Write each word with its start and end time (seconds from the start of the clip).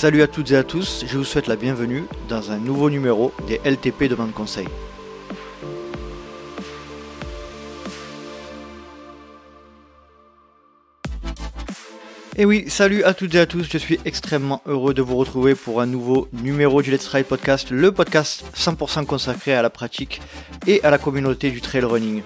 Salut 0.00 0.22
à 0.22 0.26
toutes 0.26 0.50
et 0.52 0.56
à 0.56 0.64
tous, 0.64 1.04
je 1.06 1.18
vous 1.18 1.24
souhaite 1.24 1.46
la 1.46 1.56
bienvenue 1.56 2.04
dans 2.26 2.52
un 2.52 2.56
nouveau 2.56 2.88
numéro 2.88 3.34
des 3.46 3.60
LTP 3.66 4.04
Demande 4.04 4.32
Conseil. 4.32 4.66
Et 12.34 12.46
oui, 12.46 12.64
salut 12.68 13.04
à 13.04 13.12
toutes 13.12 13.34
et 13.34 13.40
à 13.40 13.44
tous, 13.44 13.68
je 13.70 13.76
suis 13.76 14.00
extrêmement 14.06 14.62
heureux 14.64 14.94
de 14.94 15.02
vous 15.02 15.18
retrouver 15.18 15.54
pour 15.54 15.82
un 15.82 15.86
nouveau 15.86 16.28
numéro 16.32 16.80
du 16.80 16.90
Let's 16.90 17.06
Ride 17.08 17.26
Podcast, 17.26 17.70
le 17.70 17.92
podcast 17.92 18.46
100% 18.56 19.04
consacré 19.04 19.52
à 19.52 19.60
la 19.60 19.68
pratique 19.68 20.22
et 20.66 20.82
à 20.82 20.88
la 20.88 20.96
communauté 20.96 21.50
du 21.50 21.60
trail 21.60 21.84
running. 21.84 22.22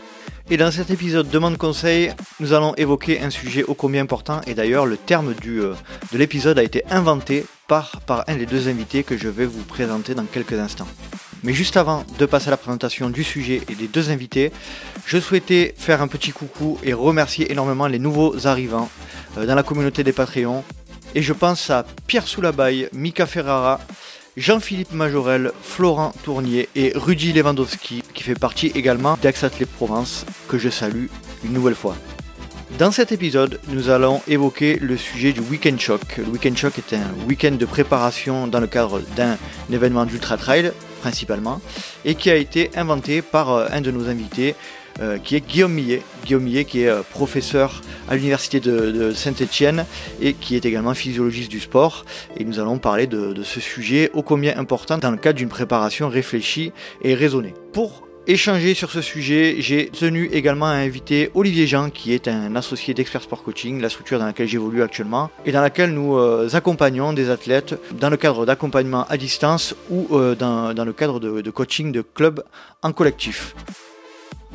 Et 0.48 0.56
dans 0.56 0.70
cet 0.70 0.91
épisode 0.91 1.28
Demande 1.28 1.56
Conseil, 1.56 2.12
nous 2.38 2.52
allons 2.52 2.74
évoquer 2.77 3.20
un 3.20 3.30
sujet 3.30 3.64
ô 3.64 3.74
combien 3.74 4.02
important, 4.02 4.42
et 4.46 4.54
d'ailleurs 4.54 4.86
le 4.86 4.96
terme 4.96 5.34
du, 5.34 5.60
euh, 5.60 5.72
de 6.12 6.18
l'épisode 6.18 6.58
a 6.58 6.62
été 6.62 6.84
inventé 6.88 7.44
par, 7.68 8.00
par 8.02 8.24
un 8.28 8.36
des 8.36 8.46
deux 8.46 8.68
invités 8.68 9.04
que 9.04 9.16
je 9.16 9.28
vais 9.28 9.46
vous 9.46 9.62
présenter 9.62 10.14
dans 10.14 10.24
quelques 10.24 10.59
instants. 10.59 10.88
Mais 11.42 11.52
juste 11.52 11.77
avant 11.77 12.05
de 12.18 12.27
passer 12.27 12.48
à 12.48 12.52
la 12.52 12.56
présentation 12.56 13.10
du 13.10 13.22
sujet 13.22 13.60
et 13.68 13.74
des 13.74 13.86
deux 13.86 14.10
invités, 14.10 14.50
je 15.05 15.18
souhaitais 15.18 15.74
faire 15.77 16.00
un 16.00 16.08
petit 16.08 16.32
coucou 16.32 16.78
et 16.82 16.95
remercier 16.95 17.52
énormément 17.52 17.86
les 17.86 17.98
nouveaux 17.98 18.46
arrivants 18.46 18.88
euh, 19.36 19.45
dans 19.45 19.55
la 19.55 19.62
communauté 19.62 20.02
des 20.05 20.12
Patreons. 20.12 20.64
Et 21.14 21.22
je 21.22 21.32
pense 21.32 21.69
à 21.69 21.84
Pierre 22.06 22.27
Soulabaille, 22.27 22.88
Mika 22.92 23.27
Ferrara, 23.27 23.80
Jean-Philippe 24.36 24.92
Majorel, 24.92 25.52
Florent 25.62 26.12
Tournier 26.24 26.69
et 26.74 26.92
Rudy 26.94 27.33
Lewandowski, 27.33 28.02
qui 28.14 28.22
fait 28.22 28.34
partie 28.34 28.72
également 28.75 29.19
d'Aix 29.20 29.44
Athlètes 29.44 29.70
Provence, 29.70 30.25
que 30.48 30.58
je 30.58 30.70
salue 30.70 31.06
une 31.44 31.53
nouvelle 31.53 31.77
fois. 31.77 31.94
Dans 32.78 32.91
cet 32.91 33.12
épisode, 33.12 33.61
nous 33.69 33.89
allons 33.89 34.20
évoquer 34.27 34.80
le 34.80 34.97
sujet 34.97 35.33
du 35.33 35.39
Weekend 35.39 35.78
Shock. 35.78 36.17
Le 36.17 36.25
Weekend 36.25 36.56
Shock 36.56 36.72
est 36.78 36.97
un 36.97 37.06
week-end 37.28 37.53
de 37.53 37.64
préparation 37.66 38.48
dans 38.48 38.58
le 38.58 38.66
cadre 38.66 39.00
d'un 39.14 39.39
événement 39.72 40.05
d'ultra 40.05 40.36
trail 40.36 40.72
principalement 41.00 41.61
et 42.05 42.16
qui 42.16 42.31
a 42.31 42.34
été 42.34 42.70
inventé 42.75 43.22
par 43.22 43.53
euh, 43.53 43.66
un 43.70 43.81
de 43.81 43.92
nos 43.92 44.08
invités 44.08 44.56
euh, 45.00 45.19
qui 45.19 45.36
est 45.36 45.41
Guillaume 45.41 45.72
Millet. 45.72 46.03
Guillaume 46.25 46.42
Millet 46.42 46.64
qui 46.64 46.83
est 46.83 46.89
euh, 46.89 47.03
professeur 47.08 47.81
à 48.08 48.16
l'université 48.16 48.58
de, 48.58 49.12
Saint-Étienne 49.12 49.86
et 50.20 50.34
qui 50.34 50.56
est 50.56 50.64
également 50.64 50.94
physiologiste 50.94 51.53
du 51.53 51.61
sport. 51.61 52.05
Et 52.36 52.44
nous 52.44 52.59
allons 52.59 52.78
parler 52.78 53.06
de, 53.06 53.33
de 53.33 53.42
ce 53.44 53.61
sujet 53.61 54.11
ô 54.14 54.22
combien 54.22 54.59
important 54.59 54.98
dans 54.98 55.12
le 55.12 55.16
cadre 55.16 55.36
d'une 55.36 55.48
préparation 55.48 56.09
réfléchie 56.09 56.72
et 57.03 57.14
raisonnée. 57.14 57.55
Pour 57.72 58.05
échanger 58.27 58.75
sur 58.75 58.91
ce 58.91 59.00
sujet. 59.00 59.56
J'ai 59.58 59.89
tenu 59.89 60.28
également 60.33 60.67
à 60.67 60.75
inviter 60.75 61.30
Olivier 61.34 61.67
Jean, 61.67 61.91
qui 61.91 62.12
est 62.12 62.28
un 62.28 62.56
associé 62.56 62.94
d'Expert 62.94 63.22
Sport 63.22 63.42
Coaching, 63.42 63.81
la 63.81 63.89
structure 63.89 64.19
dans 64.19 64.27
laquelle 64.27 64.48
j'évolue 64.48 64.83
actuellement, 64.83 65.31
et 65.44 65.53
dans 65.53 65.61
laquelle 65.61 65.92
nous 65.92 66.16
euh, 66.16 66.48
accompagnons 66.53 67.12
des 67.12 67.31
athlètes 67.31 67.75
dans 67.98 68.11
le 68.11 68.16
cadre 68.16 68.47
d'accompagnement 68.47 69.06
à 69.08 69.16
distance 69.16 69.75
ou 69.91 70.06
euh, 70.12 70.34
dans, 70.34 70.84
le 70.84 70.92
cadre 70.92 71.20
de, 71.20 71.41
de 71.41 71.50
coaching 71.50 71.92
de 71.92 72.03
clubs 72.03 72.42
en 72.83 72.92
collectif. 72.92 73.55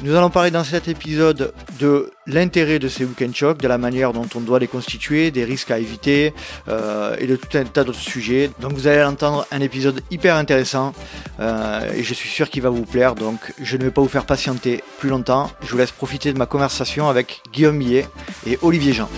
Nous 0.01 0.15
allons 0.15 0.29
parler 0.29 0.49
dans 0.49 0.63
cet 0.63 0.87
épisode 0.87 1.53
de 1.77 2.09
l'intérêt 2.25 2.79
de 2.79 2.87
ces 2.87 3.03
week-end 3.03 3.31
shocks, 3.33 3.57
de 3.57 3.67
la 3.67 3.77
manière 3.77 4.13
dont 4.13 4.27
on 4.33 4.39
doit 4.39 4.57
les 4.57 4.67
constituer, 4.69 5.29
des 5.29 5.43
risques 5.43 5.71
à 5.71 5.77
éviter 5.77 6.33
euh, 6.69 7.17
et 7.19 7.27
de 7.27 7.35
tout 7.35 7.57
un 7.57 7.65
tas 7.65 7.83
d'autres 7.83 7.99
sujets. 7.99 8.49
Donc 8.61 8.71
vous 8.73 8.87
allez 8.87 9.03
entendre 9.03 9.45
un 9.51 9.59
épisode 9.59 9.99
hyper 10.09 10.37
intéressant 10.37 10.93
euh, 11.41 11.91
et 11.93 12.03
je 12.03 12.13
suis 12.13 12.29
sûr 12.29 12.49
qu'il 12.49 12.61
va 12.61 12.69
vous 12.69 12.85
plaire. 12.85 13.13
Donc 13.13 13.39
je 13.61 13.75
ne 13.75 13.83
vais 13.83 13.91
pas 13.91 14.01
vous 14.01 14.07
faire 14.07 14.25
patienter 14.25 14.81
plus 14.99 15.09
longtemps. 15.09 15.51
Je 15.63 15.71
vous 15.71 15.77
laisse 15.77 15.91
profiter 15.91 16.31
de 16.31 16.37
ma 16.37 16.45
conversation 16.45 17.09
avec 17.09 17.41
Guillaume 17.51 17.75
Millet 17.75 18.07
et 18.47 18.57
Olivier 18.61 18.93
Jean. 18.93 19.09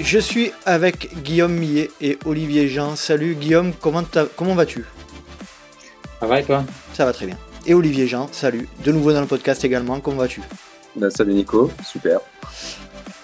Je 0.00 0.18
suis 0.18 0.50
avec 0.66 1.22
Guillaume 1.22 1.52
Millet 1.52 1.92
et 2.00 2.18
Olivier 2.24 2.68
Jean. 2.68 2.96
Salut 2.96 3.36
Guillaume, 3.36 3.72
comment, 3.80 4.02
comment 4.34 4.56
vas-tu? 4.56 4.84
Ça 6.18 6.26
va 6.26 6.40
et 6.40 6.44
toi? 6.44 6.64
Ça 6.94 7.04
va 7.04 7.12
très 7.12 7.26
bien 7.26 7.38
et 7.68 7.74
Olivier 7.74 8.06
Jean. 8.06 8.28
Salut, 8.32 8.66
de 8.82 8.92
nouveau 8.92 9.12
dans 9.12 9.20
le 9.20 9.26
podcast 9.26 9.62
également, 9.64 10.00
comment 10.00 10.16
vas-tu? 10.16 10.40
Ben, 10.96 11.10
Salut 11.10 11.34
Nico, 11.34 11.70
super. 11.84 12.20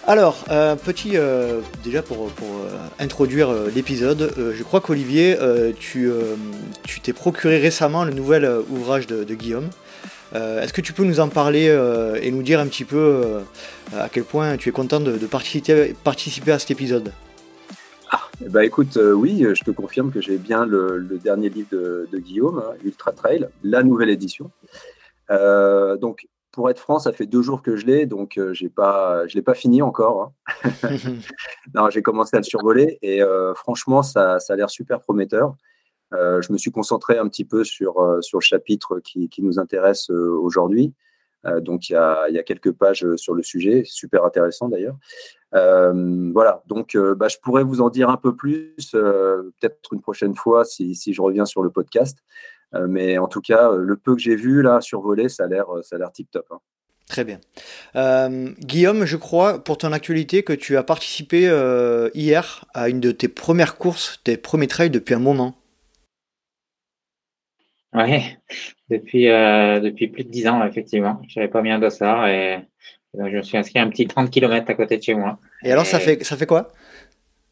Alors, 0.07 0.45
euh, 0.51 0.77
petit, 0.77 1.13
euh, 1.15 1.61
déjà 1.83 2.03
pour, 2.03 2.27
euh, 2.27 2.69
introduire 2.99 3.51
l'épisode, 3.75 4.35
je 4.37 4.63
crois 4.63 4.83
qu'Olivier, 4.83 5.39
tu 5.79 6.13
t'es 7.03 7.15
procuré 7.15 7.59
récemment 7.59 8.05
le 8.05 8.13
nouvel 8.13 8.49
ouvrage 8.71 9.07
de, 9.07 9.35
Guillaume. 9.35 9.71
Est-ce 10.35 10.73
que 10.73 10.83
tu 10.83 10.93
peux 10.93 11.05
nous 11.05 11.21
en 11.21 11.29
parler 11.29 11.67
et 12.21 12.31
nous 12.31 12.43
dire 12.43 12.61
un 12.61 12.67
petit 12.67 12.85
peu 12.85 13.41
à 13.97 14.09
quel 14.11 14.25
point 14.25 14.57
tu 14.59 14.69
es 14.69 14.73
content 14.73 15.01
de, 15.01 15.17
de 15.17 15.27
participer, 15.27 15.95
participer 16.05 16.53
à 16.53 16.59
cet 16.59 16.71
épisode? 16.71 17.13
Bah 18.51 18.65
écoute, 18.65 18.97
euh, 18.97 19.13
oui, 19.13 19.47
je 19.55 19.65
te 19.65 19.71
confirme 19.71 20.11
que 20.13 20.21
j'ai 20.21 20.37
bien 20.37 20.67
le, 20.67 21.19
dernier 21.23 21.49
livre 21.49 21.69
de, 21.71 22.19
Guillaume, 22.19 22.59
hein, 22.59 22.75
Ultra 22.85 23.13
Trail, 23.13 23.49
la 23.63 23.83
nouvelle 23.83 24.11
édition. 24.11 24.51
Euh, 25.31 25.97
donc, 25.97 26.29
pour 26.53 26.69
être 26.71 26.79
franc, 26.79 26.99
ça 26.99 27.13
fait 27.13 27.27
deux 27.27 27.43
jours 27.43 27.63
que 27.63 27.77
je 27.77 27.87
l'ai, 27.87 28.07
donc 28.07 28.37
euh, 28.37 28.53
j'ai 28.53 28.69
pas, 28.69 29.27
je 29.27 29.35
l'ai 29.35 29.43
pas 29.43 29.55
fini 29.55 29.83
encore. 29.83 30.35
Hein. 30.65 30.71
non, 31.75 31.91
j'ai 31.91 32.03
commencé 32.03 32.37
à 32.37 32.41
le 32.41 32.45
survoler 32.45 32.99
et 33.03 33.23
franchement, 33.55 34.03
ça, 34.03 34.39
ça 34.41 34.53
a 34.53 34.57
l'air 34.57 34.71
super 34.71 35.01
prometteur. 35.01 35.57
je 36.13 36.53
me 36.53 36.59
suis 36.59 36.71
concentré 36.71 37.19
un 37.19 37.29
petit 37.29 37.45
peu 37.45 37.65
sur, 37.65 38.19
sur 38.21 38.39
le 38.39 38.45
chapitre 38.45 39.01
qui, 39.01 39.29
qui 39.29 39.43
nous 39.43 39.59
intéresse 39.59 40.11
aujourd'hui. 40.11 40.93
Donc, 41.61 41.91
il 41.91 41.93
y, 41.93 41.97
a, 41.97 42.43
quelques 42.45 42.73
pages 42.73 43.07
sur 43.17 43.35
le 43.35 43.43
sujet, 43.43 43.83
super 43.85 44.25
intéressant 44.25 44.69
d'ailleurs. 44.69 44.97
Euh, 45.55 46.31
voilà, 46.33 46.63
donc 46.67 46.97
euh, 46.97 47.15
bah, 47.15 47.29
je 47.29 47.37
pourrais 47.43 47.63
vous 47.63 47.81
en 47.81 47.89
dire 47.89 48.09
un 48.09 48.17
peu 48.17 48.35
plus, 48.35 48.75
euh, 48.95 49.53
peut-être 49.61 49.93
une 49.93 50.01
prochaine 50.01 50.35
fois 50.35 50.65
si, 50.65 50.95
je 50.95 51.23
reviens 51.23 51.45
sur 51.45 51.63
le 51.63 51.71
podcast. 51.71 52.19
mais 52.89 53.19
en 53.19 53.29
tout 53.29 53.41
cas, 53.41 53.71
le 53.71 53.97
peu 53.97 54.17
que 54.17 54.21
j'ai 54.21 54.35
vu 54.35 54.61
là 54.61 54.81
survoler, 54.81 55.29
ça 55.29 55.45
a 55.45 55.47
l'air, 55.47 55.67
ça 55.83 55.95
a 55.95 55.99
l'air 56.01 56.11
tip 56.11 56.29
top. 56.31 56.47
Hein. 56.51 56.59
Très 57.07 57.23
bien. 57.25 57.39
Guillaume, 58.61 59.05
je 59.05 59.17
crois 59.17 59.63
pour 59.63 59.79
ton 59.79 59.93
actualité 59.93 60.43
que 60.43 60.53
tu 60.53 60.77
as 60.77 60.83
participé 60.83 61.43
hier 62.15 62.65
à 62.75 62.89
une 62.89 62.99
de 62.99 63.13
tes 63.13 63.29
premières 63.29 63.77
courses, 63.77 64.21
tes 64.25 64.37
premiers 64.37 64.67
trails 64.67 64.91
depuis 64.91 65.15
un 65.15 65.21
moment. 65.21 65.55
Oui, 67.95 68.37
depuis, 68.91 69.27
depuis 69.27 70.09
plus 70.09 70.25
de 70.25 70.31
dix 70.31 70.49
ans, 70.49 70.65
effectivement. 70.67 71.23
Je 71.29 71.39
n'avais 71.39 71.51
pas 71.51 71.63
mis 71.63 71.71
un 71.71 71.79
dossard 71.79 72.27
et 72.27 72.59
je 73.17 73.37
me 73.37 73.43
suis 73.43 73.57
inscrit 73.57 73.79
un 73.79 73.89
petit 73.89 74.07
30 74.07 74.31
km 74.31 74.69
à 74.71 74.75
côté 74.75 74.99
de 74.99 75.03
chez 75.03 75.15
moi. 75.15 75.39
Et 75.63 75.73
alors, 75.73 75.87
ça, 75.87 76.01
fait, 76.01 76.25
ça 76.25 76.37
fait 76.37 76.47
quoi? 76.47 76.73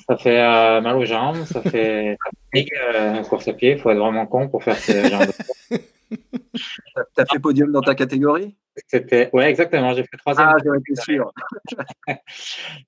Ça 0.08 0.16
fait 0.16 0.40
euh, 0.40 0.80
mal 0.80 0.96
aux 0.96 1.04
jambes, 1.04 1.44
ça 1.44 1.62
fait 1.62 2.16
euh, 2.56 3.22
course 3.22 3.48
à 3.48 3.52
pied. 3.52 3.72
Il 3.72 3.78
faut 3.78 3.90
être 3.90 3.98
vraiment 3.98 4.26
con 4.26 4.48
pour 4.48 4.64
faire 4.64 4.76
ce 4.76 4.92
genre 5.08 5.22
de 5.70 5.78
T'as 7.14 7.24
fait 7.26 7.38
podium 7.38 7.72
dans 7.72 7.80
ta 7.80 7.94
catégorie? 7.94 8.56
C'était, 8.86 9.28
ouais, 9.32 9.50
exactement. 9.50 9.92
J'ai 9.92 10.02
fait 10.04 10.16
troisième. 10.16 10.48
Ah, 10.48 10.56
j'aurais 10.64 10.78
été 10.78 10.94
sûr. 10.96 11.32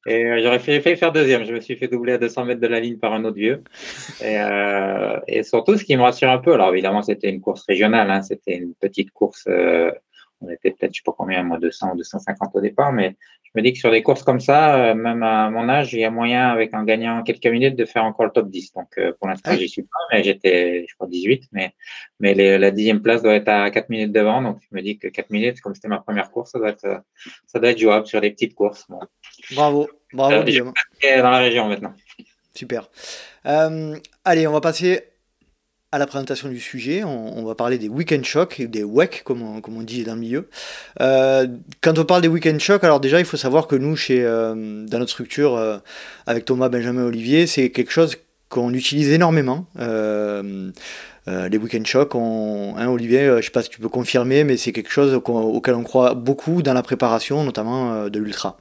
et 0.06 0.24
euh, 0.24 0.40
j'aurais 0.42 0.58
fait, 0.58 0.80
faire 0.96 1.12
deuxième. 1.12 1.44
Je 1.44 1.52
me 1.52 1.60
suis 1.60 1.76
fait 1.76 1.88
doubler 1.88 2.14
à 2.14 2.18
200 2.18 2.46
mètres 2.46 2.60
de 2.60 2.66
la 2.66 2.80
ligne 2.80 2.98
par 2.98 3.12
un 3.12 3.24
autre 3.24 3.36
vieux. 3.36 3.62
Et, 4.22 4.40
euh, 4.40 5.20
et 5.28 5.42
surtout, 5.42 5.76
ce 5.76 5.84
qui 5.84 5.96
me 5.96 6.02
rassure 6.02 6.30
un 6.30 6.38
peu, 6.38 6.54
alors 6.54 6.72
évidemment, 6.72 7.02
c'était 7.02 7.28
une 7.28 7.40
course 7.40 7.64
régionale. 7.68 8.10
Hein, 8.10 8.22
c'était 8.22 8.56
une 8.56 8.74
petite 8.74 9.10
course 9.10 9.44
euh, 9.48 9.90
on 10.44 10.50
était 10.50 10.70
peut-être, 10.70 10.94
je 10.94 10.98
sais 10.98 11.04
pas 11.04 11.14
combien, 11.16 11.42
moi, 11.42 11.58
200 11.58 11.92
ou 11.92 11.96
250 11.96 12.50
au 12.54 12.60
départ, 12.60 12.92
mais 12.92 13.16
je 13.44 13.50
me 13.54 13.62
dis 13.62 13.72
que 13.72 13.78
sur 13.78 13.90
des 13.90 14.02
courses 14.02 14.22
comme 14.22 14.40
ça, 14.40 14.76
euh, 14.76 14.94
même 14.94 15.22
à 15.22 15.48
mon 15.48 15.68
âge, 15.68 15.94
il 15.94 16.00
y 16.00 16.04
a 16.04 16.10
moyen, 16.10 16.48
avec 16.48 16.74
un 16.74 16.84
gagnant 16.84 17.22
quelques 17.22 17.46
minutes, 17.46 17.76
de 17.76 17.84
faire 17.84 18.04
encore 18.04 18.26
le 18.26 18.32
top 18.32 18.50
10. 18.50 18.72
Donc, 18.72 18.88
euh, 18.98 19.12
pour 19.18 19.28
l'instant, 19.28 19.52
j'y 19.56 19.68
suis 19.68 19.82
pas, 19.82 19.98
mais 20.12 20.24
j'étais, 20.24 20.86
je 20.88 20.94
crois, 20.94 21.06
18, 21.06 21.44
mais, 21.52 21.72
mais 22.18 22.34
la 22.34 22.70
dixième 22.70 23.00
place 23.00 23.22
doit 23.22 23.34
être 23.34 23.48
à 23.48 23.70
4 23.70 23.88
minutes 23.90 24.12
devant. 24.12 24.42
Donc, 24.42 24.58
je 24.60 24.76
me 24.76 24.82
dis 24.82 24.98
que 24.98 25.08
4 25.08 25.30
minutes, 25.30 25.60
comme 25.60 25.74
c'était 25.74 25.88
ma 25.88 26.00
première 26.00 26.30
course, 26.30 26.50
ça 26.50 26.58
doit 26.58 26.70
être, 26.70 27.02
ça 27.46 27.60
doit 27.60 27.70
être 27.70 27.78
jouable 27.78 28.06
sur 28.06 28.20
les 28.20 28.30
petites 28.30 28.54
courses. 28.54 28.86
Bravo, 29.54 29.88
bravo, 30.12 30.34
euh, 30.34 30.42
Guillaume. 30.42 30.72
dans 31.02 31.30
la 31.30 31.38
région 31.38 31.68
maintenant. 31.68 31.94
Super. 32.54 32.90
allez, 33.44 34.46
on 34.46 34.52
va 34.52 34.60
passer 34.60 35.13
à 35.94 35.98
la 35.98 36.08
présentation 36.08 36.48
du 36.48 36.58
sujet. 36.58 37.04
On, 37.04 37.44
va 37.44 37.54
parler 37.54 37.78
des 37.78 37.88
week-end 37.88 38.22
shocks, 38.24 38.60
des 38.60 38.82
WEC, 38.82 39.22
comme 39.24 39.42
on, 39.42 39.82
dit 39.82 40.02
dans 40.02 40.14
le 40.14 40.20
milieu. 40.20 40.48
Euh, 41.00 41.46
quand 41.82 41.96
on 42.00 42.04
parle 42.04 42.20
des 42.20 42.28
week-end 42.28 42.58
shocks, 42.58 42.82
alors 42.82 42.98
déjà, 42.98 43.20
il 43.20 43.24
faut 43.24 43.36
savoir 43.36 43.68
que 43.68 43.76
nous, 43.76 43.94
chez, 43.94 44.24
euh, 44.24 44.84
dans 44.86 44.98
notre 44.98 45.12
structure, 45.12 45.56
euh, 45.56 45.78
avec 46.26 46.46
Thomas, 46.46 46.68
Benjamin, 46.68 47.04
Olivier, 47.04 47.46
c'est 47.46 47.70
quelque 47.70 47.92
chose 47.92 48.16
qu'on 48.48 48.74
utilise 48.74 49.12
énormément. 49.12 49.68
les 49.78 51.58
week-end 51.58 51.84
shocks, 51.84 52.16
on, 52.16 52.74
hein, 52.76 52.88
Olivier, 52.88 53.26
je 53.26 53.36
ne 53.36 53.40
sais 53.42 53.50
pas 53.50 53.62
si 53.62 53.70
tu 53.70 53.78
peux 53.78 53.88
confirmer, 53.88 54.42
mais 54.42 54.56
c'est 54.56 54.72
quelque 54.72 54.90
chose 54.90 55.14
auquel 55.14 55.76
on 55.76 55.84
croit 55.84 56.14
beaucoup 56.14 56.62
dans 56.62 56.74
la 56.74 56.82
préparation, 56.82 57.44
notamment 57.44 58.08
de 58.08 58.18
l'ultra. 58.18 58.58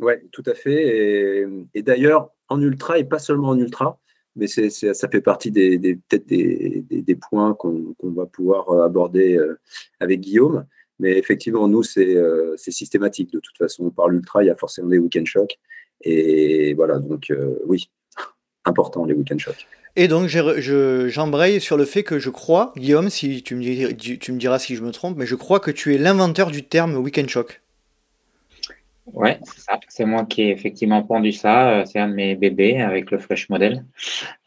Oui, 0.00 0.12
tout 0.32 0.44
à 0.44 0.52
fait. 0.52 1.46
Et 1.74 1.82
d'ailleurs, 1.82 2.28
en 2.50 2.60
ultra, 2.60 2.98
et 2.98 3.04
pas 3.04 3.18
seulement 3.18 3.48
en 3.48 3.58
ultra, 3.58 3.98
mais 4.38 4.46
ça 4.46 5.08
fait 5.08 5.20
partie 5.20 5.50
des, 5.50 5.78
peut-être 6.08 6.26
des, 6.26 7.14
points 7.16 7.54
qu'on, 7.54 7.94
va 8.02 8.26
pouvoir 8.26 8.70
euh, 8.70 8.84
aborder 8.84 9.36
euh, 9.36 9.58
avec 10.00 10.20
Guillaume. 10.20 10.64
Mais 11.00 11.18
effectivement, 11.18 11.68
nous, 11.68 11.82
euh, 11.98 12.54
c'est, 12.56 12.70
systématique. 12.70 13.32
De 13.32 13.40
toute 13.40 13.56
façon, 13.56 13.86
on 13.86 13.90
parle 13.90 14.14
ultra, 14.14 14.42
il 14.42 14.46
y 14.46 14.50
a 14.50 14.56
forcément 14.56 14.88
des 14.88 14.98
week-end 14.98 15.24
shocks. 15.24 15.58
Et 16.02 16.74
voilà, 16.74 16.98
donc 16.98 17.32
oui, 17.66 17.90
important 18.64 19.04
les 19.04 19.14
week-end 19.14 19.38
shocks. 19.38 19.66
Et 19.96 20.06
donc 20.06 20.28
j'embraye 20.28 21.60
sur 21.60 21.76
le 21.76 21.84
fait 21.84 22.04
que 22.04 22.20
je 22.20 22.30
crois, 22.30 22.72
Guillaume, 22.76 23.10
si 23.10 23.42
tu 23.42 23.56
me, 23.56 23.92
tu 23.92 24.32
me 24.32 24.38
diras 24.38 24.60
si 24.60 24.76
je 24.76 24.84
me 24.84 24.92
trompe, 24.92 25.16
mais 25.16 25.26
je 25.26 25.34
crois 25.34 25.58
que 25.58 25.72
tu 25.72 25.92
es 25.92 25.98
l'inventeur 25.98 26.52
du 26.52 26.62
terme 26.62 26.96
week-end 26.96 27.26
shock. 27.26 27.62
Ouais, 29.12 29.38
c'est 29.42 29.60
ça. 29.60 29.80
C'est 29.88 30.04
moi 30.04 30.24
qui 30.24 30.42
ai 30.42 30.50
effectivement 30.50 31.02
pendu 31.02 31.32
ça. 31.32 31.70
Euh, 31.70 31.84
c'est 31.84 31.98
un 31.98 32.08
de 32.08 32.14
mes 32.14 32.36
bébés 32.36 32.80
avec 32.80 33.10
le 33.10 33.18
Fresh 33.18 33.48
Model. 33.48 33.84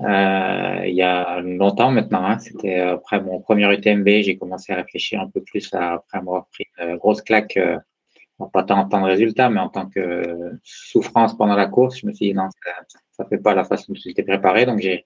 Euh, 0.01 0.81
il 0.85 0.95
y 0.95 1.01
a 1.01 1.39
longtemps 1.41 1.91
maintenant. 1.91 2.25
Hein. 2.25 2.39
C'était 2.39 2.79
après 2.79 3.21
mon 3.21 3.39
premier 3.41 3.71
UTMB. 3.73 4.07
J'ai 4.21 4.37
commencé 4.37 4.71
à 4.73 4.77
réfléchir 4.77 5.21
un 5.21 5.29
peu 5.29 5.41
plus 5.41 5.73
après 5.73 6.17
avoir 6.17 6.47
pris 6.47 6.65
une 6.79 6.97
grosse 6.97 7.21
claque. 7.21 7.57
Euh, 7.57 7.77
pas 8.53 8.63
tant 8.63 8.79
en 8.79 8.89
tant 8.89 9.01
de 9.01 9.05
résultats, 9.05 9.51
mais 9.51 9.59
en 9.59 9.69
tant 9.69 9.87
que 9.87 10.37
souffrance 10.63 11.37
pendant 11.37 11.55
la 11.55 11.67
course. 11.67 11.99
Je 11.99 12.07
me 12.07 12.13
suis 12.13 12.27
dit 12.27 12.33
non, 12.33 12.49
ça 13.11 13.23
ne 13.23 13.29
fait 13.29 13.37
pas 13.37 13.53
la 13.53 13.63
façon 13.63 13.93
dont 13.93 13.99
j'étais 14.03 14.23
préparé. 14.23 14.65
Donc 14.65 14.79
j'ai 14.79 15.05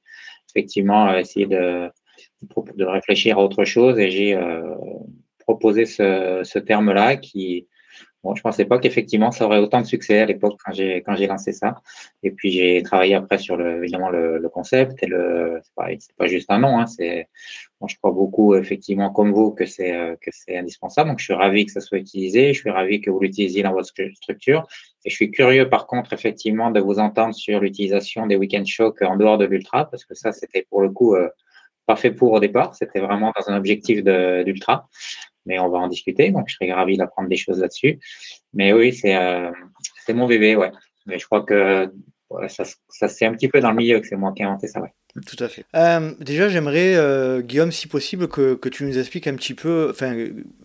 effectivement 0.49 1.13
essayé 1.13 1.45
de, 1.45 1.89
de 2.75 2.85
réfléchir 2.85 3.37
à 3.37 3.43
autre 3.43 3.65
chose 3.65 3.99
et 3.99 4.09
j'ai 4.09 4.39
proposé 5.39 5.85
ce, 5.85 6.41
ce 6.45 6.59
terme-là 6.59 7.17
qui 7.17 7.67
Bon, 8.25 8.33
je 8.33 8.41
pensais 8.41 8.65
pas 8.65 8.79
qu'effectivement 8.79 9.29
ça 9.29 9.45
aurait 9.45 9.59
autant 9.59 9.81
de 9.81 9.85
succès 9.85 10.19
à 10.19 10.25
l'époque 10.25 10.59
quand 10.65 10.73
j'ai 10.73 11.03
quand 11.03 11.15
j'ai 11.15 11.27
lancé 11.27 11.51
ça. 11.51 11.75
Et 12.23 12.31
puis 12.31 12.49
j'ai 12.49 12.81
travaillé 12.81 13.13
après 13.13 13.37
sur 13.37 13.55
le 13.55 13.83
évidemment 13.83 14.09
le, 14.09 14.39
le 14.39 14.49
concept 14.49 15.03
et 15.03 15.05
le 15.05 15.59
c'est 15.63 15.75
pas, 15.75 15.89
pas 16.17 16.25
juste 16.25 16.49
un 16.49 16.57
nom. 16.57 16.79
Hein, 16.79 16.87
c'est 16.87 17.27
bon, 17.79 17.87
je 17.87 17.95
crois 17.97 18.09
beaucoup 18.11 18.55
effectivement 18.55 19.11
comme 19.11 19.31
vous 19.31 19.51
que 19.51 19.67
c'est 19.67 19.95
euh, 19.95 20.15
que 20.19 20.31
c'est 20.33 20.57
indispensable. 20.57 21.11
Donc 21.11 21.19
je 21.19 21.25
suis 21.25 21.35
ravi 21.35 21.67
que 21.67 21.71
ça 21.71 21.81
soit 21.81 21.99
utilisé. 21.99 22.51
Je 22.51 22.59
suis 22.61 22.71
ravi 22.71 22.99
que 22.99 23.11
vous 23.11 23.19
l'utilisiez 23.19 23.61
dans 23.61 23.73
votre 23.73 23.89
structure. 24.15 24.67
Et 25.05 25.11
je 25.11 25.15
suis 25.15 25.29
curieux 25.29 25.69
par 25.69 25.85
contre 25.85 26.11
effectivement 26.13 26.71
de 26.71 26.79
vous 26.79 26.97
entendre 26.97 27.35
sur 27.35 27.59
l'utilisation 27.59 28.25
des 28.25 28.37
week-end 28.37 28.65
shocks 28.65 29.03
en 29.03 29.17
dehors 29.17 29.37
de 29.37 29.45
l'ultra 29.45 29.87
parce 29.87 30.03
que 30.03 30.15
ça 30.15 30.31
c'était 30.31 30.65
pour 30.67 30.81
le 30.81 30.89
coup 30.89 31.13
euh, 31.13 31.29
pas 31.85 31.95
fait 31.95 32.09
pour 32.09 32.31
au 32.31 32.39
départ. 32.39 32.73
C'était 32.73 33.01
vraiment 33.01 33.31
dans 33.37 33.51
un 33.51 33.55
objectif 33.55 34.03
d'ultra 34.03 34.89
mais 35.45 35.59
on 35.59 35.69
va 35.69 35.79
en 35.79 35.87
discuter. 35.87 36.31
Donc, 36.31 36.45
je 36.47 36.55
serais 36.55 36.71
ravi 36.71 36.97
d'apprendre 36.97 37.29
des 37.29 37.37
choses 37.37 37.59
là-dessus. 37.59 37.99
Mais 38.53 38.73
oui, 38.73 38.93
c'est 38.93 39.15
euh, 39.15 39.51
mon 40.13 40.27
bébé, 40.27 40.55
ouais. 40.55 40.71
Mais 41.05 41.19
je 41.19 41.25
crois 41.25 41.43
que 41.43 41.91
ça, 42.47 42.63
ça 42.89 43.07
c'est 43.07 43.25
un 43.25 43.33
petit 43.33 43.47
peu 43.47 43.61
dans 43.61 43.69
le 43.69 43.77
milieu 43.77 43.99
que 43.99 44.07
c'est 44.07 44.15
moi 44.15 44.33
qui 44.35 44.41
ai 44.41 44.45
inventé 44.45 44.67
ça, 44.67 44.81
ouais. 44.81 44.93
Tout 45.25 45.41
à 45.41 45.47
fait. 45.47 45.63
Euh, 45.75 46.11
déjà, 46.19 46.49
j'aimerais, 46.49 46.95
euh, 46.95 47.39
Guillaume, 47.39 47.71
si 47.71 47.87
possible, 47.87 48.27
que, 48.27 48.55
que, 48.55 48.67
tu 48.67 48.83
nous 48.83 48.97
expliques 48.97 49.27
un 49.27 49.35
petit 49.35 49.53
peu. 49.53 49.87
Enfin, 49.89 50.13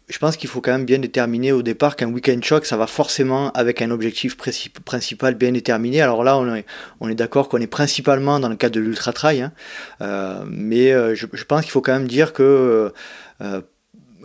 je 0.09 0.19
pense 0.19 0.37
qu'il 0.37 0.49
faut 0.49 0.61
quand 0.61 0.73
même 0.73 0.85
bien 0.85 0.99
déterminer 0.99 1.53
au 1.53 1.63
départ 1.63 1.95
qu'un 1.95 2.11
week-end 2.11 2.41
shock, 2.43 2.67
ça 2.67 2.77
va 2.77 2.89
forcément 2.89 3.53
avec 3.53 3.81
un 3.81 3.93
objectif 3.93 4.37
principal 4.37 5.37
bien 5.37 5.53
déterminé. 5.53 6.01
Alors 6.01 6.25
là, 6.25 6.37
on 6.37 6.53
est, 6.53 6.67
on 6.99 7.09
est 7.09 7.15
d'accord 7.15 7.49
qu'on 7.49 7.61
est 7.61 7.69
principalement 7.69 8.41
dans 8.41 8.49
le 8.49 8.57
cadre 8.57 8.75
de 8.75 8.81
l'ultra 8.81 9.13
trail, 9.13 9.43
hein. 9.43 10.45
mais 10.51 10.91
je, 11.15 11.45
pense 11.45 11.63
qu'il 11.63 11.71
faut 11.71 11.81
quand 11.81 11.93
même 11.93 12.09
dire 12.09 12.33
que 12.33 12.93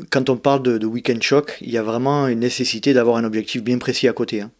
quand 0.09 0.29
on 0.29 0.37
parle 0.37 0.63
de, 0.63 0.85
week-end 0.85 1.19
shock, 1.21 1.57
il 1.61 1.71
y 1.71 1.77
a 1.77 1.83
vraiment 1.83 2.27
une 2.27 2.39
nécessité 2.39 2.93
d'avoir 2.93 3.17
un 3.17 3.23
objectif 3.23 3.63
bien 3.63 3.77
précis 3.77 4.07
à 4.07 4.13
côté. 4.13 4.41
Hein. 4.41 4.51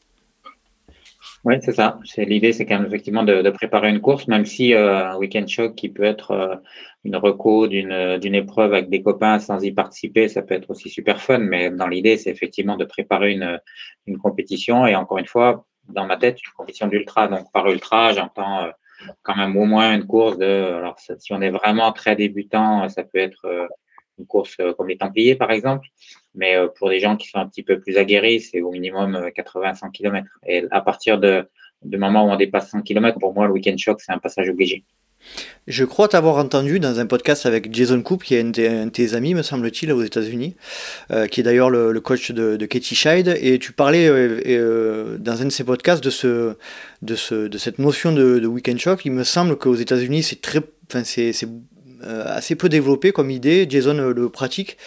Oui, 1.44 1.56
c'est 1.62 1.74
ça. 1.74 2.00
L'idée, 2.18 2.54
c'est 2.54 2.66
quand 2.66 2.80
même 2.80 2.88
effectivement 2.88 3.24
de, 3.24 3.50
préparer 3.52 3.90
une 3.90 4.02
course, 4.02 4.28
même 4.28 4.46
si 4.46 4.74
euh, 4.74 5.12
un 5.12 5.18
week-end 5.18 5.46
choc 5.48 5.76
qui 5.76 5.90
peut 5.90 6.04
être 6.04 6.32
euh, 6.32 6.56
une 7.04 7.16
reco 7.16 7.68
d'une 7.68 8.18
d'une 8.18 8.34
épreuve 8.34 8.74
avec 8.74 8.90
des 8.90 9.04
copains 9.04 9.38
sans 9.38 9.64
y 9.64 9.72
participer, 9.72 10.28
ça 10.28 10.42
peut 10.42 10.56
être 10.56 10.72
aussi 10.72 10.90
super 10.90 11.22
fun. 11.22 11.38
Mais 11.38 11.70
dans 11.70 11.88
l'idée, 11.88 12.18
c'est 12.18 12.32
effectivement 12.32 12.78
de 12.78 12.86
préparer 12.86 13.38
une 14.08 14.18
compétition 14.18 14.88
et 14.88 14.96
encore 14.96 15.20
une 15.20 15.28
fois, 15.28 15.68
dans 15.88 16.06
ma 16.06 16.18
tête, 16.18 16.40
une 16.44 16.54
compétition 16.54 16.88
d'ultra. 16.88 17.28
Donc 17.28 17.52
par 17.52 17.68
ultra, 17.68 18.14
j'entends 18.14 18.64
euh, 18.64 18.72
quand 19.22 19.36
même 19.36 19.56
au 19.56 19.66
moins 19.66 19.94
une 19.94 20.08
course 20.08 20.38
de. 20.40 20.46
Alors 20.46 20.98
si 21.00 21.32
on 21.32 21.42
est 21.42 21.52
vraiment 21.52 21.92
très 21.92 22.16
débutant, 22.16 22.90
ça 22.90 23.04
peut 23.04 23.20
être 23.20 23.68
une 24.20 24.26
course 24.26 24.56
euh, 24.60 24.74
comme 24.74 24.88
les 24.88 24.98
Templiers, 24.98 25.36
par 25.36 25.52
exemple. 25.52 25.88
Mais 26.34 26.56
euh, 26.56 26.68
pour 26.68 26.90
des 26.90 27.00
gens 27.00 27.16
qui 27.16 27.28
sont 27.28 27.40
un 27.40 27.48
petit 27.48 27.64
peu 27.64 27.80
plus 27.80 27.98
aguerris, 27.98 28.42
c'est 28.42 28.62
au 28.62 28.72
minimum 28.72 29.30
80-100 29.36 29.86
euh, 29.86 29.90
km. 29.92 30.28
Et 30.46 30.66
à 30.72 30.82
partir 30.82 31.20
de, 31.20 31.48
du 31.84 31.98
moment 31.98 32.26
où 32.26 32.30
on 32.30 32.36
dépasse 32.36 32.70
100 32.72 32.82
km, 32.82 33.20
pour 33.20 33.34
moi, 33.34 33.48
le 33.48 33.54
week-end 33.54 33.76
shock, 33.78 34.02
c'est 34.02 34.12
un 34.12 34.20
passage 34.20 34.50
obligé. 34.50 34.84
Je 35.66 35.86
crois 35.86 36.08
t'avoir 36.08 36.38
entendu 36.38 36.80
dans 36.80 37.00
un 37.00 37.08
podcast 37.08 37.48
avec 37.48 37.74
Jason 37.74 38.00
Coop, 38.04 38.24
qui 38.24 38.36
est 38.36 38.42
un 38.42 38.52
de, 38.86 38.90
tes 38.90 39.16
amis, 39.16 39.34
me 39.34 39.42
semble-t-il, 39.42 39.92
aux 39.92 40.04
États-Unis, 40.04 40.56
qui 41.32 41.40
est 41.40 41.44
d'ailleurs 41.44 41.72
le, 41.72 42.00
coach 42.00 42.32
de, 42.32 42.64
Katie 42.68 42.94
Scheid, 42.94 43.36
et 43.42 43.58
tu 43.58 43.72
parlais 43.72 44.08
dans 44.08 45.42
un 45.42 45.46
de 45.46 45.50
ces 45.50 45.64
podcasts 45.64 46.04
de, 46.04 46.12
ce, 46.12 46.58
de, 47.02 47.16
ce, 47.16 47.48
de 47.48 47.58
cette 47.58 47.80
notion 47.80 48.12
de, 48.12 48.38
de 48.38 48.46
week-end 48.46 48.78
shock. 48.78 49.04
Il 49.06 49.14
me 49.14 49.24
semble 49.24 49.58
qu'aux 49.58 49.74
États-Unis, 49.74 50.22
c'est 50.22 50.42
très, 50.42 50.60
enfin, 50.92 51.04
c'est 51.04 51.34
assez 52.06 52.56
peu 52.56 52.70
développé 52.70 53.12
comme 53.12 53.30
idée. 53.32 53.66
Jason 53.70 53.98
euh, 53.98 54.14
le 54.14 54.30
pratique. 54.30 54.78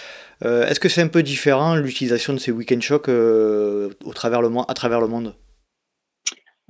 Euh, 0.44 0.67
est-ce 0.67 0.81
que 0.81 0.88
c'est 0.88 1.03
un 1.03 1.09
peu 1.09 1.23
différent 1.23 1.75
l'utilisation 1.75 2.32
de 2.32 2.38
ces 2.38 2.53
week-end 2.53 2.81
shocks 2.81 3.09
le, 4.41 4.50
à 4.69 4.75
travers 4.75 5.00
le 5.00 5.09
monde? 5.09 5.35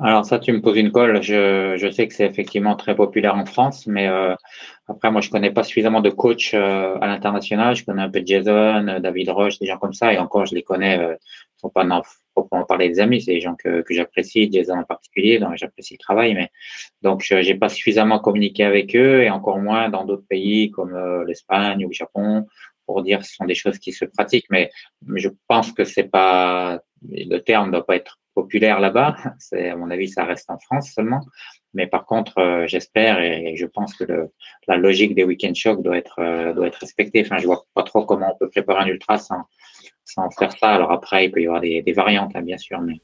Alors 0.01 0.25
ça, 0.25 0.39
tu 0.39 0.53
me 0.53 0.61
poses 0.61 0.77
une 0.77 0.93
colle. 0.93 1.23
Je, 1.23 1.77
je 1.77 1.91
sais 1.91 2.07
que 2.07 2.15
c'est 2.15 2.27
effectivement 2.27 2.77
très 2.77 2.95
populaire 2.95 3.35
en 3.37 3.45
France, 3.45 3.87
mais 3.87 4.09
après, 4.87 5.11
moi, 5.11 5.21
je 5.21 5.31
connais 5.31 5.51
pas 5.51 5.65
suffisamment 5.65 6.01
de 6.01 6.11
coachs 6.11 6.55
à 6.55 7.07
l'international. 7.07 7.75
Je 7.75 7.85
connais 7.85 8.03
un 8.03 8.11
peu 8.11 8.23
Jason, 8.25 9.01
David 9.01 9.31
Roche, 9.31 9.59
des 9.59 9.67
gens 9.67 9.79
comme 9.79 9.93
ça, 9.93 10.13
et 10.13 10.19
encore, 10.19 10.47
je 10.47 10.55
les 10.55 10.63
connais. 10.63 10.99
Euh, 10.99 11.15
sont 11.59 11.71
pas 11.71 11.85
non, 11.85 12.03
proprement 12.35 12.65
parler 12.65 12.89
des 12.89 13.01
amis, 13.01 13.21
c'est 13.21 13.33
des 13.33 13.41
gens 13.41 13.55
que, 13.57 13.83
que 13.83 13.95
j'apprécie, 13.95 14.51
Jason 14.51 14.79
en 14.79 14.85
particulier, 14.85 15.39
donc 15.39 15.57
j'apprécie 15.57 15.95
le 15.95 15.99
travail, 15.99 16.35
mais 16.35 16.51
donc 17.03 17.23
j'ai 17.23 17.55
pas 17.55 17.69
suffisamment 17.69 18.19
communiqué 18.21 18.65
avec 18.65 18.95
eux 18.95 19.23
et 19.23 19.31
encore 19.31 19.59
moins 19.59 19.89
dans 19.89 20.05
d'autres 20.05 20.27
pays 20.29 20.71
comme 20.71 20.95
euh, 20.95 21.25
l'Espagne 21.25 21.85
ou 21.85 21.89
le 21.89 21.95
Japon 21.95 22.47
pour 22.87 23.03
dire 23.03 23.25
ce 23.25 23.35
sont 23.35 23.45
des 23.45 23.55
choses 23.55 23.79
qui 23.79 23.93
se 23.93 24.05
pratiquent, 24.05 24.47
mais 24.51 24.71
je 25.17 25.29
pense 25.47 25.73
que 25.73 25.85
c'est 25.85 26.05
pas 26.09 26.81
le 27.09 27.39
terme 27.39 27.67
ne 27.67 27.73
doit 27.73 27.87
pas 27.87 27.97
être 27.97 28.19
populaire 28.35 28.81
là-bas. 28.81 29.17
C'est 29.39 29.71
à 29.71 29.77
mon 29.77 29.91
avis, 29.91 30.09
ça 30.09 30.25
reste 30.25 30.51
en 30.51 30.59
France 30.59 30.93
seulement. 30.95 31.21
Mais 31.75 31.87
par 31.87 32.07
contre, 32.07 32.39
euh, 32.39 32.67
j'espère 32.67 33.21
et, 33.21 33.55
je 33.57 33.67
pense 33.67 33.95
que 33.95 34.05
la 34.67 34.77
logique 34.77 35.15
des 35.15 35.25
week-end 35.25 35.53
shocks 35.55 35.83
doit 35.83 35.99
être 35.99 36.19
euh, 36.21 36.53
doit 36.53 36.67
être 36.67 36.79
respectée. 36.81 37.23
Enfin, 37.25 37.39
je 37.39 37.47
vois 37.47 37.65
pas 37.75 37.83
trop 37.83 38.05
comment 38.05 38.33
on 38.35 38.39
peut 38.39 38.49
préparer 38.49 38.85
un 38.85 38.87
ultra 38.87 39.19
sans 39.19 39.45
faire 40.39 40.53
ça. 40.53 40.69
Alors 40.69 40.93
après, 40.93 41.27
il 41.27 41.31
peut 41.31 41.43
y 41.43 41.47
avoir 41.47 41.61
des, 41.61 41.93
variantes, 41.95 42.33
hein, 42.35 42.43
bien 42.43 42.59
sûr, 42.59 42.81
mais. 42.81 42.95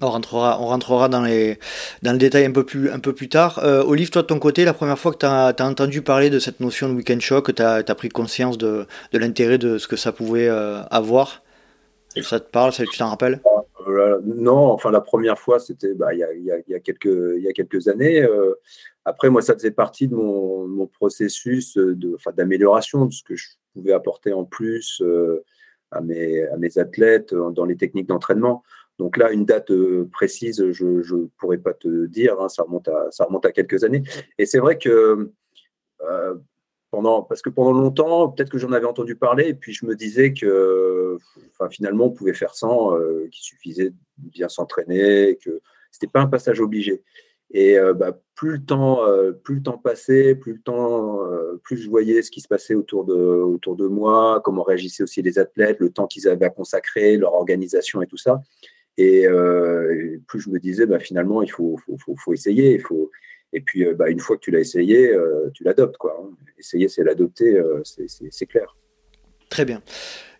On 0.00 0.10
rentrera, 0.10 0.60
on 0.60 0.66
rentrera 0.66 1.08
dans, 1.08 1.22
les, 1.22 1.58
dans 2.02 2.12
le 2.12 2.18
détail 2.18 2.44
un 2.44 2.52
peu 2.52 2.64
plus, 2.64 2.88
un 2.88 3.00
peu 3.00 3.12
plus 3.12 3.28
tard. 3.28 3.58
Euh, 3.64 3.82
Olive, 3.82 4.10
toi 4.10 4.22
de 4.22 4.28
ton 4.28 4.38
côté, 4.38 4.64
la 4.64 4.72
première 4.72 4.96
fois 4.96 5.10
que 5.12 5.18
tu 5.18 5.26
as, 5.26 5.66
entendu 5.66 6.02
parler 6.02 6.30
de 6.30 6.38
cette 6.38 6.60
notion 6.60 6.88
de 6.88 6.94
week-end 6.94 7.18
shock, 7.18 7.52
tu 7.52 7.62
as, 7.62 7.82
pris 7.96 8.08
conscience 8.08 8.58
de, 8.58 8.86
de 9.12 9.18
l'intérêt 9.18 9.58
de 9.58 9.76
ce 9.76 9.88
que 9.88 9.96
ça 9.96 10.12
pouvait 10.12 10.46
euh, 10.46 10.84
avoir, 10.84 11.42
ça 12.22 12.40
te 12.40 12.50
parle, 12.50 12.72
ça, 12.72 12.84
tu 12.84 12.98
t'en 12.98 13.08
rappelles? 13.08 13.40
Euh, 13.86 14.20
Non, 14.24 14.72
enfin 14.72 14.90
la 14.90 15.00
première 15.00 15.38
fois, 15.38 15.58
c'était 15.58 15.92
il 16.12 16.18
y, 16.18 16.74
a, 16.74 16.80
quelques, 16.80 17.88
années. 17.88 18.22
Euh, 18.22 18.54
après, 19.04 19.30
moi, 19.30 19.42
ça 19.42 19.54
faisait 19.54 19.70
partie 19.70 20.08
de 20.08 20.14
mon, 20.14 20.86
processus 20.86 21.78
d'amélioration, 22.36 23.06
de, 23.06 23.12
ce 23.12 23.22
que 23.22 23.36
je 23.36 23.48
pouvais 23.72 23.92
apporter 23.92 24.32
en 24.32 24.44
plus 24.44 25.02
à 25.90 26.00
mes, 26.00 26.46
à 26.48 26.56
mes 26.56 26.78
athlètes 26.78 27.32
euh, 27.32 27.50
dans 27.50 27.64
les 27.64 27.76
techniques 27.76 28.08
d'entraînement. 28.08 28.62
Donc 28.98 29.16
là, 29.16 29.30
une 29.30 29.44
date 29.44 29.70
euh, 29.70 30.08
précise, 30.12 30.72
je 30.72 30.84
ne 30.84 31.26
pourrais 31.38 31.58
pas 31.58 31.72
te 31.72 32.06
dire, 32.06 32.40
hein, 32.40 32.48
ça, 32.48 32.64
remonte 32.64 32.88
à, 33.46 33.52
quelques 33.52 33.84
années. 33.84 34.02
Et 34.38 34.46
c'est 34.46 34.58
vrai 34.58 34.76
que 34.76 35.30
euh, 36.02 36.34
parce 36.90 37.42
que 37.42 37.50
pendant 37.50 37.72
longtemps, 37.72 38.28
peut-être 38.28 38.50
que 38.50 38.58
j'en 38.58 38.72
avais 38.72 38.86
entendu 38.86 39.14
parler, 39.14 39.48
et 39.48 39.54
puis 39.54 39.72
je 39.72 39.86
me 39.86 39.94
disais 39.94 40.32
que 40.32 41.18
finalement, 41.70 42.06
on 42.06 42.10
pouvait 42.10 42.34
faire 42.34 42.54
sans, 42.54 42.96
qu'il 43.30 43.42
suffisait 43.42 43.90
de 43.90 43.94
bien 44.16 44.48
s'entraîner, 44.48 45.38
que 45.44 45.60
ce 45.90 45.98
n'était 45.98 46.12
pas 46.12 46.20
un 46.20 46.26
passage 46.26 46.60
obligé. 46.60 47.02
Et 47.50 47.78
euh, 47.78 47.94
bah, 47.94 48.18
plus 48.34 48.52
le 48.52 48.64
temps, 48.64 49.06
euh, 49.06 49.32
plus 49.32 49.56
le 49.56 49.62
temps 49.62 49.78
passait, 49.78 50.34
plus 50.34 50.54
le 50.54 50.60
temps, 50.60 51.24
euh, 51.24 51.58
plus 51.62 51.78
je 51.78 51.88
voyais 51.88 52.20
ce 52.22 52.30
qui 52.30 52.40
se 52.40 52.48
passait 52.48 52.74
autour 52.74 53.04
de, 53.04 53.14
autour 53.14 53.74
de 53.74 53.86
moi, 53.86 54.42
comment 54.44 54.62
réagissaient 54.62 55.02
aussi 55.02 55.22
les 55.22 55.38
athlètes, 55.38 55.78
le 55.80 55.90
temps 55.90 56.06
qu'ils 56.06 56.28
avaient 56.28 56.44
à 56.44 56.50
consacrer, 56.50 57.16
leur 57.16 57.34
organisation 57.34 58.02
et 58.02 58.06
tout 58.06 58.18
ça. 58.18 58.42
Et, 58.98 59.26
plus 60.26 60.40
je 60.40 60.50
me 60.50 60.58
disais, 60.58 60.84
bah, 60.84 60.98
finalement, 60.98 61.40
il 61.42 61.50
faut, 61.50 61.78
faut, 61.86 61.96
faut, 61.98 62.16
faut 62.16 62.32
essayer. 62.32 62.74
Il 62.74 62.80
faut... 62.80 63.10
Et 63.52 63.60
puis, 63.60 63.86
bah, 63.94 64.10
une 64.10 64.20
fois 64.20 64.36
que 64.36 64.42
tu 64.42 64.50
l'as 64.50 64.60
essayé, 64.60 65.12
tu 65.54 65.64
l'adoptes. 65.64 65.96
Quoi. 65.96 66.16
Hein. 66.20 66.30
Essayer, 66.58 66.88
c'est 66.88 67.04
l'adopter, 67.04 67.60
c'est 67.84 68.46
clair. 68.46 68.76
Très 69.48 69.64
bien. 69.64 69.82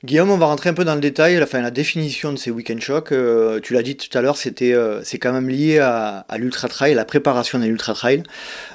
Guillaume, 0.04 0.30
on 0.30 0.36
va 0.36 0.46
rentrer 0.46 0.70
un 0.70 0.74
peu 0.74 0.84
dans 0.84 0.94
le 0.94 1.00
détail, 1.00 1.36
la, 1.36 1.60
la 1.60 1.70
définition 1.72 2.32
de 2.32 2.38
ces 2.38 2.52
week-end 2.52 2.78
shocks. 2.78 3.10
Euh, 3.10 3.58
tu 3.58 3.74
l'as 3.74 3.82
dit 3.82 3.96
tout 3.96 4.16
à 4.16 4.22
l'heure, 4.22 4.36
c'était, 4.36 4.72
euh, 4.72 5.02
c'est 5.02 5.18
quand 5.18 5.32
même 5.32 5.48
lié 5.48 5.78
à, 5.78 6.18
à 6.28 6.38
l'ultra 6.38 6.68
trail, 6.68 6.94
la 6.94 7.04
préparation 7.04 7.58
d'un 7.58 7.66
ultra 7.66 7.94
trail. 7.94 8.22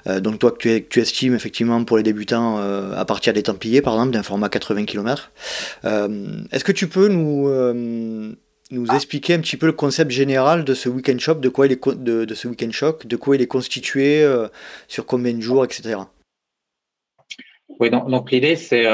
Euh, 0.08 0.20
donc 0.20 0.40
toi, 0.40 0.52
que 0.52 0.58
tu, 0.58 0.86
tu, 0.86 1.00
estimes 1.00 1.34
effectivement 1.34 1.82
pour 1.86 1.96
les 1.96 2.04
débutants 2.04 2.58
à 2.58 3.06
partir 3.06 3.32
des 3.32 3.44
Templiers, 3.44 3.82
par 3.82 3.94
exemple, 3.94 4.12
d'un 4.12 4.24
format 4.24 4.50
80 4.50 4.84
km. 4.84 5.32
Est-ce 5.86 6.63
que 6.66 6.74
tu 6.74 6.88
peux 6.88 7.08
nous 7.08 7.48
nous 8.72 8.88
expliquer 8.88 9.34
un 9.36 9.39
petit 9.39 9.58
peu 9.58 9.65
le 9.65 9.74
concept 9.74 10.12
général 10.12 10.63
de 10.63 10.74
ce 10.74 10.89
week-end 10.89 11.17
shop, 11.20 11.36
de 11.36 11.50
quoi 11.50 11.67
il 11.67 11.74
est 11.74 11.88
de, 11.88 12.25
de 12.25 12.34
ce 12.34 12.48
week-end 12.48 12.72
shock, 12.72 13.05
de 13.05 13.15
quoi 13.15 13.36
il 13.36 13.41
est 13.41 13.48
constitué, 13.48 14.25
sur 14.88 15.05
combien 15.05 15.34
de 15.34 15.41
jours, 15.41 15.65
etc. 15.65 16.00
Oui, 17.79 17.89
donc, 17.89 18.10
donc 18.10 18.32
l'idée, 18.32 18.55
c'est, 18.55 18.86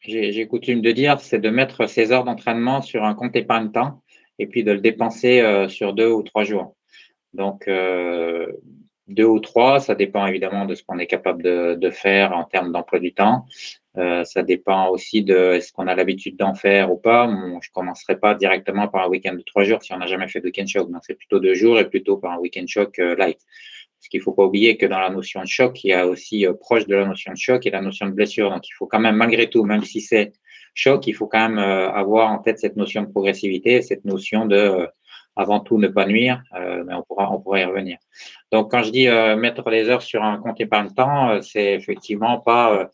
j'ai 0.00 0.46
coutume 0.46 0.82
de 0.82 0.92
dire, 0.92 1.20
c'est 1.20 1.38
de 1.38 1.50
mettre 1.50 1.86
ses 1.86 2.12
heures 2.12 2.24
d'entraînement 2.24 2.82
sur 2.82 3.04
un 3.04 3.14
compte 3.14 3.36
épargne-temps 3.36 4.02
et 4.38 4.46
puis 4.46 4.64
de 4.64 4.72
le 4.72 4.80
dépenser 4.80 5.66
sur 5.68 5.94
deux 5.94 6.10
ou 6.10 6.22
trois 6.22 6.44
jours. 6.44 6.74
Donc, 7.32 7.68
deux 9.08 9.24
ou 9.24 9.38
trois, 9.40 9.80
ça 9.80 9.94
dépend 9.94 10.26
évidemment 10.26 10.64
de 10.64 10.74
ce 10.74 10.82
qu'on 10.82 10.98
est 10.98 11.06
capable 11.06 11.42
de, 11.42 11.74
de, 11.74 11.90
faire 11.90 12.32
en 12.32 12.44
termes 12.44 12.72
d'emploi 12.72 12.98
du 12.98 13.12
temps. 13.12 13.46
Euh, 13.98 14.24
ça 14.24 14.42
dépend 14.42 14.88
aussi 14.88 15.22
de 15.22 15.54
est-ce 15.54 15.72
qu'on 15.72 15.86
a 15.86 15.94
l'habitude 15.94 16.36
d'en 16.36 16.54
faire 16.54 16.92
ou 16.92 16.96
pas. 16.96 17.30
je 17.62 17.70
commencerai 17.70 18.18
pas 18.18 18.34
directement 18.34 18.88
par 18.88 19.04
un 19.04 19.08
week-end 19.08 19.34
de 19.34 19.42
trois 19.42 19.64
jours 19.64 19.82
si 19.82 19.92
on 19.92 19.98
n'a 19.98 20.06
jamais 20.06 20.28
fait 20.28 20.40
de 20.40 20.46
week-end 20.46 20.66
choc. 20.66 20.90
Donc, 20.90 21.02
c'est 21.06 21.14
plutôt 21.14 21.40
deux 21.40 21.54
jours 21.54 21.78
et 21.78 21.88
plutôt 21.88 22.18
par 22.18 22.32
un 22.32 22.38
week-end 22.38 22.64
choc 22.66 22.98
euh, 22.98 23.16
light. 23.16 23.38
Parce 23.98 24.08
qu'il 24.08 24.20
faut 24.20 24.32
pas 24.32 24.44
oublier 24.44 24.76
que 24.76 24.86
dans 24.86 24.98
la 24.98 25.08
notion 25.08 25.40
de 25.40 25.46
choc, 25.46 25.82
il 25.82 25.88
y 25.88 25.92
a 25.94 26.06
aussi 26.06 26.46
euh, 26.46 26.52
proche 26.52 26.86
de 26.86 26.94
la 26.94 27.06
notion 27.06 27.32
de 27.32 27.38
choc 27.38 27.64
et 27.66 27.70
la 27.70 27.80
notion 27.80 28.06
de 28.06 28.12
blessure. 28.12 28.50
Donc, 28.50 28.68
il 28.68 28.72
faut 28.72 28.86
quand 28.86 29.00
même, 29.00 29.16
malgré 29.16 29.48
tout, 29.48 29.64
même 29.64 29.82
si 29.82 30.00
c'est 30.00 30.32
choc, 30.74 31.06
il 31.06 31.14
faut 31.14 31.26
quand 31.26 31.48
même 31.48 31.58
avoir 31.58 32.30
en 32.30 32.38
tête 32.38 32.58
cette 32.58 32.76
notion 32.76 33.02
de 33.02 33.08
progressivité, 33.08 33.80
cette 33.80 34.04
notion 34.04 34.44
de 34.44 34.86
avant 35.36 35.60
tout 35.60 35.78
ne 35.78 35.88
pas 35.88 36.06
nuire, 36.06 36.42
euh, 36.54 36.82
mais 36.86 36.94
on 36.94 37.02
pourra, 37.02 37.30
on 37.32 37.40
pourra 37.40 37.60
y 37.60 37.64
revenir. 37.64 37.98
Donc, 38.50 38.70
quand 38.70 38.82
je 38.82 38.90
dis 38.90 39.06
mettre 39.38 39.68
les 39.70 39.88
heures 39.88 40.02
sur 40.02 40.24
un 40.24 40.38
compte 40.38 40.60
épargne-temps, 40.60 41.30
euh, 41.30 41.42
c'est 41.42 41.74
effectivement 41.74 42.40
pas, 42.40 42.90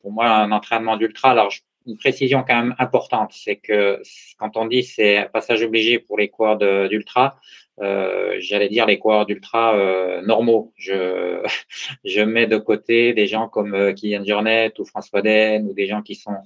pour 0.00 0.12
moi, 0.12 0.28
un 0.28 0.52
entraînement 0.52 0.96
d'ultra. 0.96 1.30
Alors, 1.30 1.52
une 1.86 1.96
précision 1.96 2.44
quand 2.46 2.56
même 2.56 2.74
importante, 2.78 3.32
c'est 3.32 3.56
que 3.56 4.02
quand 4.38 4.56
on 4.56 4.66
dit 4.66 4.82
c'est 4.82 5.28
passage 5.32 5.62
obligé 5.62 5.98
pour 5.98 6.18
les 6.18 6.28
coureurs 6.28 6.58
d'ultra, 6.88 7.38
euh, 7.80 8.36
j'allais 8.40 8.68
dire 8.68 8.84
les 8.84 8.98
coureurs 8.98 9.24
d'ultra 9.24 9.74
euh, 9.74 10.20
normaux. 10.22 10.74
Je, 12.04 12.20
mets 12.20 12.46
de 12.46 12.58
côté 12.58 13.14
des 13.14 13.26
gens 13.26 13.48
comme 13.48 13.74
euh, 13.74 13.92
Kylian 13.92 14.24
Jornet 14.24 14.72
ou 14.78 14.84
François 14.84 15.22
Den 15.22 15.66
ou 15.66 15.72
des 15.72 15.86
gens 15.86 16.02
qui 16.02 16.14
sont 16.14 16.36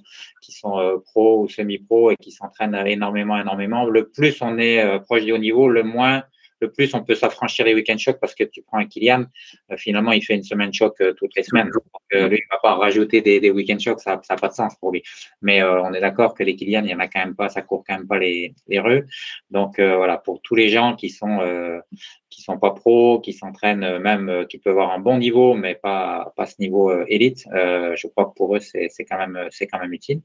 qui 0.41 0.53
sont 0.53 1.01
pro 1.05 1.41
ou 1.41 1.49
semi-pro 1.49 2.11
et 2.11 2.15
qui 2.15 2.31
s'entraînent 2.31 2.75
énormément, 2.87 3.37
énormément. 3.39 3.85
Le 3.85 4.07
plus 4.07 4.41
on 4.41 4.57
est 4.57 4.99
proche 5.01 5.25
du 5.25 5.33
haut 5.33 5.37
niveau, 5.37 5.67
le 5.67 5.83
moins 5.83 6.23
plus 6.65 6.93
on 6.93 7.03
peut 7.03 7.15
s'affranchir 7.15 7.65
les 7.65 7.73
week-end 7.73 7.97
chocs 7.97 8.19
parce 8.19 8.35
que 8.35 8.43
tu 8.43 8.61
prends 8.61 8.77
un 8.77 8.85
Kylian, 8.85 9.25
euh, 9.71 9.77
finalement, 9.77 10.11
il 10.11 10.23
fait 10.23 10.35
une 10.35 10.43
semaine 10.43 10.73
choc 10.73 10.95
euh, 11.01 11.13
toutes 11.13 11.35
les 11.35 11.43
semaines. 11.43 11.69
Donc, 11.69 11.83
euh, 12.13 12.27
lui, 12.27 12.37
il 12.37 12.47
va 12.51 12.59
pas 12.61 12.75
rajouter 12.75 13.21
des, 13.21 13.39
des 13.39 13.51
week-end 13.51 13.79
chocs, 13.79 13.99
ça 13.99 14.21
n'a 14.29 14.35
pas 14.35 14.47
de 14.47 14.53
sens 14.53 14.75
pour 14.75 14.91
lui. 14.91 15.03
Mais 15.41 15.63
on 15.63 15.93
est 15.93 16.01
d'accord 16.01 16.33
que 16.33 16.43
les 16.43 16.55
Kylian, 16.55 16.83
il 16.83 16.91
y 16.91 16.95
en 16.95 16.99
a 16.99 17.07
quand 17.07 17.19
même 17.19 17.35
pas, 17.35 17.49
ça 17.49 17.61
court 17.61 17.83
quand 17.87 17.97
même 17.97 18.07
pas 18.07 18.19
les, 18.19 18.53
les 18.67 18.79
rues. 18.79 19.05
Donc 19.49 19.79
voilà, 19.79 20.17
pour 20.17 20.41
tous 20.41 20.55
les 20.55 20.69
gens 20.69 20.95
qui 20.95 21.09
sont 21.09 21.39
qui 22.29 22.41
sont 22.41 22.59
pas 22.59 22.71
pros, 22.71 23.19
qui 23.21 23.33
s'entraînent 23.33 23.97
même, 23.99 24.45
qui 24.49 24.57
peuvent 24.57 24.73
avoir 24.73 24.91
un 24.91 24.99
bon 24.99 25.17
niveau, 25.17 25.53
mais 25.53 25.75
pas 25.75 26.33
pas 26.35 26.45
ce 26.45 26.55
niveau 26.59 26.91
élite, 27.05 27.45
je 27.51 28.07
crois 28.07 28.25
que 28.25 28.33
pour 28.35 28.55
eux 28.55 28.59
c'est 28.59 28.89
c'est 28.89 29.05
quand 29.05 29.17
même 29.17 29.47
c'est 29.51 29.67
quand 29.67 29.79
même 29.79 29.93
utile. 29.93 30.21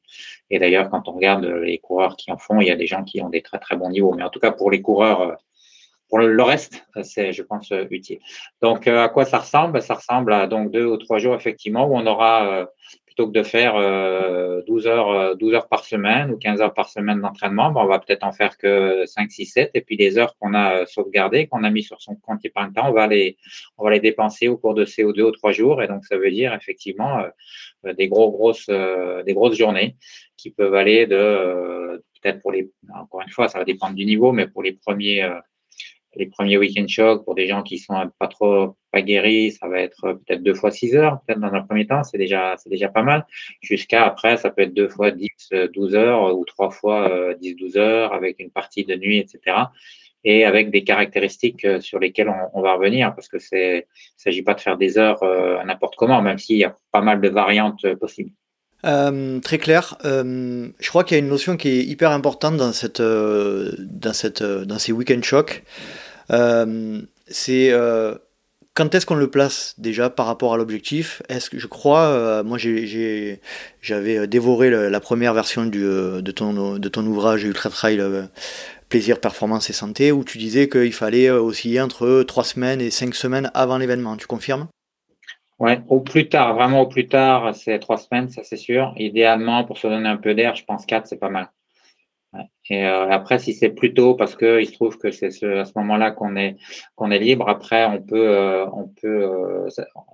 Et 0.50 0.59
d'ailleurs, 0.59 0.90
quand 0.90 1.09
on 1.09 1.12
regarde 1.12 1.44
les 1.44 1.78
coureurs 1.78 2.16
qui 2.16 2.32
en 2.32 2.38
font, 2.38 2.61
il 2.61 2.66
y 2.66 2.70
a 2.70 2.76
des 2.76 2.87
gens 2.87 3.04
qui 3.04 3.20
ont 3.23 3.28
des 3.28 3.42
très 3.42 3.59
très 3.59 3.76
bons 3.76 3.90
niveaux. 3.90 4.12
Mais 4.14 4.23
en 4.23 4.30
tout 4.30 4.40
cas, 4.40 4.52
pour 4.52 4.70
les 4.70 4.82
coureurs 4.82 5.38
pour 6.11 6.19
le 6.19 6.43
reste, 6.43 6.85
c'est, 7.02 7.33
je 7.33 7.43
pense, 7.43 7.71
euh, 7.71 7.87
utile. 7.90 8.19
Donc, 8.61 8.88
euh, 8.88 9.05
à 9.05 9.09
quoi 9.09 9.25
ça 9.25 9.38
ressemble? 9.38 9.81
Ça 9.81 9.95
ressemble 9.95 10.33
à 10.33 10.49
donc 10.49 10.73
deux 10.73 10.85
ou 10.85 10.97
trois 10.97 11.19
jours, 11.19 11.37
effectivement, 11.37 11.87
où 11.87 11.97
on 11.97 12.05
aura, 12.05 12.47
euh, 12.49 12.67
plutôt 13.07 13.29
que 13.29 13.33
de 13.33 13.45
faire 13.45 13.75
12 14.67 14.87
heures, 14.87 15.37
12 15.37 15.55
heures 15.55 15.69
par 15.69 15.85
semaine 15.85 16.31
ou 16.31 16.37
15 16.37 16.61
heures 16.61 16.75
par 16.75 16.88
semaine 16.88 17.21
d'entraînement, 17.21 17.71
ben, 17.71 17.81
on 17.83 17.87
va 17.87 17.99
peut-être 17.99 18.25
en 18.25 18.33
faire 18.33 18.57
que 18.57 19.05
5, 19.07 19.31
6, 19.31 19.47
7. 19.47 19.71
Et 19.75 19.81
puis, 19.81 19.97
les 19.97 20.17
heures 20.17 20.37
qu'on 20.38 20.55
a 20.55 20.87
sauvegardées, 20.87 21.47
qu'on 21.49 21.64
a 21.64 21.71
mis 21.71 21.83
sur 21.83 22.00
son 22.00 22.14
compte 22.14 22.45
épargne-temps, 22.45 22.88
on 22.88 22.93
va 22.93 23.09
les, 23.09 23.37
on 23.79 23.85
va 23.85 23.90
les 23.90 24.00
dépenser 24.00 24.47
au 24.49 24.57
cours 24.57 24.75
de 24.75 24.85
ces 24.85 25.02
deux 25.02 25.25
ou 25.25 25.33
trois 25.33 25.52
jours. 25.52 25.83
Et 25.83 25.88
donc, 25.88 26.05
ça 26.07 26.17
veut 26.17 26.31
dire, 26.31 26.55
effectivement, 26.55 27.25
des 27.85 28.09
gros, 28.09 28.31
grosses, 28.31 28.69
des 28.69 29.35
grosses 29.35 29.57
journées 29.57 29.97
qui 30.37 30.50
peuvent 30.50 30.75
aller 30.75 31.07
de, 31.07 32.02
peut-être 32.23 32.40
pour 32.40 32.52
les, 32.52 32.71
encore 32.95 33.23
une 33.23 33.31
fois, 33.31 33.49
ça 33.49 33.59
va 33.59 33.64
dépendre 33.64 33.95
du 33.95 34.07
niveau, 34.07 34.33
mais 34.33 34.47
pour 34.47 34.62
les 34.62 34.73
premiers, 34.73 35.29
les 36.17 36.26
premiers 36.26 36.59
week-end 36.59 36.87
chocs 36.88 37.25
pour 37.25 37.35
des 37.35 37.47
gens 37.47 37.62
qui 37.62 37.79
sont 37.79 37.95
pas 38.19 38.29
trop 38.29 38.76
pas 38.90 39.02
guéris, 39.02 39.52
ça 39.52 39.69
va 39.69 39.81
être 39.81 40.12
peut-être 40.12 40.43
deux 40.43 40.55
fois 40.55 40.71
six 40.71 40.97
heures, 40.97 41.21
peut-être 41.26 41.40
dans 41.40 41.52
un 41.52 41.62
premier 41.62 41.87
temps, 41.87 42.02
c'est 42.02 42.19
déjà 42.19 42.57
c'est 42.59 42.71
déjà 42.71 42.88
pas 42.88 43.02
mal. 43.02 43.26
Jusqu'à 43.61 44.05
après, 44.05 44.37
ça 44.37 44.50
peut 44.50 44.62
être 44.62 44.75
deux 44.75 44.88
fois 44.88 45.11
dix, 45.12 45.29
douze 45.73 45.95
heures 45.95 46.37
ou 46.37 46.45
trois 46.45 46.71
fois 46.71 47.09
euh, 47.11 47.35
dix, 47.35 47.55
douze 47.55 47.76
heures 47.76 48.12
avec 48.12 48.40
une 48.40 48.50
partie 48.50 48.85
de 48.85 48.97
nuit, 48.97 49.19
etc. 49.19 49.57
Et 50.25 50.45
avec 50.45 50.71
des 50.71 50.85
caractéristiques 50.85 51.64
euh, 51.64 51.81
sur 51.81 51.99
lesquelles 51.99 52.31
on, 52.52 52.61
va 52.61 52.75
revenir, 52.75 53.14
parce 53.14 53.29
que 53.29 53.38
c'est, 53.38 53.87
s'agit 54.17 54.43
pas 54.43 54.55
de 54.55 54.61
faire 54.61 54.76
des 54.76 54.99
heures 54.99 55.23
euh, 55.23 55.62
n'importe 55.64 55.97
comment, 55.97 56.21
même 56.21 56.38
s'il 56.38 56.59
y 56.59 56.64
a 56.64 56.76
pas 56.93 57.00
mal 57.00 57.21
de 57.21 57.29
variantes 57.29 57.95
possibles. 57.95 58.33
Euh, 58.84 59.40
très 59.40 59.58
clair. 59.58 59.96
Euh, 60.04 60.68
je 60.78 60.88
crois 60.88 61.04
qu'il 61.04 61.16
y 61.16 61.20
a 61.20 61.22
une 61.22 61.28
notion 61.28 61.56
qui 61.56 61.68
est 61.68 61.84
hyper 61.84 62.10
importante 62.12 62.56
dans, 62.56 62.72
cette, 62.72 63.00
euh, 63.00 63.72
dans, 63.78 64.12
cette, 64.12 64.42
dans 64.42 64.78
ces 64.78 64.92
week-end 64.92 65.20
shocks. 65.22 65.64
c'est 67.26 67.72
quand 68.72 68.94
est-ce 68.94 69.04
qu'on 69.04 69.16
le 69.16 69.28
place 69.28 69.75
déjà 69.78 70.08
par 70.10 70.26
rapport 70.26 70.54
à 70.54 70.56
l'objectif? 70.56 71.22
Est-ce 71.28 71.50
que 71.50 71.58
je 71.58 71.66
crois, 71.66 72.42
moi 72.44 72.56
j'avais 72.56 74.26
dévoré 74.26 74.70
la 74.70 75.00
première 75.00 75.34
version 75.34 75.66
du, 75.66 75.80
de, 75.80 76.30
ton, 76.30 76.78
de 76.78 76.88
ton 76.88 77.04
ouvrage 77.04 77.44
Ultra 77.44 77.68
Trail 77.68 78.00
Plaisir, 78.88 79.20
Performance 79.20 79.70
et 79.70 79.72
Santé, 79.72 80.12
où 80.12 80.25
tu 80.25 80.38
disais 80.38 80.68
qu'il 80.68 80.92
fallait 80.92 81.30
osciller 81.30 81.80
entre 81.80 82.22
3 82.22 82.44
semaines 82.44 82.80
et 82.80 82.90
5 82.90 83.14
semaines 83.14 83.50
avant 83.54 83.76
l'événement. 83.76 84.16
Tu 84.16 84.26
confirmes? 84.26 84.68
Ouais, 85.61 85.81
au 85.88 86.00
plus 86.00 86.29
tard, 86.29 86.55
vraiment 86.55 86.81
au 86.81 86.87
plus 86.88 87.07
tard, 87.07 87.55
c'est 87.55 87.79
trois 87.81 87.99
semaines, 87.99 88.31
ça 88.31 88.43
c'est 88.43 88.57
sûr. 88.57 88.95
Idéalement, 88.97 89.64
pour 89.64 89.79
se 89.79 89.87
donner 89.87 90.09
un 90.09 90.17
peu 90.17 90.35
d'air, 90.35 90.57
je 90.57 90.64
pense 90.64 90.87
quatre, 90.87 91.07
c'est 91.07 91.19
pas 91.19 91.29
mal. 91.29 91.50
Et 92.71 92.87
euh, 92.87 93.11
après, 93.11 93.40
si 93.40 93.52
c'est 93.52 93.71
plus 93.71 93.93
tôt, 93.93 94.14
parce 94.14 94.37
que 94.37 94.61
il 94.61 94.67
se 94.67 94.73
trouve 94.73 94.97
que 94.97 95.11
c'est 95.11 95.31
ce, 95.33 95.47
à 95.47 95.64
ce 95.64 95.73
moment-là 95.76 96.12
qu'on 96.12 96.37
est 96.37 96.57
qu'on 96.95 97.11
est 97.11 97.19
libre. 97.19 97.49
Après, 97.49 97.85
on 97.87 98.00
peut 98.00 98.29
euh, 98.29 98.67
on 98.73 98.87
peut, 98.88 99.25
euh, 99.25 99.69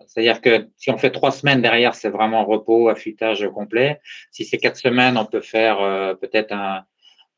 c'est-à-dire 0.06 0.40
que 0.40 0.68
si 0.78 0.90
on 0.90 0.96
fait 0.96 1.10
trois 1.10 1.30
semaines 1.30 1.60
derrière, 1.60 1.94
c'est 1.94 2.08
vraiment 2.08 2.44
repos, 2.46 2.88
affûtage 2.88 3.46
complet. 3.54 4.00
Si 4.30 4.44
c'est 4.46 4.56
quatre 4.58 4.78
semaines, 4.78 5.18
on 5.18 5.26
peut 5.26 5.42
faire 5.42 5.78
peut-être 6.20 6.52
un 6.52 6.84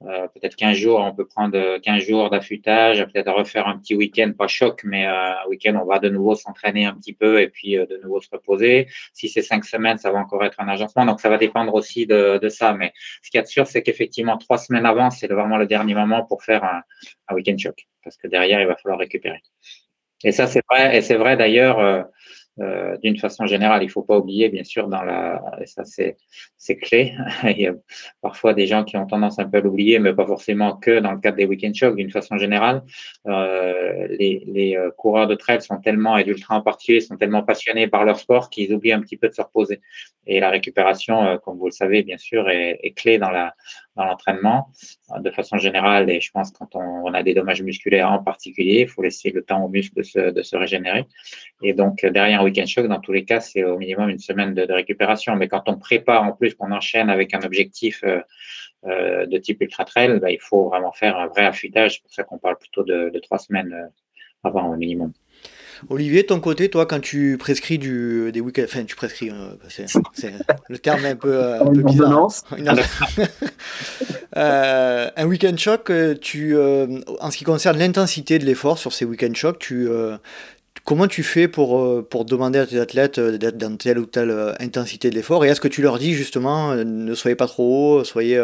euh, 0.04 0.28
peut-être 0.28 0.54
15 0.54 0.76
jours, 0.76 1.00
on 1.00 1.12
peut 1.12 1.26
prendre 1.26 1.78
15 1.78 2.04
jours 2.04 2.30
d'affûtage, 2.30 3.04
peut-être 3.06 3.32
refaire 3.32 3.66
un 3.66 3.78
petit 3.78 3.96
week-end, 3.96 4.32
pas 4.36 4.46
choc, 4.46 4.82
mais 4.84 5.08
euh, 5.08 5.32
week-end, 5.48 5.76
on 5.82 5.84
va 5.84 5.98
de 5.98 6.08
nouveau 6.08 6.36
s'entraîner 6.36 6.86
un 6.86 6.94
petit 6.94 7.12
peu 7.12 7.40
et 7.40 7.48
puis 7.48 7.76
euh, 7.76 7.84
de 7.86 7.96
nouveau 7.96 8.20
se 8.20 8.28
reposer. 8.30 8.86
Si 9.12 9.28
c'est 9.28 9.42
cinq 9.42 9.64
semaines, 9.64 9.98
ça 9.98 10.12
va 10.12 10.20
encore 10.20 10.44
être 10.44 10.60
un 10.60 10.68
agencement, 10.68 11.04
donc 11.04 11.20
ça 11.20 11.28
va 11.28 11.36
dépendre 11.36 11.74
aussi 11.74 12.06
de, 12.06 12.38
de 12.40 12.48
ça. 12.48 12.74
Mais 12.74 12.92
ce 13.22 13.30
qui 13.30 13.38
est 13.38 13.46
sûr, 13.46 13.66
c'est 13.66 13.82
qu'effectivement, 13.82 14.38
trois 14.38 14.58
semaines 14.58 14.86
avant, 14.86 15.10
c'est 15.10 15.26
vraiment 15.26 15.56
le 15.56 15.66
dernier 15.66 15.94
moment 15.94 16.24
pour 16.24 16.44
faire 16.44 16.62
un, 16.62 16.82
un 17.26 17.34
week-end 17.34 17.58
choc, 17.58 17.88
parce 18.04 18.16
que 18.16 18.28
derrière, 18.28 18.60
il 18.60 18.68
va 18.68 18.76
falloir 18.76 19.00
récupérer. 19.00 19.42
Et 20.22 20.30
ça, 20.30 20.46
c'est 20.46 20.62
vrai, 20.70 20.96
et 20.96 21.02
c'est 21.02 21.16
vrai 21.16 21.36
d'ailleurs. 21.36 22.06
Euh, 22.60 22.96
d'une 22.98 23.16
façon 23.18 23.46
générale, 23.46 23.82
il 23.82 23.90
faut 23.90 24.02
pas 24.02 24.18
oublier, 24.18 24.48
bien 24.48 24.64
sûr, 24.64 24.88
dans 24.88 25.02
la, 25.02 25.40
ça 25.66 25.84
c'est 25.84 26.76
clé. 26.76 27.14
il 27.44 27.60
y 27.60 27.66
a 27.66 27.74
parfois 28.20 28.54
des 28.54 28.66
gens 28.66 28.84
qui 28.84 28.96
ont 28.96 29.06
tendance 29.06 29.38
un 29.38 29.48
peu 29.48 29.58
à 29.58 29.60
l'oublier, 29.60 29.98
mais 29.98 30.12
pas 30.12 30.26
forcément 30.26 30.76
que 30.76 30.98
dans 31.00 31.12
le 31.12 31.18
cadre 31.18 31.36
des 31.36 31.46
week-end 31.46 31.72
shocks. 31.72 31.96
D'une 31.96 32.10
façon 32.10 32.36
générale, 32.36 32.82
euh, 33.26 34.08
les, 34.10 34.42
les 34.46 34.76
euh, 34.76 34.90
coureurs 34.90 35.28
de 35.28 35.34
trail 35.34 35.62
sont 35.62 35.78
tellement 35.78 36.16
et 36.16 36.24
d'ultra 36.24 36.56
en 36.56 36.62
particulier 36.62 37.00
sont 37.00 37.16
tellement 37.16 37.42
passionnés 37.42 37.86
par 37.86 38.04
leur 38.04 38.18
sport 38.18 38.50
qu'ils 38.50 38.72
oublient 38.74 38.92
un 38.92 39.00
petit 39.00 39.16
peu 39.16 39.28
de 39.28 39.34
se 39.34 39.42
reposer. 39.42 39.80
Et 40.26 40.40
la 40.40 40.50
récupération, 40.50 41.38
comme 41.42 41.56
vous 41.56 41.66
le 41.66 41.72
savez, 41.72 42.02
bien 42.02 42.18
sûr, 42.18 42.50
est, 42.50 42.92
clé 42.96 43.18
dans 43.18 43.30
la 43.30 43.54
dans 43.96 44.04
l'entraînement 44.04 44.68
de 45.18 45.30
façon 45.30 45.56
générale. 45.58 46.08
Et 46.10 46.20
je 46.20 46.30
pense 46.30 46.52
quand 46.52 46.76
on, 46.76 47.12
a 47.12 47.22
des 47.22 47.34
dommages 47.34 47.62
musculaires 47.62 48.12
en 48.12 48.22
particulier, 48.22 48.82
il 48.82 48.88
faut 48.88 49.02
laisser 49.02 49.30
le 49.30 49.42
temps 49.42 49.64
aux 49.64 49.68
muscles 49.68 49.96
de 49.96 50.02
se, 50.02 50.30
de 50.30 50.42
se 50.42 50.56
régénérer. 50.56 51.06
Et 51.62 51.72
donc, 51.72 52.04
derrière 52.04 52.44
week-end 52.48 52.66
choc, 52.66 52.86
dans 52.86 53.00
tous 53.00 53.12
les 53.12 53.24
cas, 53.24 53.40
c'est 53.40 53.64
au 53.64 53.78
minimum 53.78 54.08
une 54.08 54.18
semaine 54.18 54.54
de, 54.54 54.72
récupération. 54.72 55.36
Mais 55.36 55.48
quand 55.48 55.64
on 55.66 55.76
prépare 55.76 56.22
en 56.22 56.32
plus, 56.32 56.54
qu'on 56.54 56.72
enchaîne 56.72 57.10
avec 57.10 57.34
un 57.34 57.40
objectif 57.42 58.02
euh, 58.04 58.20
euh, 58.86 59.26
de 59.26 59.38
type 59.38 59.60
ultra 59.60 59.84
trail, 59.84 60.18
bah, 60.20 60.30
il 60.30 60.40
faut 60.40 60.68
vraiment 60.68 60.92
faire 60.92 61.16
un 61.16 61.26
vrai 61.26 61.44
affûtage. 61.44 61.94
C'est 61.94 62.02
pour 62.02 62.12
ça 62.12 62.24
qu'on 62.24 62.38
parle 62.38 62.58
plutôt 62.58 62.84
de, 62.84 63.10
de 63.10 63.18
trois 63.18 63.38
semaines 63.38 63.72
euh, 63.72 63.86
avant 64.44 64.72
au 64.72 64.76
minimum. 64.76 65.12
Olivier, 65.88 66.26
ton 66.26 66.40
côté, 66.40 66.68
toi, 66.68 66.86
quand 66.86 67.00
tu 67.00 67.36
prescris 67.38 67.78
du, 67.78 68.32
des 68.32 68.40
week-ends, 68.40 68.64
enfin, 68.64 68.84
tu 68.84 68.96
prescris, 68.96 69.30
euh, 69.30 69.54
c'est, 69.68 69.86
le 70.68 70.78
terme 70.78 71.04
est 71.04 71.10
un 71.10 71.16
peu, 71.16 71.32
euh, 71.32 71.60
un 71.62 71.72
peu 71.72 71.82
bizarre. 71.82 72.28
euh, 74.36 75.10
un 75.16 75.26
week-end 75.26 75.56
choc, 75.56 75.90
euh, 75.90 76.14
tu, 76.14 76.56
en 76.56 77.30
ce 77.30 77.36
qui 77.36 77.44
concerne 77.44 77.78
l'intensité 77.78 78.38
de 78.38 78.44
l'effort 78.44 78.78
sur 78.78 78.92
ces 78.92 79.04
week-end 79.04 79.32
chocs, 79.34 79.58
tu, 79.58 79.88
Comment 80.84 81.06
tu 81.06 81.22
fais 81.22 81.48
pour, 81.48 81.80
euh, 81.80 82.02
pour 82.02 82.24
demander 82.24 82.58
à 82.58 82.66
tes 82.66 82.78
athlètes 82.78 83.18
euh, 83.18 83.38
d'être 83.38 83.56
dans 83.56 83.76
telle 83.76 83.98
ou 83.98 84.06
telle 84.06 84.30
euh, 84.30 84.52
intensité 84.60 85.10
de 85.10 85.14
l'effort 85.14 85.44
Et 85.44 85.48
est-ce 85.48 85.60
que 85.60 85.68
tu 85.68 85.82
leur 85.82 85.98
dis 85.98 86.14
justement, 86.14 86.74
ne 86.74 87.14
soyez 87.14 87.36
pas 87.36 87.46
trop 87.46 87.98
haut, 87.98 88.04
soyez... 88.04 88.38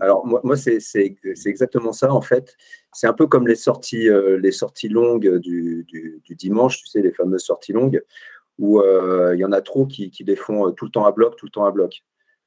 Alors 0.00 0.26
moi, 0.26 0.40
moi 0.44 0.56
c'est 0.56 1.16
exactement 1.46 1.92
ça 1.92 2.12
en 2.12 2.20
fait. 2.20 2.56
C'est 2.92 3.06
un 3.06 3.12
peu 3.12 3.26
comme 3.26 3.46
les 3.46 3.56
sorties, 3.56 4.08
les 4.40 4.52
sorties 4.52 4.88
longues 4.88 5.38
du, 5.38 5.84
du, 5.86 6.34
dimanche, 6.36 6.78
tu 6.78 6.86
sais, 6.86 7.02
les 7.02 7.12
fameuses 7.12 7.42
sorties 7.42 7.72
longues, 7.72 8.02
où 8.58 8.82
il 8.82 9.38
y 9.38 9.44
en 9.44 9.52
a 9.52 9.60
trop 9.60 9.86
qui, 9.86 10.10
qui, 10.10 10.24
les 10.24 10.36
font 10.36 10.72
tout 10.72 10.84
le 10.84 10.90
temps 10.90 11.04
à 11.04 11.12
bloc, 11.12 11.36
tout 11.36 11.46
le 11.46 11.50
temps 11.50 11.64
à 11.64 11.70
bloc. 11.70 12.02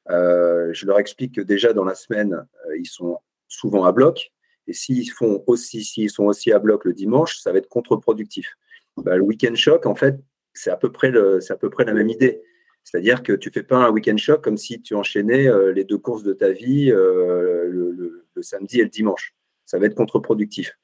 je 0.09 0.85
leur 0.85 0.99
explique 0.99 1.35
que 1.35 1.41
déjà 1.41 1.73
dans 1.73 1.85
la 1.85 1.95
semaine, 1.95 2.45
ils 2.77 2.87
sont 2.87 3.17
souvent 3.47 3.83
à 3.85 3.91
bloc. 3.91 4.31
Et 4.67 4.73
s'ils 4.73 5.09
font 5.09 5.43
aussi, 5.47 5.83
s'ils 5.83 6.09
sont 6.09 6.25
aussi 6.25 6.51
à 6.51 6.59
bloc 6.59 6.85
le 6.85 6.93
dimanche, 6.93 7.39
ça 7.39 7.51
va 7.51 7.57
être 7.57 7.69
contre-productif. 7.69 8.55
Bah, 8.97 9.17
le 9.17 9.23
week-end 9.23 9.55
choc, 9.55 9.85
en 9.85 9.95
fait, 9.95 10.19
c'est 10.53 10.69
à, 10.69 10.77
peu 10.77 10.91
près 10.91 11.09
à 11.09 11.55
peu 11.55 11.69
près 11.69 11.85
la 11.85 11.93
même 11.93 12.09
idée. 12.09 12.41
C'est-à-dire 12.83 13.23
que 13.23 13.33
tu 13.33 13.49
ne 13.49 13.53
fais 13.53 13.63
pas 13.63 13.77
un 13.77 13.89
week-end 13.89 14.17
choc 14.17 14.43
comme 14.43 14.57
si 14.57 14.81
tu 14.81 14.95
enchaînais 14.95 15.47
euh, 15.47 15.71
les 15.71 15.83
deux 15.83 15.97
courses 15.97 16.23
de 16.23 16.33
ta 16.33 16.51
vie 16.51 16.91
euh, 16.91 17.67
le, 17.69 18.25
samedi 18.41 18.79
et 18.79 18.83
le 18.83 18.89
dimanche. 18.89 19.35
Ça 19.65 19.77
va 19.77 19.85
être 19.85 19.95
contre-productif. 19.95 20.77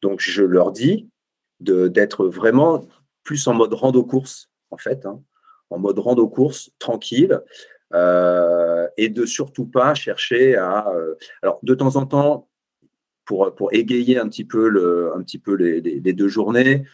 Donc, 0.00 0.20
je 0.20 0.42
leur 0.42 0.72
dis 0.72 1.08
d'être 1.60 2.26
vraiment 2.26 2.88
plus 3.22 3.46
en 3.46 3.54
mode 3.54 3.74
rando-course, 3.74 4.50
en 4.70 4.78
fait, 4.78 5.04
hein, 5.04 5.22
en 5.70 5.78
mode 5.78 5.98
rando-course, 5.98 6.70
tranquille, 6.78 7.40
euh, 7.92 8.88
et 8.96 9.10
de 9.10 9.26
surtout 9.26 9.66
pas 9.66 9.94
chercher 9.94 10.56
à. 10.56 10.90
alors, 11.42 11.60
de 11.62 11.74
temps 11.74 11.96
en 11.96 12.06
temps, 12.06 12.48
pour, 13.24 13.54
pour 13.54 13.72
égayer 13.72 14.18
un 14.18 14.28
petit 14.28 14.44
peu, 14.44 14.68
le, 14.68 15.14
un 15.14 15.22
petit 15.22 15.38
peu 15.38 15.54
les, 15.54 15.80
les 15.80 16.12
deux 16.12 16.28
journées, 16.28 16.84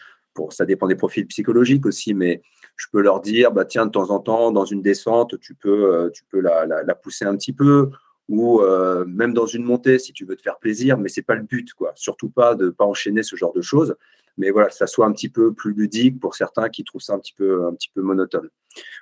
ça 0.49 0.65
dépend 0.65 0.87
des 0.87 0.95
profils 0.95 1.27
psychologiques 1.27 1.85
aussi, 1.85 2.13
mais 2.13 2.41
je 2.75 2.87
peux 2.91 3.01
leur 3.01 3.19
dire, 3.19 3.51
bah, 3.51 3.65
tiens, 3.65 3.85
de 3.85 3.91
temps 3.91 4.09
en 4.09 4.19
temps, 4.19 4.51
dans 4.51 4.65
une 4.65 4.81
descente, 4.81 5.39
tu 5.39 5.53
peux, 5.53 5.93
euh, 5.93 6.09
tu 6.09 6.23
peux 6.29 6.39
la, 6.39 6.95
pousser 6.95 7.25
un 7.25 7.35
petit 7.35 7.53
peu, 7.53 7.89
ou 8.29 8.61
euh, 8.61 9.05
même 9.05 9.33
dans 9.33 9.45
une 9.45 9.63
montée, 9.63 9.99
si 9.99 10.13
tu 10.13 10.25
veux 10.25 10.35
te 10.35 10.41
faire 10.41 10.57
plaisir, 10.59 10.97
mais 10.97 11.09
c'est 11.09 11.21
pas 11.23 11.35
le 11.35 11.43
but, 11.43 11.73
quoi. 11.73 11.91
Surtout 11.95 12.29
pas 12.29 12.55
de 12.55 12.69
pas 12.69 12.85
enchaîner 12.85 13.23
ce 13.23 13.35
genre 13.35 13.53
de 13.53 13.61
choses, 13.61 13.95
mais 14.37 14.51
voilà, 14.51 14.69
ça 14.69 14.87
soit 14.87 15.05
un 15.05 15.11
petit 15.11 15.29
peu 15.29 15.53
plus 15.53 15.73
ludique 15.73 16.19
pour 16.19 16.35
certains 16.35 16.69
qui 16.69 16.85
trouvent 16.85 17.01
ça 17.01 17.13
un 17.13 17.19
petit 17.19 17.33
peu, 17.33 17.65
un 17.65 17.73
petit 17.73 17.91
peu 17.93 18.01
monotone. 18.01 18.49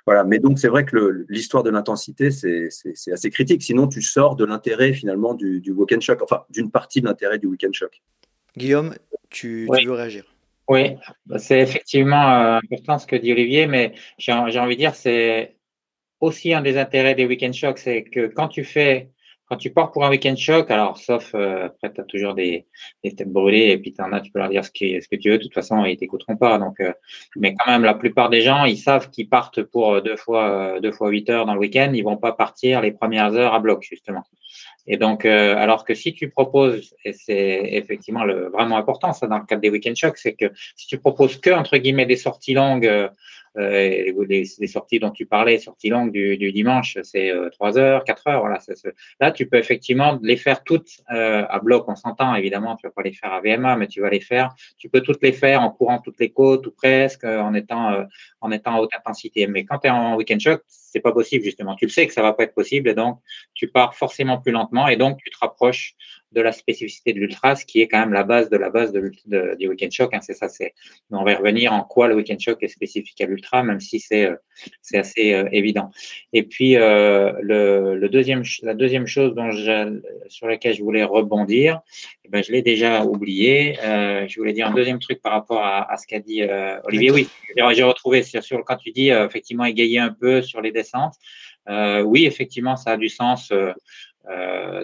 Voilà, 0.06 0.24
mais 0.24 0.40
donc 0.40 0.58
c'est 0.58 0.68
vrai 0.68 0.84
que 0.84 1.24
l'histoire 1.28 1.62
de 1.62 1.70
l'intensité, 1.70 2.30
c'est 2.32 2.68
assez 3.12 3.30
critique. 3.30 3.62
Sinon, 3.62 3.86
tu 3.86 4.02
sors 4.02 4.34
de 4.34 4.44
l'intérêt 4.44 4.92
finalement 4.92 5.34
du, 5.34 5.60
du 5.60 5.70
walk 5.70 5.92
and 5.92 6.00
shock, 6.00 6.22
enfin 6.22 6.42
d'une 6.50 6.70
partie 6.70 7.00
de 7.00 7.06
l'intérêt 7.06 7.38
du 7.38 7.46
week-end 7.46 7.72
shock. 7.72 8.02
Guillaume, 8.56 8.94
tu 9.30 9.66
veux 9.66 9.92
réagir? 9.92 10.24
Oui, 10.68 10.96
bah, 11.26 11.38
c'est 11.38 11.60
effectivement 11.60 12.30
euh, 12.30 12.58
important 12.58 12.98
ce 12.98 13.06
que 13.06 13.16
dit 13.16 13.32
Olivier, 13.32 13.66
mais 13.66 13.94
j'ai 14.18 14.32
envie 14.32 14.74
de 14.74 14.78
dire, 14.78 14.94
c'est 14.94 15.56
aussi 16.20 16.52
un 16.52 16.60
des 16.60 16.76
intérêts 16.76 17.14
des 17.14 17.24
week-end 17.26 17.52
shocks, 17.52 17.78
c'est 17.78 18.04
que 18.04 18.26
quand 18.26 18.48
tu 18.48 18.64
fais, 18.64 19.10
quand 19.46 19.56
tu 19.56 19.70
pars 19.70 19.92
pour 19.92 20.04
un 20.04 20.10
week-end 20.10 20.36
shock, 20.36 20.70
alors 20.70 20.98
sauf 20.98 21.34
euh, 21.34 21.66
après 21.66 21.92
tu 21.94 22.00
as 22.02 22.04
toujours 22.04 22.34
des, 22.34 22.66
des, 23.02 23.14
têtes 23.14 23.32
brûlées 23.32 23.70
et 23.70 23.78
puis 23.78 23.94
tu 23.94 24.02
en 24.02 24.12
as, 24.12 24.20
tu 24.20 24.30
peux 24.30 24.40
leur 24.40 24.50
dire 24.50 24.62
ce, 24.64 24.70
qui, 24.70 25.00
ce 25.00 25.08
que 25.08 25.16
tu 25.16 25.30
veux, 25.30 25.38
de 25.38 25.42
toute 25.44 25.54
façon 25.54 25.84
ils 25.86 25.96
t'écouteront 25.96 26.36
pas. 26.36 26.58
Donc, 26.58 26.80
euh, 26.80 26.92
mais 27.36 27.54
quand 27.54 27.70
même 27.70 27.84
la 27.84 27.94
plupart 27.94 28.28
des 28.28 28.42
gens, 28.42 28.66
ils 28.66 28.76
savent 28.76 29.08
qu'ils 29.10 29.28
partent 29.28 29.62
pour 29.62 30.02
deux 30.02 30.16
fois 30.16 30.80
deux 30.80 30.92
fois 30.92 31.08
huit 31.08 31.30
heures 31.30 31.46
dans 31.46 31.54
le 31.54 31.60
week-end, 31.60 31.92
ils 31.94 32.04
vont 32.04 32.18
pas 32.18 32.32
partir 32.32 32.82
les 32.82 32.92
premières 32.92 33.32
heures 33.34 33.54
à 33.54 33.60
bloc 33.60 33.82
justement. 33.82 34.24
Et 34.86 34.96
donc, 34.96 35.24
euh, 35.24 35.56
alors 35.56 35.84
que 35.84 35.94
si 35.94 36.14
tu 36.14 36.30
proposes, 36.30 36.94
et 37.04 37.12
c'est 37.12 37.60
effectivement 37.72 38.24
le, 38.24 38.48
vraiment 38.48 38.78
important 38.78 39.12
ça 39.12 39.26
dans 39.26 39.38
le 39.38 39.44
cadre 39.44 39.60
des 39.60 39.70
week-end 39.70 39.94
shocks, 39.94 40.16
c'est 40.16 40.34
que 40.34 40.50
si 40.76 40.86
tu 40.86 40.98
proposes 40.98 41.38
que 41.40 41.50
entre 41.50 41.76
guillemets 41.76 42.06
des 42.06 42.16
sorties 42.16 42.54
longues, 42.54 43.10
euh, 43.58 44.12
euh 44.16 44.24
les, 44.28 44.44
sorties 44.66 44.98
dont 44.98 45.10
tu 45.10 45.26
parlais, 45.26 45.58
sorties 45.58 45.88
longues 45.88 46.12
du, 46.12 46.36
du 46.36 46.52
dimanche, 46.52 46.98
c'est 47.02 47.30
euh, 47.30 47.48
3 47.50 47.78
heures, 47.78 48.04
4 48.04 48.26
heures, 48.28 48.40
voilà. 48.40 48.58
là, 49.20 49.32
tu 49.32 49.46
peux 49.46 49.56
effectivement 49.56 50.18
les 50.22 50.36
faire 50.36 50.62
toutes 50.64 51.00
euh, 51.12 51.44
à 51.48 51.58
bloc, 51.58 51.88
on 51.88 51.96
s'entend 51.96 52.34
évidemment, 52.34 52.76
tu 52.76 52.86
vas 52.86 52.92
pas 52.92 53.02
les 53.02 53.12
faire 53.12 53.32
à 53.32 53.40
VMA, 53.40 53.76
mais 53.76 53.86
tu 53.86 54.00
vas 54.00 54.10
les 54.10 54.20
faire, 54.20 54.54
tu 54.76 54.88
peux 54.88 55.00
toutes 55.00 55.22
les 55.22 55.32
faire 55.32 55.62
en 55.62 55.70
courant 55.70 55.98
toutes 55.98 56.20
les 56.20 56.30
côtes 56.30 56.66
ou 56.66 56.70
presque, 56.70 57.24
en 57.24 57.54
étant 57.54 58.06
en 58.40 58.50
étant 58.50 58.76
à 58.76 58.80
haute 58.80 58.94
intensité. 58.96 59.46
Mais 59.46 59.64
quand 59.64 59.78
tu 59.78 59.88
es 59.88 59.90
en 59.90 60.16
week-end 60.16 60.38
shock, 60.38 60.62
c'est 60.66 61.00
pas 61.00 61.12
possible 61.12 61.44
justement. 61.44 61.74
Tu 61.74 61.86
le 61.86 61.90
sais 61.90 62.06
que 62.06 62.12
ça 62.12 62.22
va 62.22 62.32
pas 62.32 62.44
être 62.44 62.54
possible 62.54 62.88
et 62.88 62.94
donc 62.94 63.18
tu 63.54 63.68
pars 63.68 63.94
forcément 63.94 64.38
plus 64.38 64.52
lentement 64.52 64.88
et 64.88 64.96
donc 64.96 65.18
tu 65.18 65.30
te 65.30 65.38
rapproches 65.38 65.94
de 66.32 66.40
la 66.40 66.52
spécificité 66.52 67.12
de 67.12 67.20
l'ultra, 67.20 67.56
ce 67.56 67.64
qui 67.64 67.80
est 67.80 67.88
quand 67.88 68.00
même 68.00 68.12
la 68.12 68.24
base 68.24 68.50
de 68.50 68.56
la 68.56 68.70
base 68.70 68.92
de, 68.92 69.10
du 69.56 69.68
week-end 69.68 69.88
shock. 69.90 70.12
Hein, 70.12 70.20
c'est 70.20 70.34
ça. 70.34 70.48
C'est. 70.48 70.74
On 71.10 71.24
va 71.24 71.32
y 71.32 71.34
revenir 71.34 71.72
en 71.72 71.82
quoi 71.82 72.08
le 72.08 72.14
week-end 72.14 72.38
shock 72.38 72.62
est 72.62 72.68
spécifique 72.68 73.20
à 73.20 73.26
l'ultra, 73.26 73.62
même 73.62 73.80
si 73.80 73.98
c'est 73.98 74.26
euh, 74.26 74.36
c'est 74.82 74.98
assez 74.98 75.32
euh, 75.32 75.48
évident. 75.52 75.90
Et 76.32 76.42
puis 76.42 76.76
euh, 76.76 77.32
le, 77.40 77.96
le, 77.96 78.08
deuxième 78.08 78.42
la 78.62 78.74
deuxième 78.74 79.06
chose 79.06 79.34
dont 79.34 79.50
sur 80.28 80.46
laquelle 80.46 80.74
je 80.74 80.82
voulais 80.82 81.04
rebondir, 81.04 81.80
eh 82.24 82.28
ben, 82.28 82.42
je 82.42 82.52
l'ai 82.52 82.62
déjà 82.62 83.04
oublié. 83.04 83.76
je 83.82 84.34
voulais 84.38 84.52
dire 84.52 84.66
un 84.66 84.74
deuxième 84.74 84.98
truc 84.98 85.22
par 85.22 85.32
rapport 85.32 85.64
à, 85.64 85.90
à 85.90 85.96
ce 85.96 86.06
qu'a 86.06 86.20
dit 86.20 86.42
Olivier. 86.84 87.10
Oui, 87.10 87.28
j'ai 87.56 87.82
retrouvé 87.82 88.22
sur, 88.22 88.42
sur 88.42 88.62
quand 88.64 88.76
tu 88.76 88.90
dis 88.90 89.08
effectivement 89.08 89.64
égayer 89.64 89.98
un 89.98 90.10
peu 90.12 90.42
sur 90.42 90.60
les 90.60 90.72
descentes. 90.72 91.14
oui, 92.04 92.26
effectivement, 92.26 92.76
ça 92.76 92.92
a 92.92 92.96
du 92.96 93.08
sens. 93.08 93.50
Euh, 93.52 93.72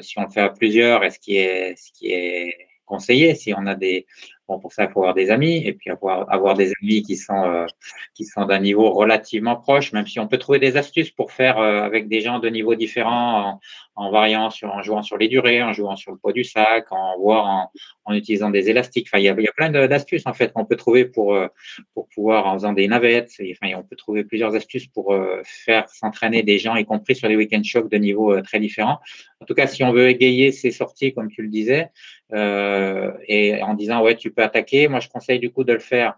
si 0.00 0.18
on 0.18 0.22
le 0.22 0.30
fait 0.30 0.40
à 0.40 0.50
plusieurs, 0.50 1.04
est 1.04 1.10
ce 1.10 1.18
qui 1.18 1.36
est, 1.36 1.76
ce 1.76 1.92
qui 1.92 2.12
est 2.12 2.56
conseillé, 2.86 3.34
si 3.34 3.54
on 3.54 3.66
a 3.66 3.74
des, 3.74 4.06
Bon, 4.46 4.58
pour 4.58 4.74
ça, 4.74 4.84
il 4.84 4.90
faut 4.90 5.00
avoir 5.00 5.14
des 5.14 5.30
amis 5.30 5.62
et 5.64 5.72
puis 5.72 5.88
avoir, 5.88 6.30
avoir 6.30 6.54
des 6.54 6.70
amis 6.82 7.02
qui 7.02 7.16
sont, 7.16 7.44
euh, 7.44 7.64
qui 8.12 8.26
sont 8.26 8.44
d'un 8.44 8.58
niveau 8.58 8.92
relativement 8.92 9.56
proche, 9.56 9.94
même 9.94 10.06
si 10.06 10.20
on 10.20 10.28
peut 10.28 10.36
trouver 10.36 10.58
des 10.58 10.76
astuces 10.76 11.10
pour 11.10 11.32
faire 11.32 11.58
euh, 11.58 11.80
avec 11.80 12.08
des 12.08 12.20
gens 12.20 12.40
de 12.40 12.48
niveaux 12.50 12.74
différents 12.74 13.60
en, 13.94 14.04
en, 14.04 14.10
variant 14.10 14.50
sur, 14.50 14.70
en 14.70 14.82
jouant 14.82 15.02
sur 15.02 15.16
les 15.16 15.28
durées, 15.28 15.62
en 15.62 15.72
jouant 15.72 15.96
sur 15.96 16.12
le 16.12 16.18
poids 16.18 16.34
du 16.34 16.44
sac, 16.44 16.92
en 16.92 17.18
voire 17.18 17.46
en, 17.46 17.70
en 18.04 18.12
utilisant 18.12 18.50
des 18.50 18.68
élastiques. 18.68 19.08
Enfin, 19.08 19.18
il 19.18 19.24
y 19.24 19.28
a, 19.30 19.34
il 19.38 19.44
y 19.44 19.48
a 19.48 19.52
plein 19.52 19.70
d'astuces 19.70 20.26
en 20.26 20.34
fait 20.34 20.52
qu'on 20.52 20.66
peut 20.66 20.76
trouver 20.76 21.06
pour, 21.06 21.34
euh, 21.34 21.48
pour 21.94 22.06
pouvoir 22.08 22.46
en 22.46 22.52
faisant 22.52 22.74
des 22.74 22.86
navettes. 22.86 23.32
enfin, 23.40 23.72
on 23.78 23.82
peut 23.82 23.96
trouver 23.96 24.24
plusieurs 24.24 24.54
astuces 24.54 24.88
pour 24.88 25.16
faire 25.44 25.88
s'entraîner 25.88 26.42
des 26.42 26.58
gens, 26.58 26.76
y 26.76 26.84
compris 26.84 27.16
sur 27.16 27.28
les 27.28 27.36
week-end 27.36 27.62
shocks 27.62 27.90
de 27.90 27.96
niveaux 27.96 28.38
très 28.42 28.60
différents. 28.60 28.98
En 29.44 29.46
tout 29.46 29.52
cas, 29.52 29.66
si 29.66 29.84
on 29.84 29.92
veut 29.92 30.08
égayer 30.08 30.52
ces 30.52 30.70
sorties, 30.70 31.12
comme 31.12 31.30
tu 31.30 31.42
le 31.42 31.48
disais, 31.48 31.90
euh, 32.32 33.12
et 33.28 33.62
en 33.62 33.74
disant 33.74 34.02
ouais, 34.02 34.16
tu 34.16 34.30
peux 34.30 34.42
attaquer. 34.42 34.88
Moi, 34.88 35.00
je 35.00 35.10
conseille 35.10 35.38
du 35.38 35.50
coup 35.50 35.64
de 35.64 35.74
le 35.74 35.80
faire 35.80 36.16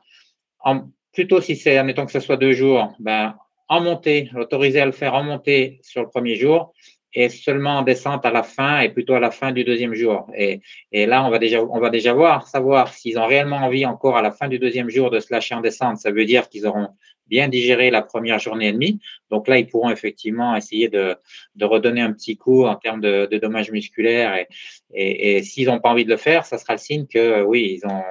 plutôt 1.12 1.41
si 1.41 1.57
c'est, 1.57 1.77
admettons 1.77 2.07
que 2.07 2.12
ce 2.12 2.21
soit 2.21 2.37
deux 2.37 2.53
jours, 2.53 2.95
ben, 3.01 3.35
en 3.69 3.81
montée, 3.81 4.31
l'autoriser 4.33 4.81
à 4.81 4.87
le 4.87 4.93
faire 4.93 5.15
en 5.15 5.25
montée 5.25 5.81
sur 5.83 6.03
le 6.03 6.09
premier 6.09 6.37
jour 6.37 6.73
et 7.14 7.29
seulement 7.29 7.79
en 7.79 7.83
descente 7.83 8.27
à 8.27 8.31
la 8.31 8.42
fin 8.42 8.81
et 8.81 8.90
plutôt 8.90 9.14
à 9.14 9.21
la 9.21 9.31
fin 9.31 9.53
du 9.53 9.64
deuxième 9.64 9.95
jour. 9.95 10.27
Et, 10.37 10.61
et 10.92 11.07
là, 11.07 11.25
on 11.25 11.31
va 11.31 11.38
déjà, 11.38 11.62
on 11.62 11.81
va 11.81 11.90
déjà 11.90 12.12
voir, 12.12 12.47
savoir 12.47 12.92
s'ils 12.92 13.19
ont 13.19 13.27
réellement 13.27 13.57
envie 13.57 13.87
encore 13.87 14.16
à 14.16 14.23
la 14.23 14.33
fin 14.33 14.49
du 14.49 14.59
deuxième 14.59 14.90
jour 14.90 15.11
de 15.11 15.21
se 15.21 15.33
lâcher 15.33 15.55
en 15.55 15.61
descente. 15.61 15.97
Ça 15.99 16.11
veut 16.11 16.25
dire 16.25 16.49
qu'ils 16.49 16.66
auront 16.66 16.88
bien 17.27 17.49
digéré 17.49 17.90
la 17.90 18.03
première 18.03 18.38
journée 18.38 18.69
et 18.69 18.73
demie. 18.73 19.01
Donc 19.31 19.49
là, 19.49 19.59
ils 19.59 19.66
pourront 19.66 19.90
effectivement 19.90 20.55
essayer 20.55 20.88
de, 20.88 21.16
de 21.57 21.64
redonner 21.64 22.01
un 22.01 22.12
petit 22.12 22.37
coup 22.37 22.64
en 22.66 22.77
termes 22.77 23.01
de, 23.01 23.27
de 23.27 23.38
dommages 23.38 23.71
musculaires. 23.71 24.37
Et, 24.37 24.47
et, 24.95 25.37
et 25.37 25.42
s'ils 25.42 25.66
n'ont 25.66 25.81
pas 25.81 25.88
envie 25.88 26.05
de 26.05 26.11
le 26.11 26.19
faire, 26.19 26.45
ça 26.45 26.59
sera 26.59 26.75
le 26.75 26.79
signe 26.79 27.07
que 27.07 27.42
oui, 27.42 27.81
ils 27.81 27.87
ont, 27.88 28.03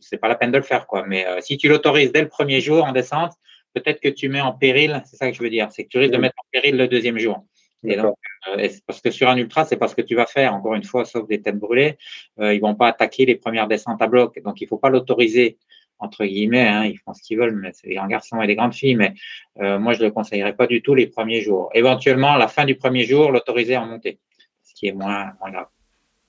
c'est 0.00 0.18
pas 0.18 0.28
la 0.28 0.36
peine 0.36 0.52
de 0.52 0.56
le 0.56 0.62
faire, 0.62 0.86
quoi. 0.86 1.04
Mais 1.06 1.26
euh, 1.26 1.40
si 1.40 1.58
tu 1.58 1.68
l'autorises 1.68 2.12
dès 2.12 2.22
le 2.22 2.28
premier 2.28 2.60
jour 2.60 2.84
en 2.84 2.92
descente, 2.92 3.32
peut-être 3.74 4.00
que 4.00 4.08
tu 4.08 4.28
mets 4.28 4.40
en 4.40 4.52
péril, 4.52 5.02
c'est 5.04 5.16
ça 5.16 5.30
que 5.30 5.36
je 5.36 5.42
veux 5.42 5.50
dire, 5.50 5.68
c'est 5.70 5.84
que 5.84 5.88
tu 5.88 5.98
risques 5.98 6.12
de 6.12 6.18
mettre 6.18 6.36
en 6.38 6.46
péril 6.50 6.76
le 6.76 6.88
deuxième 6.88 7.18
jour. 7.18 7.44
Et 7.84 7.96
donc, 7.96 8.16
euh, 8.48 8.68
parce 8.86 9.00
que 9.00 9.10
sur 9.10 9.28
un 9.28 9.36
ultra, 9.36 9.64
c'est 9.64 9.76
parce 9.76 9.94
que 9.94 10.02
tu 10.02 10.14
vas 10.14 10.26
faire, 10.26 10.54
encore 10.54 10.74
une 10.74 10.84
fois, 10.84 11.04
sauf 11.04 11.26
des 11.26 11.42
têtes 11.42 11.58
brûlées, 11.58 11.98
euh, 12.40 12.54
ils 12.54 12.60
vont 12.60 12.74
pas 12.74 12.88
attaquer 12.88 13.26
les 13.26 13.34
premières 13.34 13.66
descentes 13.66 14.00
à 14.00 14.06
bloc. 14.06 14.40
Donc, 14.42 14.60
il 14.60 14.68
faut 14.68 14.78
pas 14.78 14.90
l'autoriser 14.90 15.58
entre 16.02 16.24
guillemets, 16.24 16.66
hein, 16.66 16.84
ils 16.84 16.98
font 16.98 17.14
ce 17.14 17.22
qu'ils 17.22 17.38
veulent, 17.38 17.54
mais 17.54 17.70
c'est 17.72 17.86
des 17.86 17.94
grands 17.94 18.08
garçons 18.08 18.42
et 18.42 18.46
des 18.46 18.56
grandes 18.56 18.74
filles, 18.74 18.96
mais 18.96 19.14
euh, 19.60 19.78
moi, 19.78 19.92
je 19.92 20.00
ne 20.00 20.06
le 20.06 20.10
conseillerais 20.10 20.54
pas 20.54 20.66
du 20.66 20.82
tout 20.82 20.94
les 20.94 21.06
premiers 21.06 21.40
jours. 21.40 21.70
Éventuellement, 21.74 22.32
à 22.32 22.38
la 22.38 22.48
fin 22.48 22.64
du 22.64 22.74
premier 22.74 23.04
jour, 23.04 23.30
l'autoriser 23.30 23.76
à 23.76 23.84
monter, 23.84 24.18
ce 24.64 24.74
qui 24.74 24.88
est 24.88 24.92
moins, 24.92 25.32
moins 25.40 25.50
grave. 25.50 25.66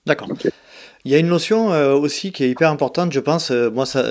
D'accord. 0.06 0.30
Il 1.06 1.12
y 1.12 1.16
a 1.16 1.18
une 1.18 1.28
notion 1.28 1.74
euh, 1.74 1.94
aussi 1.94 2.32
qui 2.32 2.46
est 2.46 2.50
hyper 2.50 2.70
importante, 2.70 3.12
je 3.12 3.20
pense. 3.20 3.52
Euh, 3.52 3.70
moi, 3.70 3.86
ça, 3.86 4.04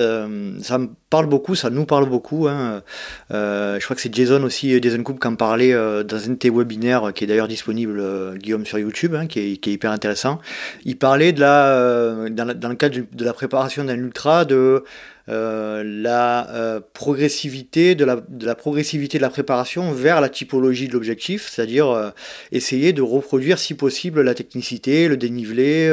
ça 0.61 0.77
me 0.77 0.89
parle 1.09 1.25
beaucoup, 1.25 1.55
ça 1.55 1.69
nous 1.69 1.85
parle 1.85 2.07
beaucoup. 2.07 2.47
Hein. 2.47 2.83
je 3.29 3.83
crois 3.83 3.95
que 3.95 4.01
c'est 4.01 4.13
Jason 4.13 4.43
aussi, 4.43 4.79
Jason 4.81 5.01
Coop, 5.01 5.19
qui 5.19 5.27
en 5.27 5.35
parlait 5.35 5.73
dans 5.73 6.17
un 6.17 6.29
de 6.29 6.35
tes 6.35 6.49
webinaires, 6.49 7.11
qui 7.13 7.23
est 7.23 7.27
d'ailleurs 7.27 7.47
disponible, 7.47 8.37
Guillaume, 8.37 8.65
sur 8.65 8.79
YouTube, 8.79 9.15
hein, 9.15 9.27
qui, 9.27 9.39
est, 9.39 9.57
qui, 9.57 9.71
est, 9.71 9.73
hyper 9.73 9.91
intéressant. 9.91 10.39
Il 10.85 10.97
parlait 10.97 11.33
de 11.33 11.39
la, 11.39 12.29
dans, 12.29 12.57
dans 12.57 12.69
le 12.69 12.75
cadre 12.75 12.99
de 13.11 13.25
la 13.25 13.33
préparation 13.33 13.83
d'un 13.83 13.97
ultra, 13.97 14.45
de 14.45 14.83
euh, 15.29 15.83
la 15.85 16.49
euh, 16.49 16.81
progressivité 16.93 17.95
de 17.95 18.03
la, 18.03 18.17
de 18.27 18.45
la, 18.45 18.55
progressivité 18.55 19.19
de 19.19 19.21
la 19.21 19.29
préparation 19.29 19.93
vers 19.93 20.19
la 20.19 20.27
typologie 20.27 20.89
de 20.89 20.93
l'objectif, 20.93 21.47
c'est-à-dire 21.47 21.89
euh, 21.89 22.09
essayer 22.51 22.91
de 22.91 23.01
reproduire 23.01 23.57
si 23.57 23.73
possible 23.73 24.21
la 24.21 24.33
technicité, 24.33 25.07
le 25.07 25.15
dénivelé, 25.15 25.87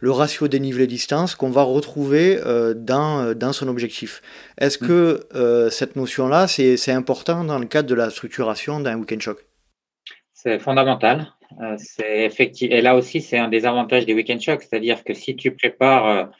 le 0.00 0.10
ratio 0.10 0.48
dénivelé-distance 0.48 1.36
qu'on 1.36 1.50
va 1.50 1.62
retrouver 1.62 2.40
dans, 2.76 3.34
dans 3.34 3.52
son 3.52 3.68
objectif. 3.68 4.22
Est-ce 4.58 4.82
mm. 4.82 4.88
que 4.88 5.68
cette 5.70 5.96
notion-là, 5.96 6.48
c'est 6.48 6.92
important 6.92 7.44
dans 7.44 7.58
le 7.58 7.66
cadre 7.66 7.88
de 7.88 7.94
la 7.94 8.10
structuration 8.10 8.80
d'un 8.80 8.96
week-end 8.96 9.20
shock 9.20 9.44
C'est 10.32 10.58
fondamental. 10.58 11.28
c'est 11.76 12.24
effectivement, 12.24 12.76
et 12.76 12.82
là 12.82 12.96
aussi, 12.96 13.20
c'est 13.20 13.38
un 13.38 13.48
des 13.48 13.66
avantages 13.66 14.06
des 14.06 14.14
week-end 14.14 14.40
shocks, 14.40 14.62
c'est-à-dire 14.62 15.04
que 15.04 15.14
si 15.14 15.36
tu 15.36 15.52
prépares 15.52 16.30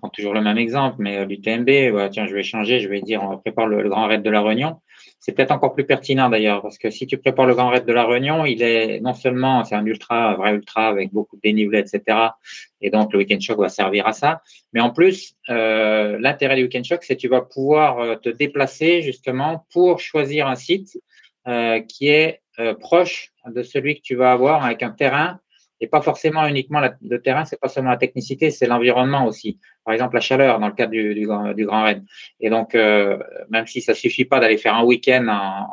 prends 0.00 0.08
toujours 0.08 0.34
le 0.34 0.40
même 0.40 0.58
exemple, 0.58 0.96
mais 0.98 1.24
l'UTMB, 1.24 2.10
tiens, 2.10 2.26
je 2.26 2.34
vais 2.34 2.42
changer, 2.42 2.80
je 2.80 2.88
vais 2.88 3.00
dire, 3.00 3.22
on 3.22 3.38
prépare 3.38 3.66
le, 3.66 3.88
grand 3.88 4.06
raid 4.06 4.22
de 4.22 4.30
la 4.30 4.42
Réunion. 4.42 4.76
C'est 5.18 5.32
peut-être 5.32 5.50
encore 5.50 5.74
plus 5.74 5.84
pertinent 5.84 6.30
d'ailleurs, 6.30 6.62
parce 6.62 6.78
que 6.78 6.90
si 6.90 7.06
tu 7.06 7.18
prépares 7.18 7.46
le 7.46 7.54
grand 7.54 7.68
raid 7.68 7.84
de 7.84 7.92
la 7.92 8.04
Réunion, 8.06 8.46
il 8.46 8.62
est 8.62 9.00
non 9.00 9.12
seulement, 9.12 9.64
c'est 9.64 9.74
un 9.74 9.84
ultra, 9.84 10.30
un 10.30 10.34
vrai 10.34 10.54
ultra 10.54 10.88
avec 10.88 11.12
beaucoup 11.12 11.36
de 11.36 11.42
dénivelé, 11.42 11.78
etc. 11.78 12.18
Et 12.80 12.90
donc, 12.90 13.12
le 13.12 13.18
week-end 13.18 13.38
shock 13.40 13.58
va 13.58 13.68
servir 13.68 14.06
à 14.06 14.12
ça. 14.12 14.42
Mais 14.72 14.80
en 14.80 14.90
plus, 14.90 15.36
euh, 15.50 16.18
l'intérêt 16.20 16.56
du 16.56 16.62
week-end 16.62 16.82
shock, 16.82 17.04
c'est 17.04 17.16
que 17.16 17.20
tu 17.20 17.28
vas 17.28 17.42
pouvoir 17.42 17.98
euh, 17.98 18.16
te 18.16 18.30
déplacer 18.30 19.02
justement 19.02 19.66
pour 19.72 20.00
choisir 20.00 20.46
un 20.46 20.56
site 20.56 20.98
euh, 21.46 21.80
qui 21.80 22.08
est 22.08 22.40
proche 22.78 23.32
de 23.46 23.62
celui 23.62 23.96
que 23.96 24.02
tu 24.02 24.16
vas 24.16 24.32
avoir 24.32 24.62
avec 24.66 24.82
un 24.82 24.90
terrain 24.90 25.40
et 25.80 25.86
pas 25.86 26.02
forcément 26.02 26.46
uniquement 26.46 26.82
le 27.00 27.22
terrain, 27.22 27.46
c'est 27.46 27.58
pas 27.58 27.68
seulement 27.68 27.90
la 27.90 27.96
technicité, 27.96 28.50
c'est 28.50 28.66
l'environnement 28.66 29.24
aussi. 29.24 29.58
Par 29.84 29.94
exemple, 29.94 30.14
la 30.14 30.20
chaleur 30.20 30.60
dans 30.60 30.68
le 30.68 30.74
cadre 30.74 30.92
du, 30.92 31.14
du, 31.14 31.26
du 31.54 31.66
Grand 31.66 31.82
Raid. 31.82 32.04
Et 32.38 32.50
donc, 32.50 32.74
euh, 32.74 33.18
même 33.48 33.66
si 33.66 33.80
ça 33.80 33.94
suffit 33.94 34.24
pas 34.24 34.40
d'aller 34.40 34.58
faire 34.58 34.74
un 34.74 34.84
week-end 34.84 35.26
en, 35.28 35.68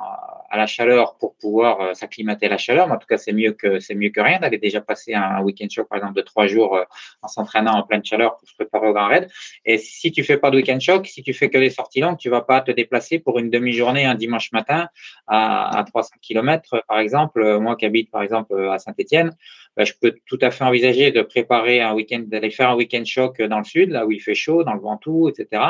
à 0.49 0.57
la 0.57 0.65
chaleur 0.65 1.17
pour 1.17 1.35
pouvoir 1.35 1.81
euh, 1.81 1.93
s'acclimater 1.93 2.45
à 2.45 2.49
la 2.49 2.57
chaleur. 2.57 2.87
Mais 2.87 2.93
en 2.93 2.97
tout 2.97 3.07
cas, 3.07 3.17
c'est 3.17 3.33
mieux 3.33 3.51
que 3.51 3.79
c'est 3.79 3.95
mieux 3.95 4.09
que 4.09 4.21
rien 4.21 4.39
d'aller 4.39 4.57
déjà 4.57 4.81
passer 4.81 5.13
un, 5.13 5.41
week-end 5.41 5.67
shock, 5.69 5.87
par 5.87 5.97
exemple, 5.97 6.15
de 6.15 6.21
trois 6.21 6.47
jours 6.47 6.75
euh, 6.75 6.83
en 7.21 7.27
s'entraînant 7.27 7.73
en 7.73 7.83
pleine 7.83 8.03
chaleur 8.03 8.37
pour 8.37 8.47
se 8.47 8.55
préparer 8.55 8.87
au 8.87 8.93
grand 8.93 9.07
raid. 9.07 9.29
Et 9.65 9.77
si 9.77 10.11
tu 10.11 10.23
fais 10.23 10.37
pas 10.37 10.51
de 10.51 10.57
week-end 10.57 10.79
shock, 10.79 11.07
si 11.07 11.23
tu 11.23 11.33
fais 11.33 11.49
que 11.49 11.57
des 11.57 11.69
sorties 11.69 12.01
longues, 12.01 12.17
tu 12.17 12.29
vas 12.29 12.41
pas 12.41 12.61
te 12.61 12.71
déplacer 12.71 13.19
pour 13.19 13.39
une 13.39 13.49
demi-journée 13.49 14.05
un 14.05 14.15
dimanche 14.15 14.51
matin 14.51 14.87
à, 15.27 15.79
à 15.79 15.83
300 15.83 16.15
km, 16.21 16.83
par 16.87 16.99
exemple. 16.99 17.41
Euh, 17.41 17.59
moi 17.59 17.75
qui 17.75 17.85
habite, 17.85 18.11
par 18.11 18.23
exemple, 18.23 18.69
à 18.69 18.79
Saint-Étienne, 18.79 19.35
ben, 19.75 19.85
je 19.85 19.93
peux 19.99 20.15
tout 20.25 20.39
à 20.41 20.49
fait 20.49 20.63
envisager 20.63 21.11
de 21.11 21.21
préparer 21.21 21.81
un 21.81 21.93
week-end, 21.93 22.23
d'aller 22.25 22.49
faire 22.49 22.71
un 22.71 22.75
week-end 22.75 23.03
choc 23.05 23.41
dans 23.41 23.59
le 23.59 23.63
sud, 23.63 23.91
là 23.91 24.05
où 24.05 24.11
il 24.11 24.21
fait 24.21 24.35
chaud, 24.35 24.63
dans 24.63 24.73
le 24.73 24.79
Ventoux, 24.79 25.29
etc 25.29 25.61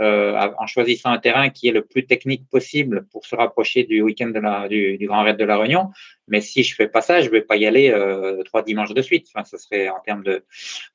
euh, 0.00 0.50
en 0.58 0.66
choisissant 0.66 1.10
un 1.10 1.18
terrain 1.18 1.50
qui 1.50 1.68
est 1.68 1.72
le 1.72 1.84
plus 1.84 2.06
technique 2.06 2.48
possible 2.48 3.06
pour 3.12 3.26
se 3.26 3.36
rapprocher 3.36 3.84
du 3.84 4.00
week-end 4.00 4.32
du, 4.68 4.96
du, 4.96 5.06
Grand 5.06 5.22
Raid 5.24 5.36
de 5.36 5.44
la 5.44 5.58
Réunion. 5.58 5.90
Mais 6.30 6.40
si 6.40 6.62
je 6.62 6.74
fais 6.74 6.88
pas 6.88 7.02
ça, 7.02 7.20
je 7.20 7.28
vais 7.28 7.42
pas 7.42 7.56
y 7.56 7.66
aller 7.66 7.90
euh, 7.90 8.42
trois 8.44 8.62
dimanches 8.62 8.94
de 8.94 9.02
suite. 9.02 9.28
Enfin, 9.34 9.44
ce 9.44 9.58
serait 9.58 9.88
en 9.88 10.00
termes 10.00 10.22
de 10.22 10.44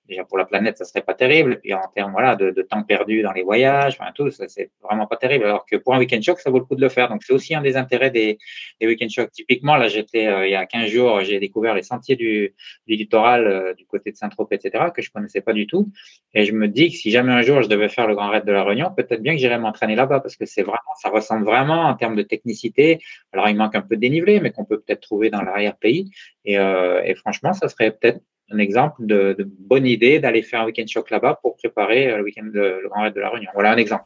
déjà 0.08 0.24
pour 0.24 0.38
la 0.38 0.46
planète, 0.46 0.78
ça 0.78 0.86
serait 0.86 1.02
pas 1.02 1.14
terrible. 1.14 1.54
Et 1.54 1.56
puis 1.58 1.74
en 1.74 1.88
termes 1.94 2.12
voilà 2.12 2.36
de, 2.36 2.62
temps 2.62 2.84
perdu 2.84 3.22
dans 3.22 3.32
les 3.32 3.44
voyages, 3.44 3.98
enfin 4.00 4.12
tout, 4.14 4.30
ça 4.32 4.48
c'est 4.48 4.72
vraiment 4.82 5.08
pas 5.08 5.18
terrible. 5.18 5.46
Alors 5.46 5.66
que 5.66 5.76
pour 5.76 5.94
un 5.94 6.00
week-end 6.00 6.22
choc, 6.22 6.40
ça 6.40 6.50
vaut 6.50 6.60
le 6.60 6.66
coup 6.66 6.76
de 6.76 6.82
le 6.82 6.90
faire. 6.90 7.10
Donc 7.10 7.24
c'est 7.24 7.34
aussi 7.34 7.56
un 7.56 7.62
des 7.62 7.76
intérêts 7.76 8.12
des, 8.12 8.38
week-end 8.82 9.10
chocs. 9.10 9.32
Typiquement, 9.32 9.76
là 9.76 9.88
j'étais 9.88 10.28
euh, 10.28 10.48
il 10.48 10.52
y 10.52 10.56
a 10.56 10.66
15 10.66 10.90
jours, 10.90 11.22
j'ai 11.22 11.40
découvert 11.40 11.74
les 11.74 11.84
sentiers 11.84 12.16
du, 12.16 12.54
du 12.88 12.96
littoral 12.96 13.48
euh, 13.48 13.74
du 13.74 13.86
côté 13.86 14.12
de 14.12 14.18
Saint-Tropez, 14.18 14.56
etc. 14.56 14.86
que 14.96 15.02
je 15.02 15.12
connaissais 15.12 15.42
pas 15.42 15.54
du 15.54 15.68
tout. 15.68 15.92
Et 16.34 16.46
je 16.46 16.54
me 16.54 16.68
dis 16.68 16.92
que 16.92 16.96
si 16.96 17.12
jamais 17.12 17.32
un 17.32 17.42
jour 17.42 17.62
je 17.62 17.70
devais 17.70 17.90
faire 17.90 18.08
le 18.08 18.16
Grand 18.16 18.30
Raid 18.30 18.46
de 18.46 18.52
la 18.52 18.64
Réunion, 18.64 18.92
peut-être 18.96 19.22
bien 19.22 19.34
que 19.34 19.40
j'irais 19.40 19.60
m'entraîner 19.60 19.96
là-bas 19.96 20.20
parce 20.20 20.36
que 20.36 20.46
c'est 20.46 20.64
vraiment, 20.64 20.80
ça 21.02 21.10
ressemble 21.10 21.46
vraiment 21.46 21.84
en 21.84 21.96
termes 21.96 22.16
de 22.16 22.24
technicité. 22.24 23.00
Alors 23.34 23.50
il 23.50 23.56
manque 23.56 23.76
un 23.76 23.82
peu 23.82 23.96
de 23.96 24.02
dénivelé, 24.02 24.40
mais 24.40 24.52
qu'on 24.52 24.66
peut 24.66 24.80
peut-être 24.80 25.02
trouver 25.02 25.25
dans 25.30 25.42
l'arrière-pays. 25.42 26.12
Euh, 26.48 27.02
et, 27.04 27.16
franchement, 27.16 27.54
ça 27.54 27.68
serait 27.68 27.92
peut-être 27.92 28.20
un 28.52 28.58
exemple 28.60 29.06
de, 29.06 29.36
bonne 29.60 29.86
idée 29.86 30.20
d'aller 30.20 30.44
faire 30.44 30.62
un 30.62 30.66
week-end 30.66 30.86
choc 30.88 31.10
là-bas 31.10 31.40
pour 31.42 31.56
préparer 31.58 32.12
euh, 32.12 32.18
le 32.18 32.24
week-end 32.24 32.46
de, 32.46 32.80
le 32.84 32.90
Grand 32.90 33.04
Raid 33.04 33.14
de 33.14 33.20
la 33.20 33.30
Réunion. 33.30 33.50
Voilà 33.54 33.72
un 33.72 33.78
exemple. 33.78 34.06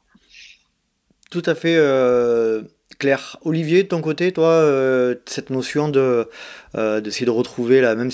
Tout 1.30 1.44
à 1.46 1.54
fait 1.56 1.76
euh, 1.78 2.64
clair. 2.98 3.38
Olivier, 3.44 3.84
de 3.84 3.88
ton 3.90 4.02
côté, 4.02 4.32
toi, 4.32 4.66
cette 5.26 5.52
notion 5.52 5.90
de 5.90 6.28
d'essayer 6.74 7.26
de 7.26 7.32
retrouver 7.32 7.82
la 7.82 7.96
même 7.96 8.10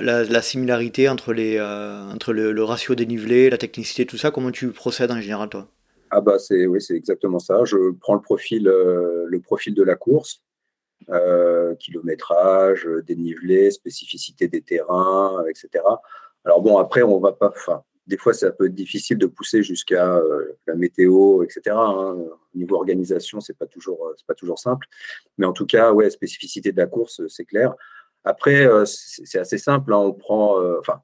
la, 0.00 0.42
similarité 0.42 1.08
entre 1.08 1.32
les 1.32 1.60
entre 1.60 2.32
le, 2.32 2.62
ratio 2.62 2.94
dénivelé, 2.94 3.50
la 3.50 3.58
technicité, 3.58 4.06
tout 4.06 4.16
ça, 4.16 4.30
comment 4.30 4.52
tu 4.52 4.68
procèdes 4.68 5.10
en 5.10 5.20
général, 5.20 5.48
toi? 5.48 5.66
Ah 6.12 6.20
bah 6.20 6.38
c'est 6.38 6.66
oui, 6.66 6.80
c'est 6.80 6.94
exactement 6.94 7.40
ça. 7.40 7.64
Je 7.64 7.76
prends 8.00 8.14
le 8.14 8.20
profil 8.20 8.62
le 8.62 9.40
profil 9.40 9.74
de 9.74 9.82
la 9.82 9.96
course 9.96 10.42
euh, 11.10 11.74
kilométrage, 11.76 12.88
dénivelé, 13.06 13.70
spécificité 13.70 14.48
des 14.48 14.62
terrains, 14.62 15.44
etc. 15.48 15.84
Alors 16.44 16.60
bon, 16.60 16.78
après, 16.78 17.02
on 17.02 17.18
va 17.18 17.32
pas. 17.32 17.48
Enfin, 17.48 17.82
des 18.06 18.16
fois, 18.16 18.34
ça 18.34 18.50
peut 18.50 18.66
être 18.66 18.74
difficile 18.74 19.18
de 19.18 19.26
pousser 19.26 19.62
jusqu'à 19.62 20.16
euh, 20.16 20.52
la 20.66 20.74
météo, 20.74 21.42
etc. 21.42 21.62
Hein. 21.68 22.16
Au 22.54 22.58
niveau 22.58 22.76
organisation, 22.76 23.40
c'est 23.40 23.56
pas 23.56 23.66
toujours, 23.66 24.06
euh, 24.06 24.14
pas 24.26 24.34
toujours 24.34 24.58
simple. 24.58 24.86
Mais 25.38 25.46
en 25.46 25.52
tout 25.52 25.66
cas, 25.66 25.92
ouais, 25.92 26.10
spécificité 26.10 26.72
de 26.72 26.78
la 26.78 26.86
course, 26.86 27.22
c'est 27.28 27.44
clair. 27.44 27.74
Après, 28.24 28.68
c'est 28.86 29.38
assez 29.38 29.58
simple. 29.58 29.92
Hein. 29.92 29.98
On 29.98 30.12
prend, 30.12 30.56
enfin, 30.78 31.02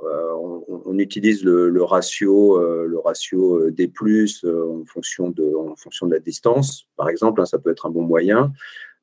on, 0.00 0.98
utilise 0.98 1.44
le, 1.44 1.82
ratio, 1.82 2.58
le 2.86 2.98
ratio 2.98 3.70
des 3.70 3.86
plus 3.86 4.42
en 4.44 4.84
fonction 4.86 5.28
de, 5.28 5.54
en 5.54 5.76
fonction 5.76 6.06
de 6.06 6.14
la 6.14 6.20
distance. 6.20 6.86
Par 6.96 7.10
exemple, 7.10 7.42
hein, 7.42 7.44
ça 7.44 7.58
peut 7.58 7.70
être 7.70 7.84
un 7.84 7.90
bon 7.90 8.00
moyen. 8.00 8.52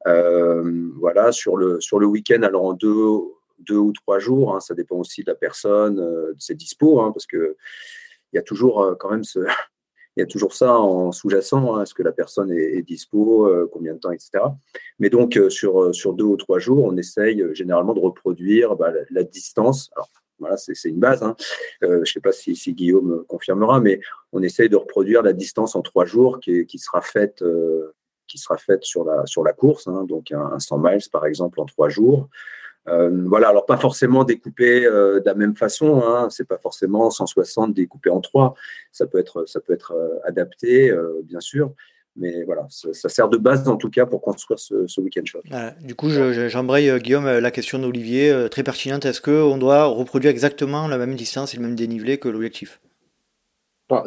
Euh, 0.08 0.90
voilà, 0.96 1.32
sur 1.32 1.58
le, 1.58 1.82
sur 1.82 2.00
le 2.00 2.08
week-end, 2.08 2.42
alors 2.44 2.66
en 2.66 2.74
deux, 2.74 3.20
deux 3.60 3.78
ou 3.78 3.92
trois 3.92 4.20
jours, 4.20 4.56
hein, 4.56 4.60
ça 4.60 4.74
dépend 4.74 4.98
aussi 4.98 5.24
de 5.24 5.32
la 5.32 5.36
personne, 5.36 6.00
euh, 6.00 6.34
de 6.34 6.40
ses 6.40 6.56
dispos, 6.56 7.02
hein, 7.02 7.12
parce 7.12 7.26
que 7.26 7.58
il 8.32 8.38
y 8.38 8.40
a 8.40 8.44
toujours 8.44 8.82
euh, 8.82 8.96
quand 8.96 9.10
même 9.10 9.24
il 10.18 10.22
y 10.22 10.24
a 10.24 10.26
toujours 10.26 10.54
ça 10.54 10.78
en 10.78 11.12
sous-jacent, 11.12 11.76
hein, 11.76 11.84
est-ce 11.84 11.94
que 11.94 12.04
la 12.04 12.12
personne 12.12 12.52
est, 12.52 12.82
dispo, 12.82 13.50
combien 13.72 13.94
de 13.94 14.00
temps, 14.00 14.12
etc. 14.12 14.44
Mais 14.98 15.10
donc, 15.10 15.40
sur, 15.50 15.96
sur 15.96 16.14
deux 16.14 16.26
ou 16.26 16.36
trois 16.36 16.60
jours, 16.60 16.84
on 16.84 16.98
essaye 16.98 17.46
généralement 17.54 17.94
de 17.94 18.02
reproduire 18.02 18.76
bah, 18.76 18.92
la, 19.12 19.24
distance. 19.24 19.90
Alors, 19.96 20.10
voilà, 20.40 20.58
c'est 20.58 20.74
une 20.90 21.00
base. 21.00 21.24
je 21.82 21.88
ne 21.88 22.06
sais 22.06 22.20
pas 22.20 22.34
si, 22.34 22.54
si, 22.56 22.74
Guillaume 22.74 23.24
confirmera, 23.30 23.80
mais 23.80 24.02
on 24.34 24.42
essaye 24.42 24.68
de 24.68 24.76
reproduire 24.76 25.22
la 25.22 25.32
distance 25.32 25.76
en 25.78 25.84
trois 25.84 26.06
jours 26.06 26.42
qui, 26.42 26.66
qui 26.66 26.80
sera 26.80 27.02
faite 27.02 27.42
qui 28.30 28.38
sera 28.38 28.58
faite 28.58 28.86
sur 28.86 29.04
la, 29.04 29.26
sur 29.26 29.44
la 29.44 29.52
course, 29.52 29.88
hein, 29.88 30.06
donc 30.08 30.32
un, 30.32 30.60
100 30.60 30.78
miles 30.78 31.00
par 31.12 31.26
exemple 31.26 31.60
en 31.60 31.66
trois 31.66 31.90
jours. 31.90 32.30
Euh, 32.88 33.10
voilà, 33.28 33.50
alors 33.50 33.66
pas 33.66 33.78
forcément 33.78 34.24
découpé 34.24 34.86
euh, 34.86 35.20
de 35.20 35.26
la 35.26 35.36
même 35.36 35.56
façon, 35.56 36.02
hein, 36.04 36.28
c'est 36.30 36.48
pas 36.48 36.58
forcément 36.58 37.10
160 37.10 37.74
découpé 37.74 38.10
en 38.10 38.22
trois, 38.22 38.56
ça 38.92 39.06
peut 39.06 39.20
être, 39.20 39.46
ça 39.48 39.60
peut 39.60 39.74
être 39.74 39.92
euh, 39.92 40.18
adapté, 40.24 40.92
bien 41.24 41.40
sûr, 41.40 41.74
mais 42.16 42.44
voilà, 42.44 42.66
ça, 42.70 43.10
sert 43.10 43.30
de 43.30 43.38
base 43.38 43.68
en 43.68 43.76
tout 43.76 43.90
cas 43.90 44.06
pour 44.06 44.22
construire 44.22 44.60
ce, 44.60 45.02
week-end 45.02 45.26
shot. 45.26 45.42
du 45.82 45.96
coup, 45.96 46.10
j'embraye 46.10 47.00
Guillaume 47.00 47.28
la 47.28 47.52
question 47.52 47.80
d'Olivier, 47.80 48.48
très 48.50 48.64
pertinente. 48.64 49.06
Est-ce 49.06 49.22
qu'on 49.22 49.58
doit 49.58 49.86
reproduire 49.86 50.32
exactement 50.32 50.88
la 50.88 50.98
même 50.98 51.16
distance 51.16 51.54
et 51.54 51.58
le 51.58 51.64
même 51.64 51.76
dénivelé 51.76 52.18
que 52.18 52.28
l'objectif? 52.28 52.82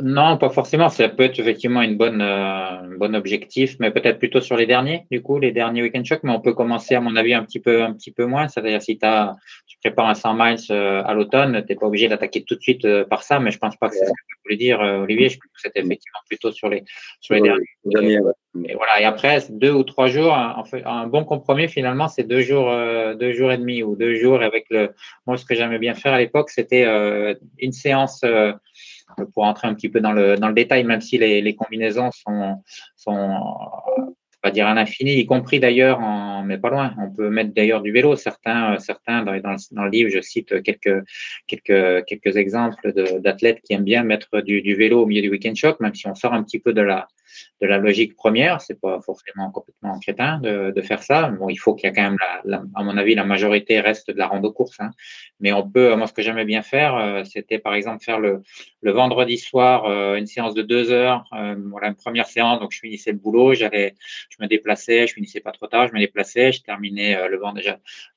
Non, 0.01 0.39
pas 0.39 0.51
forcément. 0.51 0.89
Ça 0.89 1.09
peut 1.09 1.25
être 1.25 1.41
effectivement 1.41 1.83
une 1.83 1.97
bonne, 1.97 2.23
euh, 2.23 2.79
un 2.83 2.97
bon 2.99 3.17
objectif, 3.17 3.77
mais 3.81 3.91
peut-être 3.91 4.19
plutôt 4.19 4.41
sur 4.41 4.57
les 4.57 4.67
derniers, 4.67 5.07
du 5.11 5.23
coup, 5.23 5.41
les 5.41 5.51
derniers 5.51 5.83
week-end 5.83 6.05
shocks. 6.05 6.23
Mais 6.23 6.31
on 6.31 6.41
peut 6.41 6.55
commencer, 6.55 6.95
à 6.95 7.01
mon 7.01 7.17
avis, 7.17 7.35
un 7.35 7.43
petit 7.43 7.59
peu, 7.59 7.83
un 7.83 7.93
petit 7.93 8.13
peu 8.13 8.27
moins. 8.27 8.47
C'est-à-dire, 8.47 8.81
si 8.81 8.97
as, 9.03 9.35
tu 9.67 9.79
prépares 9.83 10.09
un 10.09 10.15
100 10.15 10.35
miles 10.35 10.57
euh, 10.71 11.03
à 11.05 11.15
l'automne, 11.15 11.65
tu 11.67 11.73
n'es 11.73 11.79
pas 11.79 11.87
obligé 11.87 12.09
d'attaquer 12.09 12.45
tout 12.45 12.55
de 12.55 12.61
suite 12.61 12.85
euh, 12.85 13.05
par 13.05 13.25
ça. 13.25 13.41
Mais 13.41 13.51
je 13.51 13.59
pense 13.59 13.77
pas 13.77 13.89
que 13.89 13.97
c'est 13.97 14.05
ce 14.05 14.11
que 14.11 14.27
tu 14.29 14.37
voulais 14.45 14.57
dire, 14.57 14.79
Olivier. 14.79 15.29
Je 15.29 15.39
pense 15.39 15.51
que 15.53 15.61
c'était 15.61 15.81
effectivement 15.81 16.21
plutôt 16.29 16.53
sur 16.53 16.69
les, 16.69 16.85
sur 17.21 17.35
les 17.35 17.41
derniers. 17.85 18.21
Et 18.65 18.75
voilà. 18.75 19.01
Et 19.01 19.05
après, 19.05 19.39
deux 19.51 19.73
ou 19.73 19.83
trois 19.83 20.07
jours, 20.07 20.33
un, 20.35 20.63
un 20.85 21.07
bon 21.09 21.25
compromis 21.25 21.69
finalement, 21.69 22.07
c'est 22.07 22.25
deux 22.25 22.43
jours, 22.43 22.71
deux 23.19 23.33
jours 23.33 23.51
et 23.51 23.57
demi 23.57 23.83
ou 23.83 23.97
deux 23.97 24.15
jours 24.15 24.43
avec 24.43 24.67
le. 24.71 24.91
Moi, 25.27 25.39
ce 25.39 25.45
que 25.45 25.55
j'aimais 25.55 25.79
bien 25.79 25.95
faire 25.95 26.13
à 26.13 26.19
l'époque, 26.19 26.51
c'était 26.51 26.85
une 27.59 27.73
séance 27.73 28.23
pour 29.35 29.45
entrer 29.45 29.69
un 29.69 29.75
petit 29.75 29.89
peu 29.89 30.01
dans 30.01 30.13
le, 30.13 30.37
dans 30.37 30.49
le 30.49 30.55
détail, 30.55 30.85
même 30.85 31.01
si 31.01 31.19
les, 31.19 31.41
les 31.41 31.55
combinaisons 31.55 32.11
sont, 32.13 32.63
sont 32.97 33.39
pas 34.43 34.51
dire 34.51 34.67
à 34.67 34.75
l'infini, 34.75 35.15
y 35.15 35.25
compris 35.25 35.61
d'ailleurs, 35.61 36.01
mais 36.45 36.59
pas 36.59 36.69
loin. 36.69 36.95
On 36.99 37.11
peut 37.11 37.31
mettre 37.31 37.55
d'ailleurs 37.55 37.81
du 37.81 37.93
vélo. 37.93 38.17
Certains, 38.17 38.77
certains 38.81 39.23
dans, 39.23 39.39
dans, 39.39 39.53
le, 39.53 39.57
dans, 39.71 39.85
le, 39.85 39.91
livre, 39.91 40.11
je 40.11 40.21
cite 40.21 40.63
quelques, 40.63 41.05
quelques, 41.47 42.05
quelques 42.07 42.37
exemples 42.37 42.93
d'athlètes 43.21 43.61
qui 43.63 43.73
aiment 43.73 43.85
bien 43.85 44.03
mettre 44.03 44.41
du, 44.41 44.61
du, 44.61 44.75
vélo 44.75 45.03
au 45.03 45.07
milieu 45.07 45.23
du 45.23 45.31
week-end 45.31 45.55
shock, 45.55 45.79
même 45.79 45.95
si 45.95 46.09
on 46.09 46.17
sort 46.17 46.35
un 46.35 46.43
petit 46.43 46.59
peu 46.59 46.73
de 46.73 46.83
la, 46.83 47.07
de 47.61 47.67
la 47.67 47.79
logique 47.79 48.17
première. 48.17 48.61
C'est 48.61 48.81
pas 48.81 49.01
forcément 49.01 49.51
complètement 49.51 49.99
crétin 49.99 50.39
de, 50.39 50.73
de 50.75 50.81
faire 50.83 51.03
ça. 51.03 51.29
Bon, 51.29 51.49
il 51.49 51.57
faut 51.57 51.75
qu'il 51.75 51.89
y 51.89 51.91
ait 51.91 51.95
quand 51.95 52.03
même, 52.03 52.19
la, 52.45 52.63
à 52.75 52.83
mon 52.83 52.97
avis, 52.97 53.15
la 53.15 53.25
majorité 53.25 53.81
reste 53.81 54.11
de 54.11 54.19
la 54.19 54.27
rando 54.27 54.53
course. 54.53 54.79
Hein. 54.81 54.91
Mais 55.41 55.53
on 55.53 55.69
peut, 55.69 55.95
moi, 55.97 56.07
ce 56.07 56.13
que 56.13 56.23
j'aimais 56.23 56.45
bien 56.45 56.63
faire, 56.63 56.97
euh, 56.97 57.25
c'était 57.25 57.59
par 57.59 57.75
exemple 57.75 58.03
faire 58.03 58.21
le, 58.21 58.43
le 58.81 58.93
vendredi 58.93 59.39
soir 59.39 59.85
euh, 59.85 60.17
une 60.17 60.27
séance 60.27 60.55
de 60.55 60.63
deux 60.63 60.91
heures. 60.91 61.25
Euh, 61.33 61.57
voilà, 61.71 61.89
une 61.89 61.95
première 61.95 62.27
séance, 62.27 62.61
donc 62.61 62.73
je 62.73 62.79
finissais 62.79 63.13
le 63.13 63.19
boulot, 63.19 63.55
j'allais, 63.55 63.95
je 64.29 64.37
me 64.41 64.47
déplaçais, 64.47 65.07
je 65.07 65.15
finissais 65.15 65.41
pas 65.41 65.53
trop 65.53 65.67
tard, 65.67 65.89
je 65.89 65.95
me 65.95 65.99
déplaçais, 65.99 66.53
je 66.53 66.63
terminais 66.63 67.29
le, 67.29 67.39
vendredi, 67.39 67.69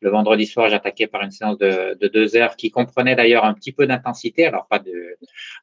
le 0.02 0.10
vendredi 0.10 0.46
soir, 0.46 0.70
j'attaquais 0.70 1.08
par 1.08 1.22
une 1.22 1.32
séance 1.32 1.58
de, 1.58 1.98
de 2.00 2.08
deux 2.08 2.36
heures 2.36 2.56
qui 2.56 2.72
comprenait 2.72 3.16
d'ailleurs 3.16 3.46
un 3.46 3.54
petit 3.54 3.72
peu 3.72 3.88
d'intensité, 3.88 4.46
alors 4.46 4.68
pas 4.68 4.80
de, 4.80 5.18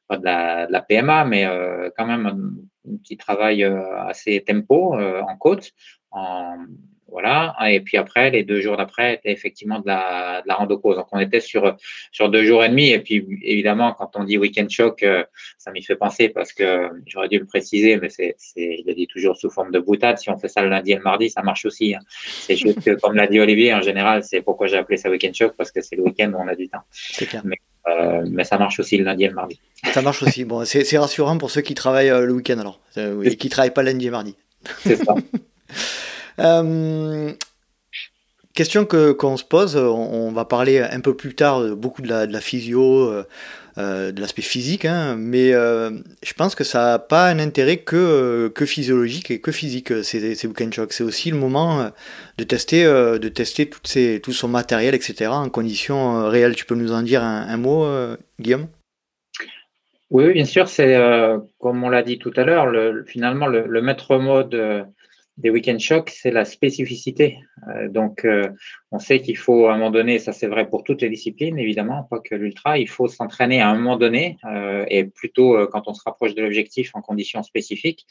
pas 0.07 0.17
de 0.17 0.25
la, 0.25 0.67
de 0.67 0.71
la 0.71 0.81
PMA, 0.81 1.25
mais 1.25 1.47
quand 1.97 2.05
même 2.05 2.57
un, 2.87 2.97
petit 2.97 3.17
travail 3.17 3.63
assez 3.63 4.43
tempo 4.45 4.95
en 4.95 5.37
côte, 5.37 5.71
en, 6.11 6.57
voilà. 7.13 7.55
Et 7.69 7.79
puis 7.79 7.97
après, 7.97 8.31
les 8.31 8.43
deux 8.43 8.59
jours 8.59 8.75
d'après 8.75 9.13
étaient 9.13 9.31
effectivement 9.31 9.79
de 9.79 9.85
la, 9.85 10.41
de 10.41 10.47
la 10.47 10.55
rando 10.55 10.79
cause. 10.79 10.95
Donc 10.95 11.05
on 11.11 11.19
était 11.19 11.39
sur, 11.39 11.77
sur 12.11 12.29
deux 12.29 12.43
jours 12.43 12.63
et 12.63 12.69
demi. 12.69 12.89
Et 12.89 12.99
puis 12.99 13.25
évidemment, 13.43 13.93
quand 13.93 14.15
on 14.15 14.23
dit 14.23 14.39
week-end 14.39 14.65
choc, 14.67 15.03
euh, 15.03 15.23
ça 15.59 15.71
m'y 15.71 15.83
fait 15.83 15.95
penser 15.95 16.29
parce 16.29 16.53
que 16.53 16.89
j'aurais 17.05 17.29
dû 17.29 17.37
le 17.37 17.45
préciser, 17.45 17.97
mais 17.97 18.09
c'est, 18.09 18.33
c'est, 18.39 18.77
je 18.79 18.87
le 18.87 18.95
dis 18.95 19.05
toujours 19.05 19.37
sous 19.37 19.51
forme 19.51 19.71
de 19.71 19.79
boutade. 19.79 20.17
Si 20.17 20.31
on 20.31 20.39
fait 20.39 20.47
ça 20.47 20.63
le 20.63 20.69
lundi 20.69 20.91
et 20.91 20.95
le 20.95 21.03
mardi, 21.03 21.29
ça 21.29 21.43
marche 21.43 21.65
aussi. 21.65 21.93
Hein. 21.93 21.99
C'est 22.07 22.55
juste 22.55 22.83
que, 22.83 22.95
comme 22.99 23.13
l'a 23.15 23.27
dit 23.27 23.39
Olivier, 23.39 23.75
en 23.75 23.81
général, 23.81 24.23
c'est 24.23 24.41
pourquoi 24.41 24.65
j'ai 24.65 24.77
appelé 24.77 24.97
ça 24.97 25.11
week-end 25.11 25.31
choc 25.33 25.53
parce 25.55 25.71
que 25.71 25.81
c'est 25.81 25.95
le 25.95 26.01
week-end 26.01 26.31
où 26.33 26.41
on 26.41 26.47
a 26.47 26.55
du 26.55 26.67
temps. 26.67 26.81
C'est 26.89 27.27
clair. 27.27 27.43
Mais, 27.45 27.57
euh, 27.87 28.25
mais 28.29 28.43
ça 28.43 28.57
marche 28.57 28.79
aussi 28.79 28.97
le 28.97 29.03
lundi 29.03 29.25
et 29.25 29.27
le 29.27 29.33
mardi. 29.33 29.59
Ça 29.93 30.01
marche 30.01 30.23
aussi. 30.23 30.45
Bon, 30.45 30.63
c'est, 30.65 30.97
rassurant 30.97 31.37
pour 31.37 31.51
ceux 31.51 31.61
qui 31.61 31.73
travaillent 31.73 32.09
euh, 32.09 32.25
le 32.25 32.33
week-end 32.33 32.59
alors, 32.59 32.79
et 33.23 33.35
qui 33.35 33.49
travaillent 33.49 33.73
pas 33.73 33.83
lundi 33.83 34.07
et 34.07 34.11
mardi. 34.11 34.35
C'est 34.79 35.03
ça. 35.03 35.15
Euh, 36.39 37.31
question 38.55 38.85
que 38.85 39.11
qu'on 39.11 39.37
se 39.37 39.43
pose, 39.43 39.75
on, 39.75 40.31
va 40.31 40.45
parler 40.45 40.79
un 40.79 40.99
peu 40.99 41.15
plus 41.15 41.35
tard 41.35 41.75
beaucoup 41.75 42.01
de 42.01 42.07
la, 42.07 42.25
de 42.25 42.33
la 42.33 42.41
physio, 42.41 43.23
euh, 43.77 44.11
de 44.11 44.21
l'aspect 44.21 44.41
physique, 44.41 44.85
hein, 44.85 45.15
mais 45.17 45.53
euh, 45.53 45.89
je 46.23 46.33
pense 46.33 46.55
que 46.55 46.63
ça 46.63 46.83
n'a 46.83 46.99
pas 46.99 47.27
un 47.29 47.39
intérêt 47.39 47.77
que, 47.77 48.47
que 48.49 48.65
physiologique 48.65 49.31
et 49.31 49.39
que 49.39 49.51
physique 49.51 50.03
ces, 50.03 50.35
ces. 50.35 50.49
C'est 50.89 51.03
aussi 51.03 51.31
le 51.31 51.37
moment 51.37 51.89
de 52.37 52.43
tester, 52.43 52.83
de 52.83 53.27
tester 53.29 53.69
tout 54.21 54.31
son 54.31 54.47
matériel, 54.47 54.95
etc. 54.95 55.31
en 55.31 55.49
conditions 55.49 56.29
réelles. 56.29 56.55
Tu 56.55 56.65
peux 56.65 56.75
nous 56.75 56.91
en 56.91 57.01
dire 57.01 57.23
un, 57.23 57.57
mot, 57.57 57.87
Guillaume? 58.39 58.67
Oui, 60.11 60.33
bien 60.33 60.45
sûr, 60.45 60.67
c'est 60.67 60.95
comme 61.59 61.83
on 61.83 61.89
l'a 61.89 62.03
dit 62.03 62.19
tout 62.19 62.33
à 62.35 62.43
l'heure, 62.43 62.67
le, 62.67 63.03
finalement 63.05 63.47
le, 63.47 63.65
le 63.67 63.81
maître 63.81 64.17
mot 64.17 64.43
de, 64.43 64.83
des 65.37 65.49
week-end 65.49 65.79
shocks, 65.79 66.11
c'est 66.11 66.29
la 66.29 66.45
spécificité. 66.45 67.39
Euh, 67.67 67.89
donc, 67.89 68.23
euh, 68.23 68.49
on 68.91 68.99
sait 68.99 69.19
qu'il 69.19 69.37
faut 69.37 69.65
à 69.67 69.73
un 69.73 69.77
moment 69.77 69.89
donné, 69.89 70.19
ça 70.19 70.31
c'est 70.31 70.45
vrai 70.45 70.69
pour 70.69 70.83
toutes 70.83 71.01
les 71.01 71.09
disciplines, 71.09 71.57
évidemment, 71.57 72.03
pas 72.03 72.19
que 72.19 72.35
l'ultra, 72.35 72.77
il 72.77 72.87
faut 72.87 73.07
s'entraîner 73.07 73.59
à 73.59 73.69
un 73.69 73.75
moment 73.75 73.97
donné, 73.97 74.37
euh, 74.45 74.85
et 74.89 75.05
plutôt 75.05 75.67
quand 75.67 75.87
on 75.87 75.93
se 75.95 76.03
rapproche 76.05 76.35
de 76.35 76.41
l'objectif 76.43 76.91
en 76.93 77.01
conditions 77.01 77.41
spécifiques. 77.41 78.05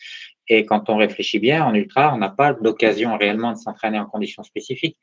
Et 0.48 0.66
quand 0.66 0.90
on 0.90 0.96
réfléchit 0.96 1.38
bien, 1.38 1.64
en 1.64 1.74
ultra, 1.74 2.12
on 2.12 2.18
n'a 2.18 2.28
pas 2.28 2.56
l'occasion 2.60 3.16
réellement 3.16 3.52
de 3.52 3.58
s'entraîner 3.58 4.00
en 4.00 4.06
conditions 4.06 4.42
spécifiques. 4.42 4.98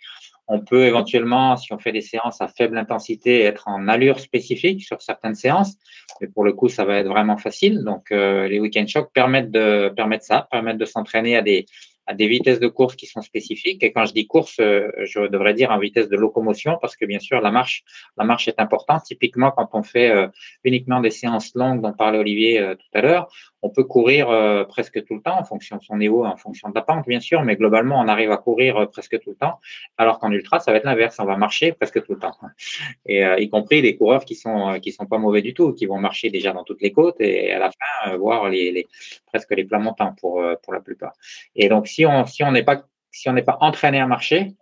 On 0.51 0.59
peut 0.59 0.87
éventuellement, 0.87 1.55
si 1.55 1.71
on 1.73 1.79
fait 1.79 1.91
des 1.91 2.01
séances 2.01 2.41
à 2.41 2.47
faible 2.47 2.77
intensité, 2.77 3.41
être 3.41 3.67
en 3.67 3.87
allure 3.87 4.19
spécifique 4.19 4.83
sur 4.83 5.01
certaines 5.01 5.35
séances, 5.35 5.77
mais 6.19 6.27
pour 6.27 6.43
le 6.43 6.53
coup, 6.53 6.67
ça 6.69 6.83
va 6.85 6.97
être 6.97 7.07
vraiment 7.07 7.37
facile. 7.37 7.83
Donc, 7.83 8.09
les 8.09 8.59
week-end 8.59 8.87
shocks 8.87 9.13
permettent 9.13 9.51
de 9.51 9.93
permettre 9.95 10.25
ça, 10.25 10.47
permettent 10.49 10.79
de 10.79 10.85
s'entraîner 10.85 11.37
à 11.37 11.43
des 11.43 11.67
à 12.09 12.15
des 12.15 12.27
vitesses 12.27 12.59
de 12.59 12.67
course 12.67 12.95
qui 12.95 13.05
sont 13.05 13.21
spécifiques. 13.21 13.83
Et 13.83 13.91
quand 13.91 14.05
je 14.05 14.13
dis 14.13 14.25
course, 14.25 14.57
euh, 14.59 14.89
je 15.03 15.27
devrais 15.27 15.53
dire 15.53 15.69
en 15.69 15.77
vitesse 15.77 16.09
de 16.09 16.17
locomotion 16.17 16.79
parce 16.81 16.95
que 16.95 17.05
bien 17.05 17.19
sûr, 17.19 17.39
la 17.39 17.51
marche, 17.51 17.83
la 18.17 18.23
marche 18.23 18.47
est 18.47 18.59
importante. 18.59 19.03
Typiquement, 19.03 19.51
quand 19.51 19.69
on 19.73 19.83
fait 19.83 20.09
euh, 20.09 20.27
uniquement 20.63 21.01
des 21.01 21.11
séances 21.11 21.53
longues 21.53 21.81
dont 21.81 21.93
parlait 21.93 22.17
Olivier 22.17 22.59
euh, 22.59 22.73
tout 22.73 22.93
à 22.95 23.01
l'heure, 23.01 23.31
on 23.61 23.69
peut 23.69 23.83
courir 23.83 24.27
presque 24.69 25.03
tout 25.03 25.15
le 25.15 25.21
temps 25.21 25.37
en 25.37 25.43
fonction 25.43 25.75
de 25.75 25.83
son 25.83 25.97
niveau, 25.97 26.23
en 26.23 26.37
fonction 26.37 26.69
de 26.69 26.75
la 26.75 26.81
pente, 26.81 27.05
bien 27.05 27.19
sûr, 27.19 27.43
mais 27.43 27.57
globalement, 27.57 27.99
on 27.99 28.07
arrive 28.07 28.31
à 28.31 28.37
courir 28.37 28.89
presque 28.89 29.19
tout 29.19 29.31
le 29.31 29.35
temps, 29.35 29.59
alors 29.97 30.17
qu'en 30.19 30.31
ultra, 30.31 30.61
ça 30.61 30.71
va 30.71 30.77
être 30.77 30.85
l'inverse, 30.85 31.17
on 31.19 31.25
va 31.25 31.35
marcher 31.35 31.73
presque 31.73 32.01
tout 32.05 32.13
le 32.13 32.19
temps. 32.19 32.31
Et 33.05 33.21
y 33.21 33.49
compris 33.49 33.81
des 33.81 33.97
coureurs 33.97 34.23
qui 34.23 34.35
sont 34.35 34.79
qui 34.79 34.93
sont 34.93 35.05
pas 35.07 35.17
mauvais 35.17 35.41
du 35.41 35.53
tout, 35.53 35.73
qui 35.73 35.87
vont 35.87 35.99
marcher 35.99 36.29
déjà 36.29 36.53
dans 36.53 36.63
toutes 36.63 36.81
les 36.81 36.93
côtes 36.93 37.19
et 37.19 37.51
à 37.51 37.59
la 37.59 37.69
fin 37.69 38.15
voir 38.15 38.47
les, 38.47 38.71
les 38.71 38.87
presque 39.25 39.51
les 39.51 39.65
plats 39.65 39.79
montants 39.79 40.15
pour 40.21 40.41
pour 40.63 40.71
la 40.71 40.79
plupart. 40.79 41.11
Et 41.53 41.67
donc 41.67 41.89
si 41.89 41.98
si 42.25 42.43
on 42.43 42.51
n'est 42.51 43.43
pas 43.43 43.57
entraîné 43.61 43.99
à 43.99 44.07
marcher, 44.07 44.55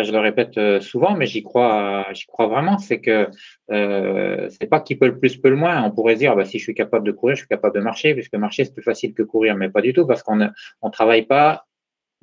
je 0.00 0.10
le 0.10 0.18
répète 0.18 0.56
euh, 0.56 0.80
souvent, 0.80 1.14
mais 1.14 1.26
j'y 1.26 1.42
crois, 1.42 2.06
vraiment, 2.38 2.78
c'est 2.78 3.00
que 3.00 3.28
euh, 3.70 4.48
c'est 4.48 4.68
pas 4.68 4.80
qui 4.80 4.96
peut 4.96 5.06
le 5.06 5.18
plus 5.18 5.36
peut 5.36 5.50
le 5.50 5.56
moins. 5.56 5.82
On 5.82 5.90
pourrait 5.90 6.16
dire, 6.16 6.34
bah, 6.34 6.44
si 6.44 6.58
je 6.58 6.64
suis 6.64 6.74
capable 6.74 7.06
de 7.06 7.12
courir, 7.12 7.36
je 7.36 7.40
suis 7.40 7.48
capable 7.48 7.76
de 7.76 7.82
marcher, 7.82 8.14
puisque 8.14 8.34
marcher 8.34 8.64
c'est 8.64 8.72
plus 8.72 8.82
facile 8.82 9.12
que 9.12 9.22
courir, 9.22 9.56
mais 9.56 9.68
pas 9.68 9.82
du 9.82 9.92
tout, 9.92 10.06
parce 10.06 10.22
qu'on 10.22 10.36
ne 10.36 10.48
travaille 10.90 11.26
pas. 11.26 11.66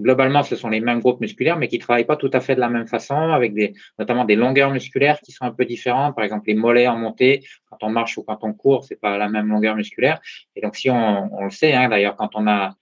Globalement, 0.01 0.43
ce 0.43 0.55
sont 0.55 0.69
les 0.69 0.79
mêmes 0.79 1.01
groupes 1.01 1.19
musculaires, 1.19 1.58
mais 1.58 1.67
qui 1.67 1.77
travaillent 1.77 2.05
pas 2.05 2.15
tout 2.15 2.29
à 2.32 2.39
fait 2.39 2.55
de 2.55 2.62
la 2.62 2.69
même 2.69 2.88
façon, 2.88 3.17
avec 3.17 3.53
notamment 3.99 4.23
des 4.23 4.38
longueurs 4.38 4.71
musculaires 4.71 5.19
qui 5.19 5.34
sont 5.34 5.43
un 5.43 5.51
peu 5.51 5.65
différentes. 5.65 6.15
Par 6.15 6.23
exemple, 6.23 6.47
les 6.47 6.55
mollets 6.55 6.88
en 6.88 6.95
montée, 6.95 7.43
quand 7.69 7.77
on 7.82 7.89
marche 7.89 8.17
ou 8.17 8.23
quand 8.23 8.39
on 8.43 8.53
court, 8.53 8.86
c'est 8.86 8.99
pas 8.99 9.17
la 9.17 9.27
même 9.27 9.49
longueur 9.49 9.75
musculaire. 9.75 10.21
Et 10.55 10.62
donc, 10.62 10.77
si 10.77 10.89
on, 10.89 11.29
on 11.36 11.43
le 11.43 11.51
sait, 11.51 11.73
hein, 11.73 11.89
d'ailleurs, 11.89 12.15
quand 12.15 12.29
on 12.36 12.47
a 12.47 12.75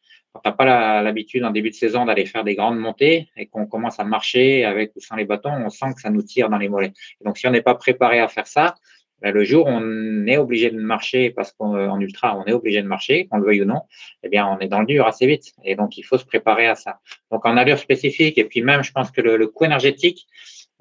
n'as 0.45 0.52
pas 0.52 1.02
l'habitude 1.02 1.43
en 1.43 1.52
début 1.52 1.69
de 1.69 1.76
saison 1.76 2.06
d'aller 2.06 2.26
faire 2.26 2.43
des 2.43 2.56
grandes 2.56 2.80
montées 2.80 3.30
et 3.36 3.47
qu'on 3.47 3.65
commence 3.65 4.00
à 4.00 4.04
marcher 4.04 4.65
avec 4.65 4.95
ou 4.95 5.02
sans 5.02 5.15
les 5.15 5.26
bâtons, 5.26 5.52
on 5.52 5.69
sent 5.69 5.93
que 5.95 6.02
ça 6.02 6.10
nous 6.10 6.21
tire 6.21 6.50
dans 6.50 6.58
les 6.58 6.69
mollets. 6.69 6.93
donc, 7.23 7.38
si 7.38 7.47
on 7.47 7.52
n'est 7.52 7.62
pas 7.62 7.76
préparé 7.76 8.19
à 8.19 8.28
faire 8.28 8.47
ça, 8.47 8.76
ben, 9.21 9.34
le 9.34 9.43
jour 9.43 9.65
où 9.65 9.69
on 9.69 10.28
est 10.28 10.38
obligé 10.38 10.69
de 10.69 10.80
marcher, 10.80 11.32
parce 11.32 11.52
qu'en 11.52 12.00
ultra, 12.00 12.38
on 12.38 12.45
est 12.45 12.54
obligé 12.54 12.84
de 12.84 12.88
marcher, 12.88 13.26
qu'on 13.26 13.38
le 13.38 13.45
veuille 13.45 13.63
ou 13.63 13.65
non, 13.65 13.82
eh 14.21 14.30
bien, 14.30 14.45
on 14.45 14.60
est 14.60 14.67
dans 14.67 14.82
le 14.82 14.86
dur 14.86 15.08
assez 15.08 15.26
vite. 15.26 15.54
Et 15.63 15.76
donc, 15.76 15.97
il 15.97 16.04
faut 16.04 16.19
se 16.19 16.26
préparer 16.26 16.67
à 16.67 16.76
ça. 16.76 17.00
Donc, 17.32 17.43
en 17.45 17.58
allure 17.58 17.80
spécifique, 17.80 18.38
et 18.38 18.43
puis 18.43 18.62
même, 18.62 18.84
je 18.84 18.91
pense 18.91 19.10
que 19.10 19.21
le, 19.21 19.47
coût 19.47 19.65
énergétique, 19.65 20.28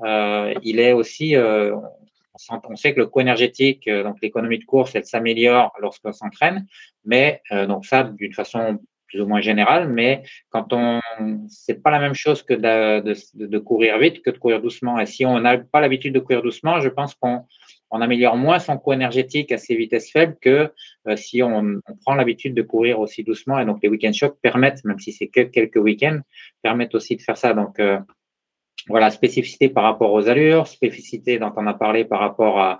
euh, 0.04 0.52
il 0.62 0.80
est 0.80 0.92
aussi, 0.92 1.34
euh, 1.34 1.76
on 2.68 2.76
sait 2.76 2.94
que 2.94 3.00
le 3.00 3.06
coût 3.06 3.20
énergétique, 3.20 3.88
euh, 3.88 4.02
donc 4.02 4.16
l'économie 4.20 4.58
de 4.58 4.64
course, 4.64 4.94
elle 4.94 5.04
s'améliore 5.04 5.72
lorsqu'on 5.80 6.12
s'entraîne, 6.12 6.66
mais 7.04 7.42
euh, 7.52 7.66
donc 7.66 7.86
ça, 7.86 8.04
d'une 8.04 8.32
façon 8.32 8.78
plus 9.06 9.20
ou 9.20 9.26
moins 9.26 9.40
général, 9.40 9.88
mais 9.88 10.22
quand 10.50 10.72
on, 10.72 11.00
c'est 11.48 11.82
pas 11.82 11.90
la 11.90 12.00
même 12.00 12.14
chose 12.14 12.42
que 12.42 12.54
de, 12.54 13.00
de, 13.00 13.46
de, 13.46 13.58
courir 13.58 13.98
vite 13.98 14.22
que 14.22 14.30
de 14.30 14.38
courir 14.38 14.60
doucement. 14.60 14.98
Et 14.98 15.06
si 15.06 15.24
on 15.24 15.38
n'a 15.40 15.58
pas 15.58 15.80
l'habitude 15.80 16.14
de 16.14 16.20
courir 16.20 16.42
doucement, 16.42 16.80
je 16.80 16.88
pense 16.88 17.14
qu'on 17.14 17.44
on 17.90 18.00
améliore 18.00 18.36
moins 18.36 18.58
son 18.58 18.78
coût 18.78 18.92
énergétique 18.92 19.52
à 19.52 19.58
ces 19.58 19.76
vitesses 19.76 20.10
faibles 20.10 20.36
que 20.40 20.72
euh, 21.06 21.16
si 21.16 21.42
on, 21.42 21.80
on 21.88 21.96
prend 22.04 22.14
l'habitude 22.14 22.54
de 22.54 22.62
courir 22.62 22.98
aussi 23.00 23.22
doucement. 23.22 23.58
Et 23.58 23.64
donc 23.64 23.78
les 23.82 23.88
week-end 23.88 24.12
shocks 24.12 24.38
permettent, 24.42 24.84
même 24.84 24.98
si 24.98 25.12
c'est 25.12 25.28
que 25.28 25.42
quelques 25.42 25.76
week-ends, 25.76 26.20
permettent 26.62 26.94
aussi 26.94 27.16
de 27.16 27.22
faire 27.22 27.36
ça. 27.36 27.54
Donc 27.54 27.78
euh, 27.78 27.98
voilà, 28.88 29.10
spécificité 29.10 29.68
par 29.68 29.84
rapport 29.84 30.12
aux 30.12 30.28
allures, 30.28 30.66
spécificité 30.66 31.38
dont 31.38 31.52
on 31.56 31.66
a 31.66 31.74
parlé 31.74 32.04
par 32.04 32.20
rapport 32.20 32.60
à, 32.60 32.78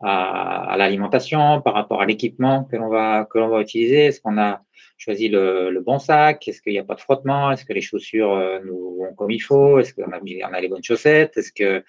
à, 0.00 0.72
à 0.72 0.76
l'alimentation, 0.76 1.60
par 1.60 1.74
rapport 1.74 2.00
à 2.00 2.06
l'équipement 2.06 2.64
que 2.64 2.76
l'on 2.76 2.88
va 2.88 3.26
que 3.30 3.38
l'on 3.38 3.48
va 3.48 3.60
utiliser. 3.60 4.06
Est-ce 4.06 4.20
qu'on 4.20 4.38
a 4.38 4.62
choisi 4.96 5.28
le, 5.28 5.80
bon 5.80 5.98
sac 5.98 6.46
Est-ce 6.48 6.62
qu'il 6.62 6.72
n'y 6.72 6.78
a 6.78 6.84
pas 6.84 6.94
de 6.94 7.00
frottement 7.00 7.50
Est-ce 7.50 7.64
que 7.64 7.72
les 7.72 7.80
chaussures 7.80 8.32
euh, 8.32 8.58
nous 8.64 8.96
vont 8.98 9.14
comme 9.14 9.30
il 9.30 9.40
faut 9.40 9.78
Est-ce 9.78 9.94
qu'on 9.94 10.10
a, 10.10 10.60
les 10.60 10.68
bonnes 10.68 10.82
chaussettes 10.82 11.36
Est-ce 11.36 11.52
que, 11.52 11.84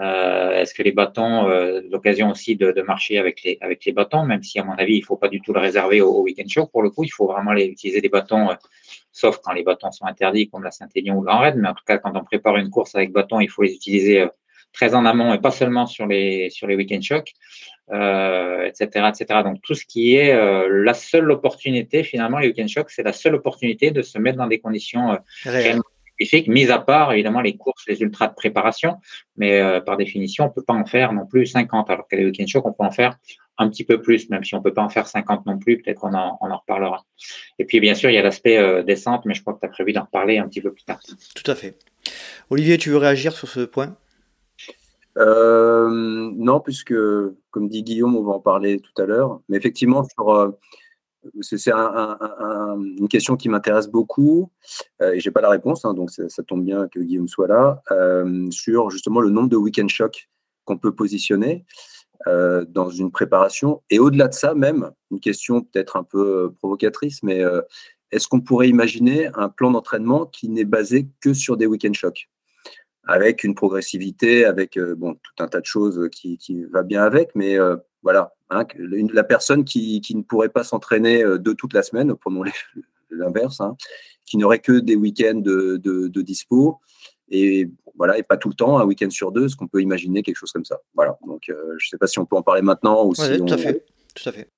euh, 0.00 0.64
les 0.78 0.92
bâtons, 0.92 1.48
euh, 1.48 1.80
l'occasion 1.90 2.30
aussi 2.30 2.56
de, 2.56 2.82
marcher 2.82 3.18
avec 3.18 3.42
les, 3.42 3.92
bâtons, 3.92 4.24
même 4.24 4.42
si 4.42 4.58
à 4.58 4.64
mon 4.64 4.74
avis, 4.74 4.96
il 4.96 5.00
ne 5.00 5.04
faut 5.04 5.16
pas 5.16 5.28
du 5.28 5.40
tout 5.40 5.52
le 5.52 5.60
réserver 5.60 6.00
au, 6.00 6.22
week-end 6.22 6.48
show. 6.48 6.66
Pour 6.66 6.82
le 6.82 6.90
coup, 6.90 7.04
il 7.04 7.10
faut 7.10 7.26
vraiment 7.26 7.52
utiliser 7.54 8.00
des 8.00 8.08
bâtons, 8.08 8.48
sauf 9.12 9.38
quand 9.42 9.52
les 9.52 9.62
bâtons 9.62 9.90
sont 9.90 10.06
interdits, 10.06 10.48
comme 10.48 10.64
la 10.64 10.70
Saint-Élion 10.70 11.16
ou 11.16 11.24
l'Enred. 11.24 11.56
Mais 11.56 11.68
en 11.68 11.74
tout 11.74 11.84
cas, 11.86 11.98
quand 11.98 12.16
on 12.16 12.24
prépare 12.24 12.56
une 12.56 12.70
course 12.70 12.94
avec 12.94 13.12
bâton, 13.12 13.40
il 13.40 13.48
faut 13.48 13.62
les 13.62 13.74
utiliser 13.74 14.26
très 14.72 14.94
en 14.94 15.06
amont 15.06 15.32
et 15.32 15.40
pas 15.40 15.50
seulement 15.50 15.86
sur 15.86 16.06
les, 16.06 16.50
sur 16.50 16.66
les 16.66 16.76
week-end 16.76 17.00
shocks, 17.00 17.32
euh, 17.92 18.64
etc., 18.64 19.06
etc. 19.08 19.42
Donc, 19.44 19.62
tout 19.62 19.74
ce 19.74 19.84
qui 19.86 20.16
est 20.16 20.32
euh, 20.32 20.68
la 20.68 20.92
seule 20.92 21.30
opportunité, 21.30 22.02
finalement, 22.02 22.38
les 22.38 22.48
week-end 22.48 22.66
shocks, 22.66 22.90
c'est 22.90 23.04
la 23.04 23.12
seule 23.12 23.36
opportunité 23.36 23.92
de 23.92 24.02
se 24.02 24.18
mettre 24.18 24.38
dans 24.38 24.48
des 24.48 24.58
conditions 24.58 25.12
euh, 25.12 25.16
réellement 25.44 25.84
spécifiques, 26.14 26.48
mis 26.48 26.68
à 26.70 26.80
part, 26.80 27.12
évidemment, 27.12 27.40
les 27.40 27.56
courses, 27.56 27.84
les 27.86 28.00
ultras 28.00 28.26
de 28.26 28.34
préparation, 28.34 28.96
mais 29.36 29.60
par 29.84 29.98
définition, 29.98 30.46
on 30.46 30.48
peut 30.48 30.62
pas 30.62 30.72
en 30.72 30.86
faire 30.86 31.12
non 31.12 31.26
plus 31.26 31.46
50, 31.46 31.90
alors 31.90 32.08
que 32.08 32.16
les 32.16 32.24
week-end 32.24 32.46
shocks, 32.46 32.66
on 32.66 32.72
peut 32.72 32.84
en 32.84 32.90
faire 32.90 33.18
un 33.58 33.68
petit 33.68 33.84
peu 33.84 34.00
plus, 34.00 34.30
même 34.30 34.42
si 34.42 34.54
on 34.54 34.62
peut 34.62 34.72
pas 34.72 34.82
en 34.82 34.88
faire 34.88 35.06
50 35.06 35.44
non 35.44 35.58
plus, 35.58 35.76
peut-être 35.82 36.00
qu'on 36.00 36.14
en, 36.14 36.38
on 36.40 36.50
en 36.50 36.56
reparlera. 36.56 37.04
Et 37.58 37.66
puis, 37.66 37.80
bien 37.80 37.94
sûr, 37.94 38.08
il 38.08 38.14
y 38.14 38.18
a 38.18 38.22
l'aspect 38.22 38.82
descente, 38.82 39.26
mais 39.26 39.34
je 39.34 39.42
crois 39.42 39.52
que 39.52 39.60
tu 39.60 39.66
as 39.66 39.68
prévu 39.68 39.92
d'en 39.92 40.04
reparler 40.04 40.38
un 40.38 40.48
petit 40.48 40.62
peu 40.62 40.72
plus 40.72 40.84
tard. 40.84 41.00
Tout 41.34 41.50
à 41.50 41.54
fait. 41.54 41.76
Olivier, 42.48 42.78
tu 42.78 42.88
veux 42.88 42.96
réagir 42.96 43.34
sur 43.34 43.48
ce 43.48 43.60
point? 43.60 43.94
Euh, 45.16 45.88
non, 46.36 46.60
puisque, 46.60 46.94
comme 47.50 47.68
dit 47.68 47.82
Guillaume, 47.82 48.16
on 48.16 48.22
va 48.22 48.32
en 48.32 48.40
parler 48.40 48.80
tout 48.80 49.02
à 49.02 49.06
l'heure. 49.06 49.40
Mais 49.48 49.56
effectivement, 49.56 50.04
sur, 50.04 50.30
euh, 50.30 50.50
c'est 51.40 51.70
une 51.70 53.08
question 53.08 53.36
qui 53.36 53.48
m'intéresse 53.48 53.88
beaucoup 53.88 54.50
euh, 55.02 55.12
et 55.12 55.20
j'ai 55.20 55.30
pas 55.30 55.40
la 55.40 55.50
réponse, 55.50 55.84
hein, 55.84 55.94
donc 55.94 56.10
ça, 56.10 56.42
tombe 56.42 56.64
bien 56.64 56.88
que 56.88 57.00
Guillaume 57.00 57.28
soit 57.28 57.48
là 57.48 57.82
euh, 57.90 58.50
sur 58.50 58.90
justement 58.90 59.20
le 59.20 59.30
nombre 59.30 59.48
de 59.48 59.56
week-end 59.56 59.88
chocs 59.88 60.28
qu'on 60.64 60.78
peut 60.78 60.94
positionner 60.94 61.64
dans 62.68 62.90
une 62.90 63.12
préparation 63.12 63.82
et 63.88 64.00
au-delà 64.00 64.26
de 64.26 64.34
ça 64.34 64.52
même 64.54 64.90
une 65.12 65.20
question 65.20 65.60
peut-être 65.60 65.96
un 65.96 66.02
peu 66.02 66.52
provocatrice, 66.58 67.22
mais 67.22 67.44
est-ce 68.10 68.26
qu'on 68.26 68.40
pourrait 68.40 68.68
imaginer 68.68 69.28
un 69.34 69.48
plan 69.48 69.70
d'entraînement 69.70 70.26
qui 70.26 70.48
n'est 70.48 70.64
basé 70.64 71.08
que 71.20 71.34
sur 71.34 71.56
des 71.56 71.66
week-end 71.66 71.92
chocs? 71.92 72.28
Avec 73.06 73.44
une 73.44 73.54
progressivité, 73.54 74.44
avec 74.44 74.78
bon 74.78 75.14
tout 75.14 75.42
un 75.42 75.48
tas 75.48 75.60
de 75.60 75.66
choses 75.66 76.08
qui, 76.10 76.38
qui 76.38 76.64
va 76.64 76.82
bien 76.82 77.02
avec, 77.02 77.30
mais 77.34 77.56
voilà, 78.06 78.32
hein, 78.50 78.64
la 79.12 79.24
personne 79.24 79.64
qui, 79.64 80.00
ne 80.14 80.22
pourrait 80.22 80.48
pas 80.48 80.62
s'entraîner 80.62 81.24
euh, 81.24 81.38
de 81.38 81.52
toute 81.52 81.72
la 81.72 81.82
semaine, 81.82 82.14
prenons 82.14 82.44
l'inverse, 83.10 83.60
hein, 83.60 83.76
qui 84.24 84.36
n'aurait 84.36 84.60
que 84.60 84.78
des 84.78 84.94
week-ends 84.94 85.40
de, 85.40 86.22
dispo 86.22 86.78
et 87.28 87.68
voilà 87.96 88.16
et 88.16 88.22
pas 88.22 88.36
tout 88.36 88.48
le 88.48 88.54
temps, 88.54 88.78
un 88.78 88.84
week-end 88.84 89.10
sur 89.10 89.32
deux, 89.32 89.48
ce 89.48 89.56
qu'on 89.56 89.66
peut 89.66 89.82
imaginer 89.82 90.22
quelque 90.22 90.36
chose 90.36 90.52
comme 90.52 90.64
ça. 90.64 90.78
Voilà. 90.94 91.18
Donc, 91.26 91.48
euh, 91.48 91.74
je 91.78 91.86
ne 91.86 91.88
sais 91.90 91.98
pas 91.98 92.06
si 92.06 92.20
on 92.20 92.26
peut 92.26 92.36
en 92.36 92.42
parler 92.42 92.62
maintenant 92.62 93.04
ou 93.04 93.12
si 93.12 93.38
tout 93.38 93.52
à 93.52 93.58
fait, 93.58 93.84
tout 94.14 94.28
à 94.28 94.32
fait. 94.32 94.48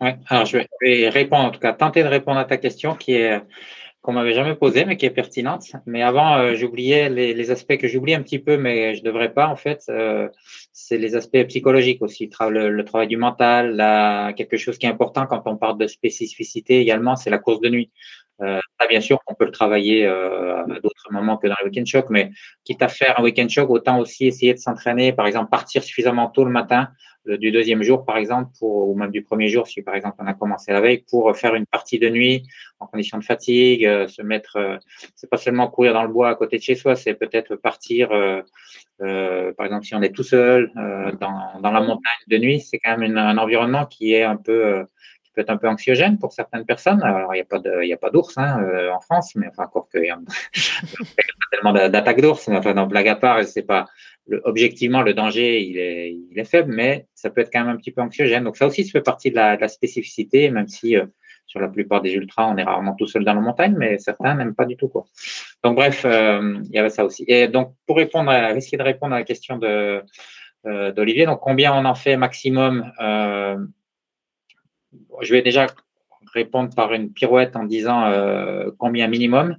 alors 0.00 0.44
je 0.44 0.58
vais 0.82 1.08
répondre, 1.10 1.44
en 1.44 1.50
tout 1.52 1.60
cas, 1.60 1.74
tenter 1.74 2.02
de 2.02 2.08
répondre 2.08 2.40
à 2.40 2.44
ta 2.44 2.56
question 2.56 2.96
qui 2.96 3.12
est 3.12 3.40
qu'on 4.08 4.14
m'avait 4.14 4.32
jamais 4.32 4.54
posée, 4.54 4.86
mais 4.86 4.96
qui 4.96 5.04
est 5.04 5.10
pertinente. 5.10 5.64
Mais 5.84 6.00
avant, 6.00 6.38
euh, 6.38 6.54
j'oubliais 6.54 7.10
les, 7.10 7.50
aspects 7.50 7.76
que 7.76 7.88
j'oublie 7.88 8.14
un 8.14 8.22
petit 8.22 8.38
peu, 8.38 8.56
mais 8.56 8.94
je 8.94 9.02
devrais 9.02 9.34
pas 9.34 9.48
en 9.48 9.56
fait. 9.56 9.82
Euh, 9.90 10.30
c'est 10.72 10.96
les 10.96 11.14
aspects 11.14 11.44
psychologiques 11.48 12.00
aussi, 12.00 12.30
le, 12.40 12.82
travail 12.84 13.08
du 13.08 13.18
mental, 13.18 13.76
quelque 14.34 14.56
chose 14.56 14.78
qui 14.78 14.86
est 14.86 14.88
important 14.88 15.26
quand 15.26 15.42
on 15.44 15.58
parle 15.58 15.76
de 15.76 15.86
spécificité 15.86 16.80
également, 16.80 17.16
c'est 17.16 17.28
la 17.28 17.36
course 17.36 17.60
de 17.60 17.68
nuit. 17.68 17.90
Euh, 18.40 18.60
bien 18.88 19.02
sûr, 19.02 19.18
on 19.26 19.34
peut 19.34 19.44
le 19.44 19.50
travailler 19.50 20.06
à 20.06 20.64
d'autres 20.82 21.08
moments 21.10 21.36
que 21.36 21.46
dans 21.46 21.56
le 21.60 21.68
week-end 21.68 21.84
choc, 21.84 22.06
mais 22.08 22.30
quitte 22.64 22.80
à 22.80 22.88
faire 22.88 23.20
un 23.20 23.22
week-end 23.22 23.48
choc, 23.50 23.68
autant 23.68 23.98
aussi 23.98 24.26
essayer 24.26 24.54
de 24.54 24.58
s'entraîner, 24.58 25.12
par 25.12 25.26
exemple, 25.26 25.50
partir 25.50 25.82
suffisamment 25.82 26.28
tôt 26.28 26.46
le 26.46 26.50
matin 26.50 26.88
du 27.36 27.50
deuxième 27.50 27.82
jour, 27.82 28.04
par 28.04 28.16
exemple, 28.16 28.50
pour, 28.58 28.88
ou 28.88 28.94
même 28.94 29.10
du 29.10 29.22
premier 29.22 29.48
jour, 29.48 29.66
si 29.66 29.82
par 29.82 29.94
exemple 29.94 30.16
on 30.18 30.26
a 30.26 30.34
commencé 30.34 30.72
la 30.72 30.80
veille, 30.80 31.04
pour 31.10 31.36
faire 31.36 31.54
une 31.54 31.66
partie 31.66 31.98
de 31.98 32.08
nuit 32.08 32.46
en 32.80 32.86
condition 32.86 33.18
de 33.18 33.24
fatigue, 33.24 33.84
euh, 33.84 34.08
se 34.08 34.22
mettre, 34.22 34.56
euh, 34.56 34.76
c'est 35.14 35.28
pas 35.28 35.36
seulement 35.36 35.68
courir 35.68 35.92
dans 35.92 36.02
le 36.02 36.08
bois 36.08 36.30
à 36.30 36.34
côté 36.34 36.58
de 36.58 36.62
chez 36.62 36.74
soi, 36.74 36.96
c'est 36.96 37.14
peut-être 37.14 37.56
partir, 37.56 38.10
euh, 38.12 38.42
par 39.52 39.66
exemple, 39.66 39.84
si 39.84 39.94
on 39.94 40.02
est 40.02 40.14
tout 40.14 40.22
seul 40.22 40.72
dans, 41.20 41.60
dans 41.60 41.70
la 41.70 41.80
montagne 41.80 42.24
de 42.26 42.38
nuit, 42.38 42.60
c'est 42.60 42.78
quand 42.78 42.96
même 42.98 43.16
un 43.16 43.38
environnement 43.38 43.86
qui 43.86 44.12
est 44.12 44.24
un 44.24 44.36
peu 44.36 44.84
peut 45.38 45.42
être 45.42 45.50
un 45.50 45.56
peu 45.56 45.68
anxiogène 45.68 46.18
pour 46.18 46.32
certaines 46.32 46.64
personnes. 46.64 47.00
Alors, 47.02 47.32
il 47.32 47.36
n'y 47.84 47.92
a 47.92 47.96
pas 47.96 48.10
d'ours 48.10 48.36
hein, 48.36 48.60
euh, 48.60 48.90
en 48.90 49.00
France, 49.00 49.36
mais 49.36 49.46
enfin, 49.46 49.64
encore 49.64 49.88
qu'il 49.88 50.04
y 50.04 50.10
a, 50.10 50.18
tellement 51.52 51.72
d'attaques 51.72 52.20
d'ours, 52.20 52.48
enfin, 52.48 52.74
dans 52.74 52.88
blague 52.88 53.06
à 53.06 53.14
part, 53.14 53.44
c'est 53.44 53.62
pas, 53.62 53.86
le, 54.26 54.40
objectivement, 54.44 55.02
le 55.02 55.14
danger, 55.14 55.62
il 55.62 55.78
est, 55.78 56.12
il 56.12 56.38
est 56.38 56.44
faible, 56.44 56.72
mais 56.74 57.06
ça 57.14 57.30
peut 57.30 57.40
être 57.40 57.50
quand 57.52 57.60
même 57.60 57.68
un 57.68 57.76
petit 57.76 57.92
peu 57.92 58.00
anxiogène. 58.00 58.42
Donc, 58.42 58.56
ça 58.56 58.66
aussi, 58.66 58.84
ça 58.84 58.90
fait 58.90 59.00
partie 59.00 59.30
de 59.30 59.36
la, 59.36 59.68
spécificité, 59.68 60.50
même 60.50 60.66
si, 60.66 60.96
euh, 60.96 61.06
sur 61.46 61.60
la 61.60 61.68
plupart 61.68 62.02
des 62.02 62.14
ultras, 62.14 62.48
on 62.48 62.56
est 62.56 62.64
rarement 62.64 62.94
tout 62.94 63.06
seul 63.06 63.24
dans 63.24 63.34
la 63.34 63.40
montagne, 63.40 63.76
mais 63.78 63.98
certains 63.98 64.34
n'aiment 64.34 64.56
pas 64.56 64.66
du 64.66 64.76
tout 64.76 64.88
quoi. 64.88 65.04
Donc 65.64 65.76
bref, 65.76 66.02
euh, 66.04 66.60
il 66.64 66.74
y 66.74 66.78
avait 66.78 66.90
ça 66.90 67.06
aussi. 67.06 67.24
Et 67.26 67.48
donc 67.48 67.72
pour 67.86 67.96
répondre, 67.96 68.30
à, 68.30 68.52
de 68.52 68.82
répondre 68.82 69.14
à 69.14 69.18
la 69.18 69.24
question 69.24 69.56
de 69.56 70.02
d'Olivier, 70.94 71.24
donc 71.24 71.40
combien 71.40 71.72
on 71.72 71.86
en 71.86 71.94
fait 71.94 72.18
maximum 72.18 72.84
je 75.20 75.32
vais 75.32 75.42
déjà 75.42 75.66
répondre 76.32 76.74
par 76.74 76.92
une 76.92 77.12
pirouette 77.12 77.56
en 77.56 77.64
disant 77.64 78.06
euh, 78.06 78.70
combien 78.78 79.08
minimum. 79.08 79.56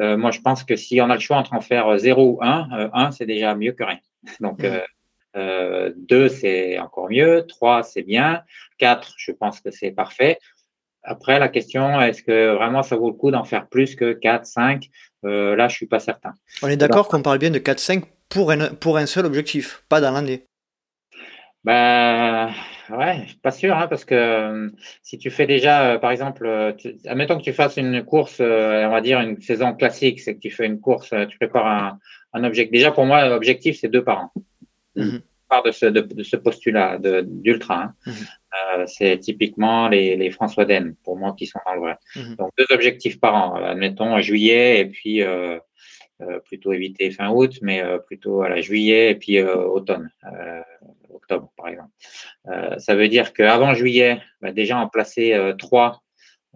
Euh, 0.00 0.16
moi, 0.16 0.30
je 0.30 0.40
pense 0.40 0.64
que 0.64 0.76
si 0.76 1.00
on 1.00 1.10
a 1.10 1.14
le 1.14 1.20
choix 1.20 1.36
entre 1.36 1.54
en 1.54 1.60
faire 1.60 1.98
0 1.98 2.22
ou 2.22 2.38
1, 2.42 2.90
1, 2.92 3.06
euh, 3.06 3.10
c'est 3.10 3.26
déjà 3.26 3.54
mieux 3.54 3.72
que 3.72 3.84
rien. 3.84 3.98
Donc, 4.40 4.64
2, 5.34 6.28
c'est 6.28 6.78
encore 6.78 7.10
mieux. 7.10 7.44
3, 7.48 7.82
c'est 7.82 8.02
bien. 8.02 8.42
4, 8.78 9.14
je 9.16 9.32
pense 9.32 9.60
que 9.60 9.70
c'est 9.70 9.90
parfait. 9.90 10.38
Après, 11.04 11.40
la 11.40 11.48
question, 11.48 12.00
est-ce 12.00 12.22
que 12.22 12.54
vraiment 12.54 12.82
ça 12.84 12.96
vaut 12.96 13.10
le 13.10 13.16
coup 13.16 13.32
d'en 13.32 13.44
faire 13.44 13.66
plus 13.66 13.96
que 13.96 14.12
4, 14.12 14.46
5 14.46 14.88
Là, 15.24 15.68
je 15.68 15.74
suis 15.74 15.86
pas 15.86 15.98
certain. 15.98 16.34
On 16.62 16.68
est 16.68 16.76
d'accord 16.76 17.08
qu'on 17.08 17.22
parle 17.22 17.38
bien 17.38 17.50
de 17.50 17.58
4, 17.58 17.78
5 17.78 18.04
pour 18.28 18.50
un, 18.50 18.74
pour 18.74 18.98
un 18.98 19.06
seul 19.06 19.26
objectif, 19.26 19.84
pas 19.88 20.00
dans 20.00 20.12
l'année. 20.12 20.46
Ben, 21.64 22.50
ouais, 22.90 23.26
pas 23.40 23.52
sûr, 23.52 23.76
hein, 23.76 23.86
parce 23.86 24.04
que 24.04 24.14
euh, 24.14 24.70
si 25.02 25.18
tu 25.18 25.30
fais 25.30 25.46
déjà, 25.46 25.92
euh, 25.92 25.98
par 25.98 26.10
exemple, 26.10 26.44
euh, 26.44 26.72
admettons 27.06 27.38
que 27.38 27.44
tu 27.44 27.52
fasses 27.52 27.76
une 27.76 28.04
course, 28.04 28.40
on 28.40 28.90
va 28.90 29.00
dire 29.00 29.20
une 29.20 29.40
saison 29.40 29.72
classique, 29.72 30.20
c'est 30.20 30.34
que 30.34 30.40
tu 30.40 30.50
fais 30.50 30.66
une 30.66 30.80
course, 30.80 31.14
tu 31.28 31.36
prépares 31.38 31.66
un, 31.66 31.98
un 32.32 32.44
objectif. 32.44 32.72
Déjà, 32.72 32.90
pour 32.90 33.06
moi, 33.06 33.28
l'objectif, 33.28 33.78
c'est 33.78 33.88
deux 33.88 34.04
par 34.04 34.18
an. 34.18 34.32
Mm 34.96 35.18
part 35.48 35.62
de 35.64 35.70
ce, 35.70 35.84
de, 35.84 36.22
ce 36.22 36.36
postulat 36.36 36.98
d'ultra. 36.98 37.82
Hein. 37.82 37.94
Mhm. 38.06 38.86
c'est 38.86 39.18
typiquement 39.18 39.86
les, 39.86 40.16
les 40.16 40.30
François 40.30 40.64
Den, 40.64 40.94
pour 41.04 41.18
moi, 41.18 41.34
qui 41.36 41.46
sont 41.46 41.58
dans 41.66 41.74
le 41.74 41.80
vrai. 41.80 41.96
Mhm. 42.16 42.36
Donc, 42.36 42.52
deux 42.56 42.64
objectifs 42.70 43.20
par 43.20 43.34
an. 43.34 43.56
Admettons, 43.56 44.18
juillet 44.22 44.80
et 44.80 44.86
puis 44.86 45.20
plutôt 46.46 46.72
éviter 46.72 47.10
fin 47.10 47.28
août, 47.28 47.58
mais 47.60 47.82
plutôt 48.06 48.40
à 48.40 48.48
la 48.48 48.62
juillet 48.62 49.10
et 49.10 49.14
puis 49.14 49.42
automne 49.42 50.08
par 51.56 51.68
exemple. 51.68 51.90
Euh, 52.48 52.78
ça 52.78 52.94
veut 52.94 53.08
dire 53.08 53.32
qu'avant 53.32 53.74
juillet, 53.74 54.20
bah, 54.40 54.52
déjà 54.52 54.78
en 54.78 54.88
placer 54.88 55.34
euh, 55.34 55.54
trois, 55.54 56.02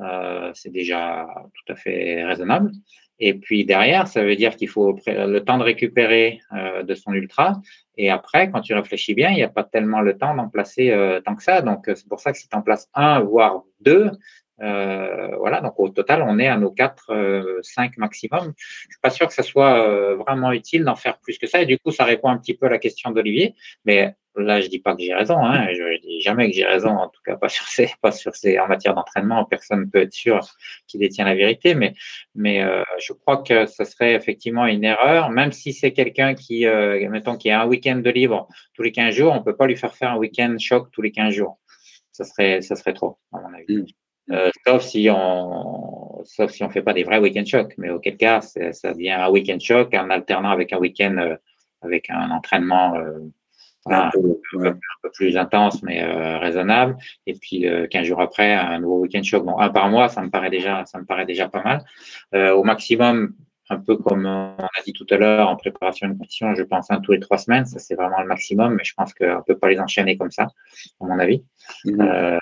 euh, 0.00 0.50
c'est 0.54 0.72
déjà 0.72 1.26
tout 1.54 1.72
à 1.72 1.76
fait 1.76 2.24
raisonnable. 2.24 2.70
Et 3.18 3.32
puis 3.34 3.64
derrière, 3.64 4.08
ça 4.08 4.22
veut 4.22 4.36
dire 4.36 4.56
qu'il 4.56 4.68
faut 4.68 4.98
le 5.06 5.38
temps 5.38 5.56
de 5.56 5.62
récupérer 5.62 6.40
de 6.82 6.94
son 6.94 7.14
ultra. 7.14 7.62
Et 7.96 8.10
après, 8.10 8.50
quand 8.50 8.60
tu 8.60 8.74
réfléchis 8.74 9.14
bien, 9.14 9.30
il 9.30 9.36
n'y 9.36 9.42
a 9.42 9.48
pas 9.48 9.64
tellement 9.64 10.02
le 10.02 10.18
temps 10.18 10.34
d'en 10.34 10.50
placer 10.50 10.94
tant 11.24 11.34
que 11.34 11.42
ça. 11.42 11.62
Donc, 11.62 11.84
c'est 11.86 12.06
pour 12.10 12.20
ça 12.20 12.32
que 12.32 12.36
si 12.36 12.46
tu 12.46 12.54
en 12.54 12.60
places 12.60 12.90
un, 12.92 13.20
voire 13.20 13.62
deux, 13.80 14.10
euh, 14.62 15.36
voilà, 15.36 15.60
donc 15.60 15.78
au 15.78 15.88
total, 15.88 16.22
on 16.22 16.38
est 16.38 16.48
à 16.48 16.56
nos 16.56 16.70
4, 16.70 17.10
euh, 17.10 17.58
5 17.62 17.98
maximum. 17.98 18.54
Je 18.56 18.92
suis 18.92 19.00
pas 19.02 19.10
sûr 19.10 19.26
que 19.26 19.34
ça 19.34 19.42
soit 19.42 19.78
euh, 19.86 20.16
vraiment 20.16 20.52
utile 20.52 20.84
d'en 20.84 20.96
faire 20.96 21.18
plus 21.18 21.38
que 21.38 21.46
ça. 21.46 21.62
Et 21.62 21.66
du 21.66 21.78
coup, 21.78 21.90
ça 21.90 22.04
répond 22.04 22.28
un 22.28 22.38
petit 22.38 22.54
peu 22.54 22.66
à 22.66 22.70
la 22.70 22.78
question 22.78 23.10
d'Olivier. 23.10 23.54
Mais 23.84 24.14
là, 24.36 24.60
je 24.60 24.68
dis 24.68 24.78
pas 24.78 24.94
que 24.94 25.02
j'ai 25.02 25.14
raison. 25.14 25.38
Hein. 25.44 25.68
Je, 25.72 26.00
dis 26.00 26.20
jamais 26.20 26.50
que 26.50 26.56
j'ai 26.56 26.64
raison. 26.64 26.90
En 26.90 27.08
tout 27.08 27.20
cas, 27.24 27.36
pas 27.36 27.48
sur 27.48 27.66
ces, 27.66 27.90
pas 28.02 28.12
sur 28.12 28.34
ces, 28.34 28.58
en 28.58 28.68
matière 28.68 28.94
d'entraînement. 28.94 29.44
Personne 29.44 29.80
ne 29.80 29.84
peut 29.86 30.02
être 30.02 30.12
sûr 30.12 30.40
qu'il 30.86 31.00
détient 31.00 31.24
la 31.24 31.34
vérité. 31.34 31.74
Mais, 31.74 31.94
mais 32.34 32.62
euh, 32.62 32.82
je 32.98 33.12
crois 33.12 33.38
que 33.38 33.66
ce 33.66 33.84
serait 33.84 34.14
effectivement 34.14 34.66
une 34.66 34.84
erreur, 34.84 35.30
même 35.30 35.52
si 35.52 35.72
c'est 35.72 35.92
quelqu'un 35.92 36.34
qui, 36.34 36.66
mettons, 37.10 37.36
qui 37.36 37.50
a 37.50 37.62
un 37.62 37.66
week-end 37.66 37.96
de 37.96 38.10
libre 38.10 38.48
tous 38.74 38.82
les 38.82 38.92
15 38.92 39.14
jours, 39.14 39.32
on 39.34 39.42
peut 39.42 39.56
pas 39.56 39.66
lui 39.66 39.76
faire 39.76 39.94
faire 39.94 40.12
un 40.12 40.16
week-end 40.16 40.56
choc 40.58 40.88
tous 40.92 41.02
les 41.02 41.12
15 41.12 41.34
jours. 41.34 41.58
Ça 42.12 42.24
serait, 42.24 42.62
ça 42.62 42.76
serait 42.76 42.94
trop, 42.94 43.18
à 43.32 43.40
mon 43.40 43.54
avis. 43.54 43.78
Mm. 43.78 43.86
Euh, 44.32 44.50
sauf 44.66 44.82
si 44.82 45.08
on 45.10 46.24
sauf 46.24 46.50
si 46.50 46.64
on 46.64 46.68
fait 46.68 46.82
pas 46.82 46.92
des 46.92 47.04
vrais 47.04 47.18
week-end 47.18 47.44
chocs, 47.44 47.74
mais 47.78 47.90
auquel 47.90 48.16
cas 48.16 48.40
ça 48.40 48.92
devient 48.92 49.10
un 49.10 49.30
week-end 49.30 49.58
choc 49.60 49.94
en 49.94 50.10
alternant 50.10 50.50
avec 50.50 50.72
un 50.72 50.78
week-end 50.78 51.16
euh, 51.18 51.36
avec 51.82 52.10
un 52.10 52.30
entraînement 52.32 52.94
euh, 53.88 53.94
un, 53.94 54.10
peu, 55.02 55.10
plus 55.12 55.36
intense 55.36 55.82
mais 55.82 56.04
raisonnable. 56.38 56.96
Et 57.26 57.34
puis 57.34 57.66
15 57.90 58.06
jours 58.06 58.20
après 58.20 58.54
un 58.54 58.80
nouveau 58.80 59.00
week-end 59.00 59.22
choc. 59.22 59.44
Bon, 59.44 59.58
un 59.58 59.70
par 59.70 59.88
mois, 59.88 60.08
ça 60.08 60.22
me 60.22 60.30
paraît 60.30 60.50
déjà 60.50 60.84
ça 60.86 60.98
me 60.98 61.04
paraît 61.04 61.26
déjà 61.26 61.48
pas 61.48 61.62
mal. 61.62 62.52
au 62.52 62.64
maximum, 62.64 63.34
un 63.68 63.78
peu 63.78 63.96
comme 63.96 64.26
on 64.26 64.64
a 64.64 64.82
dit 64.84 64.92
tout 64.92 65.06
à 65.10 65.16
l'heure 65.16 65.48
en 65.48 65.56
préparation 65.56 66.08
de 66.08 66.12
compétition, 66.12 66.54
je 66.54 66.62
pense 66.62 66.90
un 66.90 67.00
tous 67.00 67.12
les 67.12 67.20
trois 67.20 67.38
semaines, 67.38 67.66
ça 67.66 67.78
c'est 67.78 67.94
vraiment 67.94 68.20
le 68.20 68.26
maximum, 68.26 68.74
mais 68.74 68.84
je 68.84 68.94
pense 68.94 69.12
qu'on 69.14 69.42
peut 69.46 69.58
pas 69.58 69.68
les 69.68 69.80
enchaîner 69.80 70.16
comme 70.16 70.30
ça, 70.30 70.48
à 71.00 71.06
mon 71.06 71.18
avis. 71.18 71.44
Mmh 71.84 72.38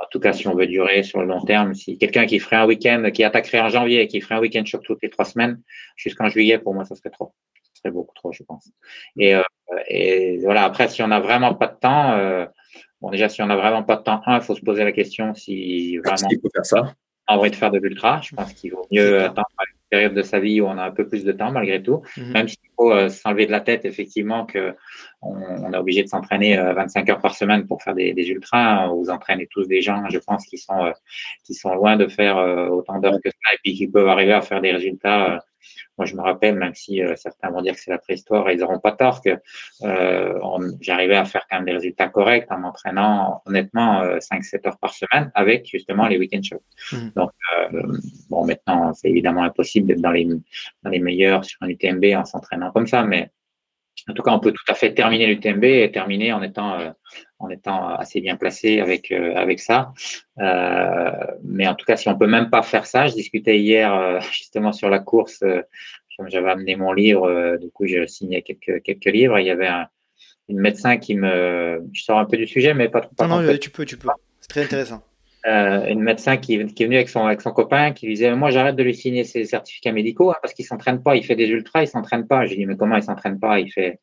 en 0.00 0.06
tout 0.10 0.20
cas, 0.20 0.32
si 0.32 0.46
on 0.48 0.54
veut 0.54 0.66
durer 0.66 1.02
sur 1.02 1.20
le 1.20 1.26
long 1.26 1.40
terme, 1.40 1.74
si 1.74 1.98
quelqu'un 1.98 2.26
qui 2.26 2.38
ferait 2.38 2.56
un 2.56 2.66
week-end, 2.66 3.10
qui 3.12 3.24
attaquerait 3.24 3.60
en 3.60 3.68
janvier 3.68 4.02
et 4.02 4.06
qui 4.06 4.20
ferait 4.20 4.36
un 4.36 4.40
week-end 4.40 4.64
sur 4.64 4.80
toutes 4.80 5.02
les 5.02 5.10
trois 5.10 5.24
semaines, 5.24 5.60
jusqu'en 5.96 6.28
juillet, 6.28 6.58
pour 6.58 6.74
moi, 6.74 6.84
ça 6.84 6.94
serait 6.94 7.10
trop. 7.10 7.34
Serait 7.78 7.92
beaucoup 7.92 8.14
trop, 8.14 8.32
je 8.32 8.42
pense. 8.42 8.70
Et, 9.18 9.34
euh, 9.34 9.42
et 9.86 10.38
voilà, 10.42 10.64
après, 10.64 10.88
si 10.88 11.02
on 11.02 11.08
n'a 11.08 11.20
vraiment 11.20 11.54
pas 11.54 11.68
de 11.68 11.78
temps, 11.78 12.12
euh, 12.12 12.46
bon, 13.00 13.10
déjà, 13.10 13.28
si 13.28 13.40
on 13.42 13.46
n'a 13.46 13.56
vraiment 13.56 13.84
pas 13.84 13.96
de 13.96 14.02
temps, 14.02 14.20
un, 14.26 14.38
il 14.38 14.42
faut 14.42 14.56
se 14.56 14.62
poser 14.62 14.84
la 14.84 14.92
question 14.92 15.34
si 15.34 15.98
vraiment. 15.98 16.28
Il 16.30 16.40
faut 16.40 16.50
faire 16.52 16.66
ça. 16.66 16.94
En 17.28 17.36
vrai, 17.36 17.50
de 17.50 17.56
faire 17.56 17.70
de 17.70 17.78
l'ultra, 17.78 18.20
je 18.22 18.34
pense 18.34 18.52
qu'il 18.54 18.72
vaut 18.72 18.86
mieux 18.90 19.22
attendre 19.22 19.46
période 19.88 20.14
de 20.14 20.22
sa 20.22 20.38
vie 20.40 20.60
où 20.60 20.66
on 20.66 20.76
a 20.78 20.84
un 20.84 20.90
peu 20.90 21.06
plus 21.06 21.24
de 21.24 21.32
temps 21.32 21.50
malgré 21.50 21.82
tout, 21.82 22.02
mhm. 22.16 22.32
même 22.32 22.48
s'il 22.48 22.58
faut 22.76 22.92
euh, 22.92 23.08
s'enlever 23.08 23.46
de 23.46 23.50
la 23.50 23.60
tête 23.60 23.84
effectivement 23.84 24.46
que 24.46 24.74
on, 25.22 25.72
est 25.72 25.76
obligé 25.76 26.02
de 26.02 26.08
s'entraîner 26.08 26.56
25 26.56 27.08
euh, 27.08 27.12
heures 27.12 27.20
par 27.20 27.34
semaine 27.34 27.66
pour 27.66 27.82
faire 27.82 27.94
des, 27.94 28.12
des 28.12 28.28
ultras. 28.28 28.88
Vous 28.88 29.10
entraînez 29.10 29.48
tous 29.50 29.66
des 29.66 29.82
gens, 29.82 30.04
je 30.10 30.18
pense, 30.18 30.46
qui 30.46 30.58
sont 30.58 30.92
qui 31.44 31.54
sont 31.54 31.74
loin 31.74 31.96
de 31.96 32.06
faire 32.06 32.36
autant 32.70 32.98
d'heures 32.98 33.18
que 33.22 33.30
ça 33.30 33.54
et 33.54 33.58
puis 33.62 33.74
qui 33.74 33.88
peuvent 33.88 34.08
arriver 34.08 34.32
à 34.32 34.40
faire 34.40 34.60
des 34.60 34.72
résultats 34.72 35.40
moi, 35.96 36.06
je 36.06 36.14
me 36.14 36.22
rappelle, 36.22 36.54
même 36.56 36.74
si 36.74 37.00
certains 37.16 37.50
vont 37.50 37.62
dire 37.62 37.74
que 37.74 37.80
c'est 37.80 37.90
la 37.90 37.98
préhistoire, 37.98 38.50
ils 38.50 38.58
n'auront 38.58 38.78
pas 38.78 38.92
tort 38.92 39.22
que 39.22 39.38
j'arrivais 40.80 41.16
à 41.16 41.24
faire 41.24 41.46
quand 41.50 41.56
même 41.56 41.66
des 41.66 41.72
résultats 41.72 42.08
corrects 42.08 42.50
en 42.50 42.58
m'entraînant 42.58 43.42
honnêtement 43.46 44.02
5-7 44.04 44.66
heures 44.68 44.78
par 44.78 44.94
semaine 44.94 45.30
avec 45.34 45.66
justement 45.66 46.06
les 46.06 46.18
week-end 46.18 46.40
shows. 46.42 46.62
Mmh. 46.92 47.10
Donc, 47.16 47.30
bon, 48.30 48.44
maintenant, 48.46 48.92
c'est 48.94 49.08
évidemment 49.08 49.42
impossible 49.42 49.88
d'être 49.88 50.00
dans 50.00 50.12
les, 50.12 50.24
dans 50.24 50.90
les 50.90 51.00
meilleurs 51.00 51.44
sur 51.44 51.62
un 51.62 51.68
UTMB 51.68 52.04
en 52.16 52.24
s'entraînant 52.24 52.70
comme 52.70 52.86
ça, 52.86 53.02
mais 53.02 53.30
en 54.08 54.14
tout 54.14 54.22
cas, 54.22 54.32
on 54.32 54.40
peut 54.40 54.52
tout 54.52 54.64
à 54.68 54.74
fait 54.74 54.94
terminer 54.94 55.26
l'UTMB 55.26 55.64
et 55.64 55.90
terminer 55.92 56.32
en 56.32 56.42
étant, 56.42 56.78
euh, 56.78 56.90
en 57.38 57.48
étant 57.50 57.88
assez 57.88 58.20
bien 58.20 58.36
placé 58.36 58.80
avec, 58.80 59.10
euh, 59.10 59.34
avec 59.34 59.60
ça. 59.60 59.92
Euh, 60.40 61.10
mais 61.44 61.66
en 61.66 61.74
tout 61.74 61.84
cas, 61.84 61.96
si 61.96 62.08
on 62.08 62.16
peut 62.16 62.26
même 62.26 62.50
pas 62.50 62.62
faire 62.62 62.86
ça, 62.86 63.06
je 63.06 63.14
discutais 63.14 63.58
hier 63.58 64.20
justement 64.32 64.72
sur 64.72 64.88
la 64.88 64.98
course. 64.98 65.42
J'avais 66.26 66.50
amené 66.50 66.74
mon 66.74 66.92
livre, 66.92 67.56
du 67.60 67.70
coup, 67.70 67.86
j'ai 67.86 68.06
signé 68.08 68.42
quelques, 68.42 68.82
quelques 68.82 69.04
livres. 69.04 69.38
Il 69.38 69.46
y 69.46 69.50
avait 69.50 69.68
un, 69.68 69.86
une 70.48 70.58
médecin 70.58 70.96
qui 70.96 71.14
me. 71.14 71.80
Je 71.92 72.02
sors 72.02 72.18
un 72.18 72.24
peu 72.24 72.36
du 72.36 72.46
sujet, 72.48 72.74
mais 72.74 72.88
pas 72.88 73.02
trop. 73.02 73.12
Non, 73.20 73.40
non, 73.40 73.56
tu 73.56 73.70
peux, 73.70 73.84
tu 73.84 73.96
peux. 73.96 74.08
C'est 74.40 74.48
très 74.48 74.64
intéressant 74.64 75.02
euh, 75.48 75.86
une 75.86 76.00
médecin 76.00 76.36
qui, 76.36 76.54
est 76.54 76.84
venue 76.84 76.96
avec 76.96 77.08
son, 77.08 77.24
avec 77.24 77.40
son 77.40 77.52
copain 77.52 77.92
qui 77.92 78.06
lui 78.06 78.14
disait 78.14 78.34
Moi, 78.34 78.50
j'arrête 78.50 78.76
de 78.76 78.82
lui 78.82 78.94
signer 78.94 79.24
ses 79.24 79.44
certificats 79.44 79.92
médicaux 79.92 80.30
hein, 80.30 80.36
parce 80.42 80.52
qu'il 80.52 80.66
s'entraîne 80.66 81.02
pas. 81.02 81.16
Il 81.16 81.24
fait 81.24 81.36
des 81.36 81.46
ultras, 81.46 81.82
il 81.82 81.88
s'entraîne 81.88 82.26
pas. 82.26 82.44
Je 82.44 82.50
lui 82.50 82.58
dis 82.58 82.66
Mais 82.66 82.76
comment 82.76 82.96
il 82.96 83.02
s'entraîne 83.02 83.40
pas? 83.40 83.58
Il 83.58 83.70
fait, 83.70 83.98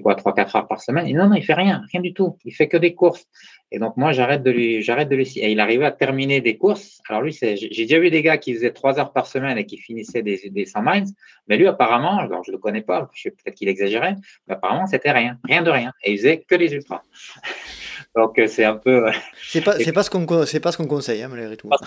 quoi 0.00 0.14
3-4 0.14 0.56
heures 0.56 0.68
par 0.68 0.80
semaine? 0.80 1.06
Il 1.06 1.12
dit, 1.12 1.18
Non, 1.18 1.28
non, 1.28 1.36
il 1.36 1.44
fait 1.44 1.54
rien, 1.54 1.82
rien 1.90 2.00
du 2.02 2.12
tout. 2.12 2.36
Il 2.44 2.52
fait 2.52 2.68
que 2.68 2.76
des 2.76 2.94
courses. 2.94 3.26
Et 3.70 3.78
donc, 3.78 3.96
moi, 3.96 4.12
j'arrête 4.12 4.42
de 4.42 4.50
lui, 4.50 4.84
signer. 5.24 5.46
Et 5.46 5.52
il 5.52 5.60
arrivait 5.60 5.86
à 5.86 5.92
terminer 5.92 6.42
des 6.42 6.58
courses. 6.58 7.00
Alors, 7.08 7.22
lui, 7.22 7.32
j'ai 7.32 7.54
déjà 7.54 7.98
vu 7.98 8.10
des 8.10 8.22
gars 8.22 8.36
qui 8.36 8.52
faisaient 8.52 8.72
3 8.72 9.00
heures 9.00 9.12
par 9.12 9.26
semaine 9.26 9.56
et 9.56 9.64
qui 9.64 9.78
finissaient 9.78 10.22
des, 10.22 10.50
des 10.50 10.66
100 10.66 10.82
miles. 10.82 11.04
Mais 11.48 11.56
lui, 11.56 11.66
apparemment, 11.66 12.18
alors 12.18 12.44
je 12.44 12.52
le 12.52 12.58
connais 12.58 12.82
pas, 12.82 13.08
peut-être 13.24 13.54
qu'il 13.54 13.68
exagérait, 13.68 14.16
mais 14.46 14.54
apparemment, 14.54 14.86
c'était 14.86 15.12
rien, 15.12 15.38
rien 15.44 15.62
de 15.62 15.70
rien. 15.70 15.92
Et 16.04 16.12
il 16.12 16.18
faisait 16.18 16.44
que 16.46 16.54
des 16.54 16.72
ultras. 16.74 17.02
Donc 18.14 18.40
c'est 18.46 18.64
un 18.64 18.76
peu. 18.76 19.10
C'est 19.42 19.62
pas, 19.62 19.78
c'est 19.78 19.92
pas 19.92 20.02
ce 20.02 20.10
qu'on, 20.10 20.46
c'est 20.46 20.60
pas 20.60 20.72
ce 20.72 20.76
qu'on 20.76 20.86
conseille, 20.86 21.22
hein, 21.22 21.28
malgré 21.28 21.56
tout. 21.56 21.70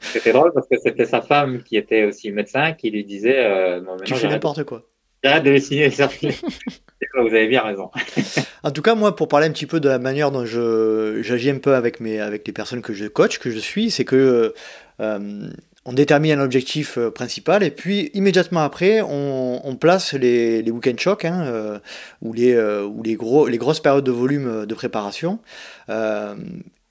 C'était 0.00 0.32
drôle 0.32 0.52
parce 0.52 0.68
que 0.68 0.78
c'était 0.78 1.06
sa 1.06 1.20
femme 1.20 1.62
qui 1.62 1.76
était 1.76 2.04
aussi 2.04 2.30
médecin 2.30 2.72
qui 2.72 2.90
lui 2.90 3.04
disait. 3.04 3.44
Euh, 3.44 3.80
tu 4.04 4.14
fais 4.14 4.28
n'importe 4.28 4.64
quoi. 4.64 4.82
Arrête 5.24 5.42
de 5.42 5.58
signer 5.58 5.88
Vous 7.20 7.26
avez 7.26 7.48
bien 7.48 7.62
raison. 7.62 7.90
en 8.62 8.70
tout 8.70 8.82
cas, 8.82 8.94
moi, 8.94 9.16
pour 9.16 9.26
parler 9.26 9.48
un 9.48 9.50
petit 9.50 9.66
peu 9.66 9.80
de 9.80 9.88
la 9.88 9.98
manière 9.98 10.30
dont 10.30 10.44
je, 10.44 11.20
j'agis 11.22 11.50
un 11.50 11.58
peu 11.58 11.74
avec, 11.74 11.98
mes, 11.98 12.20
avec 12.20 12.46
les 12.46 12.52
personnes 12.52 12.82
que 12.82 12.92
je 12.92 13.06
coach, 13.06 13.38
que 13.38 13.50
je 13.50 13.58
suis, 13.58 13.90
c'est 13.90 14.04
que 14.04 14.54
euh, 15.00 15.50
on 15.88 15.94
détermine 15.94 16.38
un 16.38 16.44
objectif 16.44 16.98
euh, 16.98 17.10
principal 17.10 17.62
et 17.62 17.70
puis 17.70 18.10
immédiatement 18.12 18.60
après 18.60 19.00
on, 19.00 19.74
place 19.80 20.12
les, 20.12 20.60
les 20.60 20.70
week-end 20.70 20.96
shocks 20.98 21.24
hein, 21.24 21.44
euh, 21.46 21.78
ou, 22.20 22.34
les, 22.34 22.52
euh, 22.52 22.84
ou 22.84 23.02
les, 23.02 23.14
gros, 23.14 23.48
les 23.48 23.56
grosses 23.56 23.80
périodes 23.80 24.04
de 24.04 24.10
volume 24.10 24.66
de 24.66 24.74
préparation 24.74 25.38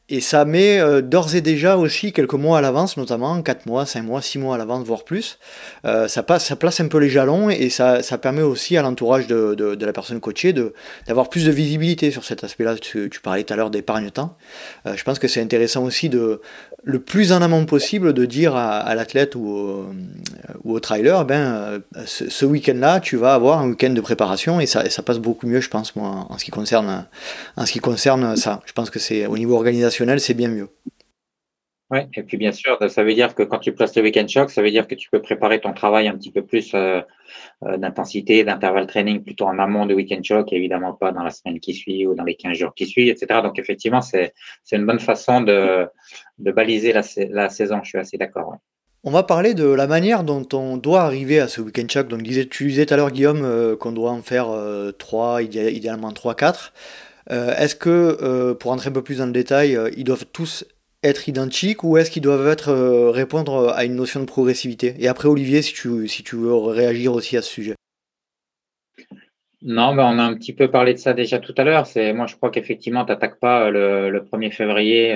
et 0.10 0.22
ça 0.22 0.46
met 0.46 0.80
euh, 0.80 1.02
d'ores 1.02 1.36
et 1.36 1.42
déjà 1.42 1.76
aussi 1.76 2.14
quelques 2.14 2.34
mois 2.34 2.60
à 2.60 2.62
l'avance, 2.62 2.96
notamment 2.96 3.42
4 3.42 3.66
mois, 3.66 3.86
5 3.86 4.04
mois, 4.04 4.22
6 4.22 4.40
mois 4.40 4.56
à 4.56 4.58
l'avance, 4.58 4.86
voire 4.86 5.04
plus. 5.04 5.38
Euh, 5.86 6.08
ça, 6.08 6.24
passe, 6.24 6.46
ça 6.46 6.56
place 6.56 6.80
un 6.80 6.88
peu 6.88 6.98
les 6.98 7.10
jalons 7.10 7.50
et 7.50 7.70
ça, 7.70 8.02
ça 8.02 8.18
permet 8.18 8.42
aussi 8.42 8.78
à 8.78 8.82
l'entourage 8.82 9.28
de, 9.28 9.54
de, 9.54 9.86
la 9.86 9.92
personne 9.92 10.22
coachée 10.22 10.54
d'avoir 11.08 11.30
plus 11.30 11.46
de 11.46 11.52
visibilité 11.52 12.10
sur 12.12 12.24
cet 12.24 12.46
aspect-là. 12.46 12.76
Tu, 12.78 13.10
parlais 13.22 13.44
tout 13.44 13.54
à 13.54 13.58
l'heure 13.58 13.70
d'épargne-temps. 13.70 14.38
Euh, 14.86 14.94
je 14.96 15.04
pense 15.04 15.20
que 15.20 15.28
c'est 15.28 15.42
intéressant 15.42 15.84
aussi 15.84 16.08
de 16.08 16.42
le 16.84 17.00
plus 17.00 17.34
en 17.34 17.42
amont 17.42 17.66
possible 17.66 18.14
de 18.14 18.24
dire 18.24 18.56
à, 18.56 18.96
l'athlète 18.96 19.36
ou, 19.36 19.46
au, 19.50 19.86
ou 20.64 20.74
au 20.74 20.80
trailer, 20.80 21.26
ben, 21.26 21.82
ce, 22.06 22.46
week-end-là, 22.46 23.02
tu 23.02 23.18
vas 23.18 23.34
avoir 23.34 23.60
un 23.60 23.70
week-end 23.70 23.90
de 23.90 24.00
préparation 24.00 24.62
et 24.62 24.68
ça, 24.68 24.90
ça 24.90 25.02
passe 25.02 25.20
beaucoup 25.20 25.48
mieux, 25.48 25.60
je 25.60 25.70
pense, 25.70 25.98
moi, 25.98 26.28
en 26.30 26.38
ce 26.38 26.46
qui 26.46 26.52
concerne, 26.52 27.06
en 27.58 27.66
ce 27.66 27.74
qui 27.74 27.80
concerne 27.80 28.38
ça. 28.38 28.62
Je 28.66 28.72
pense 28.72 28.90
que 28.90 29.00
c'est 29.00 29.26
au 29.26 29.38
niveau 29.38 29.56
organisation 29.56 29.97
c'est 30.20 30.34
bien 30.34 30.50
mieux. 30.50 30.70
Oui, 31.90 32.00
et 32.16 32.24
puis 32.24 32.36
bien 32.36 32.52
sûr, 32.52 32.78
ça 32.90 33.04
veut 33.04 33.14
dire 33.14 33.34
que 33.34 33.44
quand 33.44 33.60
tu 33.60 33.74
places 33.74 33.96
le 33.96 34.04
week-end 34.04 34.28
shock, 34.28 34.50
ça 34.50 34.62
veut 34.62 34.72
dire 34.72 34.88
que 34.88 34.96
tu 34.96 35.10
peux 35.10 35.22
préparer 35.22 35.62
ton 35.62 35.72
travail 35.72 36.10
un 36.10 36.18
petit 36.18 36.32
peu 36.32 36.46
plus 36.46 36.74
euh, 36.74 37.00
euh, 37.64 37.78
d'intensité, 37.78 38.44
d'intervalle 38.44 38.88
training 38.88 39.24
plutôt 39.24 39.46
en 39.46 39.58
amont 39.58 39.86
de 39.86 39.94
week-end 39.94 40.20
shock, 40.22 40.52
évidemment 40.52 40.92
pas 40.92 41.14
dans 41.14 41.24
la 41.24 41.30
semaine 41.30 41.62
qui 41.62 41.74
suit 41.74 42.06
ou 42.06 42.14
dans 42.14 42.26
les 42.26 42.36
15 42.36 42.58
jours 42.58 42.74
qui 42.76 42.88
suivent, 42.88 43.08
etc. 43.08 43.40
Donc 43.42 43.58
effectivement, 43.58 44.02
c'est 44.02 44.34
une 44.74 44.86
bonne 44.86 45.00
façon 45.00 45.40
de, 45.40 45.88
baliser 46.38 46.92
la, 46.92 47.50
saison, 47.50 47.80
je 47.84 47.90
suis 47.90 47.98
assez 47.98 48.18
d'accord. 48.18 48.58
On 49.06 49.12
va 49.12 49.24
parler 49.24 49.54
de 49.54 49.68
la 49.68 49.88
manière 49.88 50.26
dont 50.26 50.46
on 50.52 50.76
doit 50.76 51.04
arriver 51.04 51.40
à 51.40 51.48
ce 51.48 51.62
week-end 51.62 51.86
shock. 51.90 52.10
Donc 52.10 52.22
tu 52.24 52.68
disais 52.68 52.86
tout 52.86 52.94
à 52.94 52.98
l'heure, 52.98 53.12
Guillaume, 53.12 53.46
euh, 53.46 53.78
qu'on 53.78 53.94
doit 53.94 54.12
en 54.12 54.22
faire 54.22 54.48
3, 54.98 55.42
idéalement 55.42 56.12
3-4. 56.12 56.74
Euh, 57.32 57.54
est-ce 57.56 57.76
que, 57.76 58.18
euh, 58.22 58.54
pour 58.54 58.72
entrer 58.72 58.90
un 58.90 58.94
peu 58.94 59.04
plus 59.04 59.18
dans 59.18 59.26
le 59.26 59.32
détail, 59.32 59.76
euh, 59.76 59.90
ils 59.98 60.04
doivent 60.04 60.26
tous 60.26 60.66
être 61.04 61.28
identiques 61.28 61.84
ou 61.84 61.98
est-ce 61.98 62.10
qu'ils 62.10 62.22
doivent 62.22 62.56
répondre 63.14 63.70
à 63.70 63.86
une 63.86 63.96
notion 63.96 64.20
de 64.20 64.26
progressivité? 64.26 64.96
Et 65.00 65.08
après, 65.08 65.28
Olivier, 65.28 65.62
si 65.62 65.74
tu, 65.74 66.36
veux 66.36 66.56
réagir 66.56 67.14
aussi 67.14 67.38
à 67.38 67.42
ce 67.42 67.50
sujet. 67.50 67.76
Non, 69.62 69.94
mais 69.94 70.04
on 70.04 70.20
a 70.20 70.24
un 70.24 70.36
petit 70.36 70.54
peu 70.54 70.70
parlé 70.70 70.94
de 70.94 71.00
ça 71.00 71.14
déjà 71.14 71.40
tout 71.40 71.54
à 71.58 71.64
l'heure. 71.64 71.86
C'est 71.86 72.14
moi, 72.14 72.28
je 72.28 72.36
crois 72.36 72.50
qu'effectivement, 72.52 73.06
tu 73.06 73.12
n'attaques 73.12 73.40
pas 73.40 73.70
le, 73.70 74.24
1er 74.32 74.52
février 74.52 75.14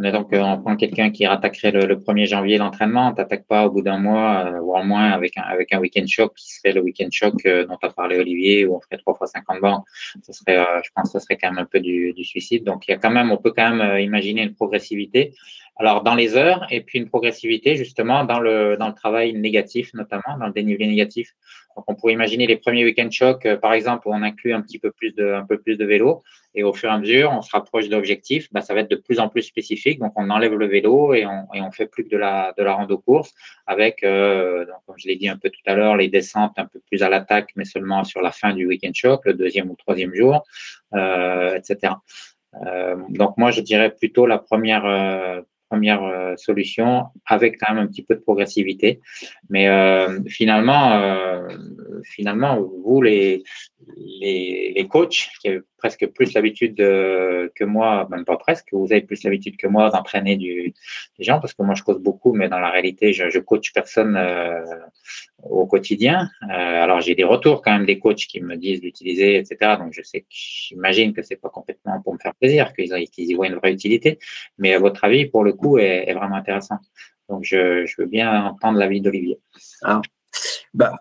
donc, 0.00 0.32
euh, 0.32 0.40
on 0.40 0.60
prend 0.60 0.76
quelqu'un 0.76 1.10
qui 1.10 1.26
rattaquerait 1.26 1.70
le, 1.70 1.96
1er 1.96 2.26
janvier 2.26 2.58
l'entraînement, 2.58 3.08
on 3.08 3.14
t'attaque 3.14 3.46
pas 3.46 3.66
au 3.66 3.70
bout 3.70 3.82
d'un 3.82 3.98
mois, 3.98 4.46
euh, 4.46 4.60
ou 4.60 4.76
au 4.76 4.82
moins 4.82 5.10
avec 5.10 5.36
un, 5.38 5.42
avec 5.42 5.72
un 5.72 5.78
week-end 5.78 6.04
choc 6.06 6.34
qui 6.34 6.52
serait 6.52 6.72
le 6.72 6.80
week-end 6.80 7.08
choc 7.12 7.34
euh, 7.46 7.64
dont 7.66 7.78
a 7.80 7.90
parlé 7.90 8.18
Olivier, 8.18 8.66
où 8.66 8.74
on 8.74 8.80
ferait 8.80 8.98
3 8.98 9.14
fois 9.14 9.26
50 9.26 9.60
bancs. 9.60 9.84
Ce 10.22 10.32
serait, 10.32 10.64
je 10.84 10.90
pense 10.94 11.12
que 11.12 11.18
ce 11.18 11.24
serait 11.24 11.36
quand 11.36 11.50
même 11.50 11.58
un 11.58 11.66
peu 11.66 11.80
du, 11.80 12.12
du, 12.12 12.24
suicide. 12.24 12.64
Donc, 12.64 12.88
il 12.88 12.90
y 12.90 12.94
a 12.94 12.98
quand 12.98 13.10
même, 13.10 13.30
on 13.30 13.36
peut 13.36 13.52
quand 13.56 13.70
même 13.70 13.98
imaginer 14.00 14.42
une 14.42 14.54
progressivité. 14.54 15.34
Alors, 15.76 16.02
dans 16.02 16.14
les 16.14 16.36
heures, 16.36 16.66
et 16.70 16.82
puis 16.82 16.98
une 16.98 17.08
progressivité 17.08 17.76
justement 17.76 18.24
dans 18.24 18.38
le, 18.38 18.76
dans 18.76 18.88
le 18.88 18.94
travail 18.94 19.32
négatif, 19.32 19.92
notamment 19.94 20.38
dans 20.38 20.46
le 20.46 20.52
dénivelé 20.52 20.86
négatif. 20.86 21.34
Donc, 21.76 21.84
on 21.88 21.94
pourrait 21.94 22.12
imaginer 22.12 22.46
les 22.46 22.56
premiers 22.56 22.84
week-end 22.84 23.08
chocs, 23.10 23.48
par 23.60 23.72
exemple, 23.72 24.08
où 24.08 24.12
on 24.12 24.22
inclut 24.22 24.52
un 24.52 24.60
petit 24.60 24.78
peu 24.78 24.90
plus 24.90 25.12
de, 25.12 25.32
un 25.32 25.44
vélo. 25.84 26.22
Et 26.54 26.62
au 26.62 26.72
fur 26.72 26.88
et 26.88 26.92
à 26.92 26.98
mesure, 26.98 27.32
on 27.32 27.42
se 27.42 27.50
rapproche 27.50 27.88
de 27.88 27.96
l'objectif, 27.96 28.48
bah, 28.52 28.60
ça 28.60 28.74
va 28.74 28.80
être 28.80 28.90
de 28.90 28.96
plus 28.96 29.18
en 29.18 29.28
plus 29.28 29.42
spécifique. 29.42 29.98
Donc, 29.98 30.12
on 30.16 30.30
enlève 30.30 30.54
le 30.54 30.66
vélo 30.66 31.14
et 31.14 31.26
on, 31.26 31.46
et 31.52 31.60
fait 31.72 31.86
plus 31.86 32.04
que 32.04 32.10
de 32.10 32.16
la, 32.16 32.54
de 32.56 32.62
la 32.62 32.86
course 33.04 33.34
avec, 33.66 34.02
euh, 34.04 34.64
comme 34.86 34.96
je 34.98 35.08
l'ai 35.08 35.16
dit 35.16 35.28
un 35.28 35.36
peu 35.36 35.50
tout 35.50 35.60
à 35.66 35.74
l'heure, 35.74 35.96
les 35.96 36.08
descentes 36.08 36.52
un 36.58 36.66
peu 36.66 36.80
plus 36.88 37.02
à 37.02 37.08
l'attaque, 37.08 37.50
mais 37.56 37.64
seulement 37.64 38.04
sur 38.04 38.22
la 38.22 38.30
fin 38.30 38.54
du 38.54 38.66
week-end 38.66 38.92
choc, 38.94 39.22
le 39.24 39.34
deuxième 39.34 39.70
ou 39.70 39.76
troisième 39.76 40.14
jour, 40.14 40.44
euh, 40.94 41.56
etc. 41.56 41.94
Euh, 42.66 42.96
donc, 43.08 43.36
moi, 43.36 43.50
je 43.50 43.60
dirais 43.60 43.90
plutôt 43.94 44.26
la 44.26 44.38
première, 44.38 44.84
euh, 44.84 45.40
première 45.74 46.04
euh, 46.04 46.36
solution 46.36 47.06
avec 47.26 47.58
quand 47.60 47.74
même 47.74 47.84
un 47.84 47.88
petit 47.88 48.04
peu 48.04 48.14
de 48.14 48.20
progressivité. 48.20 49.00
Mais 49.50 49.68
euh, 49.68 50.20
finalement, 50.28 50.92
euh, 50.92 51.48
finalement, 52.04 52.60
vous, 52.84 53.02
les, 53.02 53.42
les, 53.96 54.72
les, 54.76 54.86
coachs, 54.86 55.30
qui 55.40 55.48
presque 55.84 56.06
plus 56.16 56.32
l'habitude 56.32 56.76
que 56.76 57.64
moi, 57.64 58.08
même 58.10 58.24
pas 58.24 58.38
presque, 58.38 58.68
vous 58.72 58.90
avez 58.90 59.02
plus 59.02 59.22
l'habitude 59.24 59.56
que 59.58 59.66
moi 59.66 59.90
d'entraîner 59.90 60.36
des 60.38 60.72
gens, 61.18 61.40
parce 61.40 61.52
que 61.52 61.62
moi, 61.62 61.74
je 61.74 61.82
coach 61.82 62.00
beaucoup, 62.08 62.32
mais 62.32 62.48
dans 62.48 62.58
la 62.58 62.70
réalité, 62.70 63.12
je, 63.12 63.28
je 63.28 63.38
coach 63.38 63.74
personne 63.74 64.16
au 65.42 65.66
quotidien. 65.66 66.30
alors, 66.48 67.00
j'ai 67.02 67.14
des 67.14 67.28
retours 67.34 67.60
quand 67.60 67.72
même 67.76 67.84
des 67.84 67.98
coachs 67.98 68.26
qui 68.30 68.40
me 68.40 68.56
disent 68.56 68.80
d'utiliser, 68.80 69.36
etc. 69.36 69.76
Donc, 69.78 69.92
je 69.92 70.02
sais, 70.02 70.24
j'imagine 70.30 71.12
que 71.12 71.22
c'est 71.22 71.36
pas 71.36 71.50
complètement 71.50 72.00
pour 72.02 72.14
me 72.14 72.18
faire 72.18 72.34
plaisir, 72.34 72.72
qu'ils 72.72 73.30
y 73.30 73.34
voient 73.34 73.48
une 73.48 73.56
vraie 73.56 73.72
utilité. 73.72 74.18
Mais 74.56 74.72
à 74.72 74.78
votre 74.78 75.04
avis, 75.04 75.26
pour 75.26 75.44
le 75.44 75.52
coup, 75.52 75.76
est, 75.78 76.12
vraiment 76.14 76.36
intéressant. 76.36 76.78
Donc, 77.28 77.44
je, 77.44 77.84
veux 77.98 78.06
bien 78.06 78.46
entendre 78.46 78.78
l'avis 78.78 79.00
d'Olivier. 79.00 79.38
Ah, 79.82 80.00
bah, 80.72 80.94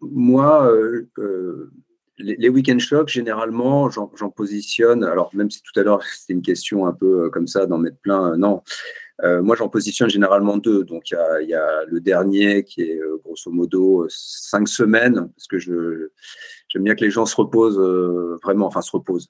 moi, 0.00 0.66
euh, 0.70 1.08
euh, 1.18 1.72
les, 2.18 2.48
week-end 2.48 2.78
shocks, 2.78 3.08
généralement, 3.08 3.90
j'en 3.90 4.30
positionne. 4.30 5.04
Alors, 5.04 5.30
même 5.34 5.50
si 5.50 5.62
tout 5.62 5.78
à 5.78 5.82
l'heure, 5.82 6.02
c'était 6.02 6.34
une 6.34 6.42
question 6.42 6.86
un 6.86 6.92
peu 6.92 7.24
euh, 7.24 7.30
comme 7.30 7.46
ça, 7.46 7.66
d'en 7.66 7.78
mettre 7.78 7.98
plein, 7.98 8.36
non. 8.36 8.62
moi, 9.22 9.56
j'en 9.56 9.68
positionne 9.68 10.10
généralement 10.10 10.56
deux. 10.56 10.84
Donc, 10.84 11.10
il 11.10 11.48
y 11.48 11.54
a, 11.54 11.84
le 11.86 12.00
dernier 12.00 12.64
qui 12.64 12.82
est 12.82 13.00
grosso 13.24 13.50
modo 13.50 14.06
cinq 14.08 14.68
semaines, 14.68 15.28
parce 15.34 15.46
que 15.48 15.58
j'aime 15.58 16.84
bien 16.84 16.94
que 16.94 17.04
les 17.04 17.10
gens 17.10 17.26
se 17.26 17.36
reposent 17.36 17.80
vraiment, 18.42 18.66
enfin, 18.66 18.82
se 18.82 18.92
reposent. 18.92 19.28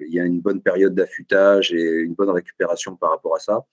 il 0.00 0.14
y 0.14 0.20
a 0.20 0.24
une 0.24 0.40
bonne 0.40 0.62
période 0.62 0.94
d'affûtage 0.94 1.72
et 1.72 2.00
une 2.00 2.14
bonne 2.14 2.30
récupération 2.30 2.96
par 2.96 3.10
rapport 3.10 3.36
à 3.36 3.40
ça. 3.40 3.64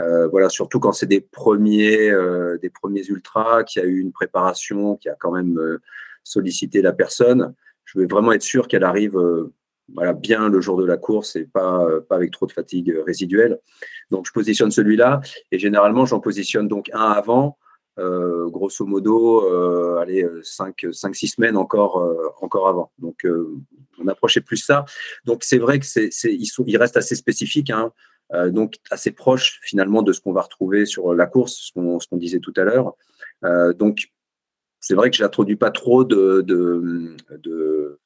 Euh, 0.00 0.26
voilà, 0.28 0.48
surtout 0.48 0.80
quand 0.80 0.92
c'est 0.92 1.06
des 1.06 1.20
premiers, 1.20 2.10
euh, 2.10 2.58
des 2.58 2.70
premiers 2.70 3.04
ultras, 3.06 3.64
qui 3.64 3.78
a 3.78 3.84
eu 3.84 3.98
une 3.98 4.12
préparation, 4.12 4.96
qui 4.96 5.08
a 5.08 5.14
quand 5.14 5.32
même 5.32 5.78
euh, 6.22 6.24
sollicité 6.24 6.82
la 6.82 6.92
personne. 6.92 7.54
Je 7.84 7.98
veux 7.98 8.06
vraiment 8.06 8.32
être 8.32 8.42
sûr 8.42 8.68
qu'elle 8.68 8.84
arrive 8.84 9.18
voilà, 9.94 10.12
bien 10.12 10.48
le 10.48 10.60
jour 10.60 10.76
de 10.78 10.86
la 10.86 10.96
course 10.96 11.36
et 11.36 11.44
pas, 11.44 11.86
pas 12.08 12.16
avec 12.16 12.30
trop 12.30 12.46
de 12.46 12.52
fatigue 12.52 12.94
résiduelle. 13.04 13.58
Donc, 14.10 14.26
je 14.26 14.32
positionne 14.32 14.70
celui-là 14.70 15.20
et 15.50 15.58
généralement, 15.58 16.06
j'en 16.06 16.20
positionne 16.20 16.68
donc 16.68 16.90
un 16.92 17.10
avant 17.10 17.58
grosso 17.98 18.86
modo, 18.86 19.46
allez, 19.98 20.24
5-6 20.24 21.34
semaines 21.34 21.58
encore, 21.58 22.02
encore 22.40 22.68
avant. 22.68 22.90
Donc, 22.98 23.26
on 23.98 24.08
approchait 24.08 24.40
plus 24.40 24.56
ça. 24.56 24.86
Donc, 25.26 25.44
c'est 25.44 25.58
vrai 25.58 25.78
que 25.78 25.84
c'est, 25.84 26.10
ils, 26.24 26.76
restent 26.78 26.96
assez 26.96 27.16
spécifiques. 27.16 27.70
Hein. 27.70 27.92
donc 28.48 28.76
assez 28.90 29.10
proches 29.10 29.60
finalement 29.62 30.02
de 30.02 30.12
ce 30.12 30.20
qu'on 30.20 30.32
va 30.32 30.40
retrouver 30.40 30.86
sur 30.86 31.12
la 31.12 31.26
course, 31.26 31.68
ce 31.68 31.72
qu'on, 31.72 31.98
qu'on 31.98 32.16
disait 32.16 32.40
tout 32.40 32.54
à 32.56 32.62
l'heure. 32.62 32.94
donc 33.76 34.08
c'est 34.82 34.94
vrai 34.94 35.10
que 35.10 35.16
je 35.16 35.22
n'introduis 35.22 35.56
pas 35.56 35.70
trop 35.70 36.04
de, 36.04 36.42
de, 36.42 37.16
de, 37.30 38.00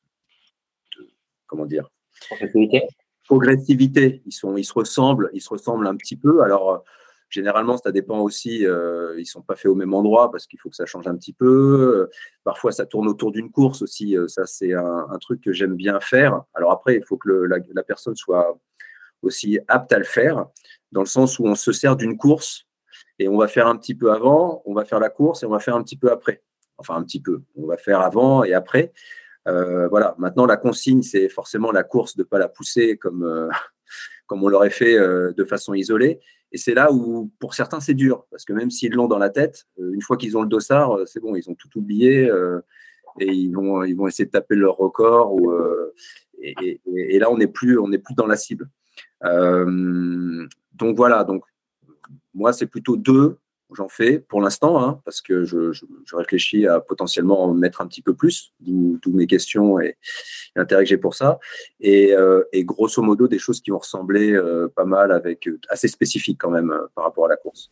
comment 1.47 1.65
dire? 1.65 1.91
Progressivité. 2.29 2.83
progressivité. 3.25 4.23
Ils 4.27 4.33
sont, 4.33 4.57
ils 4.59 4.65
se 4.65 4.75
ressemblent, 4.75 5.31
ils 5.33 5.41
se 5.41 5.49
ressemblent 5.49 5.87
un 5.87 5.97
petit 5.97 6.17
peu. 6.17 6.43
Alors 6.43 6.85
généralement, 7.31 7.79
ça 7.79 7.93
dépend 7.93 8.19
aussi. 8.21 8.67
Euh, 8.67 9.19
ils 9.19 9.25
sont 9.25 9.41
pas 9.41 9.57
faits 9.57 9.71
au 9.71 9.75
même 9.75 9.95
endroit 9.95 10.31
parce 10.31 10.47
qu'il 10.47 10.61
faut 10.61 10.69
que 10.69 10.77
ça 10.77 10.85
change 10.85 11.07
un 11.07 11.17
petit 11.17 11.33
peu. 11.33 12.11
parfois, 12.45 12.73
ça 12.73 12.85
tourne 12.85 13.09
autour 13.09 13.33
d'une 13.33 13.51
course 13.51 13.81
aussi. 13.81 14.15
Ça, 14.29 14.45
c'est 14.45 14.75
un, 14.75 15.19
truc 15.19 15.41
que 15.41 15.53
j'aime 15.53 15.77
bien 15.77 15.99
faire. 15.99 16.43
Alors 16.53 16.73
après, 16.73 16.97
il 16.97 17.05
faut 17.05 17.17
que 17.17 17.31
la, 17.31 17.57
la 17.75 17.83
personne 17.85 18.17
soit 18.17 18.59
aussi 19.23 19.59
apte 19.67 19.93
à 19.93 19.99
le 19.99 20.05
faire, 20.05 20.47
dans 20.93 21.01
le 21.01 21.07
sens 21.07 21.39
où 21.39 21.47
on 21.47 21.55
se 21.55 21.73
sert 21.73 21.97
d'une 21.97 22.19
course 22.19 22.67
et 23.19 23.29
on 23.29 23.39
va 23.39 23.49
faire 23.49 23.67
un 23.67 23.77
petit 23.77 23.95
peu 23.95 24.13
avant, 24.13 24.63
on 24.67 24.75
va 24.75 24.85
faire 24.85 25.01
la 25.01 25.09
course 25.09 25.43
et 25.43 25.47
on 25.47 25.51
va 25.51 25.59
faire 25.59 25.75
un 25.75 25.83
petit 25.83 25.97
peu 25.97 26.13
après 26.13 26.43
enfin 26.79 26.97
un 26.97 27.03
petit 27.03 27.21
peu. 27.21 27.43
On 27.57 27.67
va 27.67 27.77
faire 27.77 28.01
avant 28.01 28.45
et 28.45 28.55
après. 28.55 28.93
Euh, 29.49 29.89
voilà. 29.89 30.15
Maintenant, 30.19 30.47
la 30.47 30.57
consigne, 30.57 31.03
c'est 31.03 31.29
forcément 31.29 31.73
la 31.73 31.85
course 31.85 32.17
de 32.17 32.23
ne 32.23 32.27
pas 32.27 32.39
la 32.39 32.49
pousser 32.49 32.97
comme, 32.97 33.23
euh, 33.25 33.49
comme 34.27 34.43
on 34.43 34.49
l'aurait 34.49 34.71
fait 34.71 34.99
euh, 34.99 35.33
de 35.33 35.45
façon 35.45 35.75
isolée. 35.75 36.21
Et 36.53 36.59
c'est 36.59 36.75
là 36.75 36.93
où, 36.93 37.31
pour 37.39 37.55
certains, 37.55 37.81
c'est 37.81 37.95
dur, 37.95 38.27
parce 38.31 38.45
que 38.45 38.53
même 38.53 38.71
s'ils 38.71 38.93
l'ont 38.93 39.09
dans 39.09 39.19
la 39.19 39.31
tête, 39.31 39.67
une 39.79 40.01
fois 40.01 40.17
qu'ils 40.17 40.37
ont 40.37 40.43
le 40.43 40.49
dossard, 40.49 41.01
c'est 41.05 41.21
bon, 41.21 41.35
ils 41.35 41.51
ont 41.51 41.55
tout 41.55 41.69
oublié 41.77 42.31
et 43.19 43.27
ils 43.27 43.51
vont, 43.51 43.83
ils 43.83 43.95
vont 43.95 44.07
essayer 44.07 44.27
de 44.27 44.31
taper 44.31 44.55
leur 44.55 44.77
record. 44.77 45.37
Et, 46.41 47.19
là, 47.19 47.33
on 47.33 47.37
n'est 47.37 47.49
plus, 47.49 47.77
plus 48.05 48.15
dans 48.15 48.29
la 48.29 48.37
cible. 48.37 48.71
donc 49.23 50.97
voilà. 50.97 51.25
Donc 51.25 51.43
moi, 52.33 52.53
c'est 52.53 52.67
plutôt 52.67 52.97
deux 52.97 53.39
j'en 53.75 53.89
fais 53.89 54.19
pour 54.19 54.41
l'instant, 54.41 54.83
hein, 54.83 55.01
parce 55.05 55.21
que 55.21 55.45
je, 55.45 55.73
réfléchis 56.13 56.67
à 56.67 56.81
potentiellement 56.81 57.45
en 57.45 57.55
mettre 57.55 57.81
un 57.81 57.87
petit 57.87 58.03
peu 58.03 58.15
plus, 58.15 58.53
d'où 58.61 58.99
mes 59.13 59.27
questions 59.27 59.81
et, 59.81 59.97
l'intérêt 60.55 60.85
que 60.85 60.89
j'ai 60.89 60.97
pour 60.97 61.15
ça. 61.15 61.39
Euh, 61.85 62.45
et, 62.53 62.65
grosso 62.65 63.03
modo, 63.03 63.29
des 63.29 63.39
choses 63.39 63.61
qui 63.61 63.71
vont 63.71 63.79
ressembler 63.79 64.33
euh, 64.33 64.69
pas 64.75 64.85
mal, 64.85 65.13
avec 65.13 65.47
euh, 65.49 65.61
assez 65.69 65.89
spécifiques 65.89 66.39
quand 66.41 66.51
même 66.51 66.75
par 66.95 67.05
rapport 67.05 67.27
à 67.27 67.29
la 67.29 67.37
course. 67.37 67.71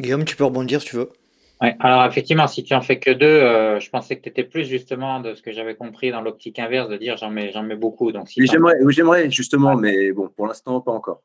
Guillaume, 0.00 0.24
tu 0.24 0.36
peux 0.36 0.44
rebondir 0.44 0.80
si 0.80 0.88
tu 0.88 0.96
veux. 0.96 1.10
Ouais, 1.60 1.76
alors 1.78 2.06
effectivement, 2.06 2.46
si 2.46 2.64
tu 2.64 2.72
en 2.72 2.80
fais 2.80 2.98
que 2.98 3.10
deux, 3.10 3.78
je 3.78 3.90
pensais 3.90 4.16
que 4.16 4.22
tu 4.22 4.30
étais 4.30 4.44
plus 4.44 4.64
justement 4.64 5.20
de 5.20 5.34
ce 5.34 5.42
que 5.42 5.52
j'avais 5.52 5.74
compris 5.74 6.10
dans 6.10 6.22
l'optique 6.22 6.58
inverse, 6.58 6.88
de 6.88 6.96
dire 6.96 7.18
j'en 7.18 7.28
mets, 7.28 7.52
mets 7.62 7.76
beaucoup. 7.76 8.12
Donc 8.12 8.30
si 8.30 8.40
j'aimerais, 8.46 9.30
justement, 9.30 9.76
mais 9.76 10.10
bon, 10.12 10.30
pour 10.34 10.46
l'instant, 10.46 10.80
pas 10.80 10.92
encore. 10.92 11.20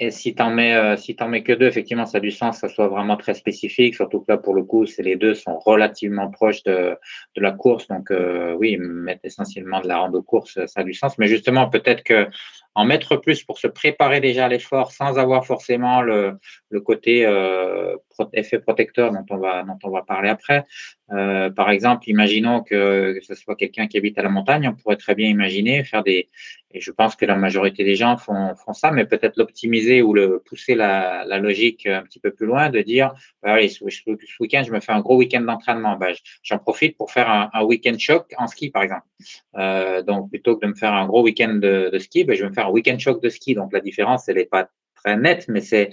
Et 0.00 0.12
si 0.12 0.34
tu 0.34 0.42
mets, 0.44 0.74
euh, 0.74 0.96
si 0.96 1.16
en 1.20 1.28
mets 1.28 1.42
que 1.42 1.52
deux, 1.52 1.66
effectivement, 1.66 2.06
ça 2.06 2.18
a 2.18 2.20
du 2.20 2.30
sens, 2.30 2.58
ça 2.58 2.68
soit 2.68 2.86
vraiment 2.88 3.16
très 3.16 3.34
spécifique. 3.34 3.96
Surtout 3.96 4.20
que 4.20 4.30
là, 4.32 4.38
pour 4.38 4.54
le 4.54 4.62
coup, 4.62 4.86
c'est 4.86 5.02
les 5.02 5.16
deux 5.16 5.34
sont 5.34 5.58
relativement 5.58 6.30
proches 6.30 6.62
de, 6.62 6.96
de 7.36 7.42
la 7.42 7.50
course. 7.50 7.88
Donc, 7.88 8.10
euh, 8.10 8.54
oui, 8.54 8.76
mettre 8.78 9.24
essentiellement 9.24 9.80
de 9.80 9.88
la 9.88 9.98
rando 9.98 10.22
course, 10.22 10.64
ça 10.66 10.80
a 10.80 10.84
du 10.84 10.94
sens. 10.94 11.18
Mais 11.18 11.26
justement, 11.26 11.68
peut-être 11.68 12.04
que 12.04 12.28
en 12.76 12.84
mettre 12.84 13.16
plus 13.16 13.42
pour 13.42 13.58
se 13.58 13.66
préparer 13.66 14.20
déjà 14.20 14.44
à 14.44 14.48
l'effort 14.48 14.92
sans 14.92 15.18
avoir 15.18 15.44
forcément 15.44 16.00
le, 16.00 16.38
le 16.70 16.80
côté 16.80 17.26
euh, 17.26 17.96
effet 18.32 18.58
protecteur 18.58 19.12
dont 19.12 19.24
on 19.30 19.36
va, 19.38 19.62
dont 19.62 19.78
on 19.82 19.90
va 19.90 20.02
parler 20.02 20.28
après. 20.28 20.64
Euh, 21.10 21.50
par 21.50 21.70
exemple, 21.70 22.08
imaginons 22.08 22.62
que, 22.62 23.18
ce 23.22 23.34
soit 23.34 23.56
quelqu'un 23.56 23.86
qui 23.86 23.96
habite 23.96 24.18
à 24.18 24.22
la 24.22 24.28
montagne, 24.28 24.68
on 24.68 24.74
pourrait 24.74 24.96
très 24.96 25.14
bien 25.14 25.28
imaginer 25.28 25.84
faire 25.84 26.02
des, 26.02 26.28
et 26.70 26.80
je 26.80 26.90
pense 26.90 27.16
que 27.16 27.24
la 27.24 27.36
majorité 27.36 27.82
des 27.82 27.94
gens 27.94 28.18
font, 28.18 28.54
font 28.54 28.74
ça, 28.74 28.90
mais 28.90 29.06
peut-être 29.06 29.38
l'optimiser 29.38 30.02
ou 30.02 30.12
le 30.12 30.42
pousser 30.44 30.74
la, 30.74 31.24
la, 31.24 31.38
logique 31.38 31.86
un 31.86 32.02
petit 32.02 32.20
peu 32.20 32.30
plus 32.30 32.46
loin, 32.46 32.68
de 32.68 32.82
dire, 32.82 33.14
bah, 33.42 33.54
allez, 33.54 33.68
ce, 33.68 33.84
week-end, 34.40 34.62
je 34.66 34.72
me 34.72 34.80
fais 34.80 34.92
un 34.92 35.00
gros 35.00 35.16
week-end 35.16 35.40
d'entraînement. 35.40 35.96
Bah, 35.96 36.08
J'en 36.42 36.58
profite 36.58 36.96
pour 36.98 37.10
faire 37.10 37.50
un, 37.52 37.62
week-end 37.62 37.96
choc 37.98 38.34
en 38.36 38.46
ski, 38.46 38.70
par 38.70 38.82
exemple. 38.82 39.06
Euh, 39.56 40.02
donc, 40.02 40.28
plutôt 40.28 40.56
que 40.56 40.66
de 40.66 40.70
me 40.70 40.76
faire 40.76 40.92
un 40.92 41.06
gros 41.06 41.22
week-end 41.22 41.54
de, 41.54 41.88
de 41.90 41.98
ski, 41.98 42.24
bah, 42.24 42.34
je 42.34 42.42
vais 42.42 42.50
me 42.50 42.54
faire 42.54 42.66
un 42.66 42.70
week-end 42.70 42.98
choc 42.98 43.22
de 43.22 43.30
ski. 43.30 43.54
Donc, 43.54 43.72
la 43.72 43.80
différence, 43.80 44.28
elle 44.28 44.36
n'est 44.36 44.44
pas 44.44 44.68
très 45.02 45.16
nette, 45.16 45.46
mais 45.48 45.60
c'est, 45.60 45.90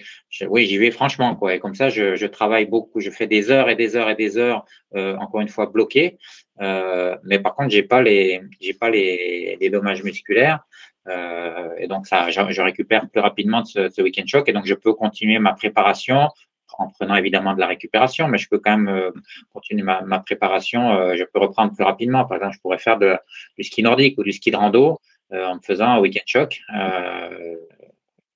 oui, 0.48 0.66
j'y 0.66 0.78
vais 0.78 0.92
franchement, 0.92 1.36
quoi. 1.36 1.56
Et 1.56 1.60
comme 1.60 1.76
ça, 1.76 1.90
je, 1.90 2.16
je, 2.16 2.28
travaille 2.28 2.66
beaucoup, 2.66 3.00
je 3.00 3.10
fais 3.10 3.28
des 3.28 3.52
heures 3.52 3.70
et 3.70 3.76
des 3.76 3.96
heures 3.96 4.10
et 4.10 4.16
des 4.16 4.38
heures, 4.38 4.66
euh, 4.96 5.16
encore 5.18 5.42
une 5.42 5.48
fois, 5.48 5.68
bloquées. 5.68 6.18
Euh, 6.62 7.16
mais 7.24 7.40
par 7.40 7.56
contre, 7.56 7.70
j'ai 7.70 7.84
pas 7.84 8.02
les, 8.02 8.42
j'ai 8.62 8.74
pas 8.74 8.90
les, 8.90 9.58
les, 9.60 9.70
dommages 9.70 10.04
musculaires. 10.04 10.60
Euh, 11.08 11.70
et 11.78 11.88
donc, 11.88 12.08
ça, 12.08 12.30
je, 12.30 12.62
récupère 12.62 13.10
plus 13.10 13.22
rapidement 13.22 13.62
de 13.62 13.68
ce, 13.68 13.90
ce 13.90 14.02
week-end 14.02 14.24
choc. 14.26 14.50
Et 14.50 14.54
donc, 14.54 14.66
je 14.66 14.74
peux 14.74 14.94
continuer 14.94 15.40
ma 15.40 15.54
préparation 15.54 16.30
en 16.78 16.90
prenant 16.90 17.16
évidemment 17.16 17.54
de 17.54 17.60
la 17.60 17.68
récupération, 17.68 18.28
mais 18.28 18.38
je 18.38 18.50
peux 18.50 18.60
quand 18.60 18.78
même 18.78 18.90
euh, 18.90 19.12
continuer 19.54 19.84
ma, 19.84 20.20
préparation. 20.20 20.92
Euh, 20.92 21.16
je 21.16 21.24
peux 21.24 21.40
reprendre 21.40 21.74
plus 21.74 21.84
rapidement. 21.84 22.26
Par 22.26 22.38
exemple, 22.38 22.56
je 22.56 22.62
pourrais 22.62 22.78
faire 22.78 22.98
de, 22.98 23.18
du 23.58 23.64
ski 23.64 23.84
nordique 23.84 24.18
ou 24.18 24.24
du 24.24 24.32
ski 24.32 24.52
de 24.52 24.58
rando 24.58 25.00
euh, 25.34 25.46
en 25.46 25.56
me 25.56 25.62
faisant 25.62 25.88
un 25.88 26.00
week-end 26.00 26.24
choc 26.26 26.62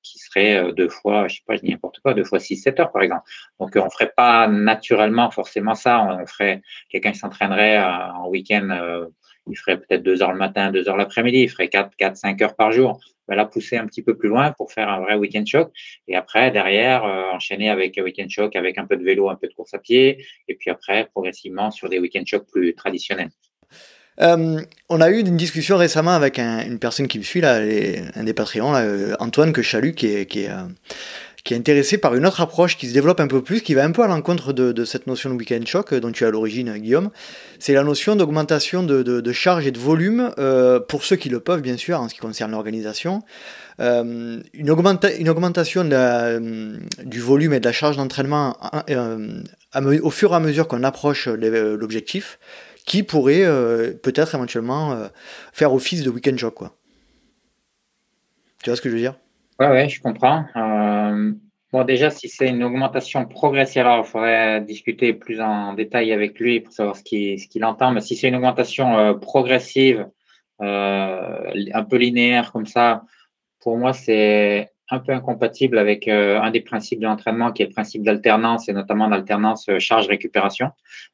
qui 0.03 0.19
serait 0.19 0.73
deux 0.73 0.89
fois, 0.89 1.27
je 1.27 1.35
sais 1.35 1.41
pas, 1.45 1.55
je 1.55 1.61
dis 1.61 1.71
n'importe 1.71 1.99
quoi, 1.99 2.13
deux 2.13 2.23
fois 2.23 2.39
6-7 2.39 2.81
heures 2.81 2.91
par 2.91 3.01
exemple. 3.01 3.23
Donc 3.59 3.71
on 3.75 3.89
ferait 3.89 4.11
pas 4.15 4.47
naturellement 4.47 5.31
forcément 5.31 5.75
ça. 5.75 6.01
On 6.01 6.25
ferait 6.25 6.61
quelqu'un 6.89 7.11
qui 7.11 7.19
s'entraînerait 7.19 7.79
en 7.79 8.27
week-end 8.27 9.07
il 9.49 9.57
ferait 9.57 9.79
peut-être 9.79 10.03
deux 10.03 10.21
heures 10.21 10.31
le 10.31 10.37
matin, 10.37 10.71
deux 10.71 10.87
heures 10.89 10.97
l'après-midi, 10.97 11.39
il 11.39 11.49
ferait 11.49 11.69
4, 11.69 11.95
4, 11.97 12.17
5 12.17 12.41
heures 12.41 12.55
par 12.55 12.71
jour. 12.71 12.99
Ben 13.27 13.35
là, 13.35 13.45
pousser 13.45 13.77
un 13.77 13.85
petit 13.85 14.01
peu 14.01 14.17
plus 14.17 14.29
loin 14.29 14.53
pour 14.53 14.71
faire 14.71 14.89
un 14.89 15.01
vrai 15.01 15.15
week-end 15.15 15.43
choc. 15.45 15.71
Et 16.07 16.15
après, 16.15 16.49
derrière, 16.49 17.05
euh, 17.05 17.29
enchaîner 17.31 17.69
avec 17.69 17.95
un 17.97 18.03
week-end 18.03 18.27
choc, 18.27 18.55
avec 18.55 18.79
un 18.79 18.87
peu 18.87 18.97
de 18.97 19.03
vélo, 19.03 19.29
un 19.29 19.35
peu 19.35 19.47
de 19.47 19.53
course 19.53 19.73
à 19.75 19.79
pied. 19.79 20.25
Et 20.47 20.55
puis 20.55 20.71
après, 20.71 21.05
progressivement 21.05 21.69
sur 21.69 21.89
des 21.89 21.99
week-end 21.99 22.23
chocs 22.25 22.47
plus 22.51 22.73
traditionnels. 22.73 23.29
Euh, 24.21 24.61
on 24.89 25.01
a 25.01 25.09
eu 25.09 25.19
une 25.19 25.37
discussion 25.37 25.77
récemment 25.77 26.11
avec 26.13 26.39
une 26.39 26.79
personne 26.79 27.07
qui 27.07 27.19
me 27.19 27.23
suit, 27.23 27.41
là, 27.41 27.61
un 28.15 28.23
des 28.23 28.33
Patreons, 28.33 28.75
euh, 28.75 29.13
Antoine 29.19 29.53
que 29.53 29.61
Chalut, 29.61 29.93
qui 29.93 30.07
est, 30.07 30.35
est 30.35 30.49
qui 31.43 31.53
est 31.53 31.57
intéressé 31.57 31.97
par 31.97 32.15
une 32.15 32.25
autre 32.25 32.41
approche 32.41 32.77
qui 32.77 32.87
se 32.87 32.93
développe 32.93 33.19
un 33.19 33.27
peu 33.27 33.41
plus, 33.41 33.61
qui 33.61 33.73
va 33.73 33.83
un 33.83 33.91
peu 33.91 34.03
à 34.03 34.07
l'encontre 34.07 34.53
de, 34.53 34.85
cette 34.85 35.07
notion 35.07 35.29
de 35.29 35.35
week-end 35.35 35.61
shock 35.65 35.93
dont 35.93 36.11
tu 36.11 36.23
es 36.23 36.27
à 36.27 36.31
l'origine, 36.31 36.77
Guillaume. 36.77 37.09
C'est 37.59 37.73
la 37.73 37.83
notion 37.83 38.15
d'augmentation 38.15 38.83
de, 38.83 39.31
charge 39.31 39.65
et 39.65 39.71
de 39.71 39.79
volume, 39.79 40.31
euh, 40.37 40.79
pour 40.79 41.03
ceux 41.03 41.15
qui 41.15 41.29
le 41.29 41.39
peuvent, 41.39 41.61
bien 41.61 41.77
sûr, 41.77 41.99
en 41.99 42.09
ce 42.09 42.13
qui 42.13 42.19
concerne 42.19 42.51
l'organisation. 42.51 43.23
Euh, 43.79 44.41
une, 44.53 44.69
augmentation 44.69 45.89
euh, 45.91 46.77
du 47.03 47.19
volume 47.19 47.53
et 47.53 47.59
de 47.59 47.65
la 47.65 47.71
charge 47.71 47.95
d'entraînement 47.95 48.57
au 50.03 50.09
fur 50.11 50.33
et 50.33 50.35
à 50.35 50.39
mesure 50.39 50.67
qu'on 50.67 50.83
approche 50.83 51.27
l'objectif, 51.27 52.37
qui 52.85 53.03
pourrait 53.03 53.45
peut-être 54.01 54.35
éventuellement 54.35 55.09
faire 55.53 55.73
office 55.73 56.03
de 56.03 56.09
week-end 56.09 56.37
shock. 56.37 56.55
Quoi. 56.55 56.75
Tu 58.63 58.69
vois 58.69 58.75
ce 58.75 58.81
que 58.81 58.89
je 58.89 58.95
veux 58.95 59.01
dire? 59.01 59.15
Oui, 59.59 59.67
ouais, 59.67 59.89
je 59.89 60.01
comprends. 60.01 60.45
Euh, 60.55 61.33
bon, 61.71 61.83
déjà, 61.83 62.09
si 62.09 62.29
c'est 62.29 62.49
une 62.49 62.63
augmentation 62.63 63.25
progressive, 63.25 63.81
alors 63.81 64.05
il 64.05 64.09
faudrait 64.09 64.61
discuter 64.61 65.13
plus 65.13 65.41
en 65.41 65.73
détail 65.73 66.11
avec 66.11 66.39
lui 66.39 66.61
pour 66.61 66.73
savoir 66.73 66.95
ce 66.95 67.03
qu'il 67.03 67.65
entend. 67.65 67.91
Mais 67.91 68.01
si 68.01 68.15
c'est 68.15 68.29
une 68.29 68.35
augmentation 68.35 68.97
euh, 68.97 69.13
progressive, 69.13 70.07
euh, 70.61 71.51
un 71.73 71.83
peu 71.83 71.97
linéaire 71.97 72.51
comme 72.51 72.65
ça, 72.65 73.03
pour 73.61 73.77
moi, 73.77 73.93
c'est 73.93 74.71
un 74.91 74.99
peu 74.99 75.11
incompatible 75.11 75.77
avec 75.77 76.07
un 76.07 76.49
des 76.51 76.61
principes 76.61 76.99
de 76.99 77.05
l'entraînement 77.05 77.51
qui 77.51 77.61
est 77.61 77.67
le 77.67 77.71
principe 77.71 78.03
d'alternance 78.03 78.69
et 78.69 78.73
notamment 78.73 79.07
d'alternance 79.07 79.69
charge-récupération. 79.77 80.71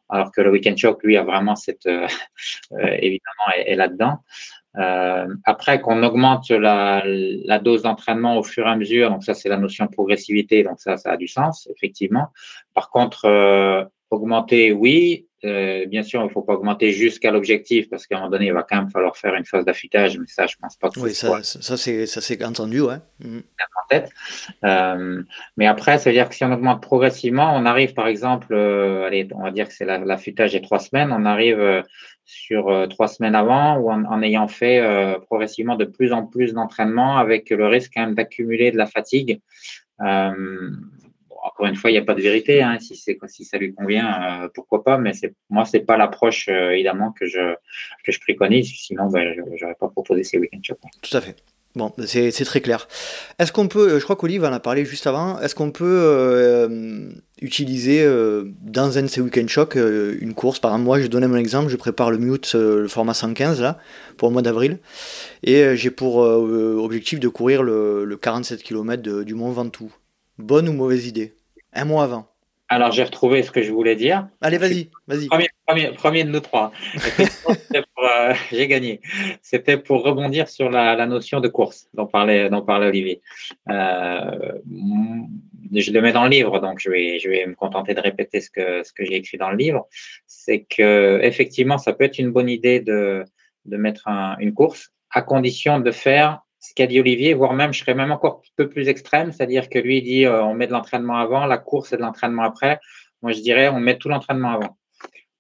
Alors 0.10 0.32
que 0.32 0.42
le 0.42 0.52
week-end 0.52 0.76
shock, 0.78 1.04
lui, 1.04 1.18
a 1.18 1.24
vraiment 1.24 1.56
cette, 1.56 1.86
évidemment, 2.72 3.52
est 3.56 3.76
là-dedans. 3.76 4.20
Euh, 4.78 5.28
après, 5.46 5.80
qu'on 5.80 6.04
augmente 6.04 6.50
la, 6.50 7.02
la 7.06 7.60
dose 7.60 7.84
d'entraînement 7.84 8.38
au 8.38 8.44
fur 8.44 8.68
et 8.68 8.70
à 8.70 8.76
mesure, 8.76 9.10
donc 9.10 9.24
ça 9.24 9.34
c'est 9.34 9.50
la 9.50 9.58
notion 9.58 9.88
progressivité, 9.88 10.64
donc 10.64 10.80
ça, 10.80 10.98
ça 10.98 11.12
a 11.12 11.18
du 11.18 11.28
sens, 11.28 11.70
effectivement. 11.74 12.28
Par 12.74 12.90
contre, 12.90 13.26
euh, 13.26 13.86
augmenter, 14.10 14.74
oui, 14.74 15.28
euh, 15.46 15.86
bien 15.86 16.04
sûr, 16.04 16.22
il 16.22 16.26
ne 16.26 16.30
faut 16.30 16.42
pas 16.42 16.54
augmenter 16.54 16.92
jusqu'à 16.92 17.32
l'objectif 17.32 17.90
parce 17.90 18.08
qu'à 18.08 18.16
un 18.16 18.20
moment 18.20 18.32
donné, 18.32 18.48
il 18.48 18.54
va 18.54 18.64
quand 18.64 18.78
même 18.78 18.90
falloir 18.90 19.16
faire 19.16 19.36
une 19.36 19.46
phase 19.46 19.66
d'affûtage, 19.66 20.18
mais 20.18 20.26
ça, 20.28 20.48
je 20.48 20.56
pense 20.62 20.76
pas 20.76 20.90
que 20.90 21.00
Oui, 21.00 21.14
ça, 21.14 21.44
ça, 21.44 21.78
c'est, 21.78 22.06
ça 22.06 22.22
c'est 22.22 22.44
entendu, 22.44 22.82
ouais. 22.82 22.98
Mmh. 23.20 23.38
En 23.40 23.88
tête. 23.90 24.10
Euh, 24.64 25.22
mais 25.58 25.68
après, 25.68 26.00
ça 26.00 26.10
veut 26.10 26.16
dire 26.16 26.28
que 26.28 26.36
si 26.36 26.44
on 26.44 26.52
augmente 26.52 26.82
progressivement, 26.82 27.56
on 27.56 27.66
arrive 27.66 27.94
par 27.94 28.08
exemple, 28.08 28.54
euh, 28.54 29.06
allez, 29.06 29.28
on 29.36 29.44
va 29.44 29.52
dire 29.52 29.68
que 29.68 29.74
c'est 29.74 29.86
l'affûtage 29.86 30.56
est 30.56 30.62
trois 30.62 30.80
semaines, 30.80 31.12
on 31.12 31.26
arrive 31.26 31.84
sur 32.26 32.88
trois 32.90 33.08
semaines 33.08 33.36
avant 33.36 33.78
ou 33.78 33.92
en, 33.92 34.04
en 34.06 34.22
ayant 34.24 34.48
fait 34.48 34.82
progressivement 35.28 35.76
de 35.76 35.86
plus 35.86 36.14
en 36.14 36.26
plus 36.26 36.54
d'entraînement 36.54 37.18
avec 37.18 37.52
le 37.52 37.68
risque 37.68 37.92
quand 37.94 38.02
même 38.02 38.16
d'accumuler 38.16 38.72
de 38.72 38.78
la 38.78 38.88
fatigue. 38.88 39.42
Encore 41.46 41.68
une 41.68 41.76
fois, 41.76 41.92
il 41.92 41.94
n'y 41.94 42.00
a 42.00 42.04
pas 42.04 42.16
de 42.16 42.22
vérité. 42.22 42.62
Hein. 42.62 42.78
Si, 42.80 42.96
si 42.96 43.46
ça 43.46 43.58
lui 43.58 43.74
convient, 43.74 44.50
pourquoi 44.54 44.84
pas. 44.84 44.98
Mais 44.98 45.12
moi, 45.50 45.66
ce 45.66 45.78
n'est 45.78 45.84
pas 45.84 45.98
l'approche, 45.98 46.48
évidemment, 46.50 47.12
que 47.12 47.26
je, 47.26 47.56
que 48.04 48.12
je 48.12 48.20
préconise. 48.20 48.72
Sinon, 48.74 49.10
ben, 49.10 49.34
je 49.34 49.64
n'aurais 49.64 49.76
pas 49.76 49.90
proposé 49.90 50.24
ces 50.24 50.38
week-end 50.38 50.60
shops. 50.64 50.80
Tout 51.02 51.16
à 51.18 51.22
fait. 51.22 51.36
Bon, 51.76 51.92
c'est 52.06 52.32
très 52.46 52.62
clair. 52.62 52.88
Est-ce 53.38 53.52
qu'on 53.52 53.68
peut, 53.68 54.00
je 54.00 54.04
crois 54.06 54.16
qu'Olive 54.16 54.46
en 54.46 54.54
a 54.54 54.62
parlé 54.62 54.86
juste 54.86 55.08
avant, 55.08 55.40
est-ce 55.42 55.56
qu'on 55.56 55.72
peut 55.72 55.84
euh, 55.86 57.10
utiliser 57.42 58.02
euh, 58.02 58.46
dans 58.62 58.98
un 58.98 59.02
de 59.04 59.08
ces 59.08 59.20
week-end 59.20 59.46
euh, 59.76 60.18
une 60.22 60.34
course? 60.34 60.60
Par 60.60 60.72
exemple, 60.72 60.86
moi, 60.86 61.02
je 61.02 61.08
donnais 61.08 61.28
mon 61.28 61.36
exemple, 61.36 61.70
je 61.70 61.76
prépare 61.76 62.12
le 62.12 62.18
Mute, 62.18 62.54
le 62.54 62.88
format 62.88 63.14
115 63.14 63.62
là, 63.62 63.78
pour 64.16 64.30
le 64.30 64.34
mois 64.34 64.42
d'avril, 64.42 64.80
et 65.44 65.76
j'ai 65.76 65.92
pour 65.92 66.18
objectif 66.18 67.20
de 67.20 67.28
courir 67.28 67.62
le, 67.62 68.18
47 68.22 68.64
km 68.64 69.24
du 69.24 69.34
Mont 69.34 69.52
Ventoux. 69.52 69.94
Bonne 70.38 70.68
ou 70.68 70.74
mauvaise 70.74 71.08
idée? 71.08 71.34
Un 71.74 71.86
mois 71.86 72.04
avant 72.04 72.28
alors, 72.68 72.92
j'ai 72.92 73.04
retrouvé 73.04 73.44
ce 73.44 73.52
que 73.52 73.62
je 73.62 73.72
voulais 73.72 73.96
dire. 73.96 74.28
Allez, 74.42 74.58
vas-y, 74.58 74.90
vas-y. 75.08 75.28
Premier, 75.98 76.24
de 76.24 76.30
nous 76.30 76.40
trois. 76.40 76.72
Euh, 78.06 78.34
j'ai 78.52 78.68
gagné. 78.68 79.02
C'était 79.42 79.78
pour 79.78 80.04
rebondir 80.04 80.48
sur 80.48 80.70
la, 80.70 81.06
notion 81.08 81.40
de 81.40 81.48
course 81.48 81.88
dont 81.96 82.06
parlait, 82.06 82.50
dont 82.50 82.62
parlait 82.62 82.88
Olivier. 82.88 83.22
Euh, 83.70 84.60
je 85.74 85.92
le 85.92 86.02
mets 86.02 86.12
dans 86.12 86.24
le 86.26 86.30
livre, 86.30 86.60
donc 86.60 86.80
je 86.80 86.90
vais, 86.90 87.20
je 87.20 87.30
vais 87.30 87.46
me 87.48 87.56
contenter 87.56 87.96
de 87.96 88.02
répéter 88.02 88.42
ce 88.42 88.52
que, 88.52 88.84
ce 88.84 88.94
que 88.94 89.04
j'ai 89.04 89.16
écrit 89.16 89.38
dans 89.38 89.50
le 89.50 89.58
livre. 89.58 89.88
C'est 90.28 90.66
que 90.70 91.20
effectivement, 91.24 91.80
ça 91.80 91.94
peut 91.94 92.04
être 92.04 92.20
une 92.20 92.32
bonne 92.32 92.50
idée 92.50 92.80
de, 92.80 93.26
de 93.66 93.78
mettre 93.78 94.08
une 94.40 94.54
course 94.54 94.92
à 95.10 95.24
condition 95.24 95.80
de 95.80 95.92
faire 95.92 96.45
ce 96.70 96.74
qu'a 96.74 96.88
dit 96.88 97.00
Olivier, 97.00 97.34
voire 97.34 97.54
même, 97.54 97.74
je 97.74 97.80
serais 97.80 97.94
même 97.94 98.12
encore 98.12 98.42
un 98.44 98.50
peu 98.56 98.70
plus 98.70 98.88
extrême, 98.88 99.32
c'est-à-dire 99.32 99.70
que 99.70 99.80
lui 99.80 100.02
dit 100.02 100.26
euh, 100.26 100.44
on 100.44 100.54
met 100.54 100.68
de 100.68 100.72
l'entraînement 100.72 101.18
avant, 101.18 101.46
la 101.46 101.58
course 101.58 101.94
et 101.94 101.98
de 101.98 102.02
l'entraînement 102.02 102.44
après. 102.44 102.80
Moi, 103.22 103.32
je 103.34 103.42
dirais 103.42 103.70
on 103.70 103.80
met 103.80 103.98
tout 103.98 104.10
l'entraînement 104.10 104.52
avant. 104.52 104.78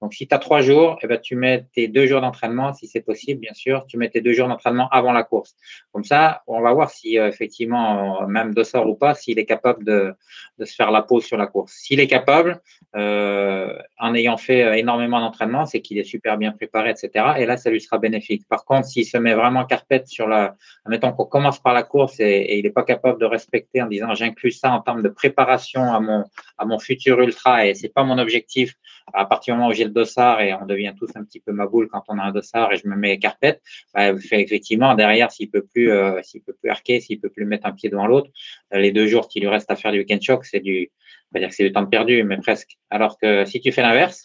Donc, 0.01 0.13
si 0.13 0.27
tu 0.27 0.35
as 0.35 0.39
trois 0.39 0.61
jours, 0.61 0.97
eh 1.01 1.07
ben, 1.07 1.19
tu 1.19 1.35
mets 1.35 1.65
tes 1.73 1.87
deux 1.87 2.05
jours 2.05 2.21
d'entraînement, 2.21 2.73
si 2.73 2.87
c'est 2.87 3.01
possible, 3.01 3.39
bien 3.39 3.53
sûr, 3.53 3.85
tu 3.87 3.97
mets 3.97 4.09
tes 4.09 4.21
deux 4.21 4.33
jours 4.33 4.47
d'entraînement 4.47 4.89
avant 4.89 5.13
la 5.13 5.23
course. 5.23 5.55
Comme 5.93 6.03
ça, 6.03 6.43
on 6.47 6.61
va 6.61 6.73
voir 6.73 6.89
si 6.89 7.17
euh, 7.17 7.27
effectivement, 7.27 8.27
même 8.27 8.53
Dossard 8.53 8.87
ou 8.87 8.95
pas, 8.95 9.15
s'il 9.15 9.39
est 9.39 9.45
capable 9.45 9.83
de, 9.85 10.13
de, 10.59 10.65
se 10.65 10.75
faire 10.75 10.91
la 10.91 11.01
pause 11.01 11.23
sur 11.23 11.37
la 11.37 11.47
course. 11.47 11.73
S'il 11.73 11.99
est 11.99 12.07
capable, 12.07 12.61
euh, 12.95 13.77
en 13.97 14.13
ayant 14.13 14.37
fait 14.37 14.63
euh, 14.63 14.73
énormément 14.73 15.19
d'entraînement, 15.19 15.65
c'est 15.65 15.81
qu'il 15.81 15.97
est 15.97 16.03
super 16.03 16.37
bien 16.37 16.51
préparé, 16.51 16.89
etc. 16.89 17.25
Et 17.37 17.45
là, 17.45 17.55
ça 17.57 17.69
lui 17.69 17.79
sera 17.79 17.97
bénéfique. 17.97 18.47
Par 18.49 18.65
contre, 18.65 18.87
s'il 18.87 19.05
se 19.05 19.17
met 19.17 19.33
vraiment 19.33 19.65
carpette 19.65 20.07
sur 20.07 20.27
la, 20.27 20.55
admettons 20.85 21.13
qu'on 21.13 21.25
commence 21.25 21.59
par 21.59 21.73
la 21.73 21.83
course 21.83 22.19
et, 22.19 22.25
et 22.25 22.57
il 22.59 22.63
n'est 22.63 22.69
pas 22.69 22.83
capable 22.83 23.19
de 23.19 23.25
respecter 23.25 23.81
en 23.81 23.87
disant 23.87 24.13
j'inclus 24.13 24.51
ça 24.51 24.71
en 24.71 24.81
termes 24.81 25.01
de 25.01 25.09
préparation 25.09 25.93
à 25.93 25.99
mon, 25.99 26.25
à 26.57 26.65
mon 26.65 26.79
futur 26.79 27.19
ultra 27.21 27.65
et 27.65 27.73
c'est 27.73 27.89
pas 27.89 28.03
mon 28.03 28.17
objectif 28.17 28.75
à 29.13 29.25
partir 29.25 29.53
du 29.53 29.59
moment 29.59 29.71
où 29.71 29.73
j'ai 29.73 29.84
le 29.85 29.91
dossard 29.91 30.41
et 30.41 30.53
on 30.53 30.65
devient 30.65 30.93
tous 30.97 31.09
un 31.15 31.23
petit 31.23 31.39
peu 31.39 31.51
ma 31.51 31.65
boule 31.67 31.87
quand 31.87 32.03
on 32.07 32.17
a 32.19 32.23
un 32.23 32.31
dossard 32.31 32.71
et 32.73 32.77
je 32.77 32.87
me 32.87 32.95
mets 32.95 33.17
carpette, 33.17 33.61
bah, 33.93 34.09
effectivement, 34.09 34.95
derrière, 34.95 35.31
s'il 35.31 35.49
peut 35.49 35.63
plus, 35.63 35.91
euh, 35.91 36.21
s'il 36.23 36.41
peut 36.41 36.53
plus 36.53 36.69
arquer, 36.69 36.99
s'il 36.99 37.19
peut 37.19 37.29
plus 37.29 37.45
mettre 37.45 37.65
un 37.65 37.71
pied 37.71 37.89
devant 37.89 38.07
l'autre, 38.07 38.29
euh, 38.73 38.79
les 38.79 38.91
deux 38.91 39.07
jours 39.07 39.27
qu'il 39.27 39.41
lui 39.43 39.49
reste 39.49 39.69
à 39.71 39.75
faire 39.75 39.91
du 39.91 39.99
week-end 39.99 40.19
choc, 40.21 40.45
c'est 40.45 40.59
du, 40.59 40.91
on 41.31 41.37
va 41.37 41.39
dire 41.39 41.49
que 41.49 41.55
c'est 41.55 41.63
du 41.63 41.71
temps 41.71 41.85
perdu, 41.85 42.23
mais 42.23 42.37
presque. 42.37 42.77
Alors 42.89 43.17
que 43.17 43.45
si 43.45 43.61
tu 43.61 43.71
fais 43.71 43.81
l'inverse, 43.81 44.23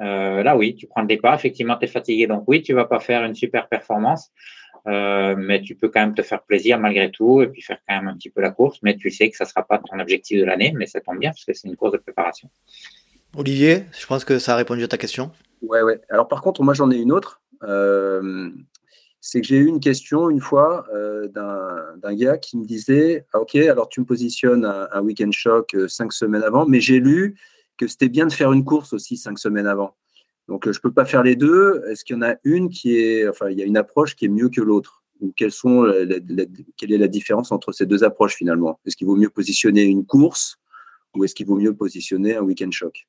euh, 0.00 0.42
là, 0.42 0.56
oui, 0.56 0.74
tu 0.74 0.86
prends 0.86 1.02
le 1.02 1.06
départ, 1.06 1.34
effectivement, 1.34 1.76
tu 1.76 1.84
es 1.84 1.88
fatigué. 1.88 2.26
Donc, 2.26 2.44
oui, 2.46 2.62
tu 2.62 2.72
vas 2.72 2.86
pas 2.86 2.98
faire 2.98 3.24
une 3.24 3.34
super 3.34 3.68
performance, 3.68 4.32
mais 4.84 5.60
tu 5.62 5.76
peux 5.76 5.88
quand 5.88 6.00
même 6.00 6.14
te 6.14 6.22
faire 6.22 6.42
plaisir 6.42 6.76
malgré 6.80 7.08
tout 7.12 7.40
et 7.40 7.46
puis 7.46 7.62
faire 7.62 7.78
quand 7.86 7.94
même 7.94 8.08
un 8.08 8.16
petit 8.16 8.30
peu 8.30 8.40
la 8.40 8.50
course. 8.50 8.80
Mais 8.82 8.96
tu 8.96 9.10
sais 9.10 9.30
que 9.30 9.36
ça 9.36 9.44
sera 9.44 9.64
pas 9.64 9.78
ton 9.78 10.00
objectif 10.00 10.40
de 10.40 10.44
l'année, 10.44 10.72
mais 10.76 10.86
ça 10.86 11.00
tombe 11.00 11.18
bien 11.18 11.30
parce 11.30 11.44
que 11.44 11.52
c'est 11.52 11.68
une 11.68 11.76
course 11.76 11.92
de 11.92 11.98
préparation. 11.98 12.50
Olivier, 13.36 13.86
je 13.98 14.06
pense 14.06 14.24
que 14.24 14.38
ça 14.38 14.52
a 14.52 14.56
répondu 14.56 14.84
à 14.84 14.88
ta 14.88 14.98
question. 14.98 15.30
Ouais, 15.62 15.82
ouais. 15.82 16.00
Alors 16.10 16.28
par 16.28 16.42
contre, 16.42 16.62
moi 16.62 16.74
j'en 16.74 16.90
ai 16.90 16.96
une 16.96 17.12
autre. 17.12 17.40
Euh, 17.62 18.50
c'est 19.20 19.40
que 19.40 19.46
j'ai 19.46 19.56
eu 19.56 19.66
une 19.66 19.80
question 19.80 20.28
une 20.28 20.40
fois 20.40 20.84
euh, 20.92 21.28
d'un 21.28 22.14
gars 22.14 22.36
qui 22.36 22.58
me 22.58 22.64
disait 22.64 23.24
ah, 23.32 23.40
Ok, 23.40 23.54
alors 23.54 23.88
tu 23.88 24.00
me 24.00 24.04
positionnes 24.04 24.64
un, 24.64 25.00
week-end 25.00 25.30
choc 25.30 25.74
euh, 25.74 25.88
cinq 25.88 26.12
semaines 26.12 26.42
avant, 26.42 26.66
mais 26.66 26.80
j'ai 26.80 26.98
lu 26.98 27.36
que 27.78 27.86
c'était 27.86 28.08
bien 28.08 28.26
de 28.26 28.32
faire 28.32 28.52
une 28.52 28.64
course 28.64 28.92
aussi 28.92 29.16
cinq 29.16 29.38
semaines 29.38 29.66
avant. 29.66 29.94
Donc 30.48 30.64
je 30.64 30.76
ne 30.76 30.82
peux 30.82 30.92
pas 30.92 31.06
faire 31.06 31.22
les 31.22 31.36
deux. 31.36 31.82
Est-ce 31.88 32.04
qu'il 32.04 32.16
y 32.16 32.18
en 32.18 32.22
a 32.22 32.34
une 32.44 32.68
qui 32.68 32.96
est, 32.98 33.28
enfin, 33.28 33.48
il 33.48 33.58
y 33.58 33.62
a 33.62 33.64
une 33.64 33.76
approche 33.78 34.14
qui 34.14 34.26
est 34.26 34.28
mieux 34.28 34.50
que 34.50 34.60
l'autre? 34.60 35.02
Ou 35.20 35.32
quelles 35.34 35.52
sont 35.52 35.86
quelle 36.76 36.92
est 36.92 36.98
la 36.98 37.06
différence 37.06 37.52
entre 37.52 37.70
ces 37.70 37.86
deux 37.86 38.02
approches 38.02 38.34
finalement? 38.34 38.80
Est-ce 38.84 38.96
qu'il 38.96 39.06
vaut 39.06 39.14
mieux 39.14 39.30
positionner 39.30 39.84
une 39.84 40.04
course 40.04 40.58
ou 41.14 41.24
est-ce 41.24 41.34
qu'il 41.34 41.46
vaut 41.46 41.56
mieux 41.56 41.72
positionner 41.74 42.34
un 42.36 42.42
week-end 42.42 42.70
choc? 42.72 43.06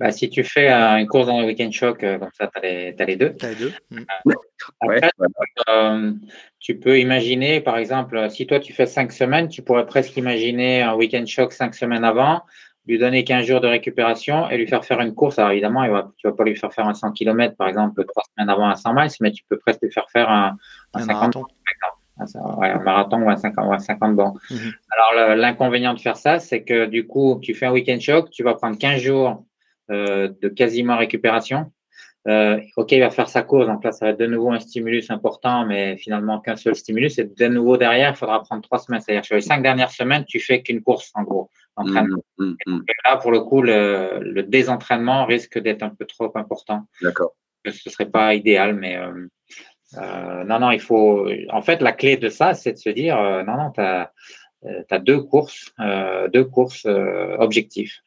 Bah, 0.00 0.12
si 0.12 0.30
tu 0.30 0.42
fais 0.44 0.70
une 0.70 1.06
course 1.06 1.26
dans 1.26 1.40
le 1.40 1.46
week-end 1.46 1.70
choc, 1.70 2.02
euh, 2.02 2.18
comme 2.18 2.30
ça, 2.32 2.50
tu 2.54 2.58
as, 2.58 3.04
les 3.04 3.16
deux. 3.16 3.36
As 3.42 3.48
les 3.48 3.54
deux. 3.54 3.72
Euh, 5.68 6.12
tu 6.58 6.78
peux 6.78 6.98
imaginer, 6.98 7.60
par 7.60 7.76
exemple, 7.76 8.30
si 8.30 8.46
toi 8.46 8.60
tu 8.60 8.72
fais 8.72 8.86
cinq 8.86 9.12
semaines, 9.12 9.48
tu 9.48 9.60
pourrais 9.60 9.84
presque 9.84 10.16
imaginer 10.16 10.80
un 10.80 10.94
week-end 10.94 11.26
choc 11.26 11.52
cinq 11.52 11.74
semaines 11.74 12.04
avant, 12.04 12.40
lui 12.86 12.98
donner 12.98 13.24
15 13.24 13.44
jours 13.44 13.60
de 13.60 13.66
récupération 13.66 14.48
et 14.48 14.56
lui 14.56 14.66
faire 14.66 14.86
faire 14.86 15.00
une 15.02 15.14
course. 15.14 15.38
Alors 15.38 15.50
évidemment, 15.50 15.84
tu 16.16 16.26
ne 16.26 16.30
vas 16.30 16.36
pas 16.36 16.44
lui 16.44 16.56
faire 16.56 16.72
faire 16.72 16.88
un 16.88 16.94
100 16.94 17.12
km, 17.12 17.54
par 17.56 17.68
exemple, 17.68 18.02
trois 18.06 18.22
semaines 18.34 18.48
avant 18.48 18.70
un 18.70 18.76
100 18.76 18.94
miles, 18.94 19.10
mais 19.20 19.32
tu 19.32 19.44
peux 19.50 19.58
presque 19.58 19.82
lui 19.82 19.92
faire 19.92 20.08
faire 20.10 20.30
un, 20.30 20.56
un, 20.94 21.00
50 21.00 21.12
marathon. 21.12 21.44
un 22.18 22.78
marathon 22.78 23.22
ou 23.22 23.28
un 23.28 23.36
50, 23.36 23.66
ou 23.66 23.72
un 23.74 23.78
50 23.78 24.16
bancs. 24.16 24.38
Mhm. 24.50 24.72
Alors, 24.96 25.36
l'inconvénient 25.36 25.92
de 25.92 26.00
faire 26.00 26.16
ça, 26.16 26.38
c'est 26.38 26.62
que 26.62 26.86
du 26.86 27.06
coup, 27.06 27.38
tu 27.42 27.52
fais 27.52 27.66
un 27.66 27.72
week-end 27.72 28.00
choc, 28.00 28.30
tu 28.30 28.42
vas 28.42 28.54
prendre 28.54 28.78
15 28.78 29.02
jours 29.02 29.28
euh, 29.28 29.49
de 29.90 30.48
quasiment 30.48 30.96
récupération. 30.96 31.72
Euh, 32.28 32.60
ok, 32.76 32.92
il 32.92 33.00
va 33.00 33.10
faire 33.10 33.28
sa 33.28 33.42
course, 33.42 33.66
donc 33.66 33.82
là, 33.82 33.92
ça 33.92 34.04
va 34.04 34.10
être 34.12 34.20
de 34.20 34.26
nouveau 34.26 34.50
un 34.50 34.60
stimulus 34.60 35.10
important, 35.10 35.64
mais 35.64 35.96
finalement 35.96 36.40
qu'un 36.40 36.56
seul 36.56 36.74
stimulus. 36.74 37.18
Et 37.18 37.24
de 37.24 37.48
nouveau 37.48 37.76
derrière, 37.76 38.10
il 38.10 38.16
faudra 38.16 38.42
prendre 38.42 38.62
trois 38.62 38.78
semaines. 38.78 39.00
C'est-à-dire 39.00 39.24
sur 39.24 39.36
les 39.36 39.40
cinq 39.40 39.62
dernières 39.62 39.90
semaines, 39.90 40.24
tu 40.26 40.38
fais 40.38 40.62
qu'une 40.62 40.82
course, 40.82 41.10
en 41.14 41.22
gros, 41.22 41.48
d'entraînement. 41.76 42.22
Mmh, 42.38 42.44
mmh, 42.44 42.72
mmh. 42.72 42.84
là, 43.04 43.16
pour 43.16 43.30
le 43.30 43.40
coup, 43.40 43.62
le, 43.62 44.42
désentraînement 44.42 45.24
risque 45.24 45.58
d'être 45.58 45.82
un 45.82 45.90
peu 45.90 46.04
trop 46.04 46.30
important. 46.34 46.86
D'accord. 47.00 47.32
Ce 47.64 47.70
ne 47.70 47.90
serait 47.90 48.10
pas 48.10 48.34
idéal, 48.34 48.74
mais 48.74 48.98
euh, 48.98 50.44
non, 50.44 50.58
non, 50.58 50.70
il 50.72 50.80
faut. 50.80 51.26
En 51.50 51.62
fait, 51.62 51.80
la 51.80 51.92
clé 51.92 52.16
de 52.18 52.28
ça, 52.28 52.52
c'est 52.52 52.72
de 52.72 52.78
se 52.78 52.90
dire, 52.90 53.16
non, 53.46 53.56
non, 53.56 53.70
tu 53.70 53.80
as 53.80 54.12
euh, 54.66 54.82
tu 54.86 54.94
as 54.94 54.98
deux 54.98 55.22
courses, 55.22 55.72
euh, 55.80 56.28
deux 56.28 56.44
courses 56.44 56.84
euh, 56.86 57.36
objectifs. 57.38 58.02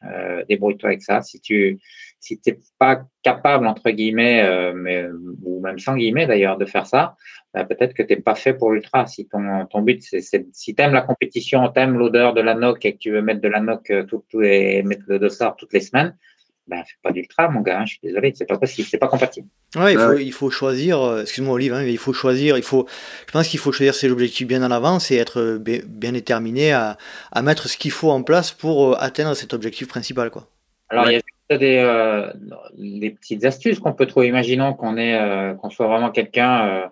Débrouille-toi 0.48 0.90
avec 0.90 1.02
ça. 1.02 1.22
Si 1.22 1.40
tu 1.40 1.80
si 2.20 2.40
t'es 2.40 2.58
pas 2.78 3.02
capable 3.22 3.66
entre 3.66 3.90
guillemets, 3.90 4.72
mais, 4.74 5.04
ou 5.42 5.60
même 5.60 5.78
sans 5.78 5.94
guillemets 5.94 6.26
d'ailleurs, 6.26 6.56
de 6.56 6.64
faire 6.64 6.86
ça, 6.86 7.16
bah, 7.52 7.64
peut-être 7.64 7.92
que 7.92 8.02
t'es 8.02 8.16
pas 8.16 8.34
fait 8.34 8.54
pour 8.54 8.70
l'ultra. 8.72 9.06
Si 9.06 9.28
ton, 9.28 9.66
ton 9.66 9.82
but 9.82 10.02
c'est 10.02 10.22
si 10.52 10.74
t'aimes 10.74 10.94
la 10.94 11.02
compétition, 11.02 11.68
t'aimes 11.68 11.98
l'odeur 11.98 12.32
de 12.32 12.40
la 12.40 12.54
noc 12.54 12.84
et 12.86 12.94
que 12.94 12.98
tu 12.98 13.10
veux 13.10 13.20
mettre 13.20 13.42
de 13.42 13.48
la 13.48 13.60
noc 13.60 13.92
tout, 14.08 14.24
tout 14.30 14.42
et 14.42 14.82
mettre 14.82 15.04
le 15.06 15.18
dossard 15.18 15.56
toutes 15.56 15.74
les 15.74 15.80
semaines, 15.80 16.16
ben, 16.66 16.82
fais 16.84 16.96
pas 17.02 17.12
d'ultra, 17.12 17.48
mon 17.48 17.60
gars, 17.60 17.80
hein, 17.80 17.84
je 17.84 17.92
suis 17.92 18.00
désolé, 18.02 18.32
c'est 18.34 18.46
pas 18.46 18.56
possible, 18.56 18.88
c'est 18.90 18.98
pas 18.98 19.08
compatible. 19.08 19.46
Ouais, 19.76 19.92
il, 19.92 19.98
faut, 19.98 20.18
il 20.18 20.32
faut 20.32 20.50
choisir, 20.50 21.00
euh, 21.00 21.22
excuse-moi 21.22 21.54
Olive, 21.54 21.74
hein, 21.74 21.82
mais 21.84 21.92
il 21.92 21.98
faut 21.98 22.12
choisir, 22.12 22.56
il 22.56 22.62
faut, 22.62 22.86
je 23.26 23.32
pense 23.32 23.48
qu'il 23.48 23.60
faut 23.60 23.72
choisir 23.72 23.94
ses 23.94 24.10
objectifs 24.10 24.46
bien 24.46 24.62
en 24.62 24.70
avance 24.70 25.10
et 25.10 25.16
être 25.16 25.58
bien 25.58 26.12
déterminé 26.12 26.72
à, 26.72 26.96
à 27.32 27.42
mettre 27.42 27.68
ce 27.68 27.76
qu'il 27.76 27.90
faut 27.90 28.10
en 28.10 28.22
place 28.22 28.52
pour 28.52 28.92
euh, 28.92 28.96
atteindre 28.98 29.34
cet 29.34 29.52
objectif 29.52 29.88
principal. 29.88 30.30
Quoi. 30.30 30.48
Alors, 30.90 31.10
il 31.10 31.14
y 31.14 31.16
a 31.52 31.58
des, 31.58 31.78
euh, 31.78 32.32
des 32.78 33.10
petites 33.10 33.44
astuces 33.44 33.78
qu'on 33.78 33.92
peut 33.92 34.06
trouver. 34.06 34.28
Imaginons 34.28 34.74
qu'on 34.74 34.96
est, 34.96 35.20
euh, 35.20 35.54
qu'on 35.54 35.70
soit 35.70 35.88
vraiment 35.88 36.10
quelqu'un 36.10 36.66
euh, 36.66 36.86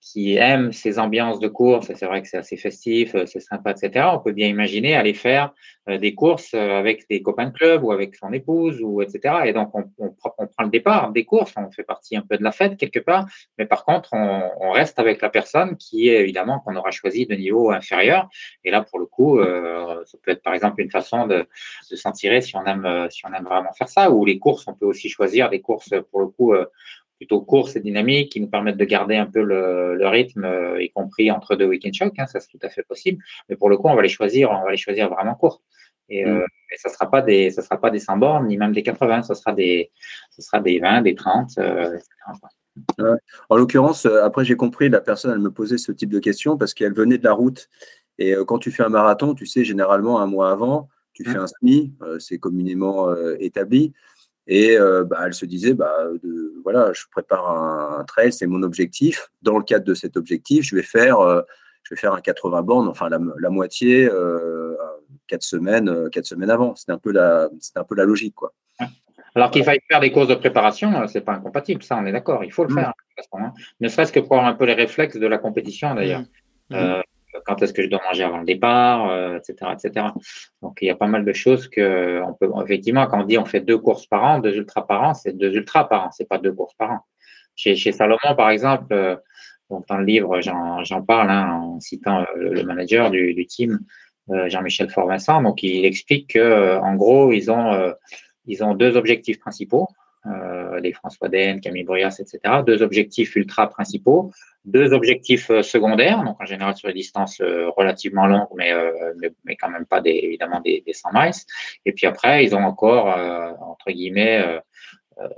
qui 0.00 0.36
aime 0.36 0.72
ces 0.72 0.98
ambiances 0.98 1.40
de 1.40 1.48
course, 1.48 1.90
c'est 1.94 2.06
vrai 2.06 2.22
que 2.22 2.28
c'est 2.28 2.38
assez 2.38 2.56
festif, 2.56 3.14
euh, 3.14 3.26
c'est 3.26 3.40
sympa, 3.40 3.72
etc. 3.72 4.06
On 4.12 4.18
peut 4.18 4.32
bien 4.32 4.46
imaginer 4.46 4.94
aller 4.94 5.14
faire 5.14 5.52
euh, 5.88 5.98
des 5.98 6.14
courses 6.14 6.54
avec 6.54 7.08
des 7.08 7.22
copains 7.22 7.46
de 7.46 7.52
club 7.52 7.82
ou 7.82 7.92
avec 7.92 8.14
son 8.14 8.32
épouse, 8.32 8.80
ou 8.82 9.02
etc. 9.02 9.42
Et 9.46 9.52
donc, 9.52 9.70
on, 9.74 9.84
prend 10.14 10.64
le 10.64 10.68
départ 10.70 11.10
des 11.12 11.24
courses, 11.24 11.52
on 11.56 11.70
fait 11.70 11.82
partie 11.82 12.16
un 12.16 12.22
peu 12.22 12.36
de 12.36 12.44
la 12.44 12.52
fête 12.52 12.76
quelque 12.76 13.00
part, 13.00 13.26
mais 13.58 13.66
par 13.66 13.84
contre, 13.84 14.10
on, 14.12 14.70
reste 14.72 14.98
avec 14.98 15.20
la 15.20 15.28
personne 15.28 15.76
qui 15.76 16.08
est 16.08 16.20
évidemment 16.20 16.58
qu'on 16.60 16.74
aura 16.76 16.90
choisi 16.90 17.26
de 17.26 17.34
niveau 17.34 17.70
inférieur. 17.70 18.30
Et 18.64 18.70
là, 18.70 18.80
pour 18.80 18.98
le 18.98 19.04
coup, 19.04 19.38
euh, 19.38 20.02
ça 20.06 20.16
peut 20.22 20.30
être 20.30 20.42
par 20.42 20.54
exemple 20.54 20.80
une 20.80 20.90
façon 20.90 21.26
de, 21.26 21.46
de 21.90 21.96
s'en 21.96 22.12
tirer 22.12 22.40
si 22.40 22.56
on 22.56 22.64
aime, 22.64 23.08
si 23.10 23.26
on 23.26 23.34
aime 23.34 23.44
vraiment 23.44 23.72
faire 23.74 23.88
ça. 23.88 24.10
Ou 24.10 24.24
les 24.24 24.38
courses, 24.38 24.66
on 24.66 24.72
peut 24.72 24.86
aussi 24.86 25.10
choisir 25.10 25.50
des 25.50 25.60
courses 25.60 25.90
pour 26.10 26.20
le 26.20 26.28
coup 26.28 26.54
plutôt 27.22 27.40
courtes 27.40 27.76
et 27.76 27.80
dynamiques 27.80 28.32
qui 28.32 28.40
nous 28.40 28.48
permettent 28.48 28.76
de 28.76 28.84
garder 28.84 29.14
un 29.14 29.26
peu 29.26 29.42
le, 29.42 30.08
rythme, 30.08 30.44
euh, 30.44 30.82
y 30.82 30.90
compris 30.90 31.30
entre 31.30 31.54
deux 31.54 31.66
week-end 31.66 31.92
shocks. 31.92 32.18
Hein, 32.18 32.26
ça, 32.26 32.40
c'est 32.40 32.48
tout 32.48 32.58
à 32.62 32.68
fait 32.68 32.82
possible. 32.82 33.22
Mais 33.48 33.54
pour 33.54 33.70
le 33.70 33.76
coup, 33.76 33.86
on 33.86 33.94
va 33.94 34.02
les 34.02 34.08
choisir, 34.08 34.50
on 34.50 34.64
va 34.64 34.72
les 34.72 34.76
choisir 34.76 35.08
vraiment 35.08 35.36
courts. 35.36 35.62
Et, 36.08 36.26
euh, 36.26 36.40
mm. 36.40 36.46
ça 36.78 36.88
sera 36.88 37.08
pas 37.08 37.22
des, 37.22 37.52
ça 37.52 37.62
sera 37.62 37.80
pas 37.80 37.90
des 37.90 38.00
100 38.00 38.16
bornes, 38.16 38.48
ni 38.48 38.56
même 38.56 38.72
des 38.72 38.82
80. 38.82 39.22
Ça 39.22 39.36
sera 39.36 39.52
des, 39.52 39.92
ça 40.30 40.42
sera 40.42 40.60
des 40.60 40.80
20, 40.80 41.02
des 41.02 41.14
30, 41.14 41.58
euh, 41.58 41.96
En 43.48 43.56
l'occurrence, 43.56 44.04
après 44.06 44.44
j'ai 44.44 44.56
compris, 44.56 44.88
la 44.88 45.00
personne, 45.00 45.30
elle 45.30 45.38
me 45.38 45.52
posait 45.52 45.78
ce 45.78 45.92
type 45.92 46.10
de 46.10 46.18
questions 46.18 46.56
parce 46.58 46.74
qu'elle 46.74 46.92
venait 46.92 47.18
de 47.18 47.24
la 47.24 47.34
route 47.34 47.68
Et 48.18 48.34
quand 48.48 48.58
tu 48.58 48.72
fais 48.72 48.82
un 48.82 48.88
marathon, 48.88 49.34
tu 49.34 49.46
sais, 49.46 49.62
généralement, 49.62 50.20
un 50.20 50.26
mois 50.26 50.50
avant, 50.50 50.88
tu 51.12 51.22
fais 51.22 51.38
mmh. 51.38 51.42
un 51.42 51.46
SMI, 51.46 51.92
c'est 52.18 52.38
communément 52.38 53.14
établi. 53.38 53.92
Et 54.46 54.76
bah, 55.08 55.22
elle 55.26 55.34
se 55.34 55.46
disait, 55.46 55.74
bah, 55.74 55.94
voilà, 56.62 56.92
je 56.92 57.04
prépare 57.10 57.48
un, 57.50 58.04
trail, 58.04 58.32
c'est 58.32 58.46
mon 58.46 58.62
objectif. 58.62 59.30
Dans 59.42 59.56
le 59.56 59.64
cadre 59.64 59.84
de 59.84 59.94
cet 59.94 60.16
objectif, 60.16 60.64
je 60.64 60.74
vais 60.74 60.82
faire, 60.82 61.18
je 61.82 61.94
vais 61.94 62.00
faire 62.00 62.12
un 62.12 62.20
80 62.20 62.62
bornes, 62.62 62.88
enfin 62.88 63.08
la, 63.08 63.50
moitié, 63.50 64.10
quatre 65.28 65.44
semaines, 65.44 66.10
quatre 66.10 66.26
semaines 66.26 66.50
avant. 66.50 66.74
C'est 66.74 66.90
un 66.90 66.98
peu 66.98 67.12
la, 67.12 67.48
c'est 67.60 67.76
un 67.76 67.84
peu 67.84 67.94
la 67.94 68.04
logique, 68.04 68.34
quoi. 68.34 68.52
Alors 69.34 69.50
qu'il 69.50 69.64
faille 69.64 69.80
faire 69.88 70.00
des 70.00 70.12
courses 70.12 70.28
de 70.28 70.34
préparation, 70.34 71.06
c'est 71.06 71.22
pas 71.22 71.32
incompatible, 71.32 71.82
ça, 71.82 71.96
on 71.96 72.04
est 72.04 72.12
d'accord. 72.12 72.44
Il 72.44 72.52
faut 72.52 72.64
le 72.64 72.74
mmh. 72.74 72.78
faire, 72.78 72.92
hein. 73.32 73.52
ne 73.80 73.88
serait-ce 73.88 74.12
que 74.12 74.20
pour 74.20 74.32
avoir 74.32 74.46
un 74.46 74.54
peu 74.54 74.66
les 74.66 74.74
réflexes 74.74 75.16
de 75.16 75.26
la 75.26 75.38
compétition, 75.38 75.94
d'ailleurs. 75.94 76.24
Mmh 76.70 77.02
quand 77.44 77.62
est-ce 77.62 77.72
que 77.72 77.82
je 77.82 77.88
dois 77.88 78.00
manger 78.06 78.24
avant 78.24 78.38
le 78.38 78.44
départ, 78.44 79.36
etc., 79.36 79.56
euh, 79.62 79.72
etc. 79.72 80.06
Donc 80.60 80.78
il 80.80 80.86
y 80.86 80.90
a 80.90 80.96
pas 80.96 81.06
mal 81.06 81.24
de 81.24 81.32
choses 81.32 81.68
que 81.68 82.20
on 82.22 82.34
peut 82.34 82.50
effectivement 82.64 83.06
quand 83.06 83.22
on 83.22 83.24
dit 83.24 83.38
on 83.38 83.44
fait 83.44 83.60
deux 83.60 83.78
courses 83.78 84.06
par 84.06 84.22
an, 84.24 84.38
deux 84.38 84.54
ultras 84.54 84.82
par 84.82 85.02
an, 85.02 85.14
c'est 85.14 85.36
deux 85.36 85.52
ultras 85.54 85.84
par 85.84 86.06
an, 86.06 86.10
c'est 86.12 86.28
pas 86.28 86.38
deux 86.38 86.52
courses 86.52 86.74
par 86.74 86.90
an. 86.90 87.00
Chez, 87.54 87.76
chez 87.76 87.92
Salomon 87.92 88.34
par 88.36 88.50
exemple, 88.50 88.92
euh, 88.92 89.16
dans 89.88 89.96
le 89.96 90.04
livre 90.04 90.40
j'en 90.40 91.02
parle 91.02 91.30
hein, 91.30 91.52
en 91.52 91.80
citant 91.80 92.24
le, 92.36 92.62
manager 92.62 93.10
du, 93.10 93.34
du 93.34 93.46
team 93.46 93.80
euh, 94.30 94.48
Jean-Michel 94.48 94.90
Fort-Vincent, 94.90 95.42
donc 95.42 95.62
il 95.62 95.84
explique 95.84 96.34
que 96.34 96.76
en 96.78 96.94
gros 96.94 97.32
ils 97.32 97.50
ont 97.50 97.92
ils 98.46 98.64
ont 98.64 98.74
deux 98.74 98.96
objectifs 98.96 99.38
principaux. 99.38 99.88
Euh, 100.26 100.78
les 100.80 100.92
François 100.92 101.28
Den, 101.28 101.60
Camille 101.60 101.82
Bruyas, 101.82 102.16
etc. 102.20 102.62
Deux 102.64 102.82
objectifs 102.82 103.34
ultra 103.34 103.68
principaux 103.68 104.30
deux 104.64 104.92
objectifs 104.92 105.50
euh, 105.50 105.62
secondaires, 105.62 106.22
donc 106.22 106.40
en 106.40 106.46
général 106.46 106.76
sur 106.76 106.88
des 106.88 106.94
distances 106.94 107.40
euh, 107.40 107.68
relativement 107.70 108.26
longues, 108.26 108.48
mais, 108.56 108.72
euh, 108.72 109.12
mais, 109.18 109.32
mais, 109.44 109.56
quand 109.56 109.68
même 109.68 109.86
pas 109.86 110.00
des, 110.00 110.20
évidemment 110.22 110.60
des, 110.60 110.82
des 110.86 110.92
100 110.92 111.10
miles. 111.12 111.32
Et 111.84 111.92
puis 111.92 112.06
après, 112.06 112.44
ils 112.44 112.54
ont 112.54 112.62
encore, 112.62 113.06
entre 113.60 113.90
guillemets, 113.90 114.60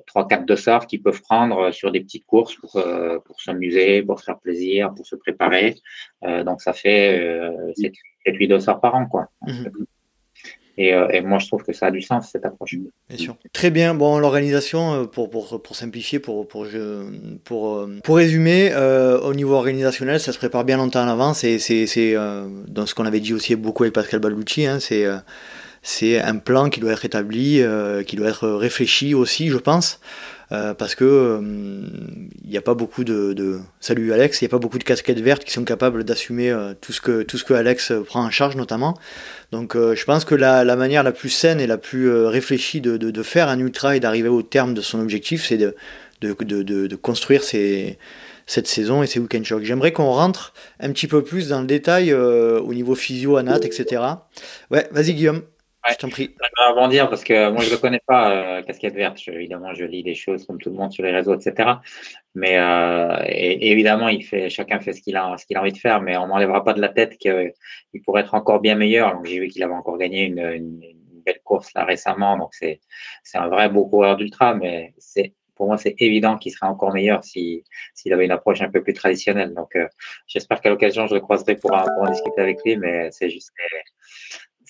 trois, 0.06 0.28
quatre 0.28 0.44
dossards 0.44 0.86
qu'ils 0.86 1.02
peuvent 1.02 1.22
prendre 1.22 1.70
sur 1.72 1.90
des 1.90 2.00
petites 2.00 2.26
courses 2.26 2.54
pour, 2.56 2.82
pour 3.24 3.40
s'amuser, 3.40 4.02
pour 4.02 4.20
se 4.20 4.24
faire 4.24 4.38
plaisir, 4.38 4.92
pour 4.94 5.06
se 5.06 5.16
préparer. 5.16 5.76
donc 6.22 6.60
ça 6.60 6.72
fait 6.72 7.18
7-8 8.26 8.48
dossards 8.48 8.80
par 8.80 8.94
an. 8.94 9.06
Quoi. 9.06 9.28
Mhm. 9.46 9.86
Et, 10.76 11.20
moi, 11.20 11.38
je 11.38 11.46
trouve 11.46 11.62
que 11.62 11.72
ça 11.72 11.86
a 11.86 11.90
du 11.90 12.02
sens, 12.02 12.30
cette 12.32 12.44
approche. 12.44 12.76
Bien 13.08 13.18
sûr. 13.18 13.36
Très 13.52 13.70
bien. 13.70 13.94
Bon, 13.94 14.18
l'organisation, 14.18 14.94
euh, 14.94 15.04
pour, 15.04 15.30
pour, 15.30 15.62
pour, 15.62 15.76
simplifier, 15.76 16.18
pour, 16.18 16.48
pour, 16.48 16.66
pour, 17.44 17.76
euh, 17.76 17.98
pour 18.02 18.16
résumer, 18.16 18.72
au 19.22 19.34
niveau 19.34 19.54
organisationnel, 19.54 20.20
ça 20.20 20.32
se 20.32 20.38
prépare 20.38 20.64
bien 20.64 20.76
longtemps 20.76 21.04
en 21.04 21.08
avance. 21.08 21.44
Et 21.44 21.58
c'est 21.58 22.14
dans 22.68 22.86
ce 22.86 22.94
qu'on 22.94 23.06
avait 23.06 23.20
dit 23.20 23.34
aussi 23.34 23.54
beaucoup 23.56 23.84
avec 23.84 23.94
Pascal 23.94 24.20
Balucci, 24.20 24.66
hein, 24.66 24.80
c'est 24.80 25.06
c'est 25.86 26.18
un 26.18 26.36
plan 26.36 26.70
qui 26.70 26.80
doit 26.80 26.92
être 26.92 27.04
établi, 27.04 27.62
qui 28.06 28.16
doit 28.16 28.28
être 28.28 28.48
réfléchi 28.48 29.14
aussi, 29.14 29.48
je 29.48 29.58
pense. 29.58 30.00
Euh, 30.52 30.74
parce 30.74 30.94
que 30.94 31.04
il 31.04 31.46
euh, 31.46 32.50
n'y 32.50 32.56
a 32.56 32.62
pas 32.62 32.74
beaucoup 32.74 33.04
de, 33.04 33.60
salut 33.80 34.12
Alex, 34.12 34.40
il 34.40 34.44
n'y 34.44 34.48
a 34.48 34.50
pas 34.50 34.58
beaucoup 34.58 34.78
de 34.78 34.84
casquettes 34.84 35.20
vertes 35.20 35.44
qui 35.44 35.52
sont 35.52 35.64
capables 35.64 36.04
d'assumer 36.04 36.50
euh, 36.50 36.74
tout 36.78 36.92
ce 36.92 37.00
que 37.00 37.22
tout 37.22 37.38
ce 37.38 37.44
que 37.44 37.54
Alex 37.54 37.92
prend 38.06 38.24
en 38.24 38.30
charge 38.30 38.56
notamment. 38.56 38.98
Donc 39.52 39.74
je 39.76 40.04
pense 40.04 40.24
que 40.24 40.34
la, 40.34 40.64
manière 40.76 41.02
la 41.02 41.12
plus 41.12 41.30
saine 41.30 41.60
et 41.60 41.66
la 41.66 41.78
plus 41.78 42.10
réfléchie 42.10 42.80
de, 42.80 42.96
de, 42.96 43.22
faire 43.22 43.48
un 43.48 43.58
ultra 43.58 43.96
et 43.96 44.00
d'arriver 44.00 44.28
au 44.28 44.42
terme 44.42 44.74
de 44.74 44.80
son 44.80 45.00
objectif, 45.00 45.46
c'est 45.46 45.56
de, 45.56 45.74
de, 46.20 46.96
construire 46.96 47.44
cette 47.44 48.66
saison 48.66 49.02
et 49.04 49.06
ces 49.06 49.20
week-end 49.20 49.44
shocks. 49.44 49.62
J'aimerais 49.62 49.92
qu'on 49.92 50.10
rentre 50.10 50.54
un 50.80 50.90
petit 50.90 51.06
peu 51.06 51.22
plus 51.22 51.48
dans 51.48 51.60
le 51.60 51.66
détail 51.66 52.12
au 52.12 52.74
niveau 52.74 52.96
physio, 52.96 53.36
anat, 53.36 53.60
etc. 53.62 54.02
Ouais, 54.72 54.88
vas-y 54.90 55.14
Guillaume. 55.14 55.42
Je 55.90 55.96
t'en 55.96 56.08
prie. 56.08 56.34
Je 56.40 56.62
vais 56.64 56.70
rebondir 56.70 57.10
parce 57.10 57.24
que 57.24 57.50
moi, 57.50 57.62
je 57.62 57.70
ne 57.70 57.76
connais 57.76 58.00
pas, 58.06 58.30
euh, 58.30 58.62
Casquette 58.62 58.94
Verte. 58.94 59.18
évidemment, 59.28 59.74
je 59.74 59.84
lis 59.84 60.02
des 60.02 60.14
choses 60.14 60.46
comme 60.46 60.58
tout 60.58 60.70
le 60.70 60.76
monde 60.76 60.92
sur 60.92 61.04
les 61.04 61.10
réseaux, 61.10 61.34
etc. 61.34 61.72
Mais 62.34 62.58
euh, 62.58 63.22
évidemment, 63.26 64.08
il 64.08 64.24
fait, 64.24 64.48
chacun 64.48 64.80
fait 64.80 64.94
ce 64.94 65.02
qu'il 65.02 65.16
a, 65.16 65.36
ce 65.36 65.44
qu'il 65.44 65.56
a 65.56 65.60
envie 65.60 65.72
de 65.72 65.78
faire, 65.78 66.00
mais 66.00 66.16
on 66.16 66.26
m'enlèvera 66.26 66.64
pas 66.64 66.72
de 66.72 66.80
la 66.80 66.88
tête 66.88 67.18
qu'il 67.18 67.52
pourrait 68.04 68.22
être 68.22 68.34
encore 68.34 68.60
bien 68.60 68.76
meilleur. 68.76 69.12
Donc, 69.14 69.26
j'ai 69.26 69.38
vu 69.38 69.48
qu'il 69.48 69.62
avait 69.62 69.74
encore 69.74 69.98
gagné 69.98 70.24
une, 70.24 70.38
une, 70.38 70.80
belle 71.26 71.40
course 71.42 71.72
là 71.74 71.84
récemment. 71.84 72.36
Donc, 72.36 72.52
c'est, 72.52 72.80
un 73.34 73.48
vrai 73.48 73.70
beau 73.70 73.86
coureur 73.86 74.16
d'ultra, 74.16 74.54
mais 74.54 74.92
c'est, 74.98 75.32
pour 75.54 75.66
moi, 75.66 75.78
c'est 75.78 75.94
évident 75.98 76.36
qu'il 76.36 76.52
serait 76.52 76.66
encore 76.66 76.92
meilleur 76.92 77.24
s'il 77.24 77.62
avait 78.10 78.26
une 78.26 78.30
approche 78.30 78.60
un 78.60 78.70
peu 78.70 78.82
plus 78.82 78.92
traditionnelle. 78.92 79.54
Donc, 79.54 79.74
euh, 79.76 79.86
j'espère 80.26 80.60
qu'à 80.60 80.68
l'occasion, 80.68 81.06
je 81.06 81.14
le 81.14 81.20
croiserai 81.20 81.56
pour, 81.56 81.70
pour 81.70 82.02
en 82.02 82.10
discuter 82.10 82.40
avec 82.40 82.58
lui, 82.64 82.76
mais 82.76 83.10
c'est 83.10 83.30
juste 83.30 83.52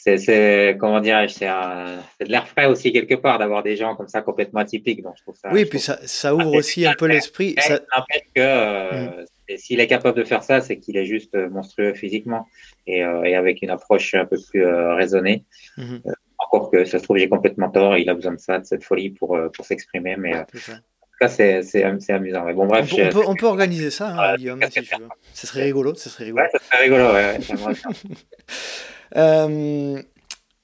c'est 0.05 0.77
comment 0.79 1.01
dirais-je, 1.01 1.35
c'est 1.35 1.47
de 1.47 2.31
l'air 2.31 2.47
frais 2.47 2.67
aussi 2.67 2.93
quelque 2.93 3.15
part 3.15 3.39
d'avoir 3.39 3.63
des 3.63 3.77
gens 3.77 3.97
comme 3.97 4.09
ça 4.09 4.21
complètement 4.21 4.61
atypiques. 4.61 5.03
Donc 5.03 5.15
je 5.17 5.23
trouve 5.23 5.37
ça, 5.37 5.51
oui, 5.51 5.65
puis 5.65 5.81
ça, 5.81 5.99
ça, 6.05 6.35
ouvre 6.35 6.55
aussi 6.55 6.87
un 6.87 6.93
peu 6.93 7.07
l'esprit. 7.07 7.55
Ça 7.59 7.81
que 8.35 8.41
euh, 8.41 9.07
mm. 9.49 9.57
s'il 9.57 9.81
est 9.81 9.87
capable 9.87 10.19
de 10.19 10.25
faire 10.25 10.43
ça, 10.43 10.61
c'est 10.61 10.79
qu'il 10.79 10.97
est 10.97 11.07
juste 11.07 11.35
euh, 11.35 11.49
monstrueux 11.49 11.95
physiquement 11.95 12.47
et, 12.87 13.03
euh, 13.03 13.23
et, 13.23 13.35
avec 13.35 13.63
une 13.63 13.71
approche 13.71 14.15
un 14.15 14.27
peu 14.27 14.37
plus 14.51 14.67
raisonnée. 14.67 15.45
Mm-hmm. 15.79 16.13
encore 16.39 16.71
que 16.71 16.85
ça 16.85 16.99
se 16.99 17.05
trouve 17.05 17.17
j'ai 17.17 17.29
complètement 17.29 17.71
tort, 17.71 17.97
il 17.97 18.09
a 18.11 18.15
besoin 18.15 18.33
de 18.33 18.41
ça, 18.41 18.59
de 18.59 18.67
cette 18.67 18.85
folie 18.85 19.11
pour 19.11 19.39
pour 19.55 19.65
s'exprimer, 19.65 20.17
mais 20.17 20.35
cas, 21.27 21.63
c'est 21.63 22.13
amusant. 22.13 22.45
Mais 22.45 22.53
bon, 22.53 22.67
bref, 22.67 22.93
on, 22.93 23.09
peut, 23.09 23.23
on, 23.27 23.35
peut, 23.35 23.47
organiser 23.47 23.91
ça, 23.91 24.09
hein, 24.09 24.37
Guillaume, 24.37 24.61
si 24.71 24.83
tu 24.83 24.95
veux. 24.95 25.09
Ce 25.33 25.47
serait 25.47 25.63
rigolo. 25.63 25.95
Ce 25.95 26.09
serait 26.09 26.25
rigolo. 26.25 26.43
Ouais, 26.43 26.51
ça 26.53 26.59
serait 26.59 26.85
rigolo, 26.85 27.13
ouais. 27.13 27.39
Euh, 29.17 30.03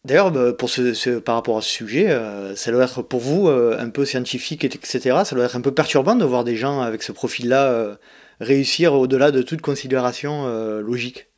d'ailleurs, 0.04 0.32
bah, 0.32 0.52
pour 0.52 0.70
ce, 0.70 1.18
par 1.20 1.36
rapport 1.36 1.58
à 1.58 1.60
ce 1.60 1.68
sujet, 1.68 2.10
euh, 2.10 2.56
ça 2.56 2.72
doit 2.72 2.82
être 2.82 3.02
pour 3.02 3.20
vous 3.20 3.48
euh, 3.48 3.76
un 3.78 3.90
peu 3.90 4.04
scientifique, 4.04 4.64
etc. 4.64 5.18
Ça 5.24 5.36
doit 5.36 5.44
être 5.44 5.54
un 5.54 5.60
peu 5.60 5.72
perturbant 5.72 6.16
de 6.16 6.24
voir 6.24 6.42
des 6.42 6.56
gens 6.56 6.80
avec 6.80 7.04
ce 7.04 7.12
profil-là 7.12 7.96
réussir 8.40 8.94
au-delà 8.94 9.30
de 9.30 9.42
toute 9.42 9.60
considération 9.60 10.46
logique. 10.80 11.28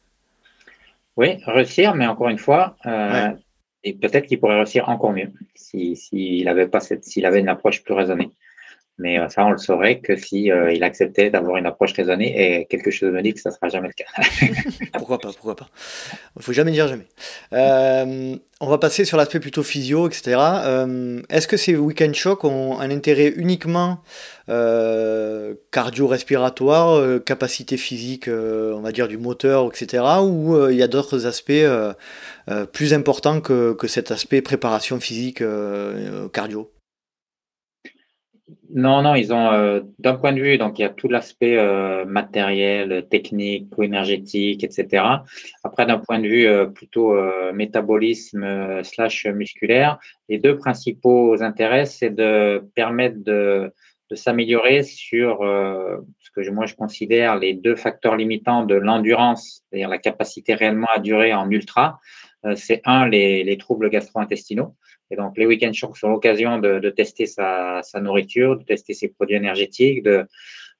Oui, 1.19 1.37
réussir, 1.45 1.95
mais 1.95 2.07
encore 2.07 2.31
une 2.31 2.39
fois, 2.39 2.77
et 3.85 3.93
peut-être 3.93 4.27
qu'il 4.27 4.41
pourrait 4.41 4.57
réussir 4.57 4.89
encore 4.89 5.13
mieux 5.13 5.33
s'il 5.55 6.49
avait 6.49 6.69
pas 6.69 6.81
cette, 6.81 7.05
s'il 7.05 7.27
avait 7.27 7.41
une 7.41 7.49
approche 7.49 7.83
plus 7.83 7.95
raisonnée. 7.95 8.31
Mais 9.03 9.19
euh, 9.19 9.29
ça, 9.29 9.45
on 9.45 9.51
le 9.51 9.59
saurait 9.59 9.99
que 9.99 10.15
si 10.15 10.53
euh, 10.53 10.73
il 10.73 10.85
acceptait 10.85 11.29
d'avoir 11.29 11.57
une 11.57 11.67
approche 11.67 11.93
raisonnée 11.93 12.61
et 12.61 12.67
quelque 12.67 12.93
chose 12.93 13.13
me 13.13 13.21
dit 13.21 13.35
que 13.35 13.41
ça 13.41 13.51
ne 13.51 13.55
sera 13.55 13.69
jamais 13.69 13.89
le 13.89 13.95
cas. 13.95 14.05
pourquoi 14.97 15.19
pas, 15.19 15.33
pourquoi 15.33 15.57
pas. 15.57 15.69
Il 16.37 16.43
faut 16.43 16.53
jamais 16.53 16.71
dire 16.71 16.87
jamais. 16.87 17.09
Euh, 17.53 18.37
on 18.61 18.69
va 18.69 18.79
passer 18.79 19.05
sur 19.05 19.17
l'aspect 19.17 19.41
plutôt 19.41 19.65
physio, 19.65 20.07
etc. 20.07 20.37
Est-ce 21.29 21.49
que 21.49 21.57
ces 21.57 21.75
week-end 21.75 22.13
shocks 22.13 22.45
ont 22.45 22.79
un 22.79 22.93
intérêt 22.93 23.33
uniquement 23.35 23.99
cardio-respiratoire, 24.47 27.25
capacité 27.25 27.77
physique, 27.77 28.29
on 28.29 28.81
va 28.81 28.93
dire 28.93 29.09
du 29.09 29.19
moteur, 29.19 29.67
etc. 29.67 30.05
Ou 30.23 30.69
il 30.71 30.77
y 30.77 30.83
a 30.85 30.89
d'autres 30.89 31.27
aspects 31.27 31.67
plus 32.73 32.95
importants 32.95 33.41
que, 33.41 33.73
que, 33.73 33.89
cet 33.89 34.13
aspect 34.13 34.43
préparation 34.43 35.01
physique 35.01 35.43
cardio? 36.33 36.71
Non, 38.75 39.03
non, 39.03 39.15
ils 39.15 39.33
ont, 39.35 39.53
euh, 39.53 39.81
d'un 39.99 40.15
point 40.15 40.33
de 40.33 40.41
vue, 40.41 40.57
donc 40.57 40.79
il 40.79 40.83
y 40.83 40.85
a 40.85 40.89
tout 40.89 41.09
l'aspect 41.09 41.59
euh, 41.59 42.05
matériel, 42.07 43.07
technique, 43.11 43.69
énergétique, 43.79 44.65
etc. 44.65 45.05
Après, 45.63 45.85
d'un 45.85 45.99
point 45.99 46.19
de 46.19 46.27
vue 46.27 46.47
euh, 46.47 46.67
plutôt 46.67 47.15
métabolisme 47.53 48.83
slash 48.83 49.27
musculaire, 49.27 49.99
les 50.29 50.39
deux 50.39 50.57
principaux 50.57 51.43
intérêts, 51.43 51.85
c'est 51.87 52.11
de 52.11 52.65
permettre 52.75 53.23
de, 53.23 53.73
s'améliorer 54.15 54.83
sur 54.83 55.39
ce 55.41 56.31
que 56.37 56.51
moi 56.51 56.67
je 56.67 56.75
considère 56.75 57.39
les 57.39 57.55
deux 57.55 57.77
facteurs 57.77 58.15
limitants 58.15 58.63
de 58.67 58.75
l'endurance, 58.75 59.63
c'est-à-dire 59.71 59.89
la 59.89 59.97
capacité 59.97 60.53
réellement 60.53 60.89
à 60.95 60.99
durer 60.99 61.33
en 61.33 61.51
ultra. 61.51 61.99
c'est 62.55 62.83
un, 62.85 63.09
les 63.09 63.57
troubles 63.59 63.89
gastro-intestinaux. 63.89 64.75
Et 65.13 65.17
donc, 65.17 65.37
les 65.37 65.45
week-end 65.45 65.73
shocks 65.75 65.99
sont 65.99 66.09
l'occasion 66.09 66.59
de, 66.59 66.79
de, 66.79 66.89
tester 66.91 67.27
sa, 67.27 67.83
sa, 67.83 68.01
nourriture, 68.01 68.57
de 68.57 68.65
tester 68.65 68.95
ses 68.95 69.09
produits 69.09 69.37
énergétiques, 69.37 70.03
de, 70.03 70.27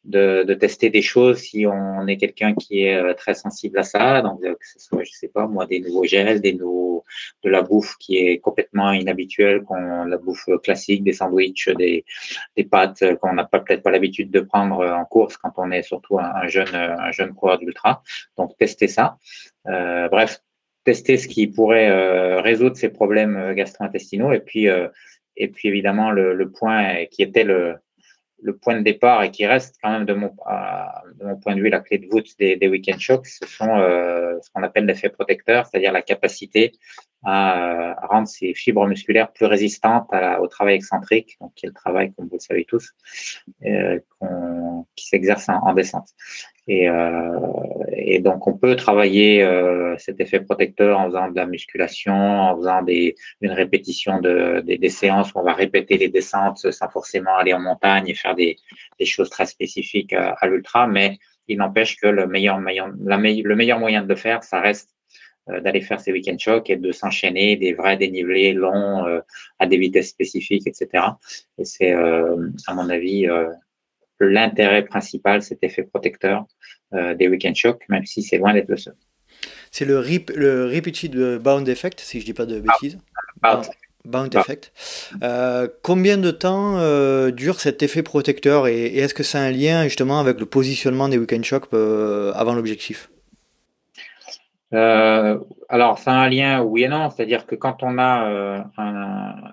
de, 0.05 0.43
de 0.45 0.55
tester 0.55 0.89
des 0.89 1.03
choses 1.03 1.39
si 1.39 1.67
on 1.67 2.07
est 2.07 2.17
quelqu'un 2.17 2.55
qui 2.55 2.85
est 2.85 2.97
euh, 2.97 3.13
très 3.13 3.35
sensible 3.35 3.79
à 3.79 3.83
ça. 3.83 4.23
Donc, 4.23 4.43
euh, 4.43 4.55
que 4.55 4.67
ce 4.67 4.79
soit, 4.79 5.05
je 5.05 5.13
sais 5.13 5.29
pas, 5.29 5.47
moi, 5.47 5.67
des 5.67 5.81
nouveaux 5.81 6.05
gels, 6.05 6.41
des 6.41 6.55
nouveaux, 6.55 7.05
de 7.45 7.51
la 7.51 7.61
bouffe 7.61 7.97
qui 7.99 8.17
est 8.17 8.39
complètement 8.39 8.93
inhabituelle, 8.93 9.65
qu'on, 9.65 10.05
la 10.05 10.17
bouffe 10.17 10.49
classique, 10.63 11.05
des 11.05 11.13
sandwichs, 11.13 11.69
des, 11.69 12.07
des 12.57 12.65
pâtes 12.65 13.05
qu'on 13.21 13.35
n'a 13.35 13.45
pas, 13.45 13.61
peut-être 13.61 13.83
pas 13.83 13.91
l'habitude 13.91 14.31
de 14.31 14.41
prendre 14.41 14.83
en 14.83 15.05
course 15.05 15.37
quand 15.37 15.53
on 15.59 15.71
est 15.71 15.83
surtout 15.83 16.19
un, 16.19 16.33
un 16.43 16.49
jeune, 16.49 16.75
un 16.75 17.13
jeune 17.13 17.35
coureur 17.35 17.59
d'ultra. 17.59 18.03
Donc, 18.39 18.57
tester 18.57 18.89
ça. 18.89 19.19
Euh, 19.67 20.09
bref, 20.09 20.41
tester 20.85 21.17
ce 21.17 21.29
qui 21.29 21.47
pourrait 21.47 21.91
euh, 21.91 22.41
résoudre 22.41 22.77
ces 22.77 22.89
problèmes 22.89 23.37
euh, 23.37 23.55
gastro-intestinaux. 23.55 24.33
Et 24.33 24.41
puis, 24.41 24.69
euh, 24.69 24.89
et 25.37 25.49
puis 25.49 25.69
évidemment, 25.69 26.11
le, 26.11 26.35
le, 26.35 26.51
point 26.51 27.07
qui 27.07 27.23
était 27.23 27.45
le, 27.45 27.77
le 28.43 28.57
point 28.57 28.77
de 28.77 28.83
départ 28.83 29.23
et 29.23 29.31
qui 29.31 29.47
reste 29.47 29.77
quand 29.83 29.91
même 29.91 30.05
de 30.05 30.15
mon, 30.15 30.35
de 31.19 31.25
mon 31.25 31.37
point 31.37 31.55
de 31.55 31.61
vue 31.61 31.71
la 31.71 31.81
clé 31.81 31.99
de 31.99 32.07
voûte 32.09 32.29
des, 32.39 32.57
des 32.57 32.69
week-end 32.69 32.99
shocks, 32.99 33.27
ce 33.27 33.47
sont 33.47 33.79
euh, 33.79 34.39
ce 34.43 34.51
qu'on 34.51 34.63
appelle 34.63 34.85
l'effet 34.85 35.09
protecteur, 35.09 35.67
c'est-à-dire 35.67 35.93
la 35.93 36.03
capacité 36.03 36.73
à, 37.25 37.95
rendre 38.09 38.27
ces 38.27 38.53
fibres 38.53 38.87
musculaires 38.89 39.33
plus 39.33 39.47
résistantes 39.47 40.09
au 40.41 40.49
travail 40.49 40.75
excentrique, 40.75 41.37
donc 41.41 41.55
qui 41.55 41.67
est 41.67 41.69
le 41.69 41.75
travail, 41.75 42.13
comme 42.15 42.27
vous 42.27 42.35
le 42.35 42.41
savez 42.41 42.65
tous, 42.65 42.91
euh, 43.65 44.01
qui 44.97 45.07
s'exerce 45.07 45.49
en, 45.49 45.73
descente. 45.73 46.09
Et, 46.69 46.89
euh, 46.89 47.39
et, 47.97 48.21
donc, 48.21 48.47
on 48.47 48.57
peut 48.57 48.77
travailler 48.77 49.43
euh, 49.43 49.97
cet 49.99 50.21
effet 50.21 50.41
protecteur 50.41 50.99
en 50.99 51.07
faisant 51.07 51.29
de 51.29 51.37
la 51.37 51.47
musculation, 51.47 52.15
en 52.15 52.57
faisant 52.57 52.83
des, 52.83 53.17
une 53.41 53.51
répétition 53.51 54.21
de, 54.21 54.61
des, 54.61 54.89
séances 54.89 55.33
où 55.35 55.39
on 55.41 55.43
va 55.43 55.55
répéter 55.55 55.99
les 55.99 56.09
descentes 56.09 56.71
sans 56.71 56.89
forcément 56.89 57.37
aller 57.37 57.53
en 57.53 57.61
montagne 57.61 58.09
et 58.09 58.15
faire 58.15 58.37
des, 58.37 58.57
des 58.99 59.07
choses 59.07 59.29
très 59.29 59.47
spécifiques 59.47 60.13
à, 60.13 60.37
à 60.41 60.47
l'ultra. 60.47 60.87
Mais 60.87 61.19
il 61.49 61.59
n'empêche 61.59 61.97
que 61.97 62.07
le 62.07 62.27
meilleur, 62.27 62.61
moyen, 62.61 62.93
le 62.97 63.57
meilleur 63.57 63.79
moyen 63.79 64.03
de 64.03 64.09
le 64.09 64.17
faire, 64.17 64.45
ça 64.45 64.61
reste 64.61 64.91
euh, 65.51 65.61
d'aller 65.61 65.81
faire 65.81 66.01
ces 66.01 66.13
week-end 66.13 66.37
shocks 66.39 66.71
et 66.71 66.77
de 66.77 66.93
s'enchaîner 66.93 67.57
des 67.57 67.73
vrais 67.73 67.97
dénivelés 67.97 68.53
longs 68.53 69.05
euh, 69.07 69.21
à 69.59 69.67
des 69.67 69.77
vitesses 69.77 70.11
spécifiques, 70.11 70.69
etc. 70.69 71.05
Et 71.59 71.65
c'est, 71.65 71.93
euh, 71.93 72.49
à 72.69 72.75
mon 72.75 72.89
avis, 72.89 73.27
l'intérêt 74.25 74.85
principal, 74.85 75.43
cet 75.43 75.63
effet 75.63 75.83
protecteur 75.83 76.47
des 76.93 77.27
week-end 77.29 77.55
shocks, 77.55 77.83
même 77.89 78.05
si 78.05 78.23
c'est 78.23 78.37
loin 78.37 78.53
d'être 78.53 78.69
le 78.69 78.77
seul. 78.77 78.95
C'est 79.71 79.87
le, 79.87 79.99
rip, 79.99 80.31
le 80.37 80.67
repeated 80.67 81.39
bound 81.39 81.67
effect, 81.69 82.01
si 82.01 82.21
je 82.21 82.27
dis 82.27 82.35
pas 82.35 82.45
de 82.45 82.61
bêtises. 82.61 82.99
Bound, 84.05 84.35
effect. 84.35 84.73
combien 85.83 86.19
de 86.19 86.31
temps 86.31 87.31
dure 87.31 87.61
cet 87.61 87.83
effet 87.83 88.03
protecteur 88.03 88.67
et, 88.67 88.87
et 88.87 88.99
est-ce 88.99 89.15
que 89.15 89.23
c'est 89.23 89.39
un 89.39 89.51
lien 89.51 89.85
justement 89.85 90.21
avec 90.21 90.39
le 90.39 90.45
positionnement 90.45 91.09
des 91.09 91.17
week-end 91.17 91.43
shocks 91.43 91.73
avant 91.73 92.55
l'objectif? 92.55 93.12
Euh, 94.75 95.39
alors, 95.69 95.99
c'est 95.99 96.11
un 96.11 96.29
lien 96.29 96.63
oui 96.63 96.85
et 96.85 96.89
non, 96.89 97.11
c'est-à-dire 97.11 97.47
que 97.47 97.55
quand 97.55 97.83
on 97.83 97.99
a 97.99 98.29
euh, 98.31 98.59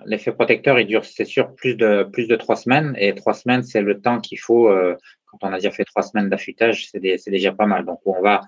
l'effet 0.06 0.32
protecteur, 0.32 0.80
il 0.80 0.88
dure, 0.88 1.04
c'est 1.04 1.26
sûr, 1.26 1.54
plus 1.56 1.76
de 1.76 2.04
plus 2.04 2.28
de 2.28 2.36
trois 2.36 2.56
semaines, 2.56 2.96
et 2.98 3.14
trois 3.16 3.34
semaines, 3.34 3.64
c'est 3.64 3.82
le 3.82 4.00
temps 4.00 4.20
qu'il 4.20 4.40
faut. 4.40 4.70
Euh, 4.70 4.96
quand 5.26 5.38
on 5.42 5.54
a 5.54 5.56
déjà 5.56 5.72
fait 5.72 5.86
trois 5.86 6.04
semaines 6.04 6.30
d'affûtage, 6.30 6.88
c'est 6.90 7.00
déjà 7.00 7.52
pas 7.52 7.66
mal. 7.66 7.86
Donc, 7.86 8.00
on 8.06 8.22
va 8.22 8.42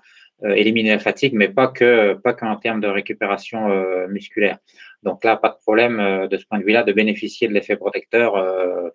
euh, 0.44 0.52
éliminer 0.52 0.92
la 0.92 1.00
fatigue, 1.00 1.34
mais 1.34 1.50
pas 1.50 1.68
que 1.68 2.14
pas 2.14 2.34
qu'en 2.34 2.56
termes 2.56 2.82
de 2.82 2.88
récupération 2.88 3.68
musculaire. 4.08 4.58
Donc 5.04 5.24
là, 5.24 5.36
pas 5.36 5.50
de 5.50 5.56
problème 5.56 6.00
euh, 6.00 6.28
de 6.28 6.38
ce 6.38 6.46
point 6.46 6.60
de 6.60 6.64
vue-là 6.64 6.84
de 6.84 6.94
bénéficier 6.94 7.48
de 7.48 7.54
l'effet 7.54 7.76
protecteur 7.76 8.34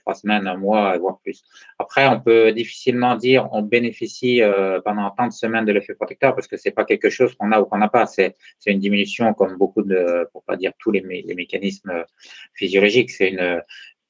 trois 0.00 0.14
semaines, 0.14 0.46
un 0.46 0.56
mois, 0.56 0.96
voire 0.98 1.18
plus. 1.18 1.42
Après, 1.78 2.06
on 2.06 2.20
peut 2.20 2.52
difficilement 2.52 3.16
dire 3.16 3.48
on 3.52 3.62
bénéficie 3.62 4.40
pendant 4.84 5.10
tant 5.10 5.26
de 5.26 5.32
semaines 5.32 5.64
de 5.64 5.72
l'effet 5.72 5.94
protecteur 5.94 6.34
parce 6.34 6.46
que 6.46 6.56
c'est 6.56 6.70
pas 6.70 6.84
quelque 6.84 7.10
chose 7.10 7.34
qu'on 7.34 7.52
a 7.52 7.60
ou 7.60 7.64
qu'on 7.64 7.78
n'a 7.78 7.88
pas. 7.88 8.06
C'est 8.06 8.36
une 8.66 8.78
diminution 8.78 9.34
comme 9.34 9.56
beaucoup 9.56 9.82
de, 9.82 10.28
pour 10.32 10.42
pas 10.44 10.56
dire 10.56 10.72
tous 10.78 10.90
les, 10.90 11.02
mécanismes 11.02 12.04
physiologiques. 12.54 13.10
C'est 13.10 13.30
une 13.30 13.62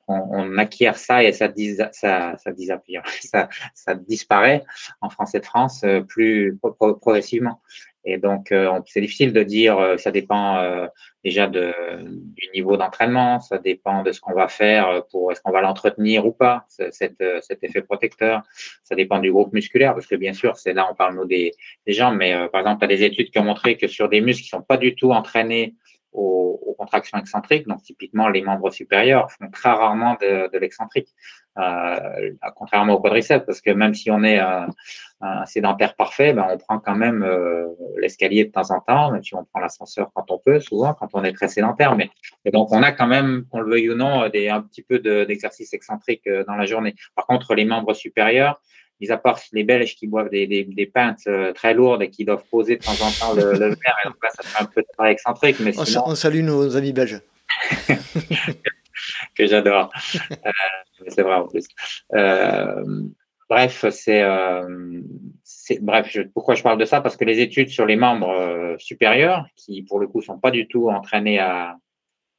on, 0.09 0.59
acquiert 0.59 0.97
ça 0.97 1.23
et 1.23 1.33
ça, 1.33 1.53
ça, 1.93 2.37
ça, 3.21 3.49
ça, 3.75 3.95
disparaît 3.95 4.65
en 5.01 5.11
français 5.11 5.41
de 5.41 5.45
France 5.45 5.83
euh, 5.85 6.01
plus 6.01 6.59
progressivement. 7.01 7.61
Et 8.09 8.19
donc, 8.19 8.53
euh, 8.53 8.79
c'est 8.87 9.01
difficile 9.01 9.33
de 9.33 9.43
dire, 9.43 9.79
euh, 9.79 9.97
ça 9.97 10.13
dépend 10.13 10.87
déjà 11.25 11.49
de, 11.49 11.73
du 12.05 12.49
niveau 12.55 12.77
d'entraînement, 12.77 13.41
ça 13.41 13.59
dépend 13.59 14.05
de 14.05 14.13
ce 14.13 14.21
qu'on 14.21 14.33
va 14.33 14.47
faire 14.47 15.03
pour, 15.11 15.33
est-ce 15.33 15.41
qu'on 15.41 15.51
va 15.51 15.61
l'entretenir 15.61 16.25
ou 16.25 16.31
pas, 16.31 16.65
cet, 16.69 17.23
cet 17.41 17.65
effet 17.65 17.83
protecteur, 17.83 18.43
ça 18.85 18.95
dépend 18.95 19.19
du 19.19 19.33
groupe 19.33 19.53
musculaire, 19.53 19.95
parce 19.95 20.07
que 20.07 20.15
bien 20.15 20.33
sûr, 20.33 20.57
c'est 20.57 20.73
là, 20.73 20.87
on 20.89 20.95
parle 20.95 21.17
nous 21.17 21.25
des, 21.25 21.51
des 21.85 21.93
gens, 21.93 22.13
mais 22.13 22.49
par 22.53 22.61
exemple, 22.61 22.79
tu 22.79 22.85
as 22.85 22.97
des 22.97 23.03
études 23.03 23.31
qui 23.31 23.39
ont 23.41 23.45
montré 23.45 23.77
que 23.77 23.89
sur 23.89 24.09
des 24.09 24.21
muscles 24.21 24.45
qui 24.45 24.49
sont 24.49 24.63
pas 24.63 24.77
du 24.77 24.95
tout 24.95 25.11
entraînés 25.11 25.75
aux, 26.17 26.75
contractions 26.79 27.19
excentriques. 27.19 27.67
Donc, 27.67 27.83
typiquement, 27.83 28.29
les 28.29 28.43
membres 28.43 28.71
supérieurs 28.71 29.31
font 29.33 29.51
très 29.51 29.71
rarement 29.71 30.15
de, 30.21 30.51
de 30.53 30.59
l'excentrique, 30.59 31.09
euh, 31.59 32.33
contrairement 32.55 32.93
au 32.95 33.01
quadriceps, 33.01 33.47
parce 33.47 33.63
que 33.63 33.71
même 33.71 33.95
si 33.95 34.11
on 34.11 34.23
est 34.23 34.39
un, 34.39 34.67
sédentaire 35.47 35.97
parfait, 35.97 36.35
ben, 36.35 36.47
on 36.51 36.59
prend 36.59 36.79
quand 36.79 36.95
même 36.95 37.23
euh, 37.23 37.67
l'escalier 37.99 38.45
de 38.45 38.51
temps 38.51 38.71
en 38.71 38.81
temps, 38.81 39.11
même 39.11 39.25
si 39.25 39.35
on 39.35 39.45
prend 39.45 39.61
l'ascenseur 39.61 40.11
quand 40.15 40.31
on 40.31 40.39
peut, 40.39 40.61
souvent 40.61 40.93
quand 40.93 41.09
on 41.15 41.25
est 41.25 41.33
très 41.33 41.49
sédentaire. 41.49 41.97
Mais 41.97 42.11
donc, 42.53 42.71
on 42.73 42.83
a 42.83 42.93
quand 42.93 43.07
même, 43.07 43.47
qu'on 43.51 43.61
le 43.61 43.71
veuille 43.71 43.91
ou 43.91 43.95
non, 43.95 44.25
un 44.25 44.31
petit 44.31 44.83
peu 44.83 44.99
d'exercice 44.99 45.73
excentrique 45.73 46.27
euh, 46.27 46.45
dans 46.45 46.57
la 46.57 46.67
journée. 46.67 46.95
Par 47.15 47.27
contre, 47.27 47.55
les 47.55 47.65
membres 47.65 47.95
supérieurs, 47.95 48.61
mis 49.01 49.11
à 49.11 49.17
part 49.17 49.39
les 49.53 49.65
Belges 49.65 49.95
qui 49.97 50.07
boivent 50.07 50.31
des, 50.31 50.47
des, 50.47 50.65
des 50.65 50.87
pintes 50.87 51.27
euh, 51.27 51.53
très 51.53 51.75
lourdes 51.75 52.03
et 52.03 52.11
qui 52.11 52.25
doivent 52.25 52.45
poser 52.51 52.77
de 52.77 52.85
temps 52.85 52.93
en 52.93 53.11
temps 53.11 53.35
le, 53.35 53.53
le 53.53 53.69
verre, 53.69 53.97
et 54.05 54.09
donc 54.09 54.17
là, 54.23 54.31
ça 54.31 54.43
fait 54.43 54.63
un 54.63 54.67
peu 54.67 54.83
de 54.83 54.87
travail 54.93 55.13
excentrique. 55.13 55.61
Mais 55.61 55.73
sinon... 55.73 56.05
on, 56.07 56.15
salue 56.15 56.43
nos 56.43 56.77
amis 56.77 56.93
belges. 56.93 57.21
que 59.37 59.47
j'adore. 59.47 59.91
Euh, 60.33 60.51
c'est 61.09 61.23
vrai 61.23 61.35
en 61.35 61.47
plus. 61.47 61.67
Euh, 62.15 63.03
bref, 63.49 63.85
c'est 63.91 64.23
euh, 64.23 65.01
bref. 65.81 66.09
Je, 66.11 66.23
pourquoi 66.23 66.55
je 66.55 66.63
parle 66.63 66.79
de 66.79 66.85
ça? 66.85 67.01
Parce 67.01 67.17
que 67.17 67.25
les 67.25 67.41
études 67.41 67.69
sur 67.69 67.87
les 67.87 67.97
membres 67.97 68.31
euh, 68.31 68.77
supérieurs, 68.79 69.47
qui 69.57 69.83
pour 69.83 69.99
le 70.01 70.07
coup 70.07 70.23
sont 70.23 70.39
pas 70.39 70.51
du 70.51 70.67
tout 70.67 70.89
entraînés 70.89 71.39
à, 71.39 71.77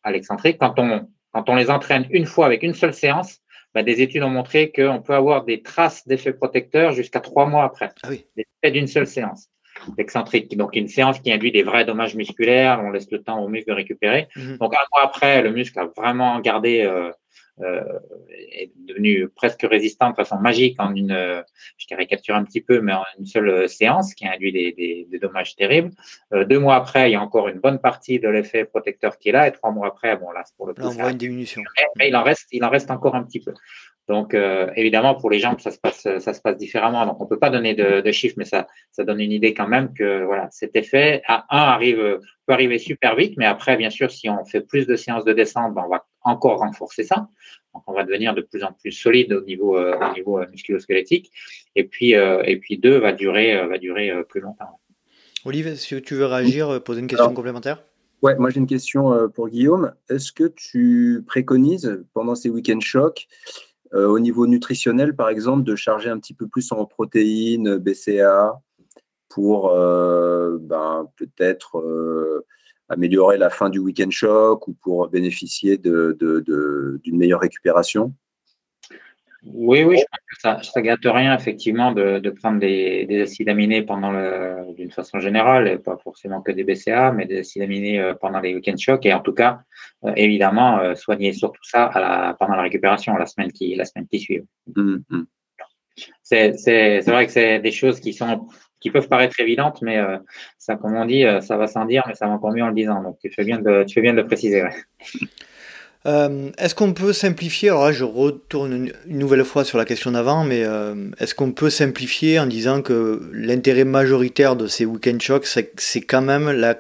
à 0.04 0.12
l'excentrique, 0.12 0.58
quand 0.60 0.80
on 0.80 1.08
quand 1.34 1.50
on 1.50 1.56
les 1.56 1.70
entraîne 1.70 2.08
une 2.10 2.26
fois 2.26 2.46
avec 2.46 2.64
une 2.64 2.74
seule 2.74 2.94
séance, 2.94 3.42
bah, 3.74 3.84
des 3.84 4.02
études 4.02 4.24
ont 4.24 4.30
montré 4.30 4.72
qu'on 4.72 5.02
peut 5.02 5.14
avoir 5.14 5.46
des 5.46 5.62
traces 5.62 6.08
d'effets 6.08 6.34
protecteurs 6.34 6.94
jusqu'à 6.94 7.20
trois 7.20 7.46
mois 7.46 7.64
après, 7.64 7.92
ah 8.04 8.10
oui. 8.10 8.26
d'une 8.72 8.88
seule 8.88 9.08
séance 9.08 9.50
excentrique. 9.98 10.56
Donc, 10.58 10.76
une 10.76 10.88
séance 10.88 11.20
qui 11.20 11.32
induit 11.32 11.52
des 11.52 11.64
vrais 11.64 11.86
dommages 11.86 12.16
musculaires, 12.16 12.82
on 12.84 12.90
laisse 12.90 13.10
le 13.12 13.22
temps 13.22 13.40
au 13.40 13.48
muscle 13.48 13.70
de 13.70 13.76
récupérer. 13.76 14.28
Mhm. 14.36 14.58
Donc, 14.58 14.74
un 14.74 14.86
mois 14.92 15.04
après, 15.04 15.42
le 15.42 15.52
muscle 15.52 15.80
a 15.80 15.86
vraiment 15.96 16.40
gardé 16.40 16.82
euh, 16.82 17.12
est 17.60 18.72
devenu 18.76 19.28
presque 19.30 19.66
résistant 19.70 20.10
de 20.12 20.16
façon 20.16 20.38
magique 20.38 20.80
en 20.80 20.96
une, 20.96 21.12
euh, 21.12 21.42
je 21.78 21.88
caricature 21.88 22.36
un 22.36 22.44
petit 22.44 22.62
peu, 22.62 22.82
mais 22.82 22.94
en 22.94 23.04
une 23.20 23.26
seule 23.26 23.50
euh, 23.50 23.68
séance 23.68 24.14
qui 24.14 24.26
a 24.26 24.34
induit 24.34 24.52
des, 24.52 24.72
des, 24.74 25.08
des 25.10 25.20
dommages 25.20 25.56
terribles. 25.56 25.92
Euh, 26.34 26.46
deux 26.46 26.60
mois 26.60 26.76
après, 26.76 27.10
il 27.10 27.14
y 27.14 27.16
a 27.16 27.22
encore 27.22 27.48
une 27.48 27.60
bonne 27.60 27.80
partie 27.80 28.20
de 28.20 28.30
l'effet 28.30 28.66
protecteur 28.66 29.18
qui 29.18 29.30
est 29.30 29.34
là, 29.34 29.48
et 29.48 29.52
trois 29.52 29.72
mois 29.72 29.88
après, 29.88 30.16
bon 30.18 30.32
là, 30.32 30.44
c'est 30.46 30.56
pour 30.56 30.68
le 30.68 30.74
coup, 30.74 30.82
on 30.84 30.90
voit 30.90 31.12
une 31.12 31.18
diminution. 31.18 31.62
Mais, 31.98 32.10
il 32.10 32.16
en 32.16 32.24
reste, 32.24 32.48
il 32.52 32.64
en 32.64 32.70
reste 32.70 32.92
encore 32.92 33.16
un 33.16 33.24
petit 33.24 33.40
peu. 33.40 33.54
Donc, 34.08 34.34
euh, 34.34 34.72
évidemment, 34.78 35.16
pour 35.16 35.30
les 35.30 35.40
jambes, 35.40 35.60
ça 35.60 35.70
se 35.70 35.80
passe, 35.80 36.08
ça 36.20 36.34
se 36.34 36.40
passe 36.40 36.56
différemment. 36.56 37.06
Donc, 37.06 37.20
on 37.20 37.26
peut 37.26 37.40
pas 37.40 37.50
donner 37.50 37.76
de, 37.76 38.00
de, 38.00 38.12
chiffres, 38.14 38.36
mais 38.38 38.46
ça, 38.46 38.66
ça 38.92 39.04
donne 39.04 39.20
une 39.20 39.34
idée 39.34 39.54
quand 39.54 39.68
même 39.68 39.94
que 39.94 40.24
voilà, 40.24 40.48
cet 40.50 40.78
effet 40.78 41.24
à 41.28 41.46
un 41.50 41.74
arrive 41.74 42.20
peut 42.46 42.54
arriver 42.54 42.80
super 42.80 43.18
vite, 43.18 43.34
mais 43.38 43.46
après, 43.46 43.76
bien 43.76 43.90
sûr, 43.90 44.10
si 44.10 44.30
on 44.30 44.46
fait 44.46 44.62
plus 44.62 44.88
de 44.88 44.96
séances 44.96 45.26
de 45.26 45.34
descente, 45.34 45.74
ben, 45.74 45.84
on 45.86 45.90
va 45.90 46.06
encore 46.28 46.60
renforcer 46.60 47.04
ça. 47.04 47.30
Donc, 47.74 47.84
on 47.88 47.94
va 47.94 48.04
devenir 48.04 48.34
de 48.34 48.42
plus 48.42 48.64
en 48.64 48.74
plus 48.74 48.92
solide 48.92 49.34
au 49.34 49.42
niveau, 49.42 49.78
euh, 49.78 49.98
au 49.98 50.14
niveau 50.14 50.40
euh, 50.40 50.46
musculo-squelettique. 50.52 51.32
Et 51.76 51.84
puis, 51.84 52.16
euh, 52.16 52.42
et 52.46 52.58
puis 52.58 52.78
deux 52.78 52.98
va 52.98 53.14
durer, 53.14 53.68
va 53.68 53.78
durer 53.78 54.12
plus 54.30 54.42
longtemps. 54.42 54.80
Olivier, 55.46 55.76
si 55.76 56.02
tu 56.02 56.16
veux 56.16 56.26
réagir, 56.26 56.84
poser 56.84 57.02
une 57.02 57.08
question 57.08 57.34
complémentaire? 57.34 57.84
Ouais, 58.24 58.36
moi 58.36 58.50
j'ai 58.50 58.60
une 58.60 58.68
question 58.68 59.30
pour 59.30 59.48
Guillaume. 59.48 59.94
Est-ce 60.10 60.32
que 60.32 60.46
tu 60.46 61.24
préconises 61.28 62.04
pendant 62.14 62.34
ces 62.34 62.50
week-end 62.50 62.80
chocs, 62.80 63.28
au 63.94 64.20
niveau 64.20 64.48
nutritionnel 64.48 65.16
par 65.16 65.30
exemple, 65.30 65.64
de 65.64 65.76
charger 65.76 66.10
un 66.10 66.18
petit 66.20 66.34
peu 66.34 66.48
plus 66.48 66.72
en 66.72 66.84
protéines, 66.86 67.78
BCA, 67.78 68.60
pour 69.30 69.70
ben, 69.70 71.08
peut-être 71.16 72.44
améliorer 72.90 73.38
la 73.38 73.50
fin 73.50 73.70
du 73.70 73.80
week-end 73.80 74.10
choc 74.10 74.68
ou 74.68 74.74
pour 74.74 75.08
bénéficier 75.10 75.78
d'une 75.78 76.14
de, 76.14 76.44
de, 76.46 77.12
meilleure 77.12 77.42
récupération? 77.42 78.14
Oui, 79.54 79.84
oui, 79.84 79.98
je 79.98 80.04
pense 80.42 80.62
que 80.62 80.66
ça 80.66 80.80
ne 80.80 80.86
gâte 80.86 81.00
rien, 81.04 81.36
effectivement, 81.36 81.92
de, 81.92 82.30
prendre 82.32 82.60
des, 82.60 83.06
des, 83.06 83.22
acides 83.22 83.50
aminés 83.50 83.82
pendant 83.82 84.12
le, 84.12 84.74
d'une 84.76 84.92
façon 84.92 85.20
générale, 85.20 85.82
pas 85.82 85.98
forcément 85.98 86.42
que 86.42 86.52
des 86.52 86.64
BCA, 86.64 87.12
mais 87.12 87.26
des 87.26 87.40
acides 87.40 87.62
aminés 87.62 88.00
euh, 88.00 88.14
pendant 88.14 88.40
les 88.40 88.56
week-end 88.56 88.76
chocs. 88.78 89.06
Et 89.06 89.14
en 89.14 89.22
tout 89.22 89.34
cas, 89.34 89.62
euh, 90.06 90.12
évidemment, 90.16 90.80
euh, 90.80 90.96
soigner 90.96 91.34
surtout 91.34 91.64
ça 91.64 91.86
à 91.86 92.00
la, 92.00 92.36
pendant 92.38 92.56
la 92.56 92.64
récupération, 92.64 93.16
la 93.16 93.26
semaine 93.26 93.52
qui, 93.52 93.76
la 93.76 93.86
semaine 93.86 94.08
qui 94.08 94.20
suit. 94.20 94.42
Mmh, 94.76 94.98
mmh. 95.10 95.24
C'est 96.22 97.02
vrai 97.08 97.26
que 97.26 97.32
c'est 97.32 97.60
des 97.60 97.72
choses 97.72 98.00
qui 98.00 98.14
sont 98.14 98.48
qui 98.80 98.92
peuvent 98.92 99.08
paraître 99.08 99.40
évidentes, 99.40 99.82
mais 99.82 99.98
euh, 99.98 100.18
ça, 100.58 100.76
comme 100.76 100.96
on 100.96 101.06
dit, 101.06 101.26
euh, 101.26 101.42
ça 101.42 101.58
va 101.58 101.68
sans 101.68 101.86
dire, 101.86 102.04
mais 102.08 102.16
ça 102.16 102.28
va 102.28 102.34
encore 102.34 102.52
mieux 102.52 102.64
en 102.64 102.68
le 102.68 102.74
disant. 102.74 103.02
Donc, 103.02 103.18
tu 103.20 103.30
fais 103.30 103.44
bien 103.44 103.60
de, 103.60 103.84
tu 103.84 103.96
fais 103.96 104.02
bien 104.02 104.14
de 104.14 104.18
le 104.18 104.28
préciser. 104.28 104.64
Euh, 106.06 106.52
est-ce 106.58 106.74
qu'on 106.74 106.94
peut 106.94 107.12
simplifier 107.12 107.68
Alors 107.68 107.84
là, 107.84 107.92
je 107.92 108.06
retourne 108.06 108.72
une, 108.72 108.94
nouvelle 109.08 109.44
fois 109.44 109.66
sur 109.66 109.78
la 109.78 109.84
question 109.84 110.12
d'avant, 110.12 110.46
mais 110.46 110.64
est-ce 111.20 111.36
qu'on 111.36 111.52
peut 111.52 111.72
simplifier 111.72 112.40
en 112.40 112.46
disant 112.46 112.82
que 112.82 113.30
l'intérêt 113.34 113.84
majoritaire 113.84 114.56
de 114.56 114.68
ces 114.68 114.86
week-end 114.86 115.18
shocks, 115.20 115.48
c'est 115.48 116.02
quand 116.02 116.22
même 116.22 116.50
la, 116.50 116.78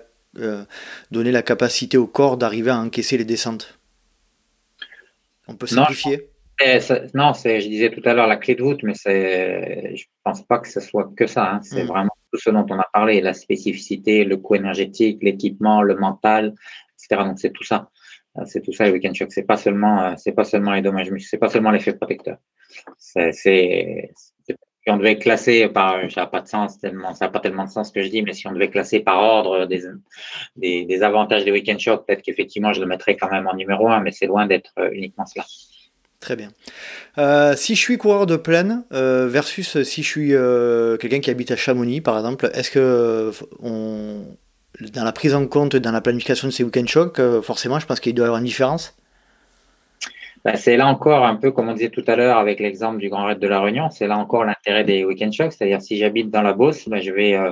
donner 1.11 1.31
la 1.31 1.41
capacité 1.41 1.97
au 1.97 2.07
corps 2.07 2.37
d'arriver 2.37 2.71
à 2.71 2.77
encaisser 2.77 3.17
les 3.17 3.25
descentes? 3.25 3.77
On 5.49 5.55
peut 5.55 5.67
simplifier? 5.67 6.29
Non, 7.13 7.33
c'est, 7.33 7.61
je 7.61 7.67
disais 7.67 7.91
tout 7.91 8.01
à 8.05 8.13
l'heure 8.13 8.27
la 8.27 8.37
clé 8.37 8.55
de 8.55 8.63
voûte, 8.63 8.81
mais 8.83 8.95
c'est, 8.95 9.95
je 9.95 10.05
pense 10.23 10.45
pas 10.45 10.59
que 10.59 10.67
ce 10.67 10.79
soit 10.79 11.11
que 11.15 11.27
ça. 11.27 11.51
Hein. 11.53 11.59
C'est 11.61 11.83
mm. 11.83 11.87
vraiment 11.87 12.15
tout 12.31 12.39
ce 12.39 12.49
dont 12.49 12.65
on 12.69 12.79
a 12.79 12.87
parlé, 12.91 13.21
la 13.21 13.33
spécificité, 13.33 14.23
le 14.23 14.37
coût 14.37 14.55
énergétique, 14.55 15.19
l'équipement, 15.21 15.81
le 15.81 15.95
mental, 15.95 16.55
etc. 16.95 17.23
Donc 17.25 17.39
c'est 17.39 17.51
tout 17.51 17.63
ça. 17.63 17.89
Euh, 18.37 18.43
c'est 18.45 18.61
tout 18.61 18.73
ça 18.73 18.87
le 18.87 18.93
week-end 18.93 19.13
shock. 19.13 19.31
C'est 19.31 19.43
pas 19.45 19.57
seulement, 19.57 20.01
euh, 20.03 20.13
c'est 20.17 20.33
pas 20.33 20.43
seulement 20.43 20.71
les 20.71 20.81
dommages, 20.81 21.11
mais 21.11 21.19
c'est 21.19 21.37
pas 21.37 21.49
seulement 21.49 21.71
l'effet 21.71 21.93
protecteur. 21.93 22.37
C'est, 22.97 23.31
si 24.87 24.91
on 24.91 24.97
devait 24.97 25.17
classer 25.17 25.67
par, 25.67 25.99
ça 26.09 26.21
n'a 26.21 26.27
pas 26.27 26.41
de 26.41 26.47
sens 26.47 26.79
tellement, 26.79 27.13
ça 27.13 27.25
n'a 27.25 27.31
pas 27.31 27.39
tellement 27.39 27.65
de 27.65 27.69
sens 27.69 27.89
ce 27.89 27.93
que 27.93 28.01
je 28.01 28.09
dis, 28.09 28.21
mais 28.21 28.33
si 28.33 28.47
on 28.47 28.53
devait 28.53 28.69
classer 28.69 29.01
par 29.01 29.19
ordre 29.19 29.65
des, 29.65 29.83
des, 30.55 30.85
des 30.85 31.03
avantages 31.03 31.43
des 31.43 31.51
week-end 31.51 31.77
shock, 31.77 32.07
peut-être 32.07 32.21
qu'effectivement 32.21 32.71
je 32.71 32.79
le 32.79 32.87
mettrais 32.87 33.17
quand 33.17 33.29
même 33.29 33.47
en 33.47 33.53
numéro 33.53 33.89
un, 33.89 33.99
mais 33.99 34.11
c'est 34.11 34.27
loin 34.27 34.47
d'être 34.47 34.71
euh, 34.79 34.89
uniquement 34.93 35.25
cela. 35.25 35.45
Très 36.27 36.35
bien. 36.35 36.49
si 37.55 37.75
je 37.75 37.79
suis 37.79 37.97
coureur 37.97 38.25
de 38.25 38.35
plaine 38.35 38.83
versus 38.91 39.81
si 39.83 40.03
je 40.03 40.07
suis 40.07 40.33
quelqu'un 40.99 41.21
qui 41.21 41.29
habite 41.29 41.51
à 41.51 41.55
Chamonix, 41.55 42.01
par 42.01 42.17
exemple, 42.17 42.49
est-ce 42.53 42.69
que 42.69 43.31
on, 43.63 44.25
dans 44.93 45.03
la 45.03 45.11
prise 45.11 45.33
en 45.33 45.47
compte, 45.47 45.75
dans 45.75 45.91
la 45.91 46.01
planification 46.01 46.47
de 46.47 46.53
ces 46.53 46.63
week-end 46.63 46.85
euh, 47.19 47.41
forcément, 47.41 47.79
je 47.79 47.85
pense 47.85 47.99
qu'il 47.99 48.13
doit 48.13 48.25
y 48.25 48.27
avoir 48.27 48.39
une 48.39 48.45
différence? 48.45 48.95
Ben, 50.45 50.55
c'est 50.55 50.77
là 50.77 50.87
encore 50.87 51.25
un 51.25 51.35
peu 51.35 51.51
comme 51.51 51.67
on 51.67 51.73
disait 51.73 51.89
tout 51.89 52.03
à 52.07 52.15
l'heure 52.15 52.37
avec 52.37 52.59
l'exemple 52.59 52.99
du 52.99 53.09
Grand 53.09 53.25
Raid 53.25 53.39
de 53.39 53.47
la 53.47 53.59
Réunion, 53.59 53.89
c'est 53.89 54.07
là 54.07 54.17
encore 54.17 54.45
l'intérêt 54.45 54.83
des 54.83 55.03
week-end 55.03 55.31
shocks, 55.31 55.53
c'est-à-dire 55.53 55.81
si 55.81 55.97
j'habite 55.97 56.29
dans 56.29 56.41
la 56.41 56.53
Beauce, 56.53 56.87
ben, 56.87 57.01
je 57.01 57.11
vais 57.11 57.35
euh, 57.35 57.51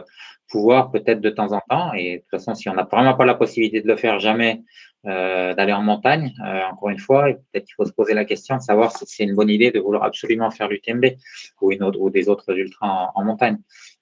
pouvoir 0.49 0.91
peut-être 0.91 1.19
de 1.19 1.29
temps 1.29 1.51
en 1.51 1.61
temps, 1.67 1.93
et 1.93 2.17
de 2.17 2.21
toute 2.21 2.29
façon, 2.29 2.53
si 2.53 2.69
on 2.69 2.75
n'a 2.75 2.87
vraiment 2.89 3.15
pas 3.15 3.25
la 3.25 3.33
possibilité 3.33 3.81
de 3.81 3.87
le 3.87 3.97
faire 3.97 4.19
jamais, 4.19 4.61
euh, 5.05 5.53
d'aller 5.53 5.73
en 5.73 5.81
montagne, 5.81 6.33
encore 6.71 6.89
une 6.89 6.99
fois, 6.99 7.25
peut-être 7.25 7.65
qu'il 7.65 7.75
faut 7.75 7.85
se 7.85 7.93
poser 7.93 8.13
la 8.13 8.25
question 8.25 8.57
de 8.57 8.61
savoir 8.61 8.95
si 8.95 9.05
c'est 9.07 9.23
une 9.23 9.35
bonne 9.35 9.49
idée 9.49 9.71
de 9.71 9.79
vouloir 9.79 10.03
absolument 10.03 10.51
faire 10.51 10.67
l'UTMB 10.67 11.05
ou, 11.61 11.71
une 11.71 11.83
autre, 11.83 11.99
ou 11.99 12.09
des 12.09 12.29
autres 12.29 12.57
ultras 12.57 13.11
en 13.13 13.23
montagne. 13.23 13.57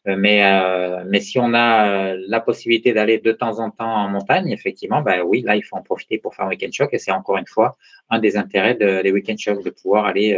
Euh, 0.08 0.16
mais, 0.18 0.44
euh, 0.44 1.04
mais 1.08 1.22
si 1.22 1.40
on 1.40 1.54
a 1.54 1.88
euh, 1.88 2.24
la 2.28 2.42
possibilité 2.42 2.94
d'aller 2.94 3.20
de 3.20 3.32
temps 3.32 3.60
en 3.60 3.70
temps 3.70 3.96
en 3.96 4.10
montagne, 4.10 4.50
effectivement, 4.52 5.02
ben 5.02 5.22
oui, 5.22 5.42
là, 5.42 5.56
il 5.56 5.64
faut 5.64 5.78
en 5.78 5.82
profiter 5.82 6.18
pour 6.18 6.36
faire 6.36 6.46
un 6.46 6.50
week-end 6.50 6.72
shock. 6.72 6.90
Et 6.94 6.98
c'est 7.00 7.12
encore 7.12 7.38
une 7.38 7.48
fois 7.48 7.78
un 8.10 8.20
des 8.20 8.36
intérêts 8.36 8.76
de, 8.76 9.02
des 9.02 9.12
week-end 9.12 9.38
shocks, 9.38 9.64
de 9.64 9.70
pouvoir 9.70 10.06
aller, 10.06 10.38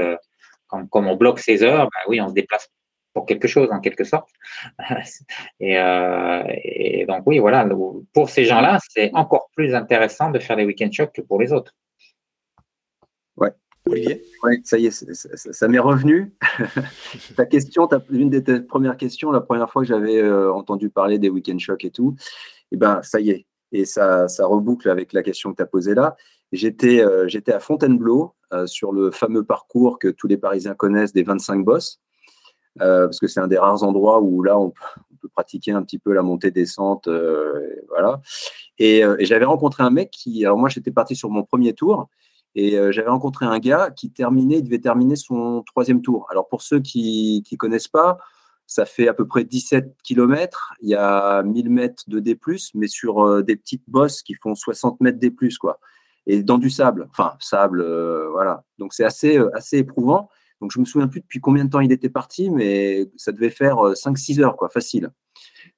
comme, 0.68 0.88
comme, 0.90 1.08
on 1.08 1.16
bloque 1.16 1.40
ses 1.40 1.64
heures, 1.64 1.86
ben 1.86 2.10
oui, 2.10 2.22
on 2.22 2.30
se 2.30 2.34
déplace 2.34 2.70
pour 3.16 3.26
quelque 3.26 3.48
chose, 3.48 3.70
en 3.72 3.80
quelque 3.80 4.04
sorte. 4.04 4.30
et, 5.60 5.80
euh, 5.80 6.44
et 6.64 7.06
donc, 7.08 7.24
oui, 7.26 7.40
voilà, 7.40 7.68
pour 8.14 8.30
ces 8.30 8.46
gens-là, 8.46 8.78
c'est 8.90 9.10
encore 9.16 9.50
plus 9.56 9.74
intéressant 9.74 10.30
de 10.30 10.38
faire 10.38 10.58
des 10.58 10.66
week-end 10.66 10.92
shocks 10.92 11.14
que 11.14 11.22
pour 11.22 11.40
les 11.40 11.52
autres. 11.52 11.74
Olivier? 13.88 14.24
Oui, 14.44 14.62
ça 14.64 14.78
y 14.78 14.88
est, 14.88 15.14
ça, 15.14 15.68
m'est 15.68 15.80
revenu. 15.80 16.34
ta 17.38 17.46
question, 17.46 17.88
une 18.10 18.30
des 18.30 18.62
premières 18.62 18.98
questions, 18.98 19.32
la 19.32 19.42
première 19.42 19.70
fois 19.70 19.84
que 19.84 19.88
j'avais 19.88 20.18
euh, 20.18 20.52
entendu 20.52 20.90
parler 20.90 21.20
des 21.20 21.30
week-end 21.30 21.60
shocks 21.60 21.86
et 21.86 21.92
tout, 21.92 22.16
et 22.18 22.68
eh 22.72 22.78
ben 22.78 23.02
ça 23.04 23.20
y 23.20 23.30
est. 23.30 23.46
Et 23.72 23.86
ça, 23.86 24.28
ça 24.28 24.46
reboucle 24.46 24.90
avec 24.90 25.14
la 25.14 25.22
question 25.22 25.52
que 25.52 25.58
tu 25.58 25.64
as 25.64 25.68
posée 25.68 25.94
là. 25.94 26.16
J'étais 26.52 27.02
euh, 27.02 27.28
j'étais 27.28 27.52
à 27.52 27.60
Fontainebleau 27.60 28.34
euh, 28.54 28.66
sur 28.66 28.92
le 28.92 29.12
fameux 29.12 29.44
parcours 29.44 30.00
que 30.00 30.08
tous 30.08 30.28
les 30.28 30.38
Parisiens 30.38 30.74
connaissent 30.74 31.14
des 31.14 31.24
25 31.24 31.64
bosses, 31.64 32.00
parce 32.78 33.20
que 33.20 33.28
c'est 33.28 33.40
un 33.40 33.48
des 33.48 33.58
rares 33.58 33.84
endroits 33.84 34.22
où 34.22 34.44
là 34.44 34.60
on, 34.60 34.72
peut 35.22 35.30
pratiquer 35.30 35.72
un 35.72 35.82
petit 35.82 35.98
peu 35.98 36.14
la 36.14 36.22
montée-descente. 36.22 37.10
voilà. 37.90 38.22
Et, 38.78 39.00
et 39.00 39.26
j'avais 39.26 39.46
rencontré 39.46 39.84
un 39.84 39.90
mec 39.90 40.12
qui, 40.12 40.46
alors 40.46 40.58
moi 40.58 40.70
j'étais 40.70 40.92
parti 40.92 41.16
sur 41.16 41.30
mon 41.30 41.44
premier 41.44 41.74
tour, 41.74 42.10
et 42.56 42.78
euh, 42.78 42.92
j'avais 42.92 43.10
rencontré 43.10 43.46
un 43.46 43.60
gars 43.60 43.92
qui 43.92 44.12
terminait, 44.12 44.60
il 44.60 44.64
devait 44.64 44.80
terminer 44.80 45.18
son 45.18 45.62
troisième 45.64 46.02
tour. 46.02 46.26
Alors 46.32 46.48
pour 46.48 46.62
ceux 46.62 46.80
qui 46.80 47.44
ne 47.52 47.58
connaissent 47.58 47.90
pas, 47.90 48.18
ça 48.66 48.86
fait 48.86 49.08
à 49.10 49.14
peu 49.14 49.28
près 49.28 49.44
17 49.44 49.98
km. 50.04 50.74
Il 50.82 50.90
y 50.90 50.96
a 50.96 51.44
1000 51.44 51.70
mètres 51.70 52.04
de 52.08 52.20
D+, 52.20 52.40
mais 52.74 52.88
sur 52.88 53.24
euh, 53.24 53.44
des 53.44 53.58
petites 53.58 53.84
bosses 53.88 54.24
qui 54.24 54.36
font 54.36 54.56
60 54.56 55.02
mètres 55.02 55.20
D+, 55.20 55.34
quoi. 55.60 55.80
Et 56.28 56.42
dans 56.42 56.58
du 56.58 56.72
sable, 56.72 57.08
enfin 57.12 57.36
sable, 57.40 57.82
euh, 57.82 58.30
voilà. 58.32 58.64
Donc 58.80 58.94
c'est 58.94 59.04
assez, 59.04 59.38
assez 59.54 59.78
éprouvant. 59.78 60.30
Donc 60.62 60.72
je 60.72 60.80
me 60.80 60.86
souviens 60.86 61.08
plus 61.08 61.22
depuis 61.22 61.40
combien 61.40 61.66
de 61.66 61.70
temps 61.70 61.82
il 61.82 61.92
était 61.92 62.10
parti, 62.10 62.50
mais 62.50 63.10
ça 63.18 63.32
devait 63.32 63.50
faire 63.50 63.76
5-6 63.76 64.42
heures, 64.42 64.56
quoi, 64.56 64.70
facile. 64.70 65.12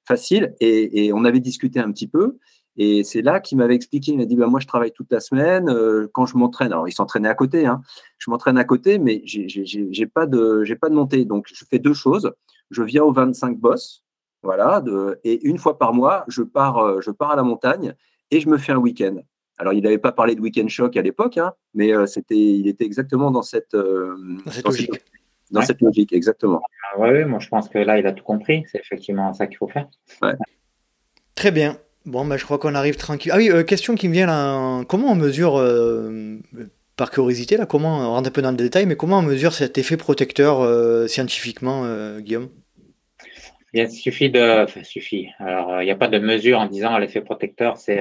Facile. 0.06 0.54
Et, 0.60 1.12
on 1.12 1.24
avait 1.24 1.40
discuté 1.40 1.80
un 1.80 1.90
petit 1.92 2.08
peu. 2.08 2.38
Et 2.80 3.02
c'est 3.02 3.22
là 3.22 3.40
qu'il 3.40 3.58
m'avait 3.58 3.74
expliqué, 3.74 4.12
il 4.12 4.18
m'a 4.18 4.24
dit, 4.24 4.36
bah, 4.36 4.46
moi 4.46 4.60
je 4.60 4.66
travaille 4.68 4.92
toute 4.92 5.10
la 5.10 5.18
semaine, 5.18 5.68
euh, 5.68 6.06
quand 6.12 6.26
je 6.26 6.36
m'entraîne, 6.36 6.72
alors 6.72 6.86
il 6.88 6.92
s'entraînait 6.92 7.28
à 7.28 7.34
côté, 7.34 7.66
hein, 7.66 7.82
je 8.18 8.30
m'entraîne 8.30 8.56
à 8.56 8.62
côté, 8.62 9.00
mais 9.00 9.20
j'ai 9.24 10.06
pas, 10.06 10.26
pas 10.26 10.88
de 10.88 10.94
montée. 10.94 11.24
Donc 11.24 11.46
je 11.52 11.64
fais 11.68 11.80
deux 11.80 11.92
choses, 11.92 12.32
je 12.70 12.84
viens 12.84 13.02
aux 13.02 13.12
25 13.12 13.58
boss, 13.58 14.04
voilà, 14.44 14.82
et 15.24 15.44
une 15.44 15.58
fois 15.58 15.76
par 15.76 15.92
mois, 15.92 16.24
je 16.28 16.42
pars, 16.42 16.78
euh, 16.78 17.00
je 17.00 17.10
pars 17.10 17.32
à 17.32 17.36
la 17.36 17.42
montagne 17.42 17.94
et 18.30 18.40
je 18.40 18.48
me 18.48 18.58
fais 18.58 18.70
un 18.70 18.78
week-end. 18.78 19.16
Alors, 19.58 19.72
il 19.72 19.82
n'avait 19.82 19.98
pas 19.98 20.12
parlé 20.12 20.34
de 20.34 20.40
week-end 20.40 20.68
shock 20.68 20.96
à 20.96 21.02
l'époque, 21.02 21.38
hein, 21.38 21.52
mais 21.74 21.92
euh, 21.92 22.06
c'était, 22.06 22.36
il 22.36 22.68
était 22.68 22.84
exactement 22.84 23.30
dans 23.30 23.42
cette, 23.42 23.74
dans 23.74 24.50
cette 24.50 24.64
logique. 24.64 24.90
dans 25.50 25.62
cette 25.62 25.80
logique, 25.80 26.12
exactement. 26.12 26.62
Ah 26.94 27.00
oui, 27.00 27.24
moi 27.24 27.38
je 27.38 27.48
pense 27.48 27.68
que 27.68 27.78
là, 27.78 27.98
il 27.98 28.06
a 28.06 28.12
tout 28.12 28.24
compris. 28.24 28.64
C'est 28.70 28.78
effectivement 28.78 29.32
ça 29.34 29.46
qu'il 29.46 29.56
faut 29.56 29.68
faire. 29.68 29.88
Très 31.34 31.50
bien. 31.50 31.78
Bon, 32.04 32.24
bah, 32.24 32.36
je 32.36 32.44
crois 32.44 32.58
qu'on 32.58 32.74
arrive 32.74 32.96
tranquille. 32.96 33.30
Ah 33.34 33.36
oui, 33.36 33.50
euh, 33.50 33.62
question 33.62 33.94
qui 33.94 34.08
me 34.08 34.14
vient 34.14 34.26
là. 34.26 34.82
Comment 34.88 35.12
on 35.12 35.14
mesure, 35.14 35.58
euh, 35.58 36.38
par 36.96 37.10
curiosité, 37.10 37.56
là, 37.56 37.66
comment, 37.66 37.98
on 37.98 38.10
rentre 38.10 38.28
un 38.28 38.32
peu 38.32 38.42
dans 38.42 38.50
le 38.50 38.56
détail, 38.56 38.86
mais 38.86 38.96
comment 38.96 39.18
on 39.18 39.22
mesure 39.22 39.52
cet 39.52 39.76
effet 39.76 39.96
protecteur 39.96 40.60
euh, 40.60 41.06
scientifiquement, 41.06 41.84
Guillaume? 42.18 42.48
Il 43.74 43.90
suffit 43.90 44.30
de. 44.30 44.64
Enfin, 44.64 44.82
suffit. 44.82 45.28
Alors, 45.38 45.82
il 45.82 45.84
n'y 45.84 45.90
a 45.90 45.96
pas 45.96 46.08
de 46.08 46.18
mesure 46.18 46.58
en 46.58 46.66
disant 46.66 46.96
l'effet 46.96 47.20
protecteur, 47.20 47.76
c'est. 47.76 48.00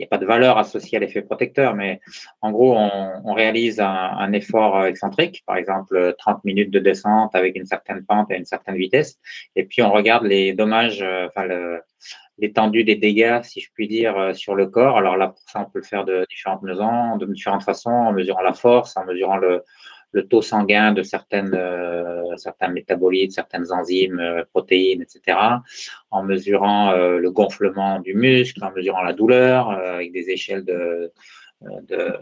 N'y 0.00 0.04
a 0.04 0.08
pas 0.08 0.18
de 0.18 0.26
valeur 0.26 0.58
associée 0.58 0.98
à 0.98 1.00
l'effet 1.00 1.22
protecteur, 1.22 1.74
mais 1.74 2.00
en 2.40 2.50
gros, 2.50 2.76
on, 2.76 3.32
réalise 3.34 3.80
un, 3.80 4.32
effort 4.32 4.84
excentrique, 4.84 5.42
par 5.46 5.56
exemple 5.56 6.14
30 6.18 6.44
minutes 6.44 6.70
de 6.70 6.78
descente 6.78 7.34
avec 7.34 7.56
une 7.56 7.66
certaine 7.66 8.04
pente 8.04 8.30
et 8.30 8.36
une 8.36 8.44
certaine 8.44 8.76
vitesse, 8.76 9.18
et 9.56 9.64
puis 9.64 9.82
on 9.82 9.90
regarde 9.90 10.24
les 10.24 10.52
dommages, 10.52 11.02
enfin 11.02 11.44
le, 11.44 11.80
l'étendue 12.40 12.84
des 12.84 12.96
dégâts, 12.96 13.40
si 13.42 13.60
je 13.60 13.70
puis 13.72 13.86
dire, 13.86 14.16
euh, 14.18 14.32
sur 14.32 14.54
le 14.54 14.66
corps. 14.66 14.98
Alors 14.98 15.16
là, 15.16 15.28
pour 15.28 15.42
ça, 15.46 15.60
on 15.60 15.70
peut 15.70 15.80
le 15.80 15.84
faire 15.84 16.04
de 16.04 16.26
différentes 16.30 16.66
façons, 16.66 17.16
de 17.16 17.26
différentes 17.26 17.62
façons, 17.62 17.90
en 17.90 18.12
mesurant 18.12 18.42
la 18.42 18.54
force, 18.54 18.96
en 18.96 19.04
mesurant 19.04 19.36
le, 19.36 19.62
le 20.12 20.26
taux 20.26 20.42
sanguin 20.42 20.92
de 20.92 21.02
certaines, 21.02 21.54
euh, 21.54 22.36
certains 22.36 22.68
métabolites, 22.68 23.32
certaines 23.32 23.70
enzymes, 23.72 24.18
euh, 24.18 24.44
protéines, 24.52 25.02
etc., 25.02 25.38
en 26.10 26.22
mesurant 26.22 26.92
le 26.92 27.30
gonflement 27.30 28.00
du 28.00 28.14
muscle, 28.14 28.62
en 28.64 28.72
mesurant 28.72 29.02
la 29.02 29.12
douleur, 29.12 29.70
avec 29.70 30.12
des 30.12 30.30
échelles 30.30 30.64
de, 30.64 31.12
de, 31.62 32.12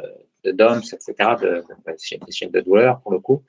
de 0.44 0.52
DOMS, 0.52 0.82
etc., 0.92 1.14
de, 1.40 1.64
d'échelles 2.26 2.50
de 2.50 2.60
douleur 2.60 3.00
pour 3.00 3.12
le 3.12 3.18
coup. 3.18 3.42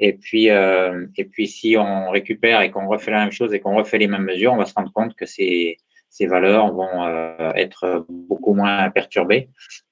Et 0.00 0.14
puis, 0.14 0.46
et 0.46 1.24
puis, 1.24 1.46
si 1.46 1.76
on 1.78 2.10
récupère 2.10 2.62
et 2.62 2.70
qu'on 2.70 2.88
refait 2.88 3.12
la 3.12 3.20
même 3.20 3.32
chose 3.32 3.54
et 3.54 3.60
qu'on 3.60 3.76
refait 3.76 3.98
les 3.98 4.08
mêmes 4.08 4.24
mesures, 4.24 4.52
on 4.52 4.56
va 4.56 4.66
se 4.66 4.74
rendre 4.74 4.92
compte 4.92 5.14
que 5.14 5.26
c'est 5.26 5.76
ces 6.14 6.26
valeurs 6.28 6.72
vont 6.72 7.04
euh, 7.04 7.50
être 7.56 8.06
beaucoup 8.08 8.54
moins 8.54 8.88
perturbées. 8.90 9.48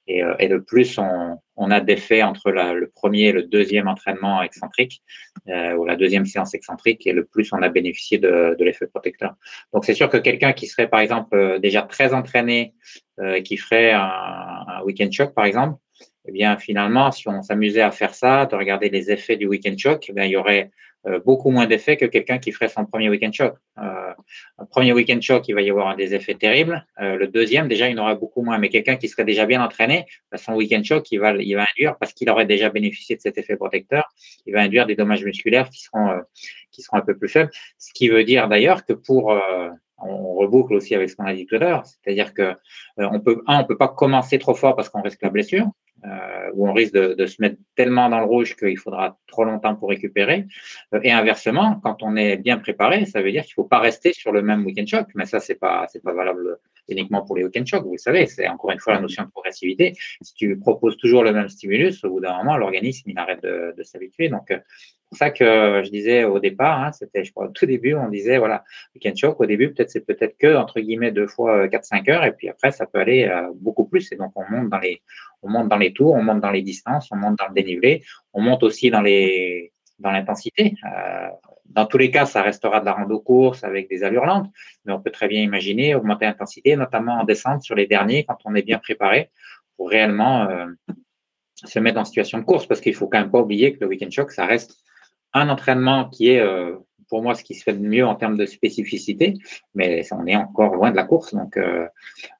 Et, 0.08 0.22
euh, 0.22 0.34
et 0.38 0.48
de 0.48 0.58
plus, 0.58 0.98
on, 0.98 1.38
on 1.56 1.70
a 1.70 1.80
des 1.80 1.96
faits 1.96 2.24
entre 2.24 2.50
la, 2.50 2.72
le 2.72 2.88
premier 2.88 3.28
et 3.28 3.32
le 3.32 3.44
deuxième 3.44 3.88
entraînement 3.88 4.42
excentrique, 4.42 5.02
euh, 5.48 5.74
ou 5.74 5.84
la 5.84 5.96
deuxième 5.96 6.26
séance 6.26 6.54
excentrique, 6.54 7.06
et 7.06 7.12
le 7.12 7.24
plus 7.24 7.52
on 7.52 7.62
a 7.62 7.68
bénéficié 7.68 8.18
de, 8.18 8.56
de 8.58 8.64
l'effet 8.64 8.86
protecteur. 8.86 9.34
Donc 9.72 9.84
c'est 9.84 9.94
sûr 9.94 10.08
que 10.08 10.16
quelqu'un 10.16 10.52
qui 10.52 10.66
serait 10.66 10.88
par 10.88 11.00
exemple 11.00 11.60
déjà 11.60 11.82
très 11.82 12.14
entraîné, 12.14 12.74
qui 13.44 13.56
ferait 13.56 13.92
un, 13.92 14.64
un 14.66 14.82
week-end 14.82 15.10
shock 15.10 15.34
par 15.34 15.44
exemple, 15.44 15.78
eh 16.26 16.32
bien 16.32 16.56
finalement, 16.56 17.10
si 17.12 17.28
on 17.28 17.42
s'amusait 17.42 17.82
à 17.82 17.90
faire 17.90 18.14
ça, 18.14 18.46
de 18.46 18.56
regarder 18.56 18.88
les 18.90 19.10
effets 19.10 19.36
du 19.36 19.46
week-end 19.46 19.74
shock, 19.76 20.06
eh 20.08 20.12
bien, 20.12 20.24
il 20.24 20.30
y 20.30 20.36
aurait 20.36 20.64
euh, 20.64 20.68
beaucoup 21.24 21.50
moins 21.50 21.66
d'effets 21.66 21.96
que 21.96 22.04
quelqu'un 22.06 22.38
qui 22.38 22.52
ferait 22.52 22.68
son 22.68 22.86
premier 22.86 23.08
week-end 23.08 23.32
shock. 23.32 23.54
Euh, 23.78 24.12
un 24.58 24.64
premier 24.66 24.92
week-end 24.92 25.20
shock, 25.20 25.48
il 25.48 25.54
va 25.54 25.62
y 25.62 25.70
avoir 25.70 25.96
des 25.96 26.14
effets 26.14 26.34
terribles. 26.34 26.86
Euh, 27.00 27.16
le 27.16 27.26
deuxième, 27.26 27.68
déjà, 27.68 27.88
il 27.88 27.98
en 27.98 28.02
aura 28.02 28.14
beaucoup 28.14 28.42
moins. 28.42 28.58
Mais 28.58 28.68
quelqu'un 28.68 28.96
qui 28.96 29.08
serait 29.08 29.24
déjà 29.24 29.46
bien 29.46 29.62
entraîné, 29.62 30.06
bah, 30.30 30.38
son 30.38 30.54
week-end 30.54 30.82
shock, 30.84 31.10
il 31.10 31.18
va, 31.18 31.34
il 31.34 31.54
va 31.54 31.66
induire, 31.72 31.96
parce 31.98 32.12
qu'il 32.12 32.30
aurait 32.30 32.46
déjà 32.46 32.70
bénéficié 32.70 33.16
de 33.16 33.20
cet 33.20 33.38
effet 33.38 33.56
protecteur, 33.56 34.04
il 34.46 34.52
va 34.52 34.60
induire 34.60 34.86
des 34.86 34.94
dommages 34.94 35.24
musculaires 35.24 35.68
qui 35.70 35.82
seront, 35.82 36.20
qui 36.70 36.82
seront 36.82 36.98
un 36.98 37.02
peu 37.02 37.16
plus 37.16 37.28
faibles. 37.28 37.50
Ce 37.78 37.92
qui 37.92 38.08
veut 38.08 38.24
dire 38.24 38.48
d'ailleurs 38.48 38.84
que 38.84 38.92
pour 38.92 39.34
on 40.02 40.34
reboucle 40.34 40.74
aussi 40.74 40.94
avec 40.94 41.10
ce 41.10 41.16
qu'on 41.16 41.24
a 41.24 41.34
dit 41.34 41.46
tout 41.46 41.56
à 41.56 41.58
l'heure, 41.58 41.86
c'est-à-dire 41.86 42.34
que 42.34 42.54
on 42.96 43.20
peut, 43.20 43.42
un, 43.46 43.60
on 43.60 43.64
peut 43.64 43.76
pas 43.76 43.88
commencer 43.88 44.38
trop 44.38 44.54
fort 44.54 44.76
parce 44.76 44.88
qu'on 44.88 45.02
risque 45.02 45.22
la 45.22 45.30
blessure 45.30 45.66
euh, 46.04 46.50
où 46.54 46.68
on 46.68 46.72
risque 46.72 46.94
de, 46.94 47.26
se 47.26 47.40
mettre 47.40 47.56
tellement 47.76 48.08
dans 48.08 48.18
le 48.18 48.26
rouge 48.26 48.56
qu'il 48.56 48.76
faudra 48.76 49.16
trop 49.28 49.44
longtemps 49.44 49.76
pour 49.76 49.88
récupérer. 49.88 50.46
Euh, 50.94 51.00
et 51.02 51.12
inversement, 51.12 51.80
quand 51.82 52.02
on 52.02 52.16
est 52.16 52.36
bien 52.36 52.58
préparé, 52.58 53.06
ça 53.06 53.22
veut 53.22 53.30
dire 53.30 53.44
qu'il 53.44 53.54
faut 53.54 53.64
pas 53.64 53.78
rester 53.78 54.12
sur 54.12 54.32
le 54.32 54.42
même 54.42 54.64
week-end 54.64 54.86
shock. 54.86 55.06
Mais 55.14 55.26
ça, 55.26 55.38
c'est 55.38 55.54
pas 55.54 55.86
c'est 55.92 56.02
pas 56.02 56.12
valable 56.12 56.58
uniquement 56.88 57.22
pour 57.22 57.36
les 57.36 57.44
week-end 57.44 57.64
shocks. 57.64 57.84
Vous 57.84 57.92
le 57.92 57.98
savez, 57.98 58.26
c'est 58.26 58.48
encore 58.48 58.70
une 58.70 58.78
fois 58.78 58.94
la 58.94 59.00
notion 59.00 59.24
de 59.24 59.30
progressivité. 59.30 59.94
Si 60.20 60.34
tu 60.34 60.58
proposes 60.58 60.96
toujours 60.96 61.22
le 61.22 61.32
même 61.32 61.48
stimulus, 61.48 62.04
au 62.04 62.10
bout 62.10 62.20
d'un 62.20 62.36
moment, 62.38 62.56
l'organisme, 62.56 63.10
il 63.10 63.18
arrête 63.18 63.42
de, 63.42 63.74
de 63.76 63.82
s'habituer. 63.82 64.28
Donc, 64.28 64.44
c'est 64.48 64.62
pour 65.08 65.18
ça 65.18 65.30
que 65.30 65.82
je 65.84 65.90
disais 65.90 66.24
au 66.24 66.38
départ, 66.38 66.82
hein, 66.82 66.92
c'était, 66.92 67.24
je 67.24 67.32
crois, 67.32 67.46
au 67.46 67.50
tout 67.50 67.66
début, 67.66 67.94
on 67.94 68.08
disait, 68.08 68.38
voilà, 68.38 68.64
week-end 68.94 69.14
shock, 69.14 69.40
au 69.40 69.46
début, 69.46 69.72
peut-être, 69.72 69.90
c'est 69.90 70.06
peut-être 70.06 70.36
que, 70.38 70.56
entre 70.56 70.80
guillemets, 70.80 71.12
deux 71.12 71.26
fois 71.26 71.66
4-5 71.68 72.10
heures, 72.10 72.24
et 72.24 72.32
puis 72.32 72.48
après, 72.48 72.72
ça 72.72 72.86
peut 72.86 72.98
aller 72.98 73.30
beaucoup 73.54 73.84
plus. 73.84 74.10
Et 74.12 74.16
donc, 74.16 74.32
on 74.36 74.44
monte 74.50 74.70
dans 74.70 74.78
les, 74.78 75.02
on 75.42 75.50
monte 75.50 75.68
dans 75.68 75.76
les 75.76 75.92
tours, 75.92 76.14
on 76.14 76.22
monte 76.22 76.40
dans 76.40 76.50
les 76.50 76.62
distances, 76.62 77.08
on 77.12 77.16
monte 77.16 77.38
dans 77.38 77.48
le 77.48 77.54
dénivelé, 77.54 78.02
on 78.32 78.40
monte 78.40 78.62
aussi 78.62 78.90
dans 78.90 79.02
les, 79.02 79.72
dans 79.98 80.10
l'intensité. 80.10 80.74
Euh, 80.84 81.28
dans 81.74 81.86
tous 81.86 81.98
les 81.98 82.10
cas, 82.10 82.26
ça 82.26 82.42
restera 82.42 82.80
de 82.80 82.84
la 82.84 82.92
rando 82.92 83.18
course 83.20 83.64
avec 83.64 83.88
des 83.88 84.04
allures 84.04 84.26
lentes, 84.26 84.50
mais 84.84 84.92
on 84.92 85.00
peut 85.00 85.10
très 85.10 85.28
bien 85.28 85.40
imaginer 85.40 85.94
augmenter 85.94 86.26
l'intensité, 86.26 86.76
notamment 86.76 87.14
en 87.20 87.24
descente 87.24 87.62
sur 87.62 87.74
les 87.74 87.86
derniers 87.86 88.24
quand 88.24 88.38
on 88.44 88.54
est 88.54 88.62
bien 88.62 88.78
préparé 88.78 89.30
pour 89.76 89.88
réellement 89.88 90.48
euh, 90.48 90.66
se 91.64 91.78
mettre 91.78 91.98
en 91.98 92.04
situation 92.04 92.38
de 92.38 92.44
course, 92.44 92.66
parce 92.66 92.80
qu'il 92.80 92.94
faut 92.94 93.08
quand 93.08 93.18
même 93.18 93.30
pas 93.30 93.40
oublier 93.40 93.74
que 93.74 93.80
le 93.80 93.86
week-end 93.86 94.10
shock, 94.10 94.32
ça 94.32 94.46
reste 94.46 94.76
un 95.32 95.48
entraînement 95.48 96.08
qui 96.10 96.30
est 96.30 96.40
euh, 96.40 96.76
pour 97.08 97.22
moi 97.22 97.34
ce 97.34 97.44
qui 97.44 97.54
se 97.54 97.62
fait 97.62 97.74
de 97.74 97.86
mieux 97.86 98.06
en 98.06 98.14
termes 98.14 98.36
de 98.36 98.46
spécificité, 98.46 99.34
mais 99.74 100.02
on 100.12 100.26
est 100.26 100.36
encore 100.36 100.74
loin 100.74 100.90
de 100.90 100.96
la 100.96 101.04
course. 101.04 101.34
Donc, 101.34 101.58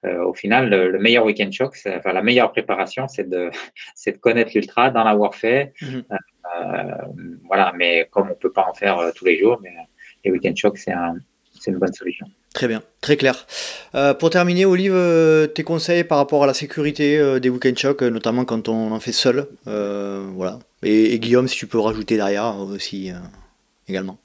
au 0.02 0.32
final, 0.32 0.70
le, 0.70 0.98
meilleur 0.98 1.26
week-end 1.26 1.50
shock, 1.52 1.76
enfin 1.86 2.14
la 2.14 2.22
meilleure 2.22 2.52
préparation, 2.52 3.06
c'est 3.06 3.28
de, 3.28 3.50
de 4.06 4.12
connaître 4.12 4.52
l'ultra, 4.54 4.90
d'en 4.90 5.04
avoir 5.04 5.34
fait, 5.34 5.74
mmh. 5.82 6.00
Euh, 6.44 6.90
voilà, 7.46 7.72
mais 7.76 8.08
comme 8.10 8.30
on 8.30 8.34
peut 8.34 8.52
pas 8.52 8.66
en 8.68 8.74
faire 8.74 8.98
euh, 8.98 9.10
tous 9.14 9.24
les 9.24 9.38
jours, 9.38 9.58
mais 9.62 9.70
les 10.24 10.30
week-end 10.30 10.54
shocks, 10.54 10.78
c'est 10.78 10.92
une 11.70 11.78
bonne 11.78 11.92
solution. 11.92 12.26
Très 12.54 12.68
bien, 12.68 12.82
très 13.00 13.16
clair. 13.16 13.46
Euh, 13.94 14.12
pour 14.12 14.30
terminer, 14.30 14.66
Olive, 14.66 14.94
tes 15.54 15.62
conseils 15.62 16.04
par 16.04 16.18
rapport 16.18 16.44
à 16.44 16.46
la 16.46 16.54
sécurité 16.54 17.40
des 17.40 17.48
week-end 17.48 17.74
shocks, 17.76 18.02
notamment 18.02 18.44
quand 18.44 18.68
on 18.68 18.92
en 18.92 19.00
fait 19.00 19.12
seul, 19.12 19.46
voilà. 19.64 20.58
Et, 20.82 21.18
Guillaume, 21.18 21.48
si 21.48 21.56
tu 21.56 21.66
peux 21.66 21.78
rajouter 21.78 22.16
derrière 22.16 22.58
aussi 22.58 23.12
également. 23.88 24.18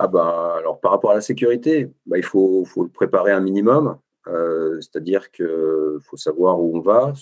Ah 0.00 0.06
bah 0.06 0.54
alors 0.58 0.78
par 0.78 0.92
rapport 0.92 1.10
à 1.10 1.14
la 1.14 1.20
sécurité, 1.20 1.90
bah, 2.06 2.18
il 2.18 2.24
faut, 2.24 2.64
faut 2.64 2.84
le 2.84 2.88
préparer 2.88 3.32
un 3.32 3.40
minimum, 3.40 3.96
c'est-à-dire 4.26 5.30
qu'il 5.30 5.98
faut 6.02 6.16
savoir 6.16 6.60
où 6.60 6.76
on 6.76 6.80
va, 6.80 7.14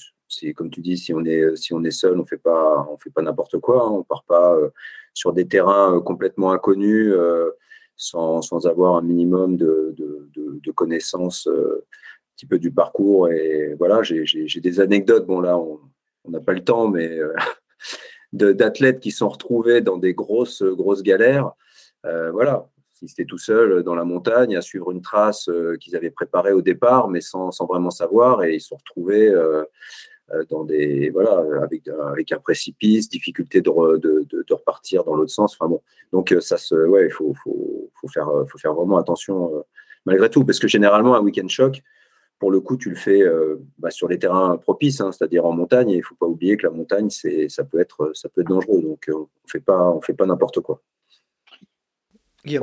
comme 0.57 0.71
tu 0.71 0.81
dis, 0.81 0.99
si 0.99 1.15
on 1.15 1.25
est, 1.25 1.57
si 1.57 1.73
on 1.73 1.83
est 1.85 1.91
seul, 1.91 2.19
on 2.19 2.25
fait 2.25 2.37
pas, 2.37 2.87
on 2.91 2.97
fait 2.97 3.11
pas 3.11 3.23
n'importe 3.23 3.59
quoi. 3.59 3.85
Hein. 3.85 3.91
on 3.91 4.03
part 4.03 4.25
pas 4.25 4.55
euh, 4.55 4.71
sur 5.15 5.33
des 5.33 5.47
terrains 5.47 5.97
euh, 5.97 6.01
complètement 6.01 6.53
inconnus 6.53 7.13
euh, 7.13 7.51
sans, 7.97 8.43
sans, 8.43 8.67
avoir 8.67 8.97
un 8.97 9.03
minimum 9.03 9.57
de, 9.57 9.95
de, 9.97 10.29
de, 10.35 10.73
connaissances 10.73 11.47
un 11.47 12.35
petit 12.37 12.47
peu 12.47 12.59
du 12.59 12.71
parcours. 12.71 13.31
Et 13.31 13.75
voilà, 13.79 14.03
j'ai 14.03 14.61
des 14.61 14.81
anecdotes. 14.81 15.27
Bon 15.27 15.41
là, 15.41 15.59
on 15.59 16.31
n'a 16.31 16.41
pas 16.41 16.53
le 16.53 16.63
temps, 16.63 16.89
mais 16.89 17.19
d'athlètes 18.33 19.01
qui 19.01 19.13
sont 19.13 19.31
retrouvés 19.31 19.81
dans 19.81 19.97
des 19.97 20.13
grosses, 20.13 20.63
grosses 20.63 21.03
galères. 21.03 21.53
voilà, 22.05 22.69
ils 23.01 23.11
étaient 23.11 23.25
tout 23.25 23.39
seuls 23.39 23.83
dans 23.83 23.95
la 23.95 24.05
montagne 24.05 24.57
à 24.57 24.61
suivre 24.61 24.91
une 24.91 25.01
trace 25.01 25.49
qu'ils 25.81 25.97
avaient 25.97 26.11
préparée 26.11 26.53
au 26.53 26.61
départ, 26.61 27.09
mais 27.09 27.23
sans, 27.23 27.51
sans, 27.51 27.65
vraiment 27.65 27.91
savoir, 27.91 28.45
et 28.45 28.57
ils 28.57 28.61
se 28.61 28.69
sont 28.69 28.77
retrouvés 28.77 29.33
dans 30.49 30.65
des 30.65 31.11
voilà 31.11 31.45
avec 31.63 31.89
avec 31.89 32.33
un 32.33 32.39
précipice, 32.39 33.09
difficulté 33.09 33.61
de, 33.61 33.97
de, 33.99 34.27
de, 34.29 34.55
repartir 34.55 35.05
dans 35.05 35.15
l'autre 35.15 35.31
sens. 35.31 35.55
Enfin 35.55 35.69
bon, 35.69 35.83
donc 36.13 36.33
euh, 36.33 36.41
ça 36.41 36.57
se 36.57 36.75
ouais, 36.75 37.07
il 37.07 37.11
faut, 37.13 37.35
faut, 37.43 37.91
faut 37.95 38.09
faire 38.09 38.29
faut 38.49 38.59
faire 38.59 38.75
vraiment 38.75 38.99
attention 38.99 39.57
euh, 39.57 39.61
malgré 40.05 40.29
tout 40.29 40.45
parce 40.45 40.59
que 40.59 40.69
généralement 40.69 41.15
un 41.15 41.21
week-end 41.21 41.49
choc 41.49 41.83
pour 42.39 42.51
le 42.51 42.61
coup, 42.61 42.77
tu 42.77 42.91
le 42.91 42.97
fais 42.97 43.23
bah, 43.79 43.91
sur 43.91 44.09
les 44.09 44.19
terrains 44.19 44.59
propices, 44.59 45.01
hein, 45.01 45.11
c'est-à-dire 45.11 45.47
en 45.47 45.53
montagne. 45.53 45.89
il 45.89 45.97
ne 45.97 46.03
faut 46.03 46.17
pas 46.17 46.27
oublier 46.27 46.59
que 46.59 46.67
la 46.67 46.71
montagne, 46.71 47.09
c'est, 47.09 47.49
ça 47.49 47.65
peut 47.65 47.81
être, 47.81 48.11
ça 48.13 48.29
peut 48.29 48.43
être 48.43 48.49
dangereux. 48.49 48.83
Donc, 48.83 49.09
on 49.11 49.27
fait 49.47 49.61
pas, 49.61 49.91
on 49.91 50.03
fait 50.03 50.13
pas 50.13 50.27
n'importe 50.27 50.61
quoi. 50.61 50.83
Oui, 52.47 52.59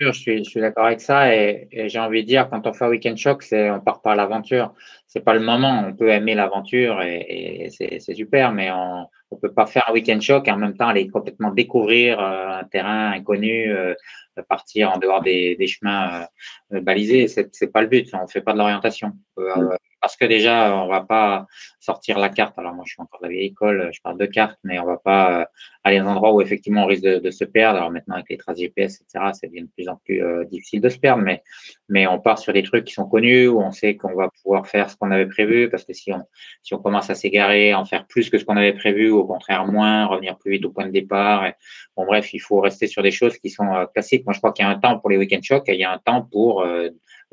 bien 0.00 0.12
sûr, 0.12 0.12
je 0.12 0.42
suis, 0.42 0.60
d'accord 0.60 0.86
avec 0.86 1.00
ça. 1.00 1.34
Et, 1.34 1.68
j'ai 1.88 1.98
envie 1.98 2.22
de 2.22 2.26
dire, 2.26 2.48
quand 2.50 2.66
on 2.66 2.72
fait 2.72 2.84
un 2.84 2.88
week-end 2.88 3.16
choc, 3.16 3.42
c'est 3.42 3.70
on 3.70 3.80
part 3.80 4.02
par 4.02 4.16
l'aventure. 4.16 4.74
C'est 5.06 5.20
pas 5.20 5.34
le 5.34 5.40
moment. 5.40 5.84
On 5.86 5.94
peut 5.94 6.08
aimer 6.08 6.34
l'aventure 6.34 7.00
et, 7.02 7.68
c'est 7.70 8.14
super, 8.14 8.52
mais 8.52 8.70
on 8.70 9.06
ne 9.32 9.36
peut 9.40 9.52
pas 9.52 9.66
faire 9.66 9.84
un 9.88 9.92
week-end 9.92 10.20
choc 10.20 10.48
et 10.48 10.50
en 10.50 10.56
même 10.56 10.76
temps 10.76 10.88
aller 10.88 11.08
complètement 11.08 11.50
découvrir 11.50 12.20
euh, 12.20 12.60
un 12.60 12.64
terrain 12.64 13.12
inconnu, 13.12 13.72
euh, 13.72 13.94
partir 14.42 14.92
en 14.92 14.98
dehors 14.98 15.22
des, 15.22 15.66
chemins 15.66 16.26
euh, 16.72 16.80
balisés. 16.80 17.28
C'est 17.28 17.72
pas 17.72 17.82
le 17.82 17.88
but. 17.88 18.10
On 18.14 18.26
fait 18.26 18.42
pas 18.42 18.52
de 18.52 18.58
l'orientation. 18.58 19.12
Mm 19.36 19.74
parce 20.04 20.18
que 20.18 20.26
déjà, 20.26 20.76
on 20.76 20.86
va 20.86 21.00
pas 21.00 21.46
sortir 21.80 22.18
la 22.18 22.28
carte. 22.28 22.58
Alors 22.58 22.74
moi, 22.74 22.84
je 22.86 22.92
suis 22.92 23.00
encore 23.00 23.20
de 23.22 23.26
la 23.26 23.32
vieille 23.32 23.46
école, 23.46 23.88
je 23.90 24.02
parle 24.02 24.18
de 24.18 24.26
cartes, 24.26 24.58
mais 24.62 24.78
on 24.78 24.84
va 24.84 24.98
pas 24.98 25.40
euh, 25.40 25.44
aller 25.82 25.98
dans 25.98 26.08
un 26.08 26.10
endroit 26.10 26.34
où 26.34 26.42
effectivement 26.42 26.82
on 26.82 26.86
risque 26.86 27.04
de, 27.04 27.30
se 27.30 27.44
perdre. 27.44 27.78
Alors 27.78 27.90
maintenant, 27.90 28.16
avec 28.16 28.28
les 28.28 28.36
traces 28.36 28.58
GPS, 28.58 29.00
etc., 29.00 29.30
ça 29.32 29.46
devient 29.46 29.62
de 29.62 29.70
plus 29.74 29.88
en 29.88 29.96
plus 30.04 30.22
euh, 30.22 30.44
difficile 30.44 30.82
de 30.82 30.90
se 30.90 30.98
perdre, 30.98 31.22
mais, 31.22 31.42
mais 31.88 32.06
on 32.06 32.20
part 32.20 32.38
sur 32.38 32.52
des 32.52 32.62
trucs 32.62 32.84
qui 32.84 32.92
sont 32.92 33.06
connus, 33.06 33.48
où 33.48 33.62
on 33.62 33.70
sait 33.70 33.96
qu'on 33.96 34.14
va 34.14 34.28
pouvoir 34.42 34.66
faire 34.66 34.90
ce 34.90 34.96
qu'on 34.96 35.10
avait 35.10 35.24
prévu, 35.24 35.70
parce 35.70 35.84
que 35.84 35.94
si 35.94 36.12
on, 36.12 36.20
si 36.62 36.74
on 36.74 36.78
commence 36.80 37.08
à 37.08 37.14
s'égarer, 37.14 37.72
en 37.72 37.86
faire 37.86 38.06
plus 38.06 38.28
que 38.28 38.36
ce 38.36 38.44
qu'on 38.44 38.58
avait 38.58 38.74
prévu, 38.74 39.10
ou 39.10 39.20
au 39.20 39.26
contraire 39.26 39.66
moins, 39.66 40.04
revenir 40.04 40.36
plus 40.36 40.50
vite 40.50 40.66
au 40.66 40.70
point 40.70 40.84
de 40.84 40.92
départ. 40.92 41.50
bon, 41.96 42.04
bref, 42.04 42.34
il 42.34 42.40
faut 42.40 42.60
rester 42.60 42.88
sur 42.88 43.02
des 43.02 43.10
choses 43.10 43.38
qui 43.38 43.48
sont 43.48 43.72
euh, 43.72 43.86
classiques. 43.86 44.23
Moi, 44.24 44.32
je 44.32 44.38
crois 44.38 44.52
qu'il 44.52 44.64
y 44.64 44.68
a 44.68 44.70
un 44.70 44.78
temps 44.78 44.98
pour 44.98 45.10
les 45.10 45.16
week-end 45.16 45.40
shocks 45.42 45.68
et 45.68 45.74
il 45.74 45.80
y 45.80 45.84
a 45.84 45.92
un 45.92 45.98
temps 45.98 46.22
pour 46.22 46.64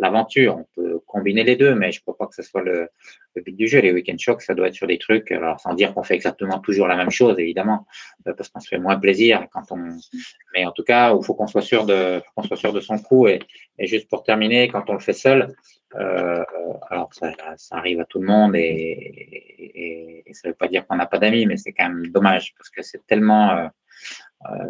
l'aventure. 0.02 0.58
On 0.58 0.66
peut 0.76 1.00
combiner 1.06 1.44
les 1.44 1.56
deux, 1.56 1.76
mais 1.76 1.92
je 1.92 2.00
ne 2.00 2.02
crois 2.02 2.18
pas 2.18 2.28
que 2.28 2.36
ce 2.36 2.42
soit 2.42 2.64
le, 2.64 2.90
but 3.36 3.56
du 3.56 3.68
jeu. 3.68 3.80
Les 3.80 3.94
week-end 3.94 4.18
shocks, 4.18 4.42
ça 4.42 4.54
doit 4.54 4.68
être 4.68 4.74
sur 4.74 4.88
des 4.88 4.98
trucs, 4.98 5.32
alors 5.32 5.60
sans 5.60 5.74
dire 5.74 5.94
qu'on 5.94 6.04
fait 6.04 6.16
exactement 6.16 6.60
toujours 6.60 6.88
la 6.88 6.98
même 6.98 7.12
chose, 7.12 7.40
évidemment, 7.40 7.86
euh, 8.28 8.34
parce 8.34 8.50
qu'on 8.50 8.60
se 8.60 8.68
fait 8.68 8.80
moins 8.80 9.00
plaisir 9.00 9.48
quand 9.54 9.72
on. 9.72 9.98
Mais 10.54 10.66
en 10.66 10.72
tout 10.72 10.84
cas, 10.84 11.16
il 11.16 11.24
faut 11.24 11.36
qu'on 11.36 11.48
soit 11.48 11.62
sûr 11.62 11.86
de, 11.86 12.22
qu'on 12.36 12.44
soit 12.44 12.58
sûr 12.58 12.74
de 12.74 12.82
son 12.82 12.98
coup. 12.98 13.28
Et, 13.28 13.40
juste 13.80 14.10
pour 14.10 14.24
terminer, 14.24 14.68
quand 14.68 14.90
on 14.90 14.94
le 14.94 15.00
fait 15.00 15.14
seul, 15.14 15.56
euh, 15.96 16.44
alors 16.90 17.12
ça, 17.14 17.34
arrive 17.72 18.00
à 18.00 18.06
tout 18.06 18.20
le 18.20 18.28
monde 18.28 18.56
et, 18.56 20.24
ça 20.34 20.48
ne 20.48 20.54
veut 20.54 20.58
pas 20.58 20.70
dire 20.70 20.88
qu'on 20.88 20.96
n'a 20.96 21.08
pas 21.08 21.18
d'amis, 21.18 21.46
mais 21.46 21.58
c'est 21.58 21.74
quand 21.74 21.90
même 21.90 22.08
dommage 22.08 22.54
parce 22.58 22.70
que 22.70 22.82
c'est 22.82 23.06
tellement 23.06 23.52
euh, 23.52 23.66
euh, 23.66 23.70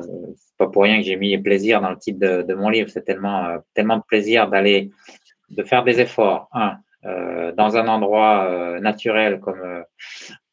c'est 0.02 0.58
pas 0.58 0.68
pour 0.68 0.84
rien 0.84 0.98
que 0.98 1.04
j'ai 1.04 1.16
mis 1.16 1.38
plaisir 1.38 1.82
dans 1.82 1.92
le 1.92 1.98
titre 1.98 2.20
de, 2.20 2.54
mon 2.54 2.70
livre. 2.70 2.90
C'est 2.90 3.04
tellement, 3.04 3.46
euh, 3.46 3.58
tellement 3.74 3.98
de 3.98 4.04
plaisir 4.08 4.50
d'aller, 4.50 4.92
de 5.50 5.64
faire 5.64 5.84
des 5.84 6.00
efforts. 6.00 6.50
Un, 6.54 6.78
euh, 7.06 7.52
dans 7.54 7.78
un 7.78 7.88
endroit 7.88 8.80
naturel 8.80 9.40
comme, 9.40 9.84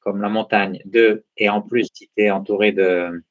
comme 0.00 0.22
la 0.22 0.28
montagne. 0.28 0.80
Deux, 0.84 1.24
et 1.36 1.48
en 1.48 1.60
plus, 1.60 1.88
si 1.92 2.08
tu 2.16 2.22
es 2.22 2.30
entouré 2.30 2.72
de, 2.72 3.22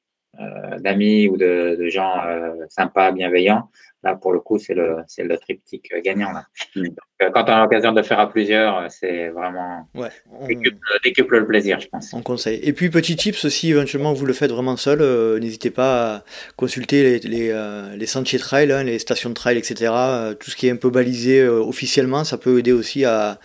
d'amis 0.80 1.28
ou 1.28 1.38
de, 1.38 1.78
de 1.80 1.90
gens 1.90 2.22
sympas, 2.70 3.12
bienveillants, 3.12 3.70
Là, 4.04 4.16
pour 4.16 4.32
le 4.32 4.40
coup, 4.40 4.60
c'est 4.60 4.76
le, 4.76 4.98
le 5.18 5.38
triptyque 5.38 5.92
gagnant. 6.04 6.32
Là. 6.32 6.46
Mm. 6.76 6.86
Euh, 7.24 7.30
quand 7.34 7.46
on 7.46 7.54
a 7.54 7.62
l'occasion 7.64 7.92
de 7.92 7.98
le 7.98 8.04
faire 8.04 8.20
à 8.20 8.30
plusieurs, 8.30 8.78
euh, 8.78 8.88
c'est 8.90 9.30
vraiment 9.30 9.90
ouais, 9.96 10.10
on... 10.32 10.46
décuple, 11.04 11.40
le 11.40 11.48
plaisir, 11.48 11.80
je 11.80 11.88
pense. 11.88 12.14
On 12.14 12.22
conseille. 12.22 12.60
Et 12.62 12.74
puis, 12.74 12.92
petit 12.92 13.16
tips, 13.16 13.48
si 13.48 13.72
éventuellement 13.72 14.14
vous 14.14 14.28
le 14.28 14.34
faites 14.34 14.52
vraiment 14.52 14.78
seul, 14.78 15.02
euh, 15.02 15.40
n'hésitez 15.40 15.72
pas 15.72 16.18
à 16.18 16.24
consulter 16.58 17.20
les, 17.20 17.20
les, 17.20 17.96
les 17.98 18.06
sentiers 18.06 18.38
trail, 18.38 18.72
hein, 18.72 18.84
les 18.84 19.00
stations 19.00 19.30
de 19.30 19.36
trail, 19.36 19.58
etc. 19.58 19.92
tout 20.40 20.52
ce 20.52 20.56
qui 20.56 20.68
est 20.68 20.72
un 20.72 20.76
peu 20.76 20.92
balisé 20.92 21.48
officiellement, 21.48 22.24
ça 22.24 22.38
peut 22.38 22.60
aider 22.60 22.72
aussi 22.72 23.04
à, 23.04 23.40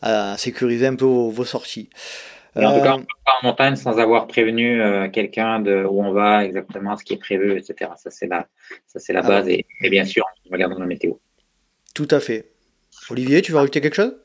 à 0.00 0.36
sécuriser 0.38 0.86
un 0.86 0.96
peu 0.96 1.04
vos 1.04 1.44
sorties 1.44 1.90
en 2.64 2.78
tout 2.78 2.84
cas, 2.84 2.94
on 2.94 2.98
ne 2.98 3.02
peut 3.02 3.08
pas 3.24 3.32
en 3.42 3.46
montagne 3.46 3.76
sans 3.76 3.98
avoir 3.98 4.26
prévenu 4.26 4.82
euh, 4.82 5.08
quelqu'un 5.08 5.60
de 5.60 5.84
où 5.84 6.02
on 6.02 6.12
va, 6.12 6.44
exactement 6.44 6.96
ce 6.96 7.04
qui 7.04 7.14
est 7.14 7.18
prévu, 7.18 7.58
etc. 7.58 7.90
Ça, 7.96 8.10
c'est 8.10 8.26
la, 8.26 8.46
ça, 8.86 8.98
c'est 8.98 9.12
la 9.12 9.20
ah 9.24 9.28
base. 9.28 9.48
Et, 9.48 9.64
bien 9.82 10.04
sûr, 10.04 10.24
on 10.46 10.52
regarde 10.52 10.72
dans 10.72 10.80
la 10.80 10.86
météo. 10.86 11.14
Tout 11.94 12.08
à 12.10 12.20
fait. 12.20 12.52
Olivier, 13.10 13.42
tu 13.42 13.52
veux 13.52 13.58
rajouter 13.58 13.80
quelque 13.80 13.94
chose 13.94 14.16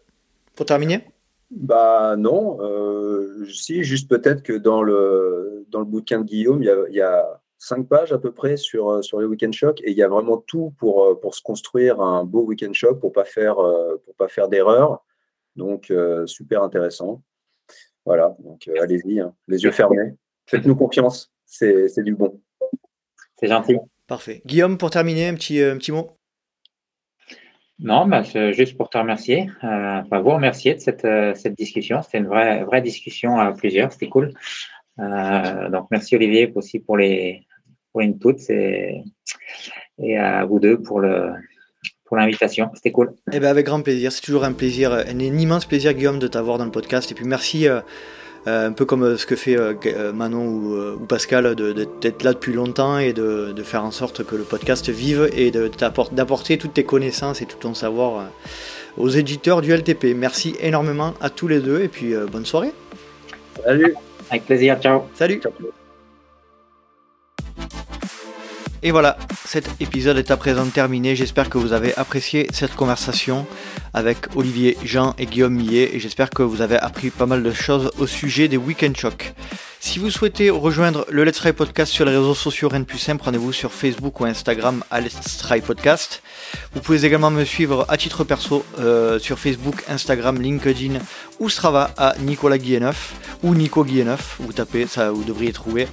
pour 0.56 0.66
terminer? 0.66 1.06
Bah 1.52 2.16
non. 2.18 2.60
Euh, 2.62 3.46
si, 3.50 3.84
juste 3.84 4.10
peut-être 4.10 4.42
que 4.42 4.54
dans 4.54 4.82
le, 4.82 5.66
dans 5.70 5.80
le 5.80 5.86
bouquin 5.86 6.20
de 6.20 6.26
Guillaume, 6.26 6.64
il 6.64 6.66
y 6.66 6.70
a, 6.70 6.76
il 6.90 6.96
y 6.96 7.02
a 7.02 7.42
cinq 7.60 7.88
pages 7.88 8.12
à 8.12 8.18
peu 8.18 8.32
près 8.32 8.58
sur, 8.58 8.90
euh, 8.90 9.02
sur 9.02 9.20
les 9.20 9.26
week-end 9.26 9.52
shocks 9.52 9.82
et 9.84 9.92
il 9.92 9.98
y 9.98 10.04
a 10.04 10.08
vraiment 10.08 10.38
tout 10.38 10.74
pour, 10.80 11.20
pour 11.20 11.36
se 11.36 11.42
construire 11.42 12.02
un 12.02 12.24
beau 12.24 12.44
week-end 12.44 12.74
shock 12.74 13.00
pour 13.00 13.12
pas 13.12 13.26
faire, 13.26 13.56
pour 13.56 14.16
pas 14.16 14.28
faire 14.28 14.48
d'erreur. 14.48 15.04
Donc, 15.56 15.94
super 16.26 16.64
intéressant. 16.64 17.22
Voilà, 18.06 18.36
donc 18.40 18.68
euh, 18.68 18.82
allez-y, 18.82 19.20
hein. 19.20 19.34
les 19.48 19.64
yeux 19.64 19.72
fermés. 19.72 20.14
Faites-nous 20.48 20.76
confiance, 20.76 21.32
c'est 21.46 22.04
du 22.04 22.16
bon. 22.16 22.42
C'est 23.38 23.48
gentil. 23.48 23.78
Parfait. 24.08 24.42
Guillaume, 24.46 24.78
pour 24.78 24.90
terminer, 24.90 25.30
un 25.30 25.36
petit, 25.36 25.62
euh, 25.62 25.74
un 25.74 25.78
petit 25.78 25.92
mot? 25.92 26.18
Non, 27.80 28.06
bah, 28.06 28.24
juste 28.52 28.78
pour 28.78 28.90
te 28.90 28.98
remercier, 28.98 29.50
euh, 29.64 30.02
vous 30.12 30.30
remercier 30.30 30.76
de 30.76 30.80
cette, 30.80 31.08
cette 31.36 31.58
discussion. 31.58 32.02
C'était 32.02 32.20
une 32.20 32.28
vraie, 32.28 32.64
vraie 32.64 32.82
discussion 32.82 33.40
à 33.40 33.52
plusieurs, 33.52 33.92
c'était 33.92 34.10
cool. 34.10 34.34
donc 34.98 35.88
merci 35.90 36.16
Olivier 36.16 36.52
aussi 36.56 36.80
pour 36.80 36.98
les 36.98 37.48
pour 37.92 38.02
inputs 38.02 38.50
et, 38.50 39.04
et 40.00 40.18
à 40.18 40.46
vous 40.46 40.60
deux 40.60 40.82
pour 40.82 41.00
le 41.00 41.34
pour 42.14 42.20
l'invitation. 42.20 42.70
C'était 42.76 42.92
cool. 42.92 43.12
Eh 43.32 43.40
ben 43.40 43.50
avec 43.50 43.66
grand 43.66 43.82
plaisir. 43.82 44.12
C'est 44.12 44.22
toujours 44.22 44.44
un 44.44 44.52
plaisir, 44.52 44.94
un, 44.94 45.18
immense 45.18 45.66
plaisir, 45.66 45.96
Guillaume, 45.96 46.20
de 46.20 46.28
t'avoir 46.28 46.60
dans 46.60 46.66
le 46.66 46.70
podcast. 46.70 47.12
Et 47.12 47.16
puis 47.16 47.26
merci. 47.26 47.68
Euh, 47.68 47.82
un 48.46 48.72
peu 48.72 48.86
comme 48.86 49.04
euh, 49.04 49.18
ce 49.18 49.26
que 49.26 49.36
fait 49.36 49.58
euh, 49.58 50.14
Manon 50.14 50.46
ou, 50.46 51.06
Pascal, 51.08 51.56
d'être 51.56 52.22
là 52.22 52.34
depuis 52.34 52.54
longtemps 52.54 53.00
et 53.00 53.14
de, 53.14 53.64
faire 53.64 53.84
en 53.84 53.90
sorte 53.90 54.24
que 54.24 54.36
le 54.36 54.44
podcast 54.44 54.90
vive 54.90 55.28
et 55.36 55.50
d'apporter 55.50 56.60
toutes 56.60 56.76
tes 56.76 56.84
connaissances 56.84 57.42
et 57.42 57.48
tout 57.48 57.58
ton 57.58 57.74
savoir 57.74 58.30
aux 58.98 59.10
éditeurs 59.10 59.62
du 59.62 59.74
LTP. 59.74 60.14
Merci 60.16 60.56
énormément 60.60 61.16
à 61.20 61.32
tous 61.32 61.48
les 61.48 61.62
deux 61.62 61.82
et 61.82 61.88
puis 61.88 62.14
bonne 62.32 62.46
soirée. 62.46 62.74
Salut, 63.64 63.96
avec 64.30 64.46
plaisir, 64.46 64.80
ciao. 64.80 65.04
Salut. 65.16 65.42
Et 68.86 68.92
voilà, 68.92 69.18
cet 69.46 69.70
épisode 69.80 70.18
est 70.18 70.30
à 70.30 70.36
présent 70.36 70.66
terminé. 70.66 71.16
J'espère 71.16 71.50
que 71.50 71.58
vous 71.58 71.72
avez 71.72 71.96
apprécié 71.96 72.48
cette 72.52 72.76
conversation 72.76 73.48
avec 73.94 74.36
Olivier, 74.36 74.78
Jean 74.84 75.16
et 75.18 75.26
Guillaume 75.26 75.54
Millet 75.54 75.92
et 75.94 76.00
j'espère 76.02 76.30
que 76.30 76.44
vous 76.44 76.62
avez 76.62 76.76
appris 76.76 77.10
pas 77.10 77.26
mal 77.26 77.44
de 77.44 77.54
choses 77.54 77.92
au 77.98 78.08
sujet 78.08 78.50
des 78.50 78.58
Weekend 78.58 78.98
Shock. 78.98 79.34
Si 79.86 80.00
vous 80.00 80.10
souhaitez 80.10 80.50
rejoindre 80.50 81.06
le 81.10 81.26
Let's 81.26 81.36
Try 81.36 81.52
Podcast 81.52 81.92
sur 81.92 82.06
les 82.06 82.12
réseaux 82.12 82.34
sociaux, 82.34 82.70
rien 82.70 82.80
de 82.80 82.86
plus 82.86 82.98
simple, 82.98 83.22
rendez-vous 83.26 83.52
sur 83.52 83.74
Facebook 83.74 84.22
ou 84.22 84.24
Instagram 84.24 84.82
à 84.90 85.02
Let's 85.02 85.38
Try 85.40 85.60
Podcast. 85.60 86.24
Vous 86.74 86.80
pouvez 86.80 87.06
également 87.06 87.30
me 87.30 87.44
suivre 87.44 87.86
à 87.90 87.98
titre 87.98 88.24
perso 88.24 88.64
euh, 88.80 89.20
sur 89.20 89.38
Facebook, 89.38 89.84
Instagram, 89.90 90.42
LinkedIn 90.42 91.00
ou 91.38 91.50
Strava 91.50 91.92
à 91.98 92.16
Nicolas 92.20 92.58
Guilleneuf 92.58 93.14
ou 93.44 93.54
Nico 93.56 93.84
Guilleneuf. 93.84 94.38
Vous 94.40 94.54
tapez, 94.54 94.88
ça 94.88 95.12
vous 95.12 95.26
devriez 95.26 95.52
trouver. 95.52 95.90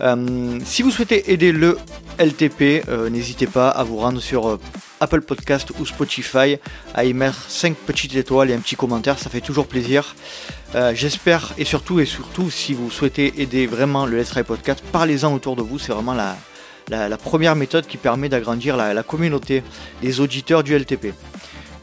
Euh, 0.00 0.58
si 0.64 0.80
vous 0.80 0.90
souhaitez 0.90 1.30
aider 1.30 1.52
le 1.52 1.76
LTP, 2.18 2.88
euh, 2.88 3.10
n'hésitez 3.10 3.46
pas 3.46 3.68
à 3.68 3.84
vous 3.84 3.98
rendre 3.98 4.18
sur 4.18 4.58
Apple 5.00 5.20
Podcast 5.20 5.72
ou 5.78 5.86
Spotify, 5.86 6.58
à 6.94 7.04
y 7.04 7.12
mettre 7.12 7.48
5 7.48 7.76
petites 7.76 8.14
étoiles 8.16 8.50
et 8.50 8.54
un 8.54 8.58
petit 8.58 8.76
commentaire, 8.76 9.18
ça 9.18 9.30
fait 9.30 9.40
toujours 9.40 9.66
plaisir. 9.66 10.14
Euh, 10.74 10.92
j'espère 10.94 11.52
et 11.58 11.64
surtout 11.64 12.00
et 12.00 12.06
surtout 12.06 12.50
si 12.50 12.74
vous 12.74 12.90
souhaitez 12.90 13.40
aider 13.40 13.66
vraiment 13.66 14.06
le 14.06 14.18
Let's 14.18 14.30
Try 14.30 14.42
Podcast, 14.42 14.82
parlez-en 14.92 15.32
autour 15.34 15.56
de 15.56 15.62
vous, 15.62 15.78
c'est 15.78 15.92
vraiment 15.92 16.14
la, 16.14 16.36
la, 16.88 17.16
première 17.16 17.56
méthode 17.56 17.86
qui 17.86 17.96
permet 17.96 18.28
d'agrandir 18.28 18.76
la, 18.76 19.02
communauté 19.02 19.62
des 20.02 20.20
auditeurs 20.20 20.62
du 20.62 20.76
LTP. 20.76 21.14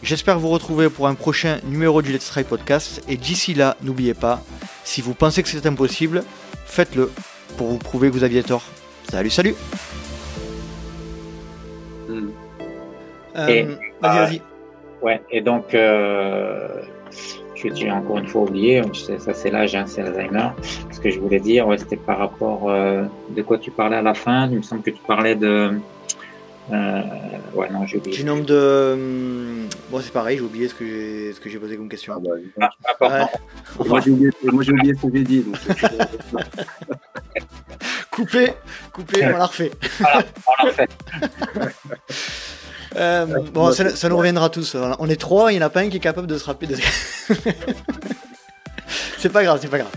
J'espère 0.02 0.38
vous 0.38 0.49
retrouver 0.49 0.90
pour 0.90 1.07
un 1.07 1.15
prochain 1.15 1.60
numéro 1.64 2.02
du 2.02 2.11
Let's 2.11 2.27
Try 2.27 2.44
Podcast 2.44 3.02
et 3.07 3.15
d'ici 3.15 3.53
là, 3.53 3.77
n'oubliez 3.84 4.14
pas, 4.14 4.44
si 4.84 5.02
vous 5.02 5.14
pensez 5.14 5.44
que 5.44 5.49
c'est 5.49 5.65
impossible, 5.65 6.23
faites-le 6.65 7.11
pour 7.57 7.68
vous 7.68 7.77
prouver 7.77 8.10
que 8.10 8.14
vous 8.14 8.23
aviez 8.23 8.44
tort. 8.44 8.64
Salut, 9.10 9.30
salut 9.30 9.56
euh, 13.35 13.76
Vas-y, 14.01 14.18
vas-y. 14.18 14.41
Ouais, 15.01 15.22
et 15.31 15.41
donc, 15.41 15.73
euh, 15.73 16.68
j'ai 17.55 17.91
encore 17.91 18.18
une 18.18 18.27
fois 18.27 18.43
oublié, 18.43 18.81
ça 19.19 19.34
c'est 19.34 19.51
l'âge, 19.51 19.76
hein, 19.76 19.85
c'est 19.88 20.01
Alzheimer. 20.01 20.49
Ce 20.91 20.99
que 20.99 21.10
je 21.10 21.19
voulais 21.19 21.39
dire, 21.39 21.68
c'était 21.77 21.97
par 21.97 22.18
rapport 22.18 22.69
euh, 22.69 23.03
de 23.30 23.41
quoi 23.41 23.57
tu 23.57 23.72
parlais 23.72 23.97
à 23.97 24.01
la 24.01 24.14
fin. 24.14 24.47
Il 24.49 24.57
me 24.57 24.61
semble 24.61 24.81
que 24.81 24.91
tu 24.91 25.01
parlais 25.05 25.35
de. 25.35 25.73
Euh, 26.72 27.01
ouais, 27.53 27.69
non, 27.69 27.85
j'ai 27.85 27.97
oublié. 27.97 28.15
Du 28.15 28.23
nombre 28.23 28.45
de. 28.45 28.93
Hum, 28.93 29.69
bon, 29.89 29.99
c'est 30.01 30.14
pareil, 30.14 30.38
j'ai 30.38 30.43
oublié 30.43 30.68
ce 30.68 30.73
que 30.73 30.85
j'ai, 30.85 31.34
ce 31.34 31.39
que 31.39 31.49
j'ai 31.49 31.60
posé 31.60 31.77
comme 31.77 31.89
question. 31.89 32.14
Ah, 32.15 32.69
bah, 32.99 33.30
ah, 33.30 33.30
Moi, 33.85 34.01
j'ai 34.01 34.11
oublié, 34.11 34.30
moi, 34.51 34.64
j'ai 34.64 34.72
oublié 34.72 34.93
ce 34.95 35.01
que 35.07 35.18
j'ai 35.18 35.23
dit. 35.23 35.45
coupé, 38.11 38.53
coupé, 38.91 39.26
on 39.26 39.38
l'a 39.38 39.45
refait. 39.45 39.72
Voilà, 39.99 40.23
on 40.47 40.64
l'a 40.64 40.69
refait. 40.69 40.89
Euh, 42.95 43.26
bon, 43.53 43.72
ça, 43.72 44.10
nous 44.10 44.18
reviendra 44.18 44.49
tous. 44.49 44.76
On 44.99 45.10
est 45.10 45.20
trois, 45.20 45.52
il 45.52 45.57
n'y 45.57 45.64
en 45.64 45.68
a 45.68 45.70
pas 45.70 45.82
un 45.82 45.90
qui 45.90 45.98
est 45.98 46.02
capable 46.02 46.28
de 46.28 46.38
se 46.38 46.45
rappeler. 46.45 46.76
c'est 49.18 49.30
pas 49.30 49.44
grave, 49.44 49.60
c'est 49.61 49.70
pas 49.70 49.80
grave. 49.80 49.91